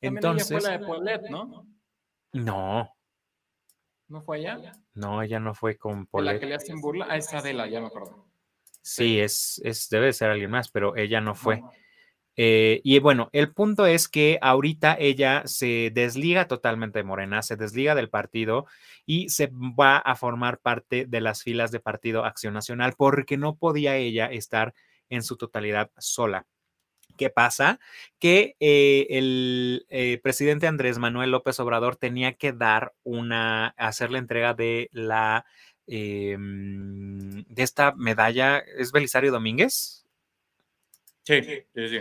Entonces, 0.00 0.50
ella 0.50 0.60
fue 0.60 0.70
la 0.70 0.78
de 0.78 0.86
Polet, 0.86 1.22
¿no? 1.30 1.66
No. 2.32 2.95
¿No 4.08 4.22
fue 4.22 4.38
ella? 4.38 4.72
No, 4.94 5.22
ella 5.22 5.40
no 5.40 5.54
fue 5.54 5.76
con 5.76 6.06
Polet. 6.06 6.34
¿La 6.34 6.40
que 6.40 6.46
le 6.46 6.54
hacen 6.54 6.80
burla? 6.80 7.06
Ah, 7.10 7.16
esa 7.16 7.40
la, 7.52 7.66
ya 7.68 7.80
me 7.80 7.86
acuerdo. 7.86 8.26
Sí, 8.82 9.18
es, 9.18 9.60
es, 9.64 9.88
debe 9.88 10.12
ser 10.12 10.30
alguien 10.30 10.50
más, 10.50 10.70
pero 10.70 10.96
ella 10.96 11.20
no 11.20 11.34
fue. 11.34 11.60
Eh, 12.36 12.82
y 12.84 12.98
bueno, 12.98 13.30
el 13.32 13.52
punto 13.52 13.86
es 13.86 14.08
que 14.08 14.38
ahorita 14.42 14.96
ella 15.00 15.42
se 15.46 15.90
desliga 15.92 16.46
totalmente 16.46 16.98
de 16.98 17.04
Morena, 17.04 17.42
se 17.42 17.56
desliga 17.56 17.94
del 17.94 18.10
partido 18.10 18.66
y 19.06 19.30
se 19.30 19.50
va 19.52 19.96
a 19.96 20.14
formar 20.14 20.58
parte 20.58 21.06
de 21.06 21.20
las 21.20 21.42
filas 21.42 21.70
de 21.72 21.80
Partido 21.80 22.24
Acción 22.24 22.52
Nacional 22.52 22.94
porque 22.96 23.38
no 23.38 23.56
podía 23.56 23.96
ella 23.96 24.26
estar 24.26 24.74
en 25.08 25.22
su 25.22 25.36
totalidad 25.36 25.90
sola. 25.96 26.46
¿Qué 27.16 27.30
pasa? 27.30 27.80
Que 28.18 28.56
eh, 28.60 29.06
el 29.10 29.86
eh, 29.88 30.18
presidente 30.22 30.66
Andrés 30.66 30.98
Manuel 30.98 31.30
López 31.30 31.58
Obrador 31.60 31.96
tenía 31.96 32.34
que 32.34 32.52
dar 32.52 32.94
una, 33.02 33.68
hacer 33.76 34.10
la 34.10 34.18
entrega 34.18 34.54
de 34.54 34.88
la, 34.92 35.46
em, 35.86 37.44
de 37.44 37.62
esta 37.62 37.92
medalla, 37.92 38.58
¿es 38.58 38.92
Belisario 38.92 39.32
Domínguez? 39.32 40.06
Sí, 41.22 41.42
sí, 41.42 41.88
sí. 41.88 41.98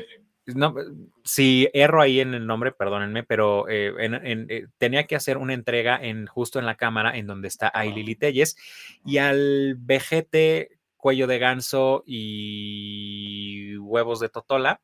No, 0.48 0.76
si 1.24 1.68
erro 1.74 2.02
ahí 2.02 2.20
en 2.20 2.36
el 2.36 2.46
nombre, 2.46 2.72
perdónenme, 2.72 3.24
pero 3.24 3.66
eh, 3.68 4.68
tenía 4.78 5.08
que 5.08 5.16
hacer 5.16 5.38
una 5.38 5.56
entrega 5.56 5.98
en 6.00 6.28
justo 6.28 6.60
en 6.60 6.68
la 6.68 6.78
cámara 6.78 7.18
en 7.18 7.26
donde 7.26 7.48
está 7.48 7.74
Telles 8.20 8.56
y 9.04 9.18
al 9.18 9.76
vejete 9.80 10.75
cuello 11.06 11.28
de 11.28 11.38
ganso 11.38 12.02
y 12.08 13.78
huevos 13.78 14.20
de 14.20 14.30
totola, 14.30 14.82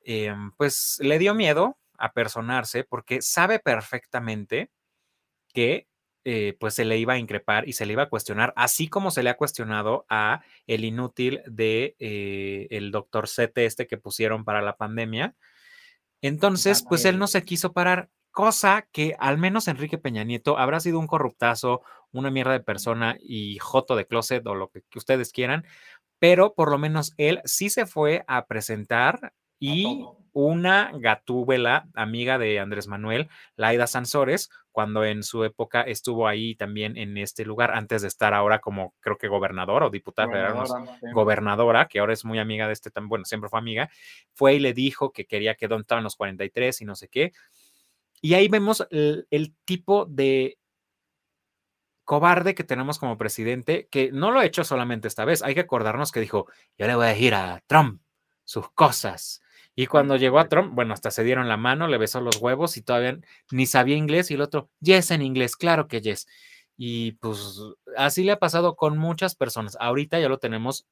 em, 0.00 0.50
pues 0.56 0.98
le 1.00 1.20
dio 1.20 1.36
miedo 1.36 1.78
a 1.98 2.12
personarse 2.12 2.82
porque 2.82 3.22
sabe 3.22 3.60
perfectamente 3.60 4.72
que 5.54 5.86
eh, 6.24 6.56
pues 6.58 6.74
se 6.74 6.84
le 6.84 6.98
iba 6.98 7.12
a 7.12 7.18
increpar 7.18 7.68
y 7.68 7.74
se 7.74 7.86
le 7.86 7.92
iba 7.92 8.02
a 8.02 8.08
cuestionar, 8.08 8.52
así 8.56 8.88
como 8.88 9.12
se 9.12 9.22
le 9.22 9.30
ha 9.30 9.36
cuestionado 9.36 10.04
a 10.08 10.42
el 10.66 10.84
inútil 10.84 11.42
de 11.46 11.94
eh, 12.00 12.66
el 12.70 12.90
doctor 12.90 13.28
Sete 13.28 13.64
este 13.64 13.86
que 13.86 13.98
pusieron 13.98 14.44
para 14.44 14.62
la 14.62 14.76
pandemia. 14.76 15.36
Entonces, 16.22 16.84
pues 16.88 17.04
él 17.04 17.20
no 17.20 17.28
se 17.28 17.44
quiso 17.44 17.72
parar, 17.72 18.10
cosa 18.32 18.88
que 18.90 19.14
al 19.20 19.38
menos 19.38 19.68
Enrique 19.68 19.98
Peña 19.98 20.24
Nieto 20.24 20.58
habrá 20.58 20.80
sido 20.80 20.98
un 20.98 21.06
corruptazo, 21.06 21.82
una 22.12 22.30
mierda 22.30 22.52
de 22.52 22.60
persona 22.60 23.16
y 23.20 23.58
joto 23.58 23.96
de 23.96 24.06
closet 24.06 24.46
o 24.46 24.54
lo 24.54 24.68
que, 24.68 24.82
ustedes 24.94 25.32
quieran, 25.32 25.64
pero 26.18 26.54
por 26.54 26.70
lo 26.70 26.78
menos 26.78 27.14
él 27.16 27.40
sí 27.44 27.70
se 27.70 27.86
fue 27.86 28.24
a 28.26 28.46
presentar 28.46 29.32
y 29.58 30.04
una 30.32 30.90
gatúbela, 30.94 31.88
amiga 31.94 32.38
de 32.38 32.58
Andrés 32.58 32.88
Manuel, 32.88 33.28
Laida 33.56 33.86
Sansores, 33.86 34.50
cuando 34.72 35.04
en 35.04 35.22
su 35.22 35.44
época 35.44 35.82
estuvo 35.82 36.26
ahí 36.26 36.54
también 36.54 36.96
en 36.96 37.18
este 37.18 37.44
lugar, 37.44 37.72
antes 37.72 38.02
de 38.02 38.08
estar 38.08 38.32
ahora 38.32 38.58
como 38.58 38.94
creo 39.00 39.18
que 39.18 39.28
gobernador 39.28 39.82
o 39.82 39.90
diputada 39.90 40.28
gobernadora, 40.28 40.98
gobernadora, 41.12 41.88
que 41.88 42.00
ahora 42.00 42.14
es 42.14 42.24
muy 42.24 42.38
amiga 42.38 42.66
de 42.66 42.72
este, 42.72 42.90
tan 42.90 43.08
bueno, 43.08 43.26
siempre 43.26 43.50
fue 43.50 43.58
amiga, 43.58 43.90
fue 44.32 44.54
y 44.54 44.60
le 44.60 44.72
dijo 44.72 45.12
que 45.12 45.26
quería 45.26 45.54
que 45.54 45.68
Don 45.68 45.82
estaban 45.82 46.02
los 46.02 46.16
43 46.16 46.80
y 46.80 46.84
no 46.86 46.94
sé 46.94 47.08
qué. 47.08 47.32
Y 48.22 48.34
ahí 48.34 48.48
vemos 48.48 48.86
el, 48.90 49.54
tipo 49.64 50.06
de 50.06 50.56
cobarde 52.04 52.54
que 52.54 52.64
tenemos 52.64 52.98
como 52.98 53.18
presidente, 53.18 53.88
que 53.90 54.10
no 54.12 54.30
lo 54.30 54.40
ha 54.40 54.44
hecho 54.44 54.64
solamente 54.64 55.08
esta 55.08 55.24
vez. 55.24 55.42
Hay 55.42 55.54
que 55.54 55.60
acordarnos 55.60 56.12
que 56.12 56.20
dijo, 56.20 56.46
yo 56.78 56.86
le 56.86 56.94
voy 56.94 57.06
a 57.06 57.10
decir 57.10 57.34
a 57.34 57.62
Trump 57.66 58.02
sus 58.44 58.70
cosas. 58.70 59.40
Y 59.74 59.86
cuando 59.86 60.16
llegó 60.16 60.38
a 60.38 60.48
Trump, 60.48 60.74
bueno, 60.74 60.92
hasta 60.92 61.10
se 61.10 61.24
dieron 61.24 61.48
la 61.48 61.56
mano, 61.56 61.88
le 61.88 61.98
besó 61.98 62.20
los 62.20 62.36
huevos 62.36 62.76
y 62.76 62.82
todavía 62.82 63.18
ni 63.50 63.66
sabía 63.66 63.96
inglés 63.96 64.30
y 64.30 64.34
el 64.34 64.42
otro, 64.42 64.68
yes 64.80 65.10
en 65.10 65.22
inglés, 65.22 65.56
claro 65.56 65.88
que 65.88 66.00
yes. 66.02 66.26
Y 66.76 67.12
pues 67.12 67.60
así 67.96 68.24
le 68.24 68.32
ha 68.32 68.38
pasado 68.38 68.76
con 68.76 68.98
muchas 68.98 69.34
personas. 69.34 69.76
Ahorita 69.80 70.18
ya 70.20 70.28
lo 70.28 70.38
tenemos 70.38 70.86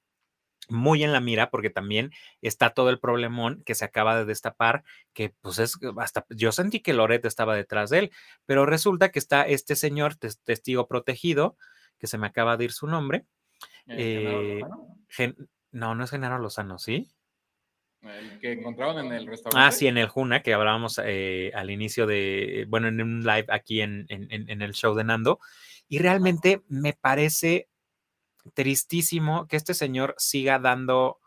muy 0.68 1.02
en 1.02 1.12
la 1.12 1.20
mira 1.20 1.50
porque 1.50 1.70
también 1.70 2.12
está 2.42 2.70
todo 2.70 2.90
el 2.90 3.00
problemón 3.00 3.62
que 3.64 3.74
se 3.74 3.84
acaba 3.84 4.16
de 4.16 4.24
destapar, 4.24 4.84
que 5.12 5.34
pues 5.40 5.58
es 5.58 5.78
hasta 5.98 6.26
yo 6.30 6.52
sentí 6.52 6.80
que 6.80 6.92
Loret 6.92 7.24
estaba 7.24 7.56
detrás 7.56 7.90
de 7.90 7.98
él, 7.98 8.12
pero 8.46 8.66
resulta 8.66 9.10
que 9.10 9.18
está 9.18 9.42
este 9.42 9.76
señor 9.76 10.16
testigo 10.16 10.86
protegido, 10.86 11.56
que 11.98 12.06
se 12.06 12.18
me 12.18 12.26
acaba 12.26 12.56
de 12.56 12.64
ir 12.64 12.72
su 12.72 12.86
nombre. 12.86 13.24
Eh, 13.86 14.60
no, 15.72 15.94
no 15.94 16.04
es 16.04 16.10
Genaro 16.10 16.38
Lozano, 16.38 16.78
¿sí? 16.78 17.10
El 18.02 18.38
que 18.40 18.52
encontraron 18.52 19.06
en 19.06 19.12
el 19.12 19.26
restaurante. 19.26 19.66
Ah, 19.66 19.70
sí, 19.72 19.86
en 19.86 19.98
el 19.98 20.08
Juna, 20.08 20.42
que 20.42 20.54
hablábamos 20.54 21.00
eh, 21.04 21.52
al 21.54 21.70
inicio 21.70 22.06
de, 22.06 22.64
bueno, 22.68 22.88
en 22.88 23.00
un 23.02 23.20
live 23.20 23.46
aquí 23.48 23.82
en, 23.82 24.06
en, 24.08 24.62
el 24.62 24.72
show 24.72 24.94
de 24.94 25.04
Nando. 25.04 25.38
Y 25.88 25.98
realmente 25.98 26.62
me 26.68 26.94
parece 26.94 27.68
tristísimo 28.54 29.46
que 29.46 29.56
este 29.56 29.74
señor 29.74 30.14
siga 30.18 30.58
dando, 30.58 31.20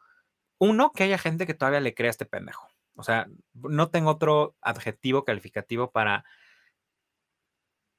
uno, 0.59 0.91
que 0.91 1.03
haya 1.03 1.17
gente 1.17 1.45
que 1.45 1.53
todavía 1.53 1.79
le 1.79 1.93
crea 1.93 2.09
a 2.09 2.11
este 2.11 2.25
pendejo. 2.25 2.67
O 2.95 3.03
sea, 3.03 3.27
no 3.53 3.89
tengo 3.89 4.11
otro 4.11 4.55
adjetivo 4.61 5.23
calificativo 5.23 5.91
para 5.91 6.25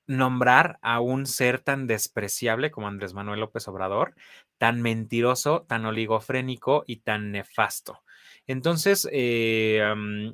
nombrar 0.07 0.79
a 0.83 1.01
un 1.01 1.27
ser 1.27 1.61
tan 1.61 1.87
despreciable 1.87 2.71
como 2.71 2.89
Andrés 2.89 3.15
Manuel 3.15 3.41
López 3.41 3.67
Obrador, 3.69 4.15
tan 4.59 4.83
mentiroso, 4.83 5.63
tan 5.63 5.87
oligofrénico 5.87 6.85
y 6.87 6.99
tan 6.99 7.33
nefasto. 7.33 8.04
Entonces, 8.47 9.09
eh, 9.11 9.83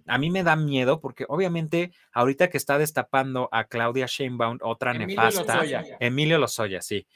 a 0.07 0.19
mí 0.19 0.31
me 0.31 0.43
da 0.43 0.57
miedo 0.57 1.01
porque 1.01 1.27
obviamente 1.29 1.93
ahorita 2.13 2.49
que 2.49 2.57
está 2.57 2.79
destapando 2.79 3.49
a 3.53 3.65
Claudia 3.65 4.07
Sheinbaum, 4.07 4.59
otra 4.63 4.95
nefasta, 4.95 5.63
Emilio 6.01 6.39
Lozoya, 6.39 6.83
sí. 6.83 7.07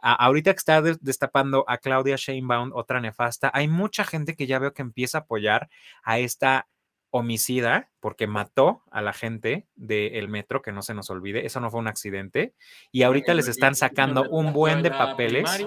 ahorita 0.00 0.52
que 0.52 0.58
está 0.58 0.80
destapando 0.82 1.64
a 1.66 1.78
Claudia 1.78 2.16
Sheinbaum, 2.16 2.70
otra 2.72 3.00
nefasta, 3.00 3.50
hay 3.52 3.68
mucha 3.68 4.04
gente 4.04 4.36
que 4.36 4.46
ya 4.46 4.58
veo 4.58 4.72
que 4.72 4.82
empieza 4.82 5.18
a 5.18 5.20
apoyar 5.22 5.68
a 6.04 6.18
esta 6.18 6.68
homicida 7.16 7.90
porque 8.00 8.26
mató 8.26 8.82
a 8.90 9.00
la 9.00 9.12
gente 9.12 9.68
del 9.76 10.28
metro, 10.28 10.62
que 10.62 10.72
no 10.72 10.82
se 10.82 10.94
nos 10.94 11.10
olvide, 11.10 11.46
eso 11.46 11.60
no 11.60 11.70
fue 11.70 11.78
un 11.78 11.86
accidente, 11.86 12.54
y 12.90 13.04
ahorita 13.04 13.34
les 13.34 13.46
están 13.46 13.76
sacando 13.76 14.28
un 14.30 14.52
buen 14.52 14.82
de 14.82 14.90
papeles. 14.90 15.64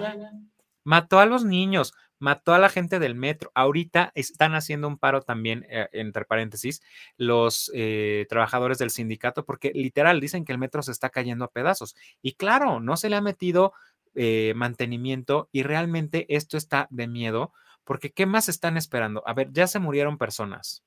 Mató 0.84 1.20
a 1.20 1.26
los 1.26 1.44
niños, 1.44 1.94
mató 2.18 2.54
a 2.54 2.58
la 2.58 2.68
gente 2.68 2.98
del 2.98 3.14
metro. 3.14 3.50
Ahorita 3.54 4.12
están 4.14 4.54
haciendo 4.54 4.88
un 4.88 4.98
paro 4.98 5.22
también, 5.22 5.66
eh, 5.68 5.88
entre 5.92 6.24
paréntesis, 6.24 6.82
los 7.16 7.70
eh, 7.74 8.26
trabajadores 8.28 8.78
del 8.78 8.90
sindicato, 8.90 9.44
porque 9.44 9.72
literal 9.74 10.20
dicen 10.20 10.44
que 10.44 10.52
el 10.52 10.58
metro 10.58 10.82
se 10.82 10.92
está 10.92 11.10
cayendo 11.10 11.44
a 11.44 11.50
pedazos. 11.50 11.96
Y 12.22 12.32
claro, 12.34 12.80
no 12.80 12.96
se 12.96 13.10
le 13.10 13.16
ha 13.16 13.20
metido 13.20 13.72
eh, 14.14 14.52
mantenimiento 14.56 15.48
y 15.52 15.62
realmente 15.62 16.26
esto 16.34 16.56
está 16.56 16.88
de 16.90 17.06
miedo, 17.06 17.52
porque 17.84 18.10
¿qué 18.10 18.26
más 18.26 18.48
están 18.48 18.76
esperando? 18.76 19.22
A 19.26 19.34
ver, 19.34 19.52
ya 19.52 19.66
se 19.66 19.78
murieron 19.78 20.18
personas, 20.18 20.82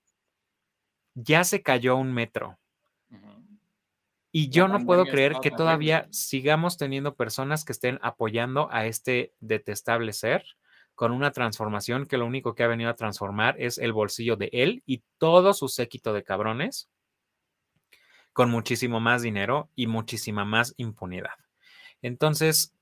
ya 1.13 1.43
se 1.43 1.61
cayó 1.61 1.95
un 1.95 2.13
metro. 2.13 2.57
Y 4.33 4.49
yo 4.49 4.69
no 4.69 4.85
puedo 4.85 5.05
creer 5.05 5.35
que 5.41 5.51
todavía 5.51 6.07
sigamos 6.09 6.77
teniendo 6.77 7.15
personas 7.15 7.65
que 7.65 7.73
estén 7.73 7.99
apoyando 8.01 8.69
a 8.71 8.85
este 8.85 9.33
detestable 9.41 10.13
ser 10.13 10.45
con 11.01 11.13
una 11.13 11.31
transformación 11.31 12.05
que 12.05 12.19
lo 12.19 12.27
único 12.27 12.53
que 12.53 12.61
ha 12.61 12.67
venido 12.67 12.91
a 12.91 12.95
transformar 12.95 13.55
es 13.57 13.79
el 13.79 13.91
bolsillo 13.91 14.35
de 14.35 14.51
él 14.53 14.83
y 14.85 15.01
todo 15.17 15.55
su 15.55 15.67
séquito 15.67 16.13
de 16.13 16.23
cabrones 16.23 16.91
con 18.33 18.51
muchísimo 18.51 18.99
más 18.99 19.23
dinero 19.23 19.71
y 19.75 19.87
muchísima 19.87 20.45
más 20.45 20.75
impunidad. 20.77 21.33
Entonces, 22.03 22.75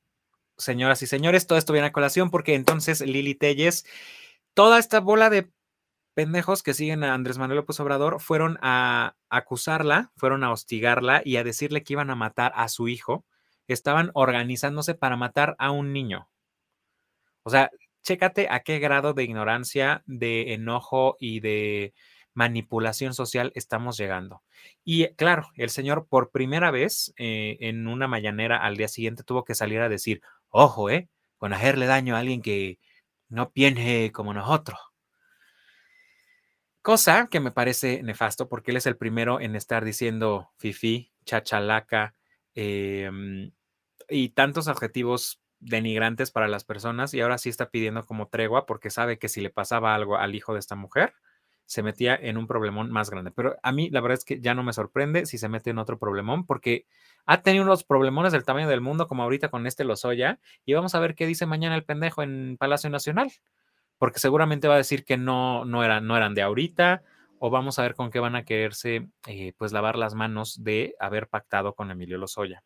señoras 0.57 1.01
y 1.01 1.07
señores, 1.07 1.47
todo 1.47 1.57
esto 1.57 1.71
viene 1.71 1.87
a 1.87 1.91
colación 1.93 2.29
porque 2.29 2.55
entonces 2.55 2.99
Lili 2.99 3.35
Telles, 3.35 3.85
toda 4.53 4.79
esta 4.79 4.99
bola 4.99 5.29
de 5.29 5.49
pendejos 6.13 6.61
que 6.61 6.73
siguen 6.73 7.05
a 7.05 7.13
Andrés 7.13 7.37
Manuel 7.37 7.59
López 7.59 7.79
Obrador 7.79 8.19
fueron 8.19 8.59
a 8.61 9.15
acusarla, 9.29 10.11
fueron 10.17 10.43
a 10.43 10.51
hostigarla 10.51 11.21
y 11.23 11.37
a 11.37 11.45
decirle 11.45 11.83
que 11.83 11.93
iban 11.93 12.09
a 12.09 12.15
matar 12.15 12.51
a 12.53 12.67
su 12.67 12.89
hijo. 12.89 13.23
Estaban 13.69 14.11
organizándose 14.13 14.93
para 14.93 15.15
matar 15.15 15.55
a 15.57 15.71
un 15.71 15.93
niño. 15.93 16.27
O 17.43 17.49
sea, 17.49 17.71
chécate 18.09 18.47
a 18.49 18.61
qué 18.61 18.79
grado 18.79 19.13
de 19.13 19.23
ignorancia, 19.23 20.01
de 20.07 20.55
enojo 20.55 21.15
y 21.19 21.41
de 21.41 21.93
manipulación 22.33 23.13
social 23.13 23.51
estamos 23.53 23.99
llegando. 23.99 24.41
Y 24.83 25.09
claro, 25.09 25.49
el 25.53 25.69
señor 25.69 26.07
por 26.09 26.31
primera 26.31 26.71
vez 26.71 27.13
eh, 27.17 27.57
en 27.59 27.87
una 27.87 28.07
mañanera 28.07 28.57
al 28.57 28.77
día 28.77 28.87
siguiente 28.87 29.23
tuvo 29.23 29.43
que 29.43 29.53
salir 29.53 29.79
a 29.81 29.89
decir, 29.89 30.21
ojo, 30.49 30.89
eh, 30.89 31.07
con 31.37 31.53
hacerle 31.53 31.85
daño 31.85 32.15
a 32.15 32.19
alguien 32.19 32.41
que 32.41 32.79
no 33.27 33.51
piense 33.51 34.11
como 34.11 34.33
nosotros. 34.33 34.79
Cosa 36.81 37.27
que 37.29 37.39
me 37.39 37.51
parece 37.51 38.01
nefasto 38.01 38.49
porque 38.49 38.71
él 38.71 38.77
es 38.77 38.87
el 38.87 38.97
primero 38.97 39.39
en 39.39 39.55
estar 39.55 39.85
diciendo 39.85 40.49
fifi, 40.57 41.11
chachalaca 41.25 42.15
em, 42.55 43.51
y 44.09 44.29
tantos 44.29 44.67
adjetivos 44.67 45.39
denigrantes 45.59 46.31
para 46.31 46.47
las 46.47 46.63
personas 46.63 47.13
y 47.13 47.21
ahora 47.21 47.37
sí 47.37 47.49
está 47.49 47.69
pidiendo 47.69 48.05
como 48.05 48.27
tregua 48.27 48.65
porque 48.65 48.89
sabe 48.89 49.19
que 49.19 49.29
si 49.29 49.41
le 49.41 49.49
pasaba 49.49 49.95
algo 49.95 50.17
al 50.17 50.35
hijo 50.35 50.53
de 50.53 50.59
esta 50.59 50.75
mujer, 50.75 51.13
se 51.65 51.83
metía 51.83 52.15
en 52.15 52.37
un 52.37 52.47
problemón 52.47 52.91
más 52.91 53.09
grande. 53.09 53.31
Pero 53.31 53.57
a 53.61 53.71
mí 53.71 53.89
la 53.89 54.01
verdad 54.01 54.17
es 54.17 54.25
que 54.25 54.39
ya 54.39 54.53
no 54.55 54.63
me 54.63 54.73
sorprende 54.73 55.25
si 55.25 55.37
se 55.37 55.49
mete 55.49 55.69
en 55.69 55.77
otro 55.77 55.99
problemón 55.99 56.45
porque 56.45 56.85
ha 57.25 57.41
tenido 57.41 57.63
unos 57.63 57.83
problemones 57.83 58.31
del 58.31 58.43
tamaño 58.43 58.67
del 58.67 58.81
mundo 58.81 59.07
como 59.07 59.23
ahorita 59.23 59.49
con 59.49 59.67
este 59.67 59.83
Lozoya 59.83 60.39
y 60.65 60.73
vamos 60.73 60.95
a 60.95 60.99
ver 60.99 61.13
qué 61.15 61.27
dice 61.27 61.45
mañana 61.45 61.75
el 61.75 61.85
pendejo 61.85 62.23
en 62.23 62.57
Palacio 62.57 62.89
Nacional 62.89 63.31
porque 63.99 64.19
seguramente 64.19 64.67
va 64.67 64.75
a 64.75 64.77
decir 64.77 65.05
que 65.05 65.17
no, 65.17 65.65
no, 65.65 65.83
eran, 65.83 66.07
no 66.07 66.17
eran 66.17 66.33
de 66.33 66.41
ahorita, 66.41 67.03
o 67.37 67.49
vamos 67.49 67.77
a 67.77 67.83
ver 67.83 67.93
con 67.93 68.09
qué 68.09 68.19
van 68.19 68.35
a 68.35 68.45
quererse 68.45 69.09
eh, 69.27 69.53
pues 69.57 69.71
lavar 69.71 69.97
las 69.97 70.15
manos 70.15 70.63
de 70.63 70.95
haber 70.99 71.27
pactado 71.27 71.75
con 71.75 71.91
Emilio 71.91 72.17
Lozoya. 72.17 72.63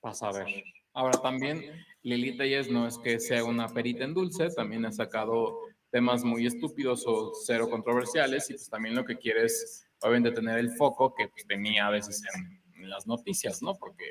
Vas 0.00 0.22
a 0.22 0.32
ver. 0.32 0.46
Ahora 0.94 1.20
también 1.20 1.64
Lili 2.02 2.36
Telles 2.36 2.70
no 2.70 2.86
es 2.86 2.98
que 2.98 3.18
sea 3.18 3.44
una 3.44 3.68
perita 3.68 4.04
en 4.04 4.14
dulce, 4.14 4.50
también 4.50 4.84
ha 4.84 4.92
sacado 4.92 5.60
temas 5.90 6.24
muy 6.24 6.46
estúpidos 6.46 7.04
o 7.06 7.32
cero 7.44 7.68
controversiales 7.70 8.48
y 8.50 8.54
pues 8.54 8.68
también 8.68 8.94
lo 8.94 9.04
que 9.04 9.16
quiere 9.16 9.44
es 9.44 9.86
obviamente 10.00 10.32
tener 10.32 10.58
el 10.58 10.72
foco 10.72 11.14
que 11.14 11.28
pues, 11.28 11.46
tenía 11.46 11.86
a 11.86 11.90
veces 11.90 12.22
en, 12.34 12.82
en 12.82 12.90
las 12.90 13.06
noticias, 13.06 13.62
¿no? 13.62 13.74
Porque 13.74 14.04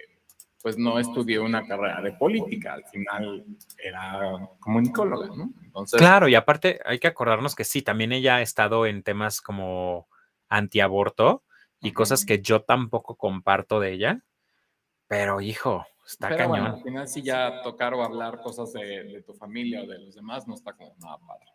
pues 0.61 0.77
no 0.77 0.99
estudié 0.99 1.39
una 1.39 1.65
carrera 1.65 2.01
de 2.01 2.13
política, 2.13 2.73
al 2.73 2.85
final 2.85 3.45
era 3.83 4.47
comunicóloga, 4.59 5.27
¿no? 5.35 5.51
Entonces, 5.63 5.99
claro, 5.99 6.27
y 6.27 6.35
aparte 6.35 6.79
hay 6.85 6.99
que 6.99 7.07
acordarnos 7.07 7.55
que 7.55 7.63
sí, 7.63 7.81
también 7.81 8.11
ella 8.11 8.35
ha 8.35 8.41
estado 8.41 8.85
en 8.85 9.03
temas 9.03 9.41
como 9.41 10.07
antiaborto 10.49 11.43
y 11.81 11.93
cosas 11.93 12.25
que 12.25 12.41
yo 12.41 12.61
tampoco 12.61 13.15
comparto 13.15 13.79
de 13.79 13.93
ella, 13.93 14.23
pero 15.07 15.41
hijo, 15.41 15.85
está 16.11 16.29
pero 16.29 16.38
cañón. 16.38 16.49
Bueno, 16.49 16.75
al 16.75 16.83
final 16.83 17.07
sí 17.07 17.21
ya 17.21 17.61
tocar 17.61 17.93
o 17.93 18.03
hablar 18.03 18.41
cosas 18.41 18.71
de, 18.73 19.23
tu 19.25 19.33
familia 19.33 19.81
o 19.83 19.88
de 19.88 19.99
los 19.99 20.15
demás 20.15 20.47
no 20.47 20.55
está 20.55 20.73
como 20.73 20.95
nada 20.99 21.17
padre. 21.19 21.47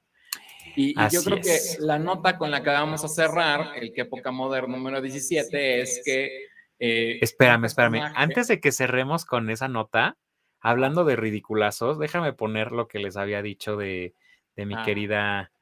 Y, 0.75 0.95
yo 1.11 1.23
creo 1.23 1.41
que 1.41 1.59
la 1.79 1.99
nota 1.99 2.37
con 2.37 2.51
la 2.51 2.63
que 2.63 2.71
vamos 2.71 3.05
a 3.05 3.09
cerrar, 3.09 3.77
el 3.77 3.93
que 3.93 4.03
época 4.03 4.33
moderna 4.33 4.77
número 4.77 5.01
17, 5.01 5.81
es 5.81 6.03
que 6.05 6.47
eh, 6.79 7.19
espérame, 7.23 7.65
espérame. 7.65 8.03
Antes 8.15 8.49
de 8.49 8.61
que 8.61 8.73
cerremos 8.73 9.25
con 9.25 9.49
esa 9.51 9.69
nota, 9.69 10.17
hablando 10.61 11.05
de 11.05 11.17
ridiculazos, 11.17 11.99
déjame 11.99 12.33
poner 12.33 12.73
lo 12.73 12.89
que 12.89 12.99
les 12.99 13.17
había 13.17 13.43
dicho 13.43 13.77
de, 13.77 14.15
mi 14.57 14.75
ah. 14.75 14.83
querida 14.85 15.53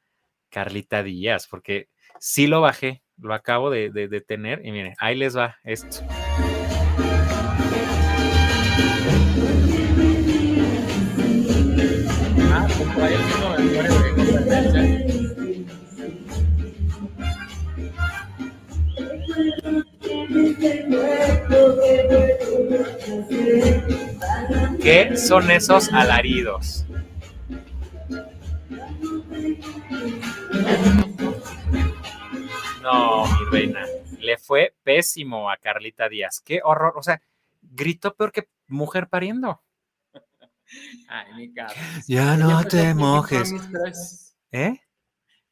Carlita 0.49 1.03
Díaz, 1.03 1.47
porque 1.47 1.89
sí 2.19 2.47
lo 2.47 2.61
bajé, 2.61 3.03
lo 3.17 3.33
acabo 3.33 3.69
de, 3.69 3.91
de 3.91 4.21
tener 4.21 4.65
y 4.65 4.71
miren, 4.71 4.95
ahí 4.99 5.15
les 5.15 5.37
va 5.37 5.57
esto. 5.63 6.03
¿Qué 24.81 25.17
son 25.17 25.51
esos 25.51 25.91
alaridos? 25.91 26.85
No, 32.81 33.25
mi 33.25 33.45
reina. 33.51 33.85
Le 34.19 34.37
fue 34.37 34.75
pésimo 34.83 35.49
a 35.49 35.57
Carlita 35.57 36.07
Díaz. 36.07 36.39
Qué 36.39 36.61
horror. 36.63 36.93
O 36.95 37.03
sea, 37.03 37.21
gritó 37.61 38.15
peor 38.15 38.31
que 38.31 38.47
mujer 38.67 39.07
pariendo. 39.09 39.64
Ay, 41.07 41.33
mi 41.35 41.53
cara. 41.53 41.73
Ya 42.07 42.37
no 42.37 42.63
te 42.65 42.93
mojes. 42.93 44.35
¿Eh? 44.51 44.79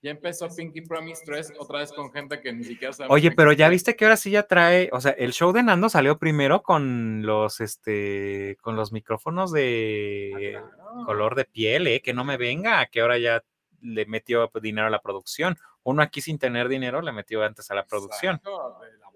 Ya 0.04 0.12
empezó 0.12 0.50
Pinky 0.54 0.82
Promise 0.82 1.22
3 1.26 1.54
otra 1.60 1.80
vez 1.80 1.94
con 1.94 2.12
gente 2.12 2.42
que 2.42 2.52
ni 2.52 2.66
siquiera 2.66 2.92
sabe. 2.92 3.10
Oye, 3.10 3.32
pero 3.32 3.54
ya 3.54 3.70
viste 3.70 3.96
que 3.96 4.04
ahora 4.04 4.18
sí 4.18 4.32
ya 4.32 4.44
trae, 4.44 4.90
o 4.92 5.00
sea, 5.00 5.12
el 5.12 5.32
show 5.32 5.54
de 5.54 5.64
Nando 5.64 5.88
salió 5.88 6.20
primero 6.20 6.62
con 6.62 7.26
los, 7.26 7.62
este, 7.62 8.58
con 8.62 8.76
los 8.76 8.92
micrófonos 8.92 9.54
de 9.54 10.60
ah, 10.62 11.04
color 11.06 11.36
de 11.36 11.46
piel, 11.46 11.88
¿eh? 11.88 12.02
Que 12.02 12.14
no 12.14 12.26
me 12.26 12.36
venga, 12.36 12.86
que 12.88 13.00
ahora 13.00 13.18
ya 13.18 13.46
le 13.80 14.06
metió 14.06 14.52
dinero 14.62 14.88
a 14.88 14.90
la 14.90 15.02
producción. 15.02 15.58
Uno 15.84 16.02
aquí 16.02 16.20
sin 16.20 16.38
tener 16.38 16.68
dinero 16.68 17.02
le 17.02 17.14
metió 17.14 17.42
antes 17.42 17.72
a 17.72 17.76
la 17.76 17.86
producción. 17.86 18.42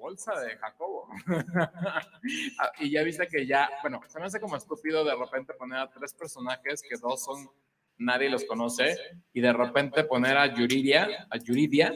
Bolsa 0.07 0.39
de 0.39 0.55
Jacobo. 0.57 1.07
Ah, 2.59 2.71
y 2.79 2.89
ya 2.89 3.03
viste 3.03 3.27
que 3.27 3.45
ya, 3.45 3.69
bueno, 3.81 4.01
se 4.07 4.19
me 4.19 4.25
hace 4.25 4.39
como 4.39 4.57
estúpido 4.57 5.05
de 5.05 5.15
repente 5.15 5.53
poner 5.53 5.79
a 5.79 5.89
tres 5.89 6.13
personajes 6.13 6.81
que 6.81 6.97
dos 6.97 7.23
son 7.23 7.49
nadie 7.97 8.29
los 8.29 8.43
conoce, 8.45 8.95
y 9.33 9.41
de 9.41 9.53
repente 9.53 10.03
poner 10.03 10.37
a 10.37 10.53
Yuridia, 10.53 11.27
a 11.29 11.37
Yuridia 11.37 11.93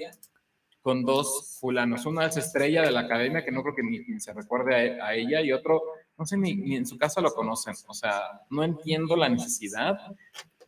con 0.82 1.04
dos 1.04 1.58
fulanos. 1.60 2.06
Una 2.06 2.26
es 2.28 2.38
estrella 2.38 2.82
de 2.82 2.92
la 2.92 3.02
academia, 3.02 3.44
que 3.44 3.52
no 3.52 3.62
creo 3.62 3.76
que 3.76 3.84
ni, 3.84 4.20
se 4.20 4.34
recuerde 4.34 5.02
a, 5.02 5.14
ella, 5.14 5.42
y 5.42 5.52
otro, 5.52 5.82
no 6.18 6.26
sé, 6.26 6.38
ni, 6.38 6.76
en 6.76 6.86
su 6.86 6.98
casa 6.98 7.22
lo 7.22 7.34
conocen. 7.34 7.76
O 7.88 7.94
sea, 7.94 8.42
no 8.50 8.64
entiendo 8.64 9.16
la 9.16 9.30
necesidad. 9.30 10.00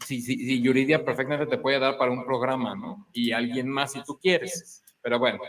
Si, 0.05 0.21
si, 0.21 0.61
Yuridia 0.61 1.03
perfectamente 1.03 1.47
te 1.47 1.61
puede 1.61 1.79
dar 1.79 1.97
para 1.97 2.11
un 2.11 2.25
programa, 2.25 2.75
¿no? 2.75 3.07
Y 3.13 3.31
alguien 3.31 3.69
más 3.69 3.93
si 3.93 4.03
tú 4.03 4.19
quieres. 4.19 4.83
Pero 5.01 5.19
bueno, 5.19 5.39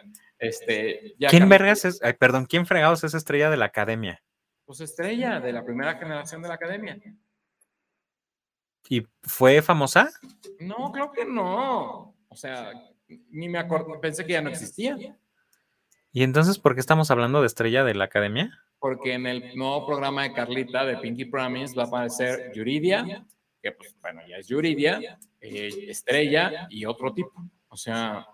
este... 0.45 1.15
¿Quién 1.29 1.49
vergas 1.49 1.85
es, 1.85 2.01
perdón, 2.19 2.47
quién 2.47 2.67
fregados 2.67 3.05
es 3.05 3.15
estrella 3.15 3.51
de 3.51 3.57
la 3.57 3.67
academia? 3.67 4.23
Pues 4.65 4.81
estrella 4.81 5.41
de 5.41 5.53
la 5.53 5.65
primera 5.65 5.95
generación 5.97 6.43
de 6.43 6.49
la 6.49 6.55
academia. 6.55 6.99
¿Y 8.89 9.07
fue 9.23 9.63
famosa? 9.63 10.11
No, 10.61 10.93
creo 10.93 11.11
que 11.11 11.25
no. 11.25 12.15
O 12.29 12.37
sea, 12.37 12.73
ni 13.31 13.49
me 13.49 13.59
acuerdo, 13.59 14.01
pensé 14.01 14.25
que 14.27 14.33
ya 14.33 14.43
no 14.43 14.51
existía. 14.51 14.97
¿Y 16.13 16.23
entonces 16.23 16.59
por 16.59 16.75
qué 16.75 16.81
estamos 16.81 17.11
hablando 17.11 17.41
de 17.41 17.47
Estrella 17.47 17.85
de 17.85 17.95
la 17.95 18.05
Academia? 18.05 18.61
Porque 18.79 19.15
en 19.15 19.27
el 19.27 19.57
nuevo 19.57 19.87
programa 19.87 20.23
de 20.23 20.33
Carlita 20.33 20.85
de 20.85 20.99
Pinky 20.99 21.25
Promise 21.25 21.75
va 21.75 21.85
a 21.85 21.87
aparecer 21.87 22.53
Yuridia, 22.55 23.27
que 23.63 23.73
pues 23.73 23.97
bueno, 24.01 24.21
ya 24.29 24.37
es 24.37 24.47
Yuridia, 24.47 25.19
eh, 25.41 25.87
Estrella 25.89 26.67
y 26.71 26.85
otro 26.85 27.13
tipo. 27.13 27.33
O 27.69 27.77
sea, 27.77 28.27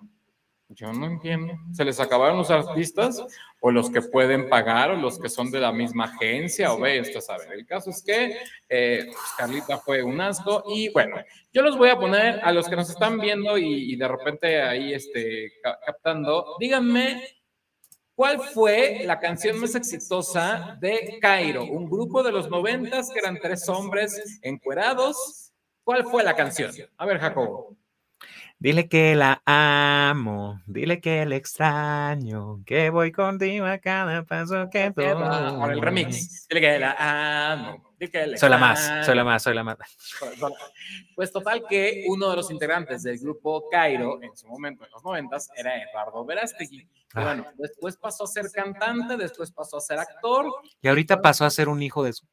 yo 0.70 0.92
no 0.92 1.06
entiendo. 1.06 1.54
¿Se 1.72 1.84
les 1.84 1.98
acabaron 1.98 2.38
los 2.38 2.50
artistas 2.50 3.22
o 3.60 3.70
los 3.70 3.90
que 3.90 4.02
pueden 4.02 4.48
pagar 4.48 4.92
o 4.92 4.96
los 4.96 5.18
que 5.18 5.28
son 5.28 5.50
de 5.50 5.60
la 5.60 5.72
misma 5.72 6.04
agencia 6.04 6.72
o 6.72 6.78
ve 6.78 7.00
a 7.00 7.36
ver? 7.38 7.52
El 7.52 7.66
caso 7.66 7.90
es 7.90 8.02
que 8.02 8.36
eh, 8.68 9.10
Carlita 9.36 9.78
fue 9.78 10.02
un 10.02 10.20
asco 10.20 10.62
y 10.68 10.88
bueno, 10.90 11.16
yo 11.52 11.62
los 11.62 11.76
voy 11.76 11.90
a 11.90 11.98
poner 11.98 12.40
a 12.42 12.52
los 12.52 12.68
que 12.68 12.76
nos 12.76 12.88
están 12.88 13.18
viendo 13.18 13.58
y, 13.58 13.96
de 13.96 14.08
repente 14.08 14.62
ahí 14.62 14.94
este, 14.94 15.52
captando. 15.84 16.56
Díganme 16.58 17.20
¿Cuál 18.20 18.38
fue 18.38 19.00
la 19.06 19.18
canción 19.18 19.58
más 19.58 19.74
exitosa 19.74 20.76
de 20.78 21.18
Cairo? 21.22 21.64
Un 21.64 21.88
grupo 21.88 22.22
de 22.22 22.30
los 22.30 22.50
noventas 22.50 23.08
que 23.08 23.18
eran 23.18 23.38
tres 23.40 23.66
hombres 23.66 24.38
encuerados. 24.42 25.52
¿Cuál 25.82 26.04
fue 26.04 26.22
la 26.22 26.36
canción? 26.36 26.70
A 26.98 27.06
ver, 27.06 27.18
Jacobo. 27.18 27.79
Dile 28.62 28.90
que 28.90 29.16
la 29.16 29.40
amo, 29.46 30.60
dile 30.66 31.00
que 31.00 31.24
la 31.24 31.34
extraño, 31.36 32.62
que 32.66 32.90
voy 32.90 33.10
contigo 33.10 33.64
a 33.64 33.78
cada 33.78 34.22
paso 34.24 34.68
que 34.70 34.90
doy. 34.90 35.14
Con 35.14 35.70
el 35.70 35.80
remix. 35.80 36.46
Dile 36.46 36.60
que 36.60 36.78
la 36.78 37.52
amo. 37.52 37.94
Dile 37.98 38.10
que 38.10 38.26
la 38.26 38.36
soy 38.36 38.50
la 38.50 38.58
más, 38.58 39.06
soy 39.06 39.16
la 39.16 39.24
más, 39.24 39.42
soy 39.42 39.54
la 39.54 39.64
más. 39.64 39.78
Pues 41.16 41.32
total 41.32 41.64
que 41.70 42.04
uno 42.08 42.28
de 42.28 42.36
los 42.36 42.50
integrantes 42.50 43.02
del 43.02 43.18
grupo 43.18 43.66
Cairo, 43.70 44.22
en 44.22 44.36
su 44.36 44.46
momento, 44.46 44.84
en 44.84 44.90
los 44.90 45.02
noventas, 45.02 45.48
era 45.56 45.82
Eduardo 45.82 46.22
Verástegui. 46.26 46.86
Ah. 47.14 47.24
Bueno, 47.24 47.46
después 47.56 47.96
pasó 47.96 48.24
a 48.24 48.26
ser 48.26 48.50
cantante, 48.52 49.16
después 49.16 49.50
pasó 49.50 49.78
a 49.78 49.80
ser 49.80 49.98
actor. 49.98 50.44
Y 50.82 50.88
ahorita 50.88 51.22
pasó 51.22 51.46
a 51.46 51.50
ser 51.50 51.70
un 51.70 51.82
hijo 51.82 52.04
de 52.04 52.12
su 52.12 52.26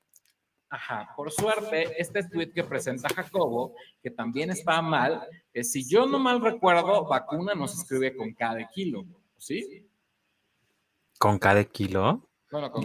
Ajá, 0.69 1.13
por 1.15 1.31
suerte, 1.31 1.93
este 1.97 2.23
tweet 2.27 2.51
que 2.51 2.63
presenta 2.63 3.07
Jacobo, 3.09 3.73
que 4.03 4.11
también 4.11 4.49
está 4.49 4.81
mal, 4.81 5.25
es 5.53 5.71
si 5.71 5.87
yo 5.87 6.05
no 6.05 6.19
mal 6.19 6.41
recuerdo, 6.41 7.05
vacuna 7.05 7.55
no 7.55 7.67
se 7.67 7.81
escribe 7.81 8.15
con 8.15 8.33
cada 8.33 8.67
kilo, 8.67 9.05
¿sí? 9.37 9.87
¿Con 11.17 11.39
cada 11.39 11.63
kilo? 11.63 12.27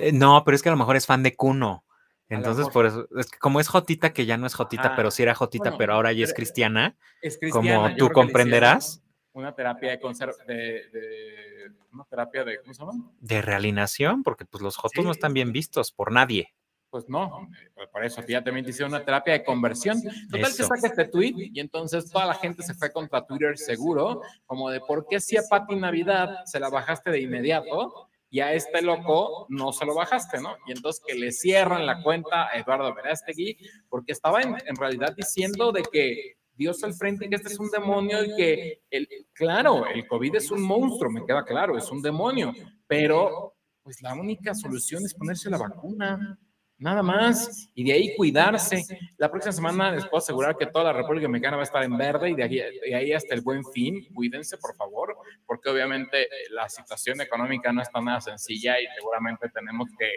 Eh, 0.01 0.13
no, 0.13 0.43
pero 0.45 0.55
es 0.55 0.63
que 0.63 0.69
a 0.69 0.73
lo 0.73 0.79
mejor 0.79 0.97
es 0.97 1.07
fan 1.07 1.23
de 1.23 1.35
Cuno. 1.35 1.85
Entonces, 2.29 2.69
por 2.69 2.87
eso, 2.87 3.07
es 3.19 3.31
que 3.31 3.39
como 3.39 3.61
es 3.61 3.69
Jotita, 3.69 4.15
que 4.15 4.25
ya 4.25 4.39
no 4.39 4.47
es 4.47 4.55
Jotita, 4.55 4.97
pero 4.97 5.11
sí 5.11 5.23
era 5.23 5.35
Jotita, 5.35 5.77
pero 5.77 5.93
ahora 5.93 6.13
ya 6.13 6.25
es 6.25 6.33
cristiana, 6.33 6.97
es 7.21 7.37
cristiana 7.37 7.89
como 7.89 7.97
tú 7.97 8.11
comprenderás. 8.11 9.03
Una 9.35 9.55
terapia 9.55 9.91
de, 9.91 10.55
de, 10.93 11.73
una 11.91 12.05
terapia 12.05 12.45
de, 12.45 12.61
¿cómo 12.61 12.75
se 12.75 12.81
llama? 12.81 13.11
De 13.19 13.43
realinación, 13.43 14.23
porque 14.23 14.45
pues 14.45 14.63
los 14.63 14.77
Jotos 14.77 15.05
no 15.05 15.11
están 15.11 15.35
bien 15.35 15.53
vistos 15.53 15.91
por 15.91 16.13
nadie. 16.13 16.55
Pues 16.93 17.09
no, 17.09 17.49
por 17.91 18.05
eso 18.05 18.21
ya 18.29 18.45
también 18.45 18.67
te 18.67 18.71
hicieron 18.71 18.93
una 18.93 19.03
terapia 19.03 19.33
de 19.33 19.45
conversión. 19.45 19.99
Total 20.31 20.55
que 20.55 20.63
saca 20.63 20.89
este 20.89 21.07
tweet 21.07 21.33
y 21.37 21.59
entonces 21.59 22.11
toda 22.11 22.27
la 22.27 22.35
gente 22.35 22.63
se 22.63 22.75
fue 22.75 22.93
contra 22.93 23.25
Twitter 23.27 23.57
seguro, 23.57 24.21
como 24.45 24.69
de 24.69 24.79
por 24.81 25.07
qué 25.09 25.19
si 25.19 25.39
a 25.39 25.43
Pati 25.49 25.75
Navidad 25.75 26.45
se 26.45 26.61
la 26.61 26.69
bajaste 26.69 27.11
de 27.11 27.23
inmediato 27.23 28.11
y 28.29 28.41
a 28.41 28.53
este 28.53 28.83
loco 28.83 29.47
no 29.49 29.73
se 29.73 29.87
lo 29.87 29.95
bajaste, 29.95 30.39
¿no? 30.43 30.55
Y 30.67 30.73
entonces 30.73 31.03
que 31.07 31.15
le 31.15 31.33
cierran 31.33 31.87
la 31.87 32.03
cuenta 32.03 32.49
a 32.49 32.59
Eduardo 32.59 32.95
Verástegui 32.95 33.57
porque 33.89 34.13
estaba 34.13 34.43
en, 34.43 34.57
en 34.67 34.77
realidad 34.77 35.15
diciendo 35.17 35.73
de 35.73 35.85
que 35.91 36.37
Dios 36.53 36.85
al 36.85 36.93
frente, 36.93 37.27
que 37.27 37.37
este 37.37 37.49
es 37.49 37.59
un 37.59 37.71
demonio 37.71 38.23
y 38.23 38.37
que, 38.37 38.83
el, 38.91 39.09
claro, 39.33 39.87
el 39.87 40.07
COVID 40.07 40.35
es 40.35 40.51
un 40.51 40.61
monstruo, 40.61 41.11
me 41.11 41.25
queda 41.25 41.43
claro, 41.43 41.79
es 41.79 41.91
un 41.91 42.03
demonio, 42.03 42.53
pero 42.87 43.55
pues 43.83 44.03
la 44.03 44.13
única 44.13 44.55
solución 44.55 45.03
es 45.07 45.15
ponerse 45.15 45.49
la 45.49 45.57
vacuna 45.57 46.39
nada 46.83 47.03
más, 47.03 47.71
y 47.75 47.85
de 47.85 47.93
ahí 47.93 48.17
cuidarse. 48.17 48.83
La 49.17 49.31
próxima 49.31 49.53
semana 49.53 49.93
les 49.93 50.05
puedo 50.05 50.19
asegurar 50.19 50.57
que 50.57 50.67
toda 50.67 50.87
la 50.87 50.93
República 50.93 51.29
Mexicana 51.29 51.57
va 51.57 51.63
a 51.63 51.65
estar 51.65 51.83
en 51.83 51.97
verde 51.97 52.31
y 52.31 52.35
de 52.35 52.43
ahí, 52.43 52.57
de 52.57 52.95
ahí 52.95 53.13
hasta 53.13 53.35
el 53.35 53.41
buen 53.41 53.65
fin, 53.65 54.07
cuídense 54.13 54.59
por 54.59 54.75
favor, 54.77 55.17
porque 55.47 55.71
obviamente 55.71 56.23
eh, 56.23 56.29
la 56.51 56.69
situación 56.69 57.21
económica 57.21 57.73
no 57.73 57.83
está 57.83 58.01
nada 58.01 58.21
sencilla 58.21 58.81
y 58.81 58.87
seguramente 58.97 59.49
tenemos 59.49 59.89
que 59.99 60.13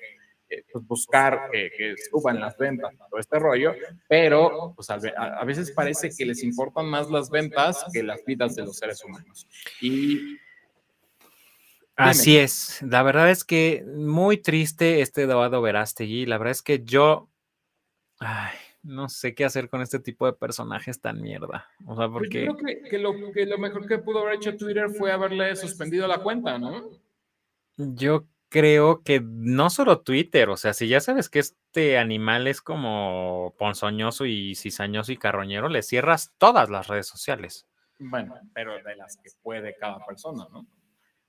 eh, 0.47 0.63
pues 0.71 0.85
buscar 0.85 1.49
que 1.51 1.95
suban 2.09 2.39
las 2.39 2.57
ventas, 2.57 2.91
todo 3.09 3.19
este 3.19 3.39
rollo, 3.39 3.73
pero 4.07 4.73
pues 4.75 4.89
a, 4.89 4.95
a, 4.95 5.43
veces 5.43 5.71
parece 5.71 6.09
que 6.15 6.25
les 6.25 6.43
importan 6.43 6.85
más 6.85 7.09
las 7.09 7.29
ventas 7.29 7.83
que 7.91 8.03
las 8.03 8.23
vidas 8.25 8.55
de 8.55 8.63
los 8.63 8.77
seres 8.77 9.03
humanos. 9.03 9.47
Y 9.81 10.37
Así 11.95 12.37
es, 12.37 12.81
la 12.81 13.03
verdad 13.03 13.29
es 13.29 13.45
que 13.45 13.85
muy 13.95 14.37
triste 14.37 15.01
este 15.01 15.23
Eduardo 15.23 15.61
Verástegui, 15.61 16.25
la 16.25 16.37
verdad 16.37 16.51
es 16.51 16.61
que 16.61 16.83
yo, 16.83 17.29
ay, 18.19 18.57
no 18.83 19.07
sé 19.07 19.33
qué 19.33 19.45
hacer 19.45 19.69
con 19.69 19.81
este 19.81 19.99
tipo 19.99 20.25
de 20.25 20.33
personajes 20.33 20.99
tan 20.99 21.21
mierda, 21.21 21.69
o 21.85 21.95
sea, 21.95 22.09
Pues 22.09 22.11
porque... 22.11 22.45
Yo 22.45 22.55
creo 22.55 22.81
que, 22.83 22.89
que 22.89 22.97
lo, 22.99 23.13
que 23.31 23.45
lo 23.45 23.57
mejor 23.57 23.87
que 23.87 23.97
pudo 23.97 24.19
haber 24.19 24.35
hecho 24.35 24.57
Twitter 24.57 24.89
fue 24.89 25.11
haberle 25.11 25.55
suspendido 25.55 26.07
la 26.07 26.19
cuenta, 26.19 26.59
¿no? 26.59 26.89
Yo 27.77 28.27
creo 28.49 29.01
que 29.03 29.21
no 29.21 29.69
solo 29.69 30.01
Twitter, 30.01 30.49
o 30.49 30.57
sea, 30.57 30.73
si 30.73 30.87
ya 30.87 30.99
sabes 30.99 31.29
que 31.29 31.39
este 31.39 31.97
animal 31.97 32.47
es 32.47 32.61
como 32.61 33.53
ponzoñoso 33.57 34.25
y 34.25 34.55
cizañoso 34.55 35.11
y 35.11 35.17
carroñero, 35.17 35.67
le 35.69 35.81
cierras 35.81 36.33
todas 36.37 36.69
las 36.69 36.87
redes 36.87 37.07
sociales. 37.07 37.67
Bueno, 37.99 38.35
pero 38.53 38.75
de 38.81 38.95
las 38.95 39.17
que 39.17 39.29
puede 39.41 39.75
cada 39.75 40.05
persona, 40.05 40.47
¿no? 40.51 40.65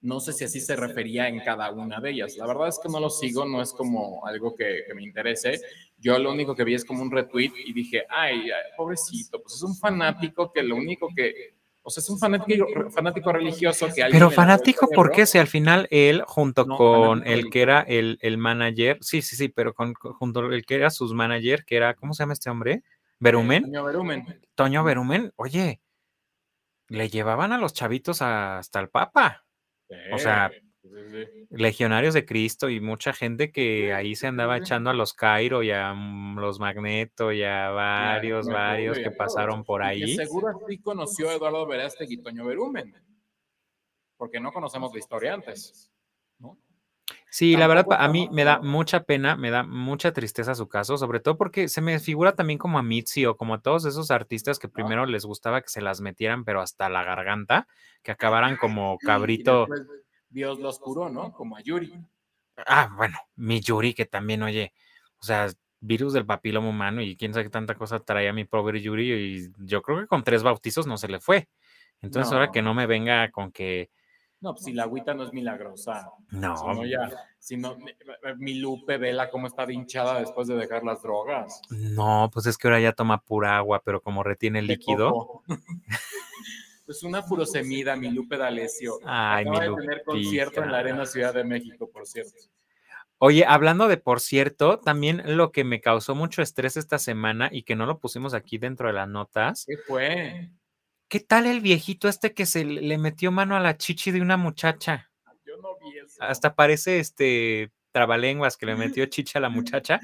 No 0.07 0.21
sé 0.21 0.33
si 0.33 0.45
así 0.45 0.61
se 0.61 0.77
refería 0.77 1.27
en 1.27 1.41
cada 1.41 1.71
una 1.73 2.01
de 2.01 2.11
ellas. 2.11 2.37
La 2.37 2.47
verdad 2.47 2.69
es 2.69 2.79
que 2.81 2.89
no 2.89 3.01
lo 3.01 3.11
sigo, 3.11 3.45
no 3.45 3.61
es 3.61 3.73
como 3.73 4.25
algo 4.25 4.55
que, 4.55 4.85
que 4.87 4.95
me 4.95 5.03
interese. 5.03 5.61
Yo 5.99 6.17
lo 6.19 6.31
único 6.31 6.55
que 6.55 6.63
vi 6.63 6.75
es 6.75 6.85
como 6.85 7.03
un 7.03 7.11
retweet 7.11 7.51
y 7.67 7.73
dije, 7.73 8.05
ay, 8.09 8.43
ay, 8.51 8.71
pobrecito, 8.77 9.43
pues 9.43 9.57
es 9.57 9.63
un 9.63 9.75
fanático 9.77 10.53
que 10.53 10.63
lo 10.63 10.77
único 10.77 11.09
que, 11.15 11.57
o 11.83 11.91
sea, 11.91 12.01
es 12.03 12.09
un 12.09 12.19
fanático, 12.21 12.67
fanático 12.91 13.33
religioso 13.33 13.89
que 13.95 14.05
Pero 14.11 14.29
el 14.29 14.33
fanático, 14.33 14.89
¿por 14.95 15.11
qué? 15.11 15.27
Si 15.27 15.39
al 15.39 15.49
final 15.49 15.89
él, 15.91 16.23
junto 16.27 16.65
No, 16.67 16.77
con 16.77 17.27
el 17.27 17.51
que 17.51 17.63
era 17.63 17.81
el, 17.81 18.19
el 18.21 18.39
manager, 18.39 18.99
sí, 19.01 19.23
sí, 19.23 19.35
sí, 19.35 19.49
pero 19.49 19.75
con, 19.75 19.93
con- 19.95 20.13
junto 20.13 20.41
al 20.41 20.65
que 20.65 20.75
era 20.77 20.91
sus 20.91 21.15
manager, 21.15 21.65
que 21.65 21.77
era, 21.77 21.95
¿cómo 21.95 22.15
se 22.15 22.23
llama 22.23 22.35
este 22.35 22.49
hombre? 22.49 22.83
Berumen, 23.19 23.65
Toño 23.65 23.85
Berumen. 23.85 24.41
Toño 24.55 24.85
Berumen, 24.85 25.33
oye, 25.35 25.81
le 26.89 27.09
llevaban 27.09 27.53
a 27.53 27.59
los 27.59 27.73
chavitos 27.73 28.23
hasta 28.23 28.79
el 28.79 28.89
Papa, 28.89 29.46
O 30.13 30.19
sea, 30.19 30.51
Sí, 30.83 30.89
sí, 31.11 31.25
sí. 31.25 31.47
legionarios 31.51 32.15
de 32.15 32.25
Cristo 32.25 32.69
y 32.69 32.81
mucha 32.81 33.13
gente 33.13 33.51
que 33.51 33.93
ahí 33.93 34.15
se 34.15 34.27
andaba 34.29 34.57
echando 34.59 34.91
a 34.91 34.95
los 34.95 35.15
Cairo 35.15 35.63
y 35.63 35.71
a 35.71 35.93
mm, 35.95 36.39
los 36.39 36.61
Magneto 36.61 37.33
y 37.33 37.43
a 37.43 37.71
varios, 37.71 38.47
me 38.47 38.55
varios 38.55 38.99
acuerdo, 38.99 39.11
que 39.11 39.17
pasaron 39.17 39.65
por 39.65 39.83
Y 39.83 39.87
ahí. 39.87 40.15
seguro 40.17 40.49
así 40.49 40.79
conoció 40.79 41.31
a 41.31 41.35
Eduardo 41.35 41.67
Verástegui 41.67 42.15
y 42.15 42.23
Toño 42.23 42.45
Berumen. 42.47 42.95
Porque 44.17 44.41
no 44.41 44.53
conocemos 44.53 44.93
la 44.93 44.99
historia 44.99 45.35
antes. 45.35 45.91
Sí, 47.31 47.57
la 47.57 47.67
verdad, 47.67 47.87
a 47.91 48.09
mí 48.09 48.29
me 48.33 48.45
da 48.45 48.61
mucha 48.61 49.03
pena, 49.03 49.37
me 49.37 49.51
da 49.51 49.63
mucha 49.63 50.13
tristeza 50.13 50.55
su 50.55 50.69
caso, 50.69 50.97
sobre 50.97 51.21
todo 51.21 51.37
porque 51.37 51.69
se 51.69 51.81
me 51.81 51.99
figura 51.99 52.35
también 52.35 52.59
como 52.59 52.79
a 52.79 52.83
Mitzi 52.83 53.27
o 53.27 53.37
como 53.37 53.55
a 53.55 53.61
todos 53.61 53.85
esos 53.85 54.11
artistas 54.11 54.59
que 54.59 54.69
primero 54.69 55.05
les 55.07 55.25
gustaba 55.25 55.61
que 55.61 55.69
se 55.69 55.83
las 55.83 56.01
metieran, 56.01 56.45
pero 56.45 56.61
hasta 56.61 56.89
la 56.89 57.05
garganta, 57.05 57.67
que 58.03 58.13
acabaran 58.13 58.57
como 58.57 58.97
cabrito. 58.99 59.67
después 59.69 60.07
Dios 60.29 60.59
los 60.59 60.79
curó, 60.79 61.09
¿no? 61.09 61.33
Como 61.33 61.57
a 61.57 61.61
Yuri. 61.61 61.95
Ah, 62.67 62.91
bueno, 62.97 63.19
mi 63.35 63.61
Yuri, 63.61 63.93
que 63.93 64.07
también, 64.07 64.43
oye, 64.43 64.73
o 65.19 65.23
sea, 65.23 65.49
virus 65.81 66.13
del 66.13 66.27
papiloma 66.27 66.69
humano 66.69 67.03
y 67.03 67.17
quién 67.17 67.33
sabe 67.33 67.45
qué 67.45 67.51
tanta 67.51 67.75
cosa 67.75 68.01
traía 68.01 68.33
mi 68.33 68.45
pobre 68.45 68.81
Yuri, 68.81 69.13
y 69.13 69.53
yo 69.59 69.83
creo 69.83 70.01
que 70.01 70.07
con 70.07 70.25
tres 70.25 70.43
bautizos 70.43 70.87
no 70.87 70.97
se 70.97 71.09
le 71.09 71.21
fue. 71.21 71.49
Entonces, 72.03 72.33
ahora 72.33 72.51
que 72.51 72.63
no 72.63 72.75
me 72.75 72.87
venga 72.87 73.31
con 73.31 73.53
que 73.53 73.91
No, 74.41 74.53
pues 74.53 74.65
si 74.65 74.73
la 74.73 74.85
agüita 74.85 75.15
no 75.15 75.25
es 75.25 75.33
milagrosa. 75.33 76.11
no, 76.31 76.57
Si 76.57 76.67
no, 76.67 76.85
ya. 76.85 77.11
Si 77.39 77.57
no, 77.57 77.77
mi 78.37 78.55
Lupe, 78.55 78.99
vela 78.99 79.31
cómo 79.31 79.47
está 79.47 79.71
hinchada 79.71 80.21
después 80.21 80.49
de 80.49 80.57
dejar 80.57 80.85
las 80.85 81.03
drogas. 81.03 81.63
no, 81.71 82.31
pues 82.33 82.47
es 82.47 82.59
que 82.59 82.69
ahora 82.69 82.81
ya 82.81 82.93
toma 82.93 83.23
pura 83.23 83.57
agua, 83.57 83.83
pero 83.85 84.01
como 84.01 84.23
retiene 84.23 84.59
el 84.59 84.67
líquido. 84.67 85.43
Pues 86.85 87.03
una 87.03 87.23
furosemida, 87.23 87.97
mi 87.97 88.11
Lupe 88.11 88.37
D'Alessio. 88.37 88.99
Ay, 89.05 89.45
mi 89.45 89.57
Acaba 89.57 89.71
de 89.71 89.83
tener 89.83 90.03
concierto 90.05 90.63
en 90.63 90.73
la. 90.73 90.79
Arena 90.79 91.07
Ciudad 91.07 91.33
de 91.33 91.45
México, 91.45 91.89
por 91.91 92.07
cierto. 92.07 92.37
Oye, 93.19 93.47
hablando 93.47 93.89
de 93.89 93.97
por 93.97 94.21
cierto, 94.21 94.79
también 94.79 95.23
lo 95.37 95.51
que 95.51 95.65
me 95.65 95.81
causó 95.81 96.15
mucho 96.15 96.43
estrés 96.43 96.77
esta 96.77 96.99
semana 96.99 97.49
y 97.51 97.63
que 97.63 97.75
no 97.75 97.87
lo 97.87 97.99
pusimos 97.99 98.35
aquí 98.35 98.59
dentro 98.59 98.89
de 98.89 98.93
las 98.93 99.09
notas, 99.09 99.65
¿Qué 99.67 99.79
fue? 99.79 100.51
¿Qué 101.09 101.21
tal 101.21 101.47
el 101.47 101.61
viejito 101.61 102.09
este 102.09 102.35
que 102.35 102.47
se 102.47 102.65
le 102.65 102.99
metió 102.99 103.31
mano 103.33 103.57
a 103.57 103.61
la 103.61 103.77
chichi 103.77 104.11
de 104.11 104.21
una 104.21 104.37
muchacha? 104.37 105.11
Yo 105.45 105.57
no 105.59 105.77
vi 105.81 105.99
eso. 105.99 106.23
Hasta 106.23 106.55
parece 106.55 106.99
este 106.99 107.73
trabalenguas 107.93 108.57
que 108.57 108.67
le 108.67 108.77
metió 108.77 109.07
chichi 109.07 109.39
a 109.39 109.41
la 109.41 109.49
muchacha. 109.49 110.01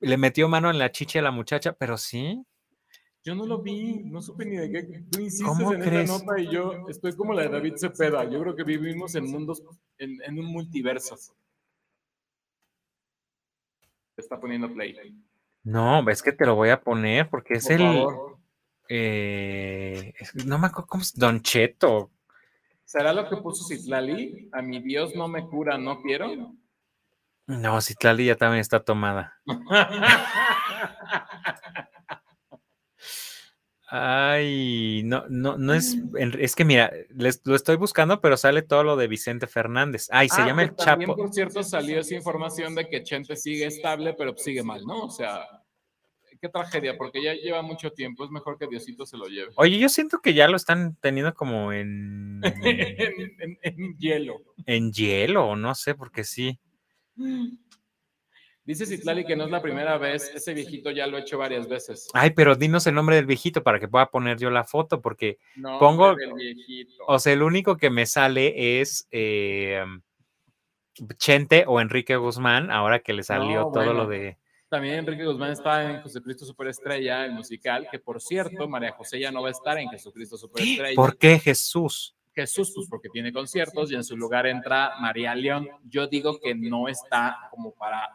Le 0.00 0.16
metió 0.16 0.48
mano 0.48 0.70
en 0.70 0.78
la 0.78 0.90
chichi 0.90 1.18
a 1.18 1.22
la 1.22 1.30
muchacha, 1.30 1.72
pero 1.72 1.96
sí. 1.96 2.44
Yo 3.24 3.36
no 3.36 3.46
lo 3.46 3.62
vi, 3.62 4.00
no 4.04 4.20
supe 4.20 4.44
ni 4.44 4.56
de 4.56 4.70
qué. 4.72 4.82
Tú 5.10 5.20
insistes 5.20 5.46
¿Cómo 5.46 5.72
en 5.72 5.80
crees? 5.80 6.10
esta 6.10 6.24
nota 6.24 6.40
y 6.40 6.52
yo 6.52 6.88
estoy 6.88 7.14
como 7.14 7.32
la 7.32 7.42
de 7.42 7.50
David 7.50 7.74
Cepeda. 7.76 8.28
Yo 8.28 8.40
creo 8.40 8.56
que 8.56 8.64
vivimos 8.64 9.14
en 9.14 9.30
mundos, 9.30 9.62
en, 9.98 10.20
en 10.22 10.38
un 10.40 10.46
multiverso. 10.46 11.16
Está 14.16 14.40
poniendo 14.40 14.72
play. 14.72 14.96
No, 15.62 16.08
es 16.10 16.22
que 16.22 16.32
te 16.32 16.44
lo 16.44 16.56
voy 16.56 16.70
a 16.70 16.80
poner 16.80 17.30
porque 17.30 17.54
es 17.54 17.64
Por 17.64 17.72
el. 17.72 17.78
favor. 17.78 18.38
Eh, 18.88 20.12
no 20.44 20.58
me 20.58 20.66
acuerdo 20.68 20.86
cómo 20.88 21.02
es. 21.02 21.14
Don 21.18 21.40
Cheto. 21.42 22.10
¿Será 22.84 23.12
lo 23.12 23.28
que 23.28 23.36
puso 23.38 23.64
Citlali? 23.66 24.48
A 24.52 24.60
mi 24.62 24.80
Dios 24.82 25.14
no 25.14 25.26
me 25.28 25.46
cura, 25.46 25.78
no 25.78 26.00
quiero. 26.02 26.54
No, 27.46 27.80
Citlali 27.80 28.26
ya 28.26 28.36
también 28.36 28.60
está 28.60 28.80
tomada. 28.84 29.34
Ay, 33.94 35.02
no, 35.04 35.24
no, 35.28 35.58
no 35.58 35.74
es, 35.74 35.98
es 36.38 36.54
que 36.56 36.64
mira, 36.64 36.90
les- 37.10 37.42
lo 37.44 37.54
estoy 37.54 37.76
buscando, 37.76 38.22
pero 38.22 38.38
sale 38.38 38.62
todo 38.62 38.84
lo 38.84 38.96
de 38.96 39.06
Vicente 39.06 39.46
Fernández. 39.46 40.08
Ay, 40.10 40.30
se 40.30 40.40
Ah, 40.40 40.46
llama 40.46 40.62
el 40.62 40.74
también, 40.74 41.10
Chapo. 41.10 41.16
por 41.20 41.32
cierto, 41.32 41.62
salió 41.62 42.00
esa 42.00 42.14
información 42.14 42.74
de 42.74 42.88
que 42.88 43.02
Chente 43.02 43.36
sigue 43.36 43.66
estable, 43.66 44.14
pero 44.14 44.34
sigue 44.36 44.62
mal, 44.62 44.86
¿no? 44.86 45.04
O 45.04 45.10
sea, 45.10 45.46
qué 46.42 46.48
tragedia, 46.48 46.98
porque 46.98 47.22
ya 47.22 47.32
lleva 47.34 47.62
mucho 47.62 47.92
tiempo. 47.92 48.24
Es 48.24 48.30
mejor 48.30 48.58
que 48.58 48.66
Diosito 48.66 49.06
se 49.06 49.16
lo 49.16 49.26
lleve. 49.28 49.52
Oye, 49.54 49.78
yo 49.78 49.88
siento 49.88 50.18
que 50.20 50.34
ya 50.34 50.48
lo 50.48 50.56
están 50.56 50.96
teniendo 51.00 51.32
como 51.34 51.72
en, 51.72 52.40
en, 52.64 53.36
en- 53.38 53.58
en 53.62 53.96
hielo. 53.98 54.42
en 54.66 54.92
hielo, 54.92 55.54
no 55.56 55.74
sé, 55.76 55.94
porque 55.94 56.24
sí. 56.24 56.58
Dice 58.64 58.86
Citlali 58.86 59.24
que 59.24 59.34
no 59.36 59.44
es 59.44 59.50
la 59.50 59.62
primera 59.62 59.98
vez. 59.98 60.32
Ese 60.34 60.52
viejito 60.54 60.90
ya 60.90 61.06
lo 61.06 61.16
ha 61.16 61.20
hecho 61.20 61.38
varias 61.38 61.68
veces. 61.68 62.08
Ay, 62.12 62.30
pero 62.30 62.54
dinos 62.56 62.86
el 62.86 62.94
nombre 62.94 63.16
del 63.16 63.26
viejito 63.26 63.62
para 63.62 63.78
que 63.80 63.88
pueda 63.88 64.06
poner 64.10 64.38
yo 64.38 64.50
la 64.50 64.64
foto, 64.64 65.00
porque, 65.00 65.38
No, 65.56 65.78
pongo- 65.78 66.14
viejito. 66.36 67.04
o 67.06 67.18
sea, 67.18 67.32
el 67.32 67.42
único 67.42 67.76
que 67.76 67.90
me 67.90 68.06
sale 68.06 68.80
es 68.80 69.06
eh, 69.10 69.84
Chente 71.18 71.64
o 71.66 71.80
Enrique 71.80 72.16
Guzmán, 72.16 72.70
ahora 72.70 73.00
que 73.00 73.12
le 73.12 73.22
salió 73.22 73.62
No, 73.62 73.72
todo 73.72 73.92
lo 73.94 74.06
de. 74.06 74.38
También 74.72 75.00
Enrique 75.00 75.26
Guzmán 75.26 75.50
está 75.52 75.82
en 75.84 76.02
Jesucristo 76.02 76.46
Superestrella, 76.46 77.26
el 77.26 77.32
musical, 77.32 77.86
que 77.90 77.98
por 77.98 78.22
cierto, 78.22 78.66
María 78.66 78.92
José 78.92 79.20
ya 79.20 79.30
no 79.30 79.42
va 79.42 79.48
a 79.48 79.50
estar 79.50 79.76
en 79.76 79.90
Jesucristo 79.90 80.38
Superestrella. 80.38 80.96
¿Por 80.96 81.18
qué 81.18 81.38
Jesús? 81.38 82.16
Jesús, 82.34 82.72
pues 82.74 82.88
porque 82.88 83.10
tiene 83.10 83.34
conciertos 83.34 83.92
y 83.92 83.96
en 83.96 84.02
su 84.02 84.16
lugar 84.16 84.46
entra 84.46 84.94
María 84.98 85.34
León. 85.34 85.68
Yo 85.84 86.06
digo 86.06 86.40
que 86.40 86.54
no 86.54 86.88
está 86.88 87.50
como 87.50 87.74
para, 87.74 88.08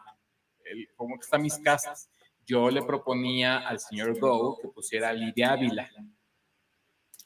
el, 0.64 0.88
como 0.96 1.14
que 1.14 1.20
está 1.20 1.38
mis 1.38 1.56
casas. 1.58 2.10
Yo 2.44 2.70
le 2.70 2.82
proponía 2.82 3.58
al 3.58 3.78
señor 3.78 4.18
Go 4.18 4.58
que 4.60 4.66
pusiera 4.66 5.10
a 5.10 5.12
Lidia 5.12 5.52
Ávila. 5.52 5.88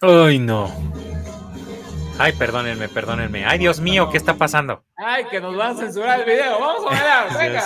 Ay, 0.03 0.41
no. 0.41 0.71
Ay, 2.19 2.35
perdónenme, 2.35 2.91
perdónenme. 2.91 3.47
Ay, 3.47 3.59
Dios 3.59 3.81
mío, 3.81 4.11
¿qué 4.11 4.19
está 4.19 4.37
pasando? 4.37 4.85
Ay, 4.95 5.25
que 5.31 5.41
nos 5.41 5.57
van 5.57 5.75
a 5.75 5.81
censurar 5.81 6.21
el 6.21 6.27
video. 6.27 6.61
Vamos 6.61 6.85
a 6.87 7.29
ver, 7.31 7.39
venga. 7.39 7.63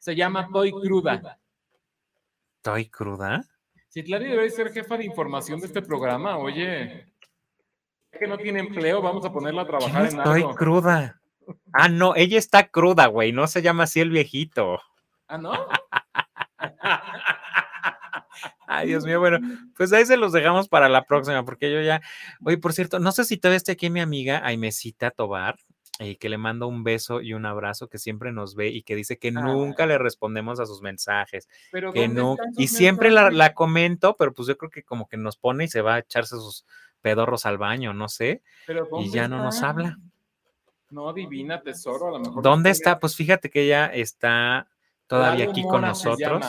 Se 0.00 0.16
llama 0.16 0.48
Toy 0.50 0.72
Cruda. 0.72 1.38
¿Estoy 2.56 2.86
cruda? 2.86 3.44
Citlali 3.90 4.28
debe 4.28 4.50
ser 4.50 4.72
jefa 4.72 4.96
de 4.96 5.04
información 5.04 5.60
de 5.60 5.66
este 5.66 5.82
programa. 5.82 6.38
Oye, 6.38 7.06
que 8.18 8.26
no 8.26 8.38
tiene 8.38 8.60
empleo, 8.60 9.02
vamos 9.02 9.24
a 9.26 9.32
ponerla 9.32 9.62
a 9.62 9.66
¿Quién 9.66 9.78
trabajar 9.78 10.06
en 10.06 10.18
estoy 10.18 10.40
algo. 10.42 10.54
cruda? 10.54 11.20
Ah, 11.72 11.88
no, 11.88 12.14
ella 12.16 12.38
está 12.38 12.68
cruda, 12.68 13.06
güey. 13.06 13.32
No 13.32 13.46
se 13.46 13.60
llama 13.62 13.82
así 13.84 14.00
el 14.00 14.10
viejito. 14.10 14.80
Ah, 15.28 15.36
¿no? 15.38 15.52
Ay, 18.66 18.88
Dios 18.88 19.04
mío, 19.04 19.20
bueno, 19.20 19.38
pues 19.76 19.92
ahí 19.92 20.06
se 20.06 20.16
los 20.16 20.32
dejamos 20.32 20.68
para 20.68 20.88
la 20.88 21.04
próxima, 21.04 21.44
porque 21.44 21.70
yo 21.72 21.82
ya. 21.82 22.00
Oye, 22.42 22.56
por 22.56 22.72
cierto, 22.72 23.00
no 23.00 23.12
sé 23.12 23.24
si 23.24 23.36
todavía 23.36 23.56
está 23.58 23.72
aquí 23.72 23.90
mi 23.90 24.00
amiga 24.00 24.40
Aimecita 24.46 25.10
Tobar, 25.10 25.56
eh, 26.02 26.16
que 26.16 26.30
le 26.30 26.38
mando 26.38 26.66
un 26.66 26.82
beso 26.82 27.20
y 27.20 27.34
un 27.34 27.44
abrazo, 27.44 27.90
que 27.90 27.98
siempre 27.98 28.32
nos 28.32 28.54
ve 28.54 28.68
y 28.68 28.80
que 28.80 28.96
dice 28.96 29.18
que 29.18 29.30
nunca 29.30 29.84
le 29.84 29.98
respondemos 29.98 30.58
a 30.58 30.64
sus 30.64 30.80
mensajes. 30.80 31.46
Pero 31.70 31.92
que 31.92 32.08
¿dónde 32.08 32.22
no, 32.22 32.36
y 32.56 32.68
siempre 32.68 33.10
la, 33.10 33.52
comento, 33.52 34.16
pero 34.16 34.32
pues 34.32 34.48
yo 34.48 34.56
creo 34.56 34.70
que 34.70 34.82
como 34.82 35.06
que 35.06 35.18
nos 35.18 35.36
pone 35.36 35.64
y 35.64 35.68
se 35.68 35.82
va 35.82 35.96
a 35.96 35.98
echarse 35.98 36.36
sus 36.36 36.64
pedorros 37.02 37.44
al 37.44 37.58
baño, 37.58 37.92
no 37.92 38.08
sé, 38.08 38.40
Pero 38.66 38.86
y 38.86 38.90
¿dónde 38.90 39.10
ya 39.10 39.28
no 39.28 39.44
nos 39.44 39.62
habla. 39.62 39.98
No, 40.88 41.12
divina 41.12 41.60
tesoro, 41.60 42.08
a 42.08 42.10
lo 42.12 42.20
mejor. 42.20 42.42
¿Dónde 42.42 42.70
no 42.70 42.72
está? 42.72 42.98
Pues 42.98 43.14
fíjate 43.14 43.50
que 43.50 43.64
ella 43.64 43.86
está 43.88 44.68
todavía 45.06 45.40
Lalo 45.40 45.50
aquí 45.50 45.62
con 45.64 45.82
Mora 45.82 45.88
nosotros. 45.88 46.46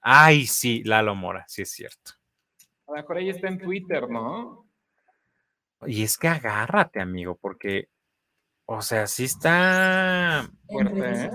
Ay, 0.00 0.46
sí, 0.46 0.82
Lalo 0.82 1.14
Mora, 1.14 1.44
sí 1.46 1.60
es 1.60 1.70
cierto. 1.70 2.12
A 2.86 2.92
lo 2.92 2.96
mejor 2.96 3.18
ella 3.18 3.32
está 3.32 3.48
en 3.48 3.58
Twitter, 3.58 4.08
¿no? 4.08 4.66
Y 5.86 6.02
es 6.04 6.16
que 6.16 6.28
agárrate, 6.28 7.02
amigo, 7.02 7.36
porque, 7.38 7.90
o 8.70 8.82
sea, 8.82 9.06
sí 9.06 9.24
está, 9.24 10.46
Fuerte, 10.68 11.24
¿eh? 11.24 11.30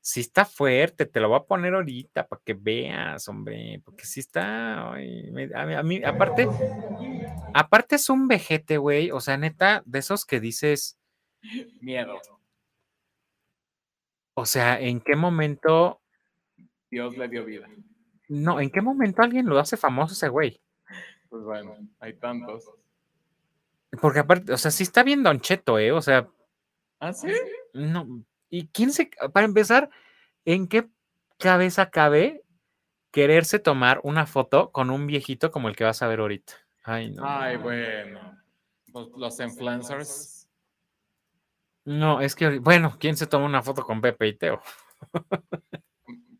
sí 0.00 0.20
está 0.20 0.44
fuerte. 0.44 1.06
Te 1.06 1.20
lo 1.20 1.28
voy 1.28 1.38
a 1.38 1.44
poner 1.44 1.74
ahorita 1.74 2.26
para 2.26 2.42
que 2.44 2.54
veas, 2.54 3.28
hombre, 3.28 3.80
porque 3.84 4.04
sí 4.04 4.18
está. 4.18 4.92
ay, 4.92 5.30
me- 5.30 5.48
a 5.54 5.64
mí, 5.64 5.74
a 5.74 5.82
mí- 5.84 6.02
aparte, 6.04 6.48
aparte 7.54 7.94
es 7.94 8.10
un 8.10 8.26
vejete, 8.26 8.78
güey. 8.78 9.12
O 9.12 9.20
sea, 9.20 9.36
neta, 9.36 9.82
de 9.86 10.00
esos 10.00 10.24
que 10.24 10.40
dices, 10.40 10.98
Miedo. 11.80 12.18
o 14.34 14.44
sea, 14.44 14.80
¿en 14.80 15.00
qué 15.00 15.14
momento? 15.14 16.00
Dios 16.90 17.16
le 17.16 17.28
dio 17.28 17.44
vida. 17.44 17.68
No, 18.28 18.58
¿en 18.60 18.70
qué 18.70 18.80
momento 18.80 19.22
alguien 19.22 19.46
lo 19.46 19.56
hace 19.60 19.76
famoso 19.76 20.14
ese 20.14 20.28
güey? 20.28 20.60
Pues 21.28 21.44
bueno, 21.44 21.76
hay 22.00 22.14
tantos. 22.14 22.64
Porque 24.00 24.18
aparte, 24.18 24.52
o 24.52 24.58
sea, 24.58 24.72
sí 24.72 24.82
está 24.82 25.04
bien 25.04 25.22
Don 25.22 25.40
Cheto, 25.40 25.78
¿eh? 25.78 25.92
O 25.92 26.02
sea, 26.02 26.28
¿Ah, 27.00 27.12
sí? 27.12 27.28
No, 27.72 28.24
¿y 28.48 28.68
quién 28.68 28.92
se, 28.92 29.10
para 29.32 29.46
empezar, 29.46 29.90
en 30.44 30.66
qué 30.68 30.88
cabeza 31.38 31.90
cabe 31.90 32.42
quererse 33.10 33.58
tomar 33.58 34.00
una 34.02 34.26
foto 34.26 34.72
con 34.72 34.90
un 34.90 35.06
viejito 35.06 35.50
como 35.50 35.68
el 35.68 35.76
que 35.76 35.84
vas 35.84 36.02
a 36.02 36.08
ver 36.08 36.20
ahorita? 36.20 36.54
Ay, 36.84 37.10
no. 37.10 37.22
Ay, 37.26 37.56
bueno. 37.56 38.38
Pues 38.92 39.08
los 39.16 39.40
influencers. 39.40 40.48
No, 41.84 42.20
es 42.20 42.34
que, 42.34 42.58
bueno, 42.58 42.96
¿quién 42.98 43.16
se 43.16 43.26
toma 43.26 43.46
una 43.46 43.62
foto 43.62 43.82
con 43.84 44.00
Pepe 44.00 44.28
y 44.28 44.36
Teo? 44.36 44.60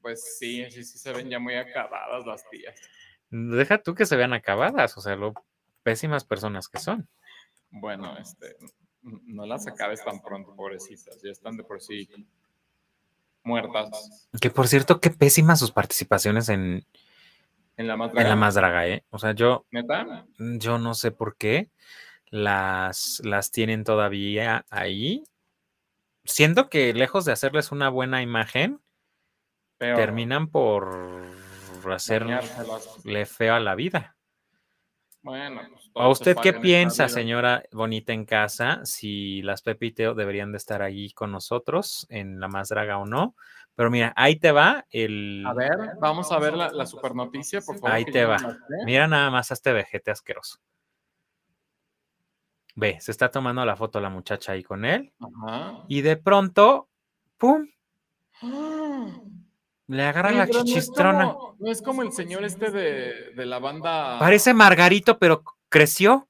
Pues 0.00 0.38
sí, 0.38 0.64
sí, 0.70 0.84
sí 0.84 0.98
se 0.98 1.12
ven 1.12 1.28
ya 1.28 1.38
muy 1.38 1.54
acabadas 1.54 2.24
las 2.24 2.48
tías. 2.48 2.80
Deja 3.28 3.82
tú 3.82 3.94
que 3.94 4.06
se 4.06 4.16
vean 4.16 4.32
acabadas, 4.32 4.96
o 4.96 5.00
sea, 5.00 5.16
lo 5.16 5.34
pésimas 5.82 6.24
personas 6.24 6.68
que 6.68 6.78
son. 6.78 7.08
Bueno, 7.70 8.16
este, 8.16 8.56
no 9.24 9.46
las 9.46 9.66
acabes 9.66 10.04
tan 10.04 10.20
pronto, 10.20 10.54
pobrecitas. 10.54 11.20
Ya 11.22 11.30
están 11.30 11.56
de 11.56 11.64
por 11.64 11.80
sí 11.80 12.08
muertas 13.44 14.28
Que 14.40 14.50
por 14.50 14.66
cierto, 14.68 15.00
qué 15.00 15.10
pésimas 15.10 15.60
sus 15.60 15.70
participaciones 15.70 16.48
en, 16.48 16.84
en 17.76 17.86
la 17.86 17.96
más 17.96 18.10
en 18.10 18.16
la 18.16 18.22
draga. 18.22 18.36
más 18.36 18.54
draga, 18.54 18.86
¿eh? 18.88 19.04
O 19.10 19.18
sea, 19.18 19.32
yo, 19.32 19.66
¿Neta? 19.70 20.26
yo 20.38 20.78
no 20.78 20.94
sé 20.94 21.12
por 21.12 21.36
qué 21.36 21.70
las, 22.30 23.20
las 23.24 23.50
tienen 23.52 23.84
todavía 23.84 24.66
ahí. 24.70 25.24
Siento 26.24 26.68
que 26.68 26.92
lejos 26.92 27.24
de 27.24 27.32
hacerles 27.32 27.70
una 27.70 27.88
buena 27.88 28.20
imagen, 28.20 28.80
Peor. 29.78 29.96
terminan 29.96 30.48
por 30.48 31.22
hacerle 31.88 33.26
feo 33.26 33.54
a 33.54 33.60
la 33.60 33.76
vida. 33.76 34.15
Bueno, 35.26 35.60
pues, 35.72 35.90
¿A 35.92 36.08
usted 36.08 36.36
qué 36.40 36.52
piensa, 36.52 37.08
señora 37.08 37.64
bonita 37.72 38.12
en 38.12 38.24
casa, 38.24 38.80
si 38.84 39.42
las 39.42 39.60
Pepe 39.60 39.86
y 39.86 39.92
Teo 39.92 40.14
deberían 40.14 40.52
de 40.52 40.58
estar 40.58 40.82
allí 40.82 41.10
con 41.10 41.32
nosotros 41.32 42.06
en 42.10 42.38
la 42.38 42.46
más 42.46 42.68
draga 42.68 42.98
o 42.98 43.06
no? 43.06 43.34
Pero 43.74 43.90
mira, 43.90 44.12
ahí 44.16 44.36
te 44.36 44.52
va 44.52 44.86
el... 44.88 45.44
A 45.44 45.52
ver, 45.52 45.76
vamos 46.00 46.30
a 46.30 46.38
ver 46.38 46.54
la, 46.54 46.70
la 46.70 46.86
super 46.86 47.14
noticia, 47.16 47.60
por 47.60 47.74
favor. 47.74 47.90
Ahí 47.90 48.04
te 48.04 48.24
va. 48.24 48.36
Mira 48.84 49.08
nada 49.08 49.28
más 49.32 49.50
a 49.50 49.54
este 49.54 49.72
vejete 49.72 50.12
asqueroso. 50.12 50.58
Ve, 52.76 53.00
se 53.00 53.10
está 53.10 53.28
tomando 53.28 53.64
la 53.64 53.74
foto 53.74 54.00
la 54.00 54.10
muchacha 54.10 54.52
ahí 54.52 54.62
con 54.62 54.84
él 54.84 55.12
Ajá. 55.18 55.82
y 55.88 56.02
de 56.02 56.16
pronto, 56.18 56.88
¡pum! 57.36 57.66
¡Ah! 58.42 59.22
Le 59.88 60.02
agarra 60.02 60.32
la 60.32 60.46
pero 60.46 60.58
no 60.58 60.64
es 60.64 60.66
chichistrona. 60.66 61.32
como- 61.32 61.56
No 61.58 61.70
es 61.70 61.80
como 61.82 62.02
el 62.02 62.12
señor 62.12 62.44
este 62.44 62.70
de, 62.70 63.30
de 63.34 63.46
la 63.46 63.58
banda. 63.58 64.18
Parece 64.18 64.52
Margarito, 64.52 65.18
pero 65.18 65.44
creció. 65.68 66.28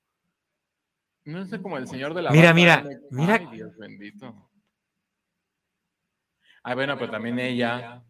No 1.25 1.43
es 1.43 1.51
como 1.61 1.79
el 1.79 1.89
señor 1.89 2.15
de 2.15 2.23
la 2.23 2.31
Mira, 2.31 2.53
banda. 2.53 2.83
mira, 2.85 3.01
mira. 3.11 3.35
Ay, 3.35 3.57
Dios 3.57 3.77
bendito. 3.77 4.51
Ah, 6.63 6.75
bueno, 6.75 6.97
pero 6.99 7.11
también 7.11 7.39
ella. 7.39 8.03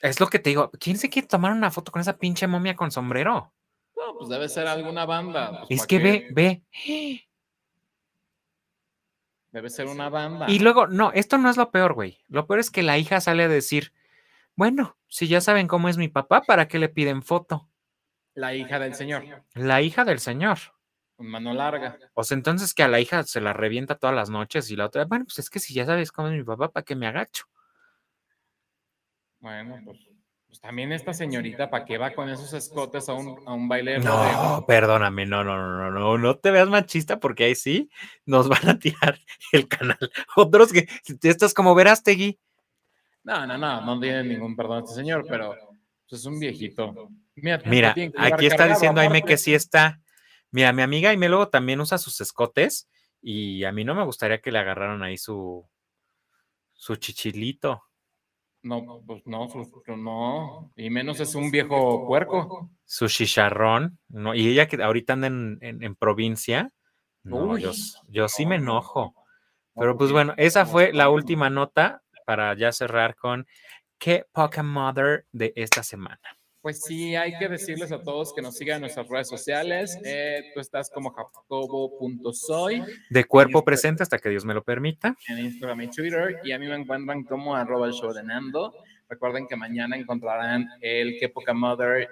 Es 0.00 0.18
lo 0.20 0.26
que 0.28 0.38
te 0.38 0.50
digo. 0.50 0.70
¿Quién 0.80 0.96
se 0.96 1.08
quiere 1.10 1.28
tomar 1.28 1.52
una 1.52 1.70
foto 1.70 1.92
con 1.92 2.00
esa 2.00 2.16
pinche 2.18 2.46
momia 2.46 2.74
con 2.76 2.90
sombrero? 2.90 3.52
No, 3.96 4.16
pues 4.18 4.28
debe 4.30 4.48
ser 4.48 4.66
alguna 4.66 5.04
banda. 5.06 5.60
pues, 5.60 5.70
Es 5.70 5.80
¿pa' 5.80 5.86
que 5.86 5.98
qué? 5.98 6.02
ve, 6.34 6.62
ve. 6.84 7.28
Debe 9.52 9.70
ser 9.70 9.86
una 9.86 10.08
banda. 10.08 10.46
Y 10.50 10.58
luego, 10.58 10.86
no, 10.86 11.12
esto 11.12 11.38
no 11.38 11.48
es 11.50 11.56
lo 11.56 11.70
peor, 11.70 11.94
güey. 11.94 12.18
Lo 12.28 12.46
peor 12.46 12.60
es 12.60 12.70
que 12.70 12.82
la 12.82 12.98
hija 12.98 13.20
sale 13.20 13.44
a 13.44 13.48
decir, 13.48 13.92
bueno, 14.56 14.96
si 15.08 15.28
ya 15.28 15.40
saben 15.40 15.68
cómo 15.68 15.88
es 15.88 15.96
mi 15.98 16.08
papá, 16.08 16.42
¿para 16.42 16.66
qué 16.68 16.78
le 16.78 16.88
piden 16.88 17.22
foto? 17.22 17.68
La 18.34 18.54
hija 18.54 18.78
del 18.78 18.94
señor. 18.94 19.24
La 19.54 19.80
hija 19.82 20.04
del 20.04 20.18
señor. 20.18 20.58
Con 21.16 21.28
mano 21.28 21.54
larga. 21.54 21.98
O 22.14 22.24
sea, 22.24 22.36
entonces 22.36 22.74
que 22.74 22.82
a 22.82 22.88
la 22.88 23.00
hija 23.00 23.22
se 23.22 23.40
la 23.40 23.52
revienta 23.54 23.94
todas 23.94 24.14
las 24.14 24.28
noches 24.28 24.70
y 24.70 24.76
la 24.76 24.86
otra, 24.86 25.04
bueno, 25.06 25.24
pues 25.24 25.38
es 25.38 25.48
que 25.48 25.58
si 25.60 25.72
ya 25.72 25.86
sabes 25.86 26.12
cómo 26.12 26.28
es 26.28 26.34
mi 26.34 26.42
papá, 26.44 26.70
¿para 26.72 26.84
qué 26.84 26.94
me 26.96 27.06
agacho? 27.06 27.44
Bueno, 29.40 29.80
pues, 29.84 29.98
pues 30.46 30.60
también 30.60 30.92
esta 30.92 31.12
señorita, 31.12 31.70
¿para 31.70 31.84
qué 31.84 31.98
va 31.98 32.12
con 32.14 32.28
esos 32.28 32.52
escotes 32.52 33.08
a 33.08 33.14
un, 33.14 33.38
a 33.46 33.52
un 33.54 33.68
baile 33.68 33.92
de 33.92 34.00
No, 34.00 34.10
rodeo? 34.10 34.64
perdóname, 34.66 35.26
no, 35.26 35.44
no, 35.44 35.56
no, 35.56 35.90
no, 35.90 35.98
no, 35.98 36.18
no 36.18 36.38
te 36.38 36.50
veas 36.50 36.68
machista 36.68 37.18
porque 37.20 37.44
ahí 37.44 37.54
sí 37.54 37.90
nos 38.24 38.48
van 38.66 38.68
a 38.68 38.78
tirar 38.78 39.18
el 39.52 39.68
canal. 39.68 39.98
Otros 40.36 40.72
que 40.72 40.88
estás 41.22 41.54
como 41.54 41.74
verás, 41.74 42.02
Tegui. 42.02 42.38
No, 43.26 43.44
no, 43.44 43.58
no, 43.58 43.80
no 43.84 43.98
tiene 44.00 44.22
ningún 44.22 44.54
perdón 44.54 44.84
este 44.84 44.94
señor, 44.94 45.26
pero 45.28 45.56
pues, 46.08 46.20
es 46.20 46.26
un 46.26 46.38
viejito. 46.38 47.10
Mira, 47.34 47.92
aquí 48.16 48.46
está 48.46 48.66
diciendo 48.68 49.00
Aime 49.00 49.24
que 49.24 49.36
sí 49.36 49.52
está. 49.52 50.00
Mira, 50.52 50.72
mi 50.72 50.82
amiga 50.82 51.10
Aime 51.10 51.28
luego 51.28 51.48
también 51.48 51.80
usa 51.80 51.98
sus 51.98 52.20
escotes 52.20 52.88
y 53.20 53.64
a 53.64 53.72
mí 53.72 53.82
no 53.84 53.96
me 53.96 54.04
gustaría 54.04 54.40
que 54.40 54.52
le 54.52 54.60
agarraran 54.60 55.02
ahí 55.02 55.16
su, 55.18 55.68
su 56.72 56.94
chichilito. 56.94 57.82
No, 58.62 59.02
pues 59.04 59.26
no, 59.26 59.48
no, 59.96 60.72
y 60.76 60.88
menos 60.88 61.18
es 61.18 61.34
un 61.34 61.50
viejo 61.50 62.06
puerco. 62.06 62.70
su 62.84 63.08
chicharrón, 63.08 63.98
¿no? 64.08 64.34
Y 64.36 64.48
ella 64.48 64.68
que 64.68 64.80
ahorita 64.80 65.14
anda 65.14 65.26
en, 65.26 65.58
en- 65.62 65.82
en 65.82 65.96
provincia, 65.96 66.72
no, 67.24 67.54
Uy, 67.54 67.62
yo, 67.62 67.72
yo 68.06 68.28
sí 68.28 68.46
me 68.46 68.58
no, 68.58 68.64
no, 68.64 68.70
enojo. 68.72 69.14
no, 69.16 69.24
Pero 69.80 69.96
pues 69.98 70.12
bueno, 70.12 70.32
esa 70.36 70.64
fue 70.64 70.92
la 70.92 71.10
última 71.10 71.50
nota 71.50 72.02
para 72.26 72.54
ya 72.54 72.72
cerrar 72.72 73.14
con 73.14 73.46
qué 73.98 74.26
poca 74.32 74.62
mother 74.62 75.24
de 75.32 75.54
esta 75.56 75.82
semana. 75.82 76.20
Pues 76.60 76.82
sí, 76.82 77.14
hay 77.14 77.38
que 77.38 77.48
decirles 77.48 77.92
a 77.92 78.02
todos 78.02 78.34
que 78.34 78.42
nos 78.42 78.56
sigan 78.56 78.76
en 78.76 78.80
nuestras 78.80 79.08
redes 79.08 79.28
sociales. 79.28 79.96
Eh, 80.04 80.50
tú 80.52 80.58
estás 80.58 80.90
como 80.90 81.12
jacobo.soy 81.12 82.82
De 83.08 83.24
cuerpo 83.24 83.64
presente 83.64 84.02
hasta 84.02 84.18
que 84.18 84.30
Dios 84.30 84.44
me 84.44 84.52
lo 84.52 84.64
permita. 84.64 85.14
en 85.28 85.38
Instagram 85.38 85.82
y 85.82 85.90
Twitter 85.90 86.40
y 86.42 86.50
a 86.50 86.58
mí 86.58 86.66
me 86.66 86.74
encuentran 86.74 87.22
como 87.22 87.54
arroba 87.54 87.86
el 87.86 87.92
show 87.92 88.12
de 88.12 88.24
Nando. 88.24 88.74
Recuerden 89.08 89.46
que 89.46 89.54
mañana 89.54 89.96
encontrarán 89.96 90.68
el 90.80 91.20
Que 91.20 91.28
Poca 91.28 91.54
Mother 91.54 92.08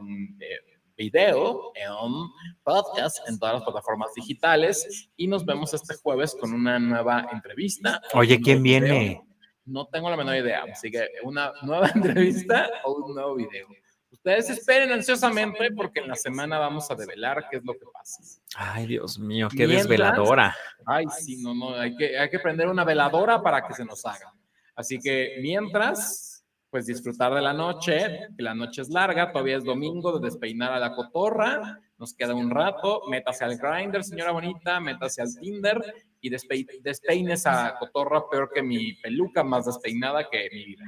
um, 0.00 0.38
eh, 0.40 0.56
video, 0.96 1.72
um, 2.02 2.30
podcast 2.64 3.18
en 3.28 3.38
todas 3.38 3.56
las 3.56 3.64
plataformas 3.64 4.08
digitales 4.16 5.10
y 5.18 5.28
nos 5.28 5.44
vemos 5.44 5.74
este 5.74 5.94
jueves 5.96 6.34
con 6.40 6.54
una 6.54 6.78
nueva 6.78 7.28
entrevista. 7.30 8.00
Oye, 8.14 8.40
¿quién 8.40 8.62
viene? 8.62 9.00
video. 9.00 9.27
No 9.68 9.86
tengo 9.86 10.10
la 10.10 10.16
menor 10.16 10.36
idea, 10.36 10.64
así 10.70 10.90
que 10.90 11.06
una 11.22 11.52
nueva 11.62 11.88
entrevista 11.94 12.68
o 12.84 12.92
un 13.04 13.14
nuevo 13.14 13.34
video. 13.36 13.66
Ustedes 14.10 14.50
esperen 14.50 14.90
ansiosamente 14.90 15.70
porque 15.76 16.00
en 16.00 16.08
la 16.08 16.16
semana 16.16 16.58
vamos 16.58 16.90
a 16.90 16.94
develar 16.94 17.46
qué 17.50 17.58
es 17.58 17.64
lo 17.64 17.74
que 17.74 17.84
pasa. 17.92 18.22
Ay, 18.56 18.86
Dios 18.86 19.18
mío, 19.18 19.48
qué 19.50 19.66
Mientras- 19.66 19.82
desveladora. 19.88 20.56
Ay, 20.86 21.06
sí, 21.18 21.42
no, 21.42 21.54
no, 21.54 21.74
hay 21.74 21.94
que, 21.96 22.18
hay 22.18 22.28
que 22.30 22.38
prender 22.38 22.68
una 22.68 22.84
veladora 22.84 23.40
para 23.42 23.66
que 23.66 23.74
se 23.74 23.84
nos 23.84 24.04
haga. 24.06 24.32
Así 24.74 24.98
que 24.98 25.36
mientras, 25.40 26.27
pues 26.70 26.86
disfrutar 26.86 27.32
de 27.34 27.40
la 27.40 27.52
noche, 27.54 28.28
que 28.36 28.42
la 28.42 28.54
noche 28.54 28.82
es 28.82 28.90
larga, 28.90 29.32
todavía 29.32 29.56
es 29.56 29.64
domingo, 29.64 30.18
de 30.18 30.26
despeinar 30.26 30.72
a 30.72 30.78
la 30.78 30.94
cotorra, 30.94 31.80
nos 31.96 32.12
queda 32.14 32.34
un 32.34 32.50
rato, 32.50 33.02
métase 33.08 33.44
al 33.44 33.56
grinder, 33.56 34.04
señora 34.04 34.32
bonita, 34.32 34.78
métase 34.78 35.22
al 35.22 35.28
Tinder 35.40 35.82
y 36.20 36.30
despe- 36.30 36.80
despeine 36.82 37.32
esa 37.32 37.74
cotorra 37.78 38.28
peor 38.30 38.50
que 38.54 38.62
mi 38.62 38.92
peluca, 38.94 39.42
más 39.42 39.64
despeinada 39.66 40.28
que 40.30 40.48
mi 40.52 40.64
vida. 40.64 40.84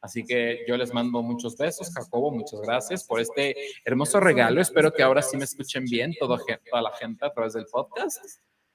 Así 0.00 0.22
que 0.22 0.60
yo 0.68 0.76
les 0.76 0.94
mando 0.94 1.20
muchos 1.22 1.56
besos, 1.56 1.92
Jacobo, 1.92 2.30
muchas 2.30 2.60
gracias 2.60 3.02
por 3.04 3.18
este 3.20 3.56
hermoso 3.84 4.20
regalo. 4.20 4.60
Espero 4.60 4.92
que 4.92 5.02
ahora 5.02 5.22
sí 5.22 5.36
me 5.36 5.44
escuchen 5.44 5.84
bien 5.84 6.12
gen- 6.12 6.20
toda 6.20 6.82
la 6.82 6.92
gente 6.92 7.26
a 7.26 7.32
través 7.32 7.54
del 7.54 7.66
podcast, 7.66 8.18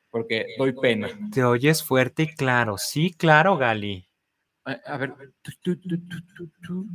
porque 0.09 0.47
doy 0.57 0.73
pena. 0.73 1.07
Te 1.33 1.43
oyes 1.45 1.81
fuerte 1.81 2.23
y 2.23 2.27
claro. 2.35 2.77
Sí, 2.77 3.13
claro, 3.13 3.55
Gali. 3.55 4.09
A, 4.65 4.97
ver. 4.97 5.13
tu, 5.41 5.51
tu, 5.61 5.75
tu, 5.79 5.97
tu, 6.07 6.21
tu, 6.35 6.47
tu. 6.61 6.85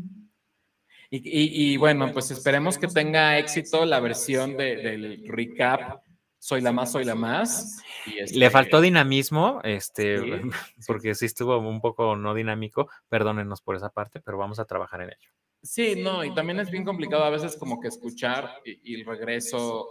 Y, 1.11 1.19
y- 1.19 1.73
y 1.73 1.77
bueno, 1.77 2.13
pues 2.13 2.31
esperemos 2.31 2.79
que 2.79 2.89
tenga 2.89 3.39
éxito 3.39 3.85
la 3.85 4.01
versión 4.01 4.57
de- 4.57 4.77
del 4.77 5.25
recap. 5.27 6.03
Soy 6.39 6.61
la 6.61 6.73
más, 6.73 6.93
soy 6.93 7.05
la 7.05 7.15
más. 7.15 7.79
Y 8.07 8.19
este- 8.19 8.39
Le 8.39 8.51
faltó 8.51 8.81
dinamismo, 8.81 9.61
este, 9.65 10.19
Sí, 10.79 10.85
porque 10.87 11.15
sí 11.15 11.27
estuvo 11.27 11.59
un 11.59 11.81
poco 11.81 12.17
no 12.17 12.35
dinámico. 12.35 12.89
Perdónenos 13.09 13.61
por 13.63 13.77
esa 13.77 13.91
parte, 13.91 14.21
pero 14.21 14.39
vamos 14.39 14.59
a 14.61 14.65
trabajar 14.65 15.01
en 15.03 15.11
ello. 15.11 15.31
Sí, 15.63 16.01
no, 16.01 16.25
y 16.25 16.33
también 16.35 16.61
es 16.61 16.71
bien 16.71 16.85
complicado 16.85 17.25
a 17.25 17.31
veces 17.31 17.57
como 17.57 17.81
que 17.81 17.89
escuchar 17.89 18.61
y, 18.65 18.93
y 18.93 19.01
el 19.01 19.07
regreso, 19.07 19.89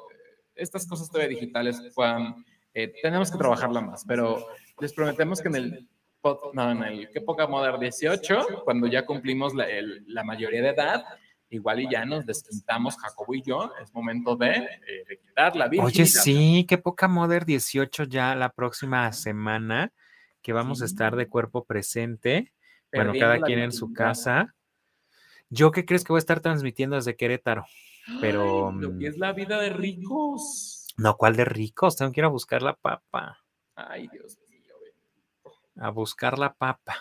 estas 0.53 0.87
cosas 0.87 1.09
todavía 1.09 1.37
digitales, 1.37 1.81
Juan, 1.93 2.45
eh, 2.73 2.93
tenemos 3.01 3.29
que 3.31 3.37
trabajarla 3.37 3.81
más, 3.81 4.05
pero 4.07 4.47
les 4.79 4.93
prometemos 4.93 5.41
que 5.41 5.49
en 5.49 5.55
el, 5.55 5.89
no, 6.53 6.71
en 6.71 6.83
el 6.83 7.09
¿Qué 7.11 7.21
poca 7.21 7.47
Modern 7.47 7.79
18, 7.79 8.63
cuando 8.63 8.87
ya 8.87 9.05
cumplimos 9.05 9.53
la, 9.53 9.65
el- 9.69 10.03
la 10.07 10.23
mayoría 10.23 10.61
de 10.61 10.69
edad, 10.69 11.03
igual 11.49 11.79
y 11.81 11.89
ya 11.89 12.05
nos 12.05 12.25
desquintamos 12.25 12.97
Jacobo 12.97 13.33
y 13.35 13.41
yo, 13.43 13.71
es 13.81 13.93
momento 13.93 14.35
de, 14.35 14.49
eh, 14.55 15.05
de 15.07 15.19
quitar 15.19 15.55
la 15.55 15.67
virginidad. 15.67 15.85
Oye, 15.87 16.05
sí, 16.05 16.65
qué 16.67 16.77
poca 16.77 17.07
Mother 17.07 17.45
18 17.45 18.03
ya 18.05 18.35
la 18.35 18.49
próxima 18.49 19.11
semana 19.13 19.91
que 20.41 20.53
vamos 20.53 20.81
a 20.81 20.85
estar 20.85 21.15
de 21.15 21.27
cuerpo 21.27 21.65
presente. 21.65 22.53
Bueno, 22.93 23.13
cada 23.19 23.39
quien 23.41 23.59
en 23.59 23.71
su 23.71 23.91
casa. 23.93 24.53
¿Yo 25.49 25.71
qué 25.71 25.85
crees 25.85 26.03
que 26.03 26.13
voy 26.13 26.17
a 26.17 26.19
estar 26.19 26.39
transmitiendo 26.39 26.95
desde 26.95 27.15
Querétaro? 27.15 27.65
pero, 28.21 28.69
Ay, 28.69 28.75
lo 28.81 28.97
que 28.97 29.07
es 29.07 29.17
la 29.17 29.33
vida 29.33 29.59
de 29.59 29.71
ricos. 29.71 30.87
No, 30.97 31.17
¿cuál 31.17 31.35
de 31.35 31.45
ricos? 31.45 31.97
Tengo 31.97 32.11
que 32.11 32.21
ir 32.21 32.25
a 32.25 32.29
buscar 32.29 32.61
la 32.61 32.75
papa. 32.75 33.39
Ay, 33.75 34.07
Dios 34.07 34.37
mío. 34.37 34.44
A 35.79 35.89
buscar 35.89 36.37
la 36.39 36.53
papa. 36.53 36.95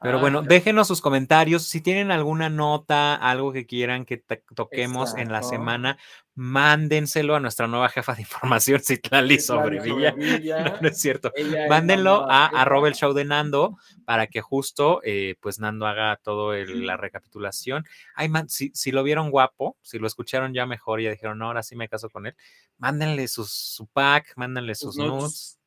Pero 0.00 0.16
Ay, 0.18 0.20
bueno, 0.20 0.42
déjenos 0.42 0.88
sus 0.88 1.00
comentarios. 1.00 1.62
Si 1.62 1.80
tienen 1.80 2.10
alguna 2.10 2.50
nota, 2.50 3.14
algo 3.14 3.52
que 3.52 3.64
quieran 3.64 4.04
que 4.04 4.22
toquemos 4.54 5.14
en 5.16 5.32
la 5.32 5.42
semana, 5.42 5.98
mándenselo 6.34 7.34
a 7.36 7.40
nuestra 7.40 7.68
nueva 7.68 7.88
jefa 7.88 8.14
de 8.14 8.22
información, 8.22 8.80
Citlali 8.84 9.38
Sobrevilla. 9.40 10.14
No, 10.62 10.80
no 10.82 10.88
es 10.88 11.00
cierto. 11.00 11.32
Ella 11.34 11.68
Mándenlo 11.70 12.30
a 12.30 12.46
arroba 12.46 12.88
el 12.88 12.94
show 12.94 13.14
de 13.14 13.24
Nando 13.24 13.78
para 14.04 14.26
que 14.26 14.42
justo 14.42 15.00
eh, 15.04 15.36
pues 15.40 15.58
Nando 15.58 15.86
haga 15.86 16.16
todo 16.22 16.52
el- 16.52 16.86
la 16.86 16.98
recapitulación. 16.98 17.84
Ay, 18.14 18.28
man, 18.28 18.48
si, 18.50 18.72
si 18.74 18.92
lo 18.92 19.04
vieron 19.04 19.30
guapo, 19.30 19.78
si 19.80 19.98
lo 19.98 20.06
escucharon 20.06 20.52
ya 20.52 20.66
mejor 20.66 21.00
y 21.00 21.04
ya 21.04 21.10
dijeron, 21.12 21.38
no, 21.38 21.46
ahora 21.46 21.62
sí 21.62 21.76
me 21.76 21.88
caso 21.88 22.10
con 22.10 22.26
él, 22.26 22.36
mándenle 22.76 23.26
sus, 23.28 23.50
su 23.50 23.86
pack, 23.86 24.34
mándenle 24.36 24.74
sus 24.74 24.96
Sus 24.96 25.04
nudes. 25.06 25.58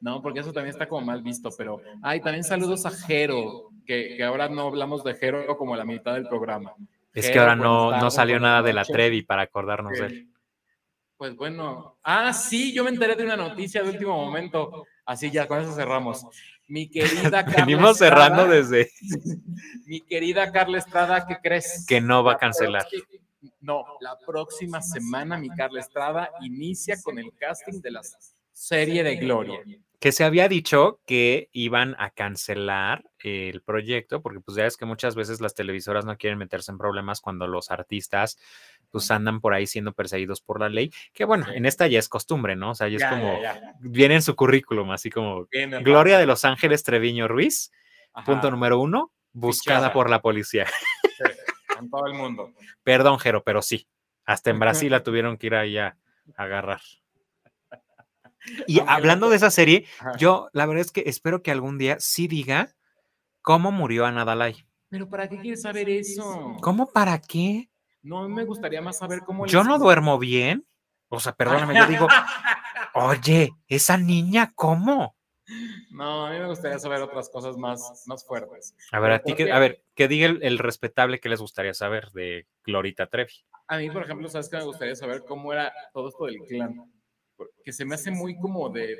No, 0.00 0.22
porque 0.22 0.40
eso 0.40 0.52
también 0.52 0.72
está 0.72 0.88
como 0.88 1.04
mal 1.04 1.22
visto, 1.22 1.50
pero 1.56 1.80
ay, 2.02 2.20
también 2.20 2.42
saludos 2.42 2.86
a 2.86 2.90
Jero, 2.90 3.70
que, 3.86 4.14
que 4.16 4.24
ahora 4.24 4.48
no 4.48 4.68
hablamos 4.68 5.04
de 5.04 5.14
Jero 5.14 5.56
como 5.56 5.76
la 5.76 5.84
mitad 5.84 6.14
del 6.14 6.26
programa. 6.26 6.74
Es 7.12 7.30
que 7.30 7.38
ahora 7.38 7.56
no, 7.56 7.98
no 7.98 8.10
salió 8.10 8.38
nada 8.38 8.62
de 8.62 8.72
la. 8.72 8.84
Trevi 8.84 9.22
para 9.22 9.42
acordarnos 9.42 9.92
de 9.92 10.06
él. 10.06 10.28
Pues 11.16 11.36
bueno, 11.36 11.98
ah, 12.02 12.32
sí, 12.32 12.72
yo 12.72 12.82
me 12.82 12.90
enteré 12.90 13.14
de 13.14 13.24
una 13.24 13.36
noticia 13.36 13.82
de 13.82 13.90
último 13.90 14.16
momento. 14.16 14.86
Así 15.04 15.30
ya, 15.30 15.46
con 15.46 15.60
eso 15.60 15.74
cerramos. 15.74 16.24
Mi 16.66 16.88
querida 16.88 17.30
Carla 17.44 17.66
Venimos 17.66 17.98
cerrando 17.98 18.46
desde 18.46 18.90
Mi 19.86 20.00
querida 20.00 20.50
Carla 20.50 20.78
Estrada, 20.78 21.26
¿qué 21.26 21.36
crees? 21.42 21.84
que 21.86 22.00
no 22.00 22.24
va 22.24 22.32
a 22.32 22.34
La 22.34 22.40
cancelar. 22.40 22.86
No, 23.60 23.84
la 24.00 24.16
próxima 24.26 24.80
semana 24.80 25.36
mi 25.36 25.50
Carla 25.50 25.80
Estrada 25.80 26.30
inicia 26.40 26.96
con 27.02 27.18
el 27.18 27.32
casting 27.36 27.80
de 27.80 27.90
la 27.90 28.00
serie 28.52 29.02
de 29.02 29.16
Gloria. 29.16 29.60
Que 30.00 30.12
se 30.12 30.24
había 30.24 30.48
dicho 30.48 31.00
que 31.06 31.50
iban 31.52 31.94
a 31.98 32.10
cancelar 32.10 33.04
el 33.18 33.60
proyecto, 33.62 34.22
porque 34.22 34.40
pues 34.40 34.56
ya 34.56 34.64
es 34.66 34.76
que 34.78 34.86
muchas 34.86 35.14
veces 35.14 35.40
las 35.42 35.54
televisoras 35.54 36.04
no 36.06 36.16
quieren 36.16 36.38
meterse 36.38 36.72
en 36.72 36.78
problemas 36.78 37.20
cuando 37.20 37.46
los 37.46 37.70
artistas 37.70 38.38
pues 38.90 39.10
andan 39.10 39.40
por 39.40 39.52
ahí 39.54 39.66
siendo 39.66 39.92
perseguidos 39.92 40.40
por 40.40 40.58
la 40.58 40.68
ley, 40.70 40.90
que 41.12 41.24
bueno, 41.26 41.44
Sí. 41.44 41.52
en 41.54 41.66
esta 41.66 41.86
ya 41.86 41.98
es 41.98 42.08
costumbre, 42.08 42.56
¿no? 42.56 42.70
O 42.70 42.74
sea, 42.74 42.88
ya 42.88 42.96
es 42.96 43.04
como, 43.04 43.40
ya, 43.42 43.60
ya. 43.60 43.74
viene 43.80 44.16
en 44.16 44.22
su 44.22 44.34
currículum, 44.34 44.90
así 44.90 45.10
como 45.10 45.46
Gloria 45.82 46.18
de. 46.18 46.26
Los 46.26 46.44
Ángeles 46.44 46.82
Treviño 46.82 47.28
Ruiz, 47.28 47.70
Ajá, 48.14 48.24
punto 48.24 48.50
número 48.50 48.80
uno, 48.80 49.12
buscada 49.32 49.78
Fichada. 49.80 49.92
por 49.92 50.08
la 50.10 50.20
policía. 50.22 50.66
sí, 51.02 51.24
en 51.78 51.90
todo 51.90 52.06
el 52.06 52.14
mundo. 52.14 52.52
Perdón, 52.82 53.18
Jero, 53.20 53.44
pero 53.44 53.60
sí, 53.62 53.86
hasta 54.24 54.48
en 54.50 54.58
Brasil 54.88 54.90
la 54.90 55.02
tuvieron 55.02 55.36
que 55.36 55.46
ir 55.48 55.54
ahí 55.54 55.76
a, 55.78 55.96
a 56.36 56.42
agarrar. 56.42 56.80
Y 58.66 58.80
hablando 58.86 59.28
de 59.30 59.36
esa 59.36 59.50
serie, 59.50 59.86
yo 60.18 60.48
la 60.52 60.66
verdad 60.66 60.80
es 60.84 60.92
que 60.92 61.02
espero 61.06 61.42
que 61.42 61.50
algún 61.50 61.78
día 61.78 61.96
sí 62.00 62.26
diga 62.28 62.74
cómo 63.42 63.70
murió 63.72 64.06
Ana 64.06 64.24
Dalai. 64.24 64.66
Pero 64.88 65.08
¿para 65.08 65.28
qué 65.28 65.38
quieres 65.38 65.62
saber 65.62 65.88
eso? 65.88 66.56
¿Cómo 66.62 66.90
para 66.90 67.20
qué? 67.20 67.70
No, 68.02 68.28
me 68.28 68.44
gustaría 68.44 68.80
más 68.82 68.98
saber 68.98 69.20
cómo. 69.20 69.46
Yo 69.46 69.60
les- 69.60 69.68
no 69.68 69.78
duermo 69.78 70.18
bien. 70.18 70.66
O 71.08 71.20
sea, 71.20 71.32
perdóname, 71.32 71.74
yo 71.74 71.86
digo, 71.86 72.06
oye, 72.94 73.52
esa 73.68 73.96
niña, 73.96 74.52
¿cómo? 74.54 75.16
No, 75.90 76.26
a 76.26 76.30
mí 76.30 76.38
me 76.38 76.46
gustaría 76.46 76.78
saber 76.78 77.02
otras 77.02 77.28
cosas 77.28 77.56
más, 77.56 78.04
más 78.06 78.24
fuertes. 78.24 78.74
A 78.92 79.00
ver, 79.00 79.12
a 79.12 79.18
ti, 79.22 79.32
¿por 79.32 79.36
que, 79.36 79.52
a 79.52 79.58
ver, 79.58 79.82
que 79.96 80.06
diga 80.06 80.26
el, 80.26 80.42
el 80.42 80.58
respetable 80.58 81.18
que 81.18 81.28
les 81.28 81.40
gustaría 81.40 81.74
saber 81.74 82.10
de 82.12 82.46
Glorita 82.64 83.08
Trevi. 83.08 83.32
A 83.66 83.78
mí, 83.78 83.90
por 83.90 84.04
ejemplo, 84.04 84.28
¿sabes 84.28 84.48
qué 84.48 84.56
me 84.58 84.64
gustaría 84.64 84.94
saber 84.94 85.24
cómo 85.26 85.52
era 85.52 85.72
todo 85.92 86.08
esto 86.08 86.26
del 86.26 86.38
clan? 86.48 86.76
Que 87.64 87.72
se 87.72 87.84
me 87.84 87.94
hace 87.94 88.10
muy 88.10 88.38
como 88.38 88.68
de 88.68 88.98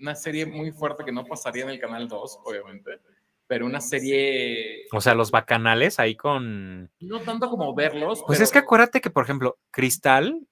una 0.00 0.14
serie 0.14 0.46
muy 0.46 0.72
fuerte 0.72 1.04
que 1.04 1.12
no 1.12 1.24
pasaría 1.24 1.64
en 1.64 1.70
el 1.70 1.78
canal 1.78 2.08
2, 2.08 2.40
obviamente, 2.44 3.00
pero 3.46 3.66
una 3.66 3.80
serie, 3.80 4.86
O 4.92 5.00
sea, 5.00 5.14
los 5.14 5.30
bacanales 5.30 5.98
ahí 5.98 6.16
con. 6.16 6.90
no 7.00 7.20
tanto 7.20 7.50
como 7.50 7.74
verlos. 7.74 8.22
Pues 8.26 8.38
pero 8.38 8.44
es 8.44 8.52
que 8.52 8.58
acuérdate 8.58 9.00
que, 9.00 9.10
por 9.10 9.24
ejemplo, 9.24 9.58
Cristal, 9.70 10.46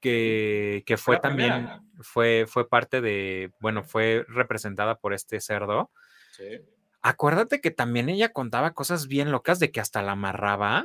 que, 0.00 0.82
que 0.86 0.96
fue 0.96 1.16
la 1.16 1.20
también, 1.20 1.68
fue, 2.00 2.46
fue 2.46 2.68
parte 2.68 3.00
de, 3.00 3.50
bueno, 3.58 3.82
fue 3.82 4.24
representada 4.28 4.98
por 4.98 5.12
este 5.12 5.40
cerdo. 5.40 5.90
Sí, 6.36 6.60
Acuérdate 7.02 7.60
que 7.60 7.70
también 7.70 8.10
ella 8.10 8.32
contaba 8.32 8.74
cosas 8.74 9.06
bien 9.06 9.30
locas 9.30 9.58
de 9.58 9.70
que 9.70 9.80
hasta 9.80 10.02
la 10.02 10.12
amarraba 10.12 10.84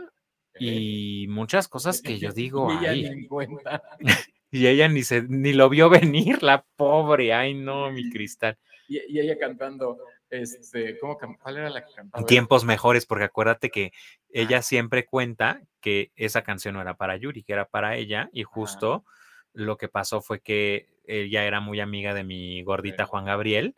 y 0.57 1.27
muchas 1.27 1.67
cosas 1.67 2.01
que 2.01 2.17
yo 2.17 2.31
digo, 2.31 2.69
ay, 2.71 3.03
ni 3.03 3.07
en 3.07 3.27
cuenta. 3.27 3.83
y 4.51 4.67
ella 4.67 4.87
ni 4.87 5.03
se 5.03 5.23
ni 5.23 5.53
lo 5.53 5.69
vio 5.69 5.89
venir, 6.13 6.43
la 6.43 6.65
pobre, 6.75 7.33
ay 7.33 7.53
no, 7.53 7.91
mi 7.91 8.09
cristal. 8.09 8.57
Y, 8.87 8.99
y 9.07 9.19
ella 9.19 9.37
cantando, 9.39 9.97
este, 10.29 10.97
¿cómo 10.99 11.17
¿cuál 11.17 11.57
era 11.57 11.69
la 11.69 11.85
que 11.85 11.93
cantaba? 11.93 12.25
Tiempos 12.25 12.65
mejores, 12.65 13.05
porque 13.05 13.25
acuérdate 13.25 13.69
que 13.69 13.91
ella 14.29 14.61
siempre 14.61 15.05
cuenta 15.05 15.61
que 15.81 16.11
esa 16.15 16.43
canción 16.43 16.75
no 16.75 16.81
era 16.81 16.95
para 16.95 17.17
Yuri, 17.17 17.43
que 17.43 17.53
era 17.53 17.65
para 17.65 17.95
ella, 17.95 18.29
y 18.31 18.43
justo 18.43 19.05
lo 19.53 19.77
que 19.77 19.87
pasó 19.87 20.21
fue 20.21 20.41
que 20.41 20.87
ella 21.07 21.45
era 21.45 21.61
muy 21.61 21.79
amiga 21.79 22.13
de 22.13 22.23
mi 22.23 22.61
gordita 22.63 23.05
Sí. 23.05 23.09
Juan 23.09 23.25
Gabriel, 23.25 23.75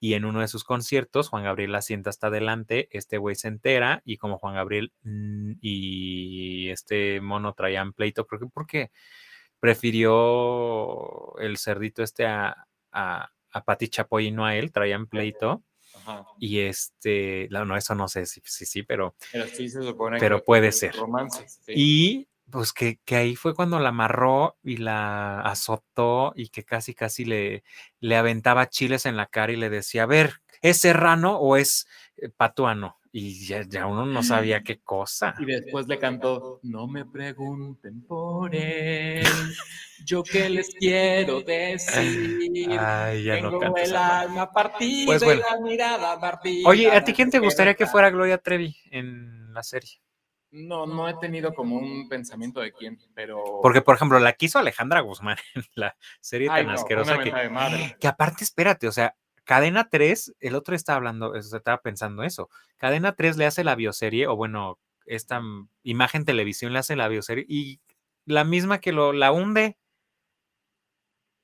y 0.00 0.14
en 0.14 0.24
uno 0.24 0.40
de 0.40 0.48
sus 0.48 0.64
conciertos, 0.64 1.28
Juan 1.28 1.44
Gabriel 1.44 1.70
la 1.70 1.80
sienta 1.80 2.10
hasta 2.10 2.26
adelante, 2.26 2.88
este 2.90 3.18
güey 3.18 3.36
se 3.36 3.48
entera, 3.48 4.02
y 4.04 4.16
como 4.16 4.38
Juan 4.38 4.54
Gabriel 4.54 4.92
mm, 5.02 5.52
y 5.60 6.70
este 6.70 7.20
mono 7.20 7.54
traían 7.54 7.92
pleito, 7.92 8.26
creo 8.26 8.40
que 8.40 8.46
porque 8.52 8.90
prefirió 9.62 11.38
el 11.38 11.56
cerdito 11.56 12.02
este 12.02 12.26
a, 12.26 12.66
a, 12.90 13.30
a 13.52 13.64
Pati 13.64 13.88
Chapoy 13.88 14.26
y 14.26 14.30
no 14.32 14.44
a 14.44 14.56
él, 14.56 14.72
traían 14.72 15.06
pleito. 15.06 15.62
Ajá, 15.94 16.24
Y 16.38 16.58
este, 16.60 17.46
no, 17.50 17.76
eso 17.76 17.94
no 17.94 18.08
sé 18.08 18.26
si 18.26 18.40
sí, 18.44 18.66
sí, 18.66 18.82
pero. 18.82 19.14
pero 19.30 19.46
sí 19.46 19.68
se 19.68 19.80
supone 19.82 20.18
Pero 20.18 20.38
que 20.38 20.44
puede 20.44 20.72
ser. 20.72 20.96
Romance. 20.96 21.46
sí. 21.48 21.72
Y 21.76 22.28
pues 22.50 22.72
que, 22.72 22.98
que 23.04 23.14
ahí 23.14 23.36
fue 23.36 23.54
cuando 23.54 23.78
la 23.78 23.90
amarró 23.90 24.56
y 24.64 24.78
la 24.78 25.40
azotó 25.42 26.32
y 26.34 26.48
que 26.48 26.64
casi, 26.64 26.92
casi 26.92 27.24
le, 27.24 27.62
le 28.00 28.16
aventaba 28.16 28.68
chiles 28.68 29.06
en 29.06 29.16
la 29.16 29.26
cara 29.26 29.52
y 29.52 29.56
le 29.56 29.70
decía, 29.70 30.02
a 30.02 30.06
ver, 30.06 30.42
¿es 30.60 30.78
serrano 30.78 31.36
o 31.38 31.56
es 31.56 31.86
eh, 32.16 32.30
patuano? 32.30 32.98
Y 33.14 33.44
ya, 33.44 33.62
ya 33.68 33.86
uno 33.86 34.06
no 34.06 34.22
sabía 34.22 34.62
qué 34.62 34.80
cosa. 34.80 35.34
Y 35.38 35.44
después 35.44 35.86
le 35.86 35.98
cantó, 35.98 36.60
no 36.62 36.86
me 36.86 37.04
pregunten 37.04 38.02
por 38.06 38.54
él, 38.56 39.26
yo 40.06 40.22
qué 40.22 40.48
les 40.48 40.70
quiero 40.74 41.42
decir. 41.42 42.70
Ay, 42.80 43.24
ya 43.24 43.34
no 43.40 43.50
Tengo 43.50 43.60
cantes. 43.60 43.90
el 43.90 43.96
alma 43.96 44.50
partida 44.50 45.06
Pues 45.06 45.22
y 45.22 45.26
la 45.26 45.60
mirada 45.60 46.18
partida. 46.18 46.66
Oye, 46.66 46.90
¿a 46.90 47.04
ti 47.04 47.12
quién 47.12 47.30
te 47.30 47.36
no 47.36 47.44
gustaría 47.44 47.74
que 47.74 47.86
fuera 47.86 48.08
Gloria 48.08 48.38
Trevi 48.38 48.74
en 48.90 49.52
la 49.52 49.62
serie. 49.62 50.00
No, 50.50 50.86
no 50.86 51.08
he 51.08 51.14
tenido 51.14 51.54
como 51.54 51.76
un 51.76 52.08
pensamiento 52.08 52.60
de 52.60 52.72
quién, 52.72 52.98
pero. 53.14 53.42
Porque, 53.62 53.80
por 53.80 53.96
ejemplo, 53.96 54.18
la 54.20 54.34
quiso 54.34 54.58
Alejandra 54.58 55.00
Guzmán 55.00 55.36
en 55.54 55.64
la 55.74 55.96
serie 56.20 56.48
Ay, 56.50 56.62
tan 56.62 56.74
no, 56.74 56.80
asquerosa 56.80 57.18
que, 57.18 57.96
que 57.98 58.08
aparte, 58.08 58.44
espérate, 58.44 58.86
o 58.88 58.92
sea, 58.92 59.16
Cadena 59.44 59.88
3, 59.88 60.34
el 60.40 60.54
otro 60.54 60.74
estaba 60.76 60.96
hablando, 60.98 61.30
o 61.32 61.42
sea, 61.42 61.58
estaba 61.58 61.80
pensando 61.82 62.22
eso. 62.22 62.48
Cadena 62.76 63.14
3 63.14 63.36
le 63.36 63.46
hace 63.46 63.64
la 63.64 63.74
bioserie, 63.74 64.26
o 64.26 64.36
bueno, 64.36 64.78
esta 65.06 65.42
imagen 65.82 66.24
televisión 66.24 66.72
le 66.72 66.78
hace 66.78 66.96
la 66.96 67.08
bioserie, 67.08 67.44
y 67.48 67.80
la 68.24 68.44
misma 68.44 68.78
que 68.80 68.92
lo, 68.92 69.12
la 69.12 69.32
hunde 69.32 69.76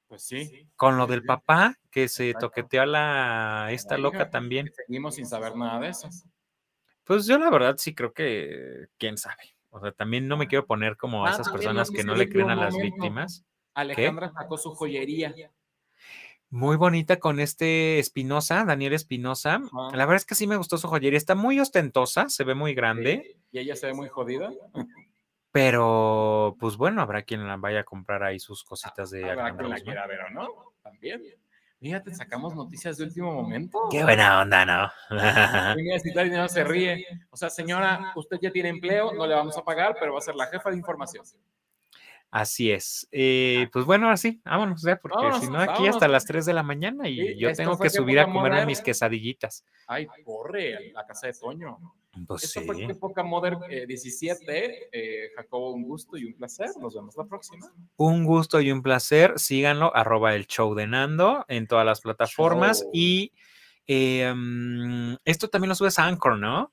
Pues 0.06 0.22
sí. 0.22 0.68
con 0.76 0.96
lo 0.96 1.06
del 1.06 1.24
papá, 1.24 1.76
que 1.90 2.08
se 2.08 2.28
Exacto. 2.30 2.48
toqueteó 2.48 2.82
a 2.82 2.86
la 2.86 3.68
esta 3.72 3.98
loca 3.98 4.30
también. 4.30 4.70
Seguimos 4.86 5.16
sin 5.16 5.26
saber 5.26 5.56
nada 5.56 5.80
de 5.80 5.88
eso. 5.88 6.08
Pues 7.04 7.26
yo 7.26 7.38
la 7.38 7.50
verdad 7.50 7.76
sí 7.78 7.94
creo 7.94 8.12
que, 8.12 8.86
quién 8.98 9.16
sabe. 9.16 9.56
O 9.70 9.80
sea, 9.80 9.92
también 9.92 10.28
no 10.28 10.36
me 10.36 10.46
quiero 10.46 10.66
poner 10.66 10.96
como 10.96 11.26
a 11.26 11.30
Ah, 11.30 11.32
esas 11.34 11.48
personas 11.50 11.90
que 11.90 12.04
no 12.04 12.12
se 12.12 12.18
le 12.20 12.28
creen 12.28 12.50
a 12.50 12.54
las 12.56 12.76
víctimas. 12.76 13.44
Alejandra 13.74 14.32
sacó 14.32 14.56
su 14.56 14.74
joyería. 14.74 15.34
Muy 16.50 16.76
bonita 16.76 17.18
con 17.18 17.40
este 17.40 17.98
Espinosa, 17.98 18.64
Daniel 18.64 18.94
Espinosa. 18.94 19.60
La 19.92 20.06
verdad 20.06 20.16
es 20.16 20.24
que 20.24 20.34
sí 20.34 20.46
me 20.46 20.56
gustó 20.56 20.78
su 20.78 20.88
joyería. 20.88 21.18
Está 21.18 21.34
muy 21.34 21.60
ostentosa, 21.60 22.30
se 22.30 22.44
ve 22.44 22.54
muy 22.54 22.74
grande, 22.74 23.22
Sí, 23.22 23.42
Y 23.52 23.58
ella 23.58 23.76
se 23.76 23.86
ve 23.86 23.92
muy 23.94 24.08
jodida. 24.08 24.50
pero 25.52 26.56
pues 26.58 26.76
bueno, 26.76 27.02
habrá 27.02 27.22
quien 27.22 27.46
la 27.46 27.56
vaya 27.56 27.80
a 27.80 27.84
comprar 27.84 28.22
ahí 28.22 28.38
sus 28.38 28.64
cositas 28.64 29.10
de 29.10 29.30
Habrá 29.30 29.54
quien 29.54 29.68
la 29.68 29.80
quiera 29.80 30.06
ver 30.06 30.20
o 30.20 30.30
no. 30.30 30.48
También. 30.82 31.22
Fíjate, 31.80 32.14
sacamos 32.14 32.56
noticias 32.56 32.96
de 32.96 33.04
último 33.04 33.32
momento. 33.32 33.78
Qué 33.90 34.02
buena 34.02 34.40
onda, 34.40 34.64
¿no? 34.64 34.90
Venga 35.76 35.96
a 35.96 36.00
citar 36.00 36.26
y 36.26 36.30
no 36.30 36.48
se 36.48 36.64
ríe. 36.64 37.06
O 37.30 37.36
sea, 37.36 37.50
señora, 37.50 38.12
usted 38.16 38.38
ya 38.40 38.50
tiene 38.50 38.70
empleo, 38.70 39.12
no 39.12 39.26
le 39.26 39.34
vamos 39.34 39.56
a 39.56 39.62
pagar, 39.62 39.96
pero 40.00 40.14
va 40.14 40.18
a 40.18 40.22
ser 40.22 40.34
la 40.34 40.46
jefa 40.46 40.70
de 40.70 40.76
información. 40.76 41.24
Así 42.30 42.70
es. 42.70 43.08
Eh, 43.10 43.68
pues 43.72 43.86
bueno, 43.86 44.06
ahora 44.06 44.18
sí, 44.18 44.40
vámonos 44.44 44.82
ya, 44.82 44.96
porque 44.96 45.16
Vámonos, 45.16 45.40
si 45.40 45.50
no, 45.50 45.58
aquí 45.60 45.68
vámonos. 45.72 45.96
hasta 45.96 46.08
las 46.08 46.26
3 46.26 46.44
de 46.44 46.52
la 46.52 46.62
mañana 46.62 47.08
y 47.08 47.16
Sí, 47.16 47.38
yo 47.38 47.52
tengo 47.54 47.78
que 47.78 47.88
subir 47.88 48.20
a 48.20 48.30
comerme 48.30 48.66
mis 48.66 48.82
quesadillitas. 48.82 49.64
Ay, 49.86 50.06
corre, 50.24 50.92
la 50.92 51.06
casa 51.06 51.28
de 51.28 51.32
Toño. 51.32 51.78
Pues 52.26 52.44
Esto 52.44 52.60
sí. 52.60 52.66
fue 52.66 52.84
Época 52.84 53.22
Modern 53.22 53.60
eh, 53.70 53.86
17. 53.86 54.88
Eh, 54.92 55.30
Jacobo, 55.36 55.72
un 55.72 55.84
gusto 55.84 56.16
y 56.16 56.24
un 56.24 56.34
placer. 56.34 56.68
Nos 56.80 56.94
vemos 56.94 57.16
la 57.16 57.24
próxima. 57.24 57.72
Un 57.96 58.24
gusto 58.24 58.60
y 58.60 58.72
un 58.72 58.82
placer. 58.82 59.38
Síganlo, 59.38 59.94
arroba 59.94 60.34
el 60.34 60.46
show 60.46 60.74
de 60.74 60.86
Nando 60.86 61.44
en 61.48 61.66
todas 61.66 61.86
las 61.86 62.00
plataformas. 62.00 62.80
Show. 62.82 62.90
Y 62.92 63.32
eh, 63.86 64.32
mm, 64.34 65.16
esto 65.24 65.48
también 65.48 65.68
lo 65.70 65.74
subes 65.74 65.98
a 65.98 66.06
Anchor, 66.06 66.38
¿no? 66.38 66.72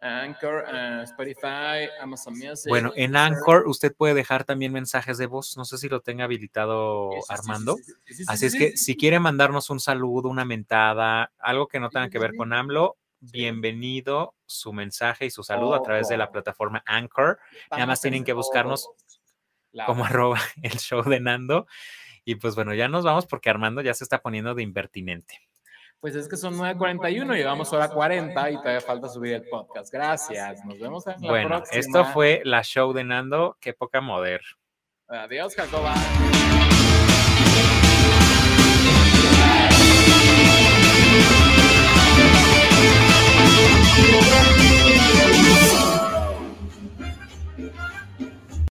Anchor, 0.00 0.64
eh, 0.72 1.02
Spotify, 1.04 1.88
Amazon 2.00 2.34
Music. 2.34 2.68
Bueno, 2.68 2.92
en. 2.96 3.16
Anchor 3.16 3.66
usted 3.66 3.94
puede 3.94 4.14
dejar 4.14 4.44
también 4.44 4.72
mensajes 4.72 5.18
de 5.18 5.26
voz. 5.26 5.56
No 5.56 5.64
sé 5.64 5.78
si 5.78 5.88
lo 5.88 6.00
tenga 6.00 6.24
habilitado 6.24 7.10
Sí, 7.12 7.16
sí, 7.16 7.26
sí, 7.26 7.34
Armando. 7.34 7.76
sí, 7.76 7.82
sí, 7.84 7.92
sí, 8.06 8.14
sí, 8.14 8.24
Así 8.28 8.38
sí, 8.50 8.56
es 8.56 8.62
que 8.72 8.76
si 8.76 8.96
quiere 8.96 9.20
mandarnos 9.20 9.68
un 9.70 9.80
saludo, 9.80 10.28
una 10.28 10.44
mentada, 10.44 11.32
algo 11.38 11.68
que 11.68 11.80
no 11.80 11.90
tenga 11.90 12.08
que 12.08 12.18
ver 12.18 12.34
con 12.34 12.52
AMLO, 12.52 12.96
bienvenido 13.20 14.34
su 14.46 14.72
mensaje 14.72 15.26
y 15.26 15.30
su 15.30 15.42
saludo 15.42 15.74
a 15.74 15.82
través 15.82 16.08
de 16.08 16.16
la 16.16 16.30
plataforma 16.30 16.82
Anchor, 16.86 17.38
nada 17.70 17.86
más 17.86 18.00
tienen 18.00 18.18
en 18.18 18.24
que 18.24 18.32
buscarnos 18.32 18.88
como 19.86 20.04
arroba 20.06 20.40
el 20.62 20.78
show 20.78 21.02
de 21.02 21.20
Nando. 21.20 21.66
Y 22.24 22.36
pues 22.36 22.54
bueno, 22.54 22.74
ya 22.74 22.88
nos 22.88 23.04
vamos 23.04 23.26
porque 23.26 23.50
Armando 23.50 23.80
ya 23.80 23.94
se 23.94 24.04
está 24.04 24.20
poniendo 24.20 24.54
de 24.54 24.62
impertinente. 24.62 25.49
Pues 26.00 26.14
es 26.14 26.28
que 26.28 26.36
son 26.38 26.56
9.41, 26.56 27.36
llevamos 27.36 27.70
hora 27.74 27.88
40 27.90 28.50
y 28.50 28.56
todavía 28.56 28.80
falta 28.80 29.08
subir 29.08 29.34
el 29.34 29.46
podcast. 29.48 29.92
Gracias, 29.92 30.64
nos 30.64 30.78
vemos 30.78 31.06
en 31.06 31.20
la 31.20 31.28
bueno. 31.28 31.48
Bueno, 31.48 31.64
esto 31.70 32.06
fue 32.06 32.40
la 32.44 32.62
show 32.62 32.94
de 32.94 33.04
Nando, 33.04 33.58
qué 33.60 33.74
poca 33.74 34.00
moder. 34.00 34.40
Adiós, 35.08 35.54
Jacoba. 35.54 35.94
Thank. 45.12 45.49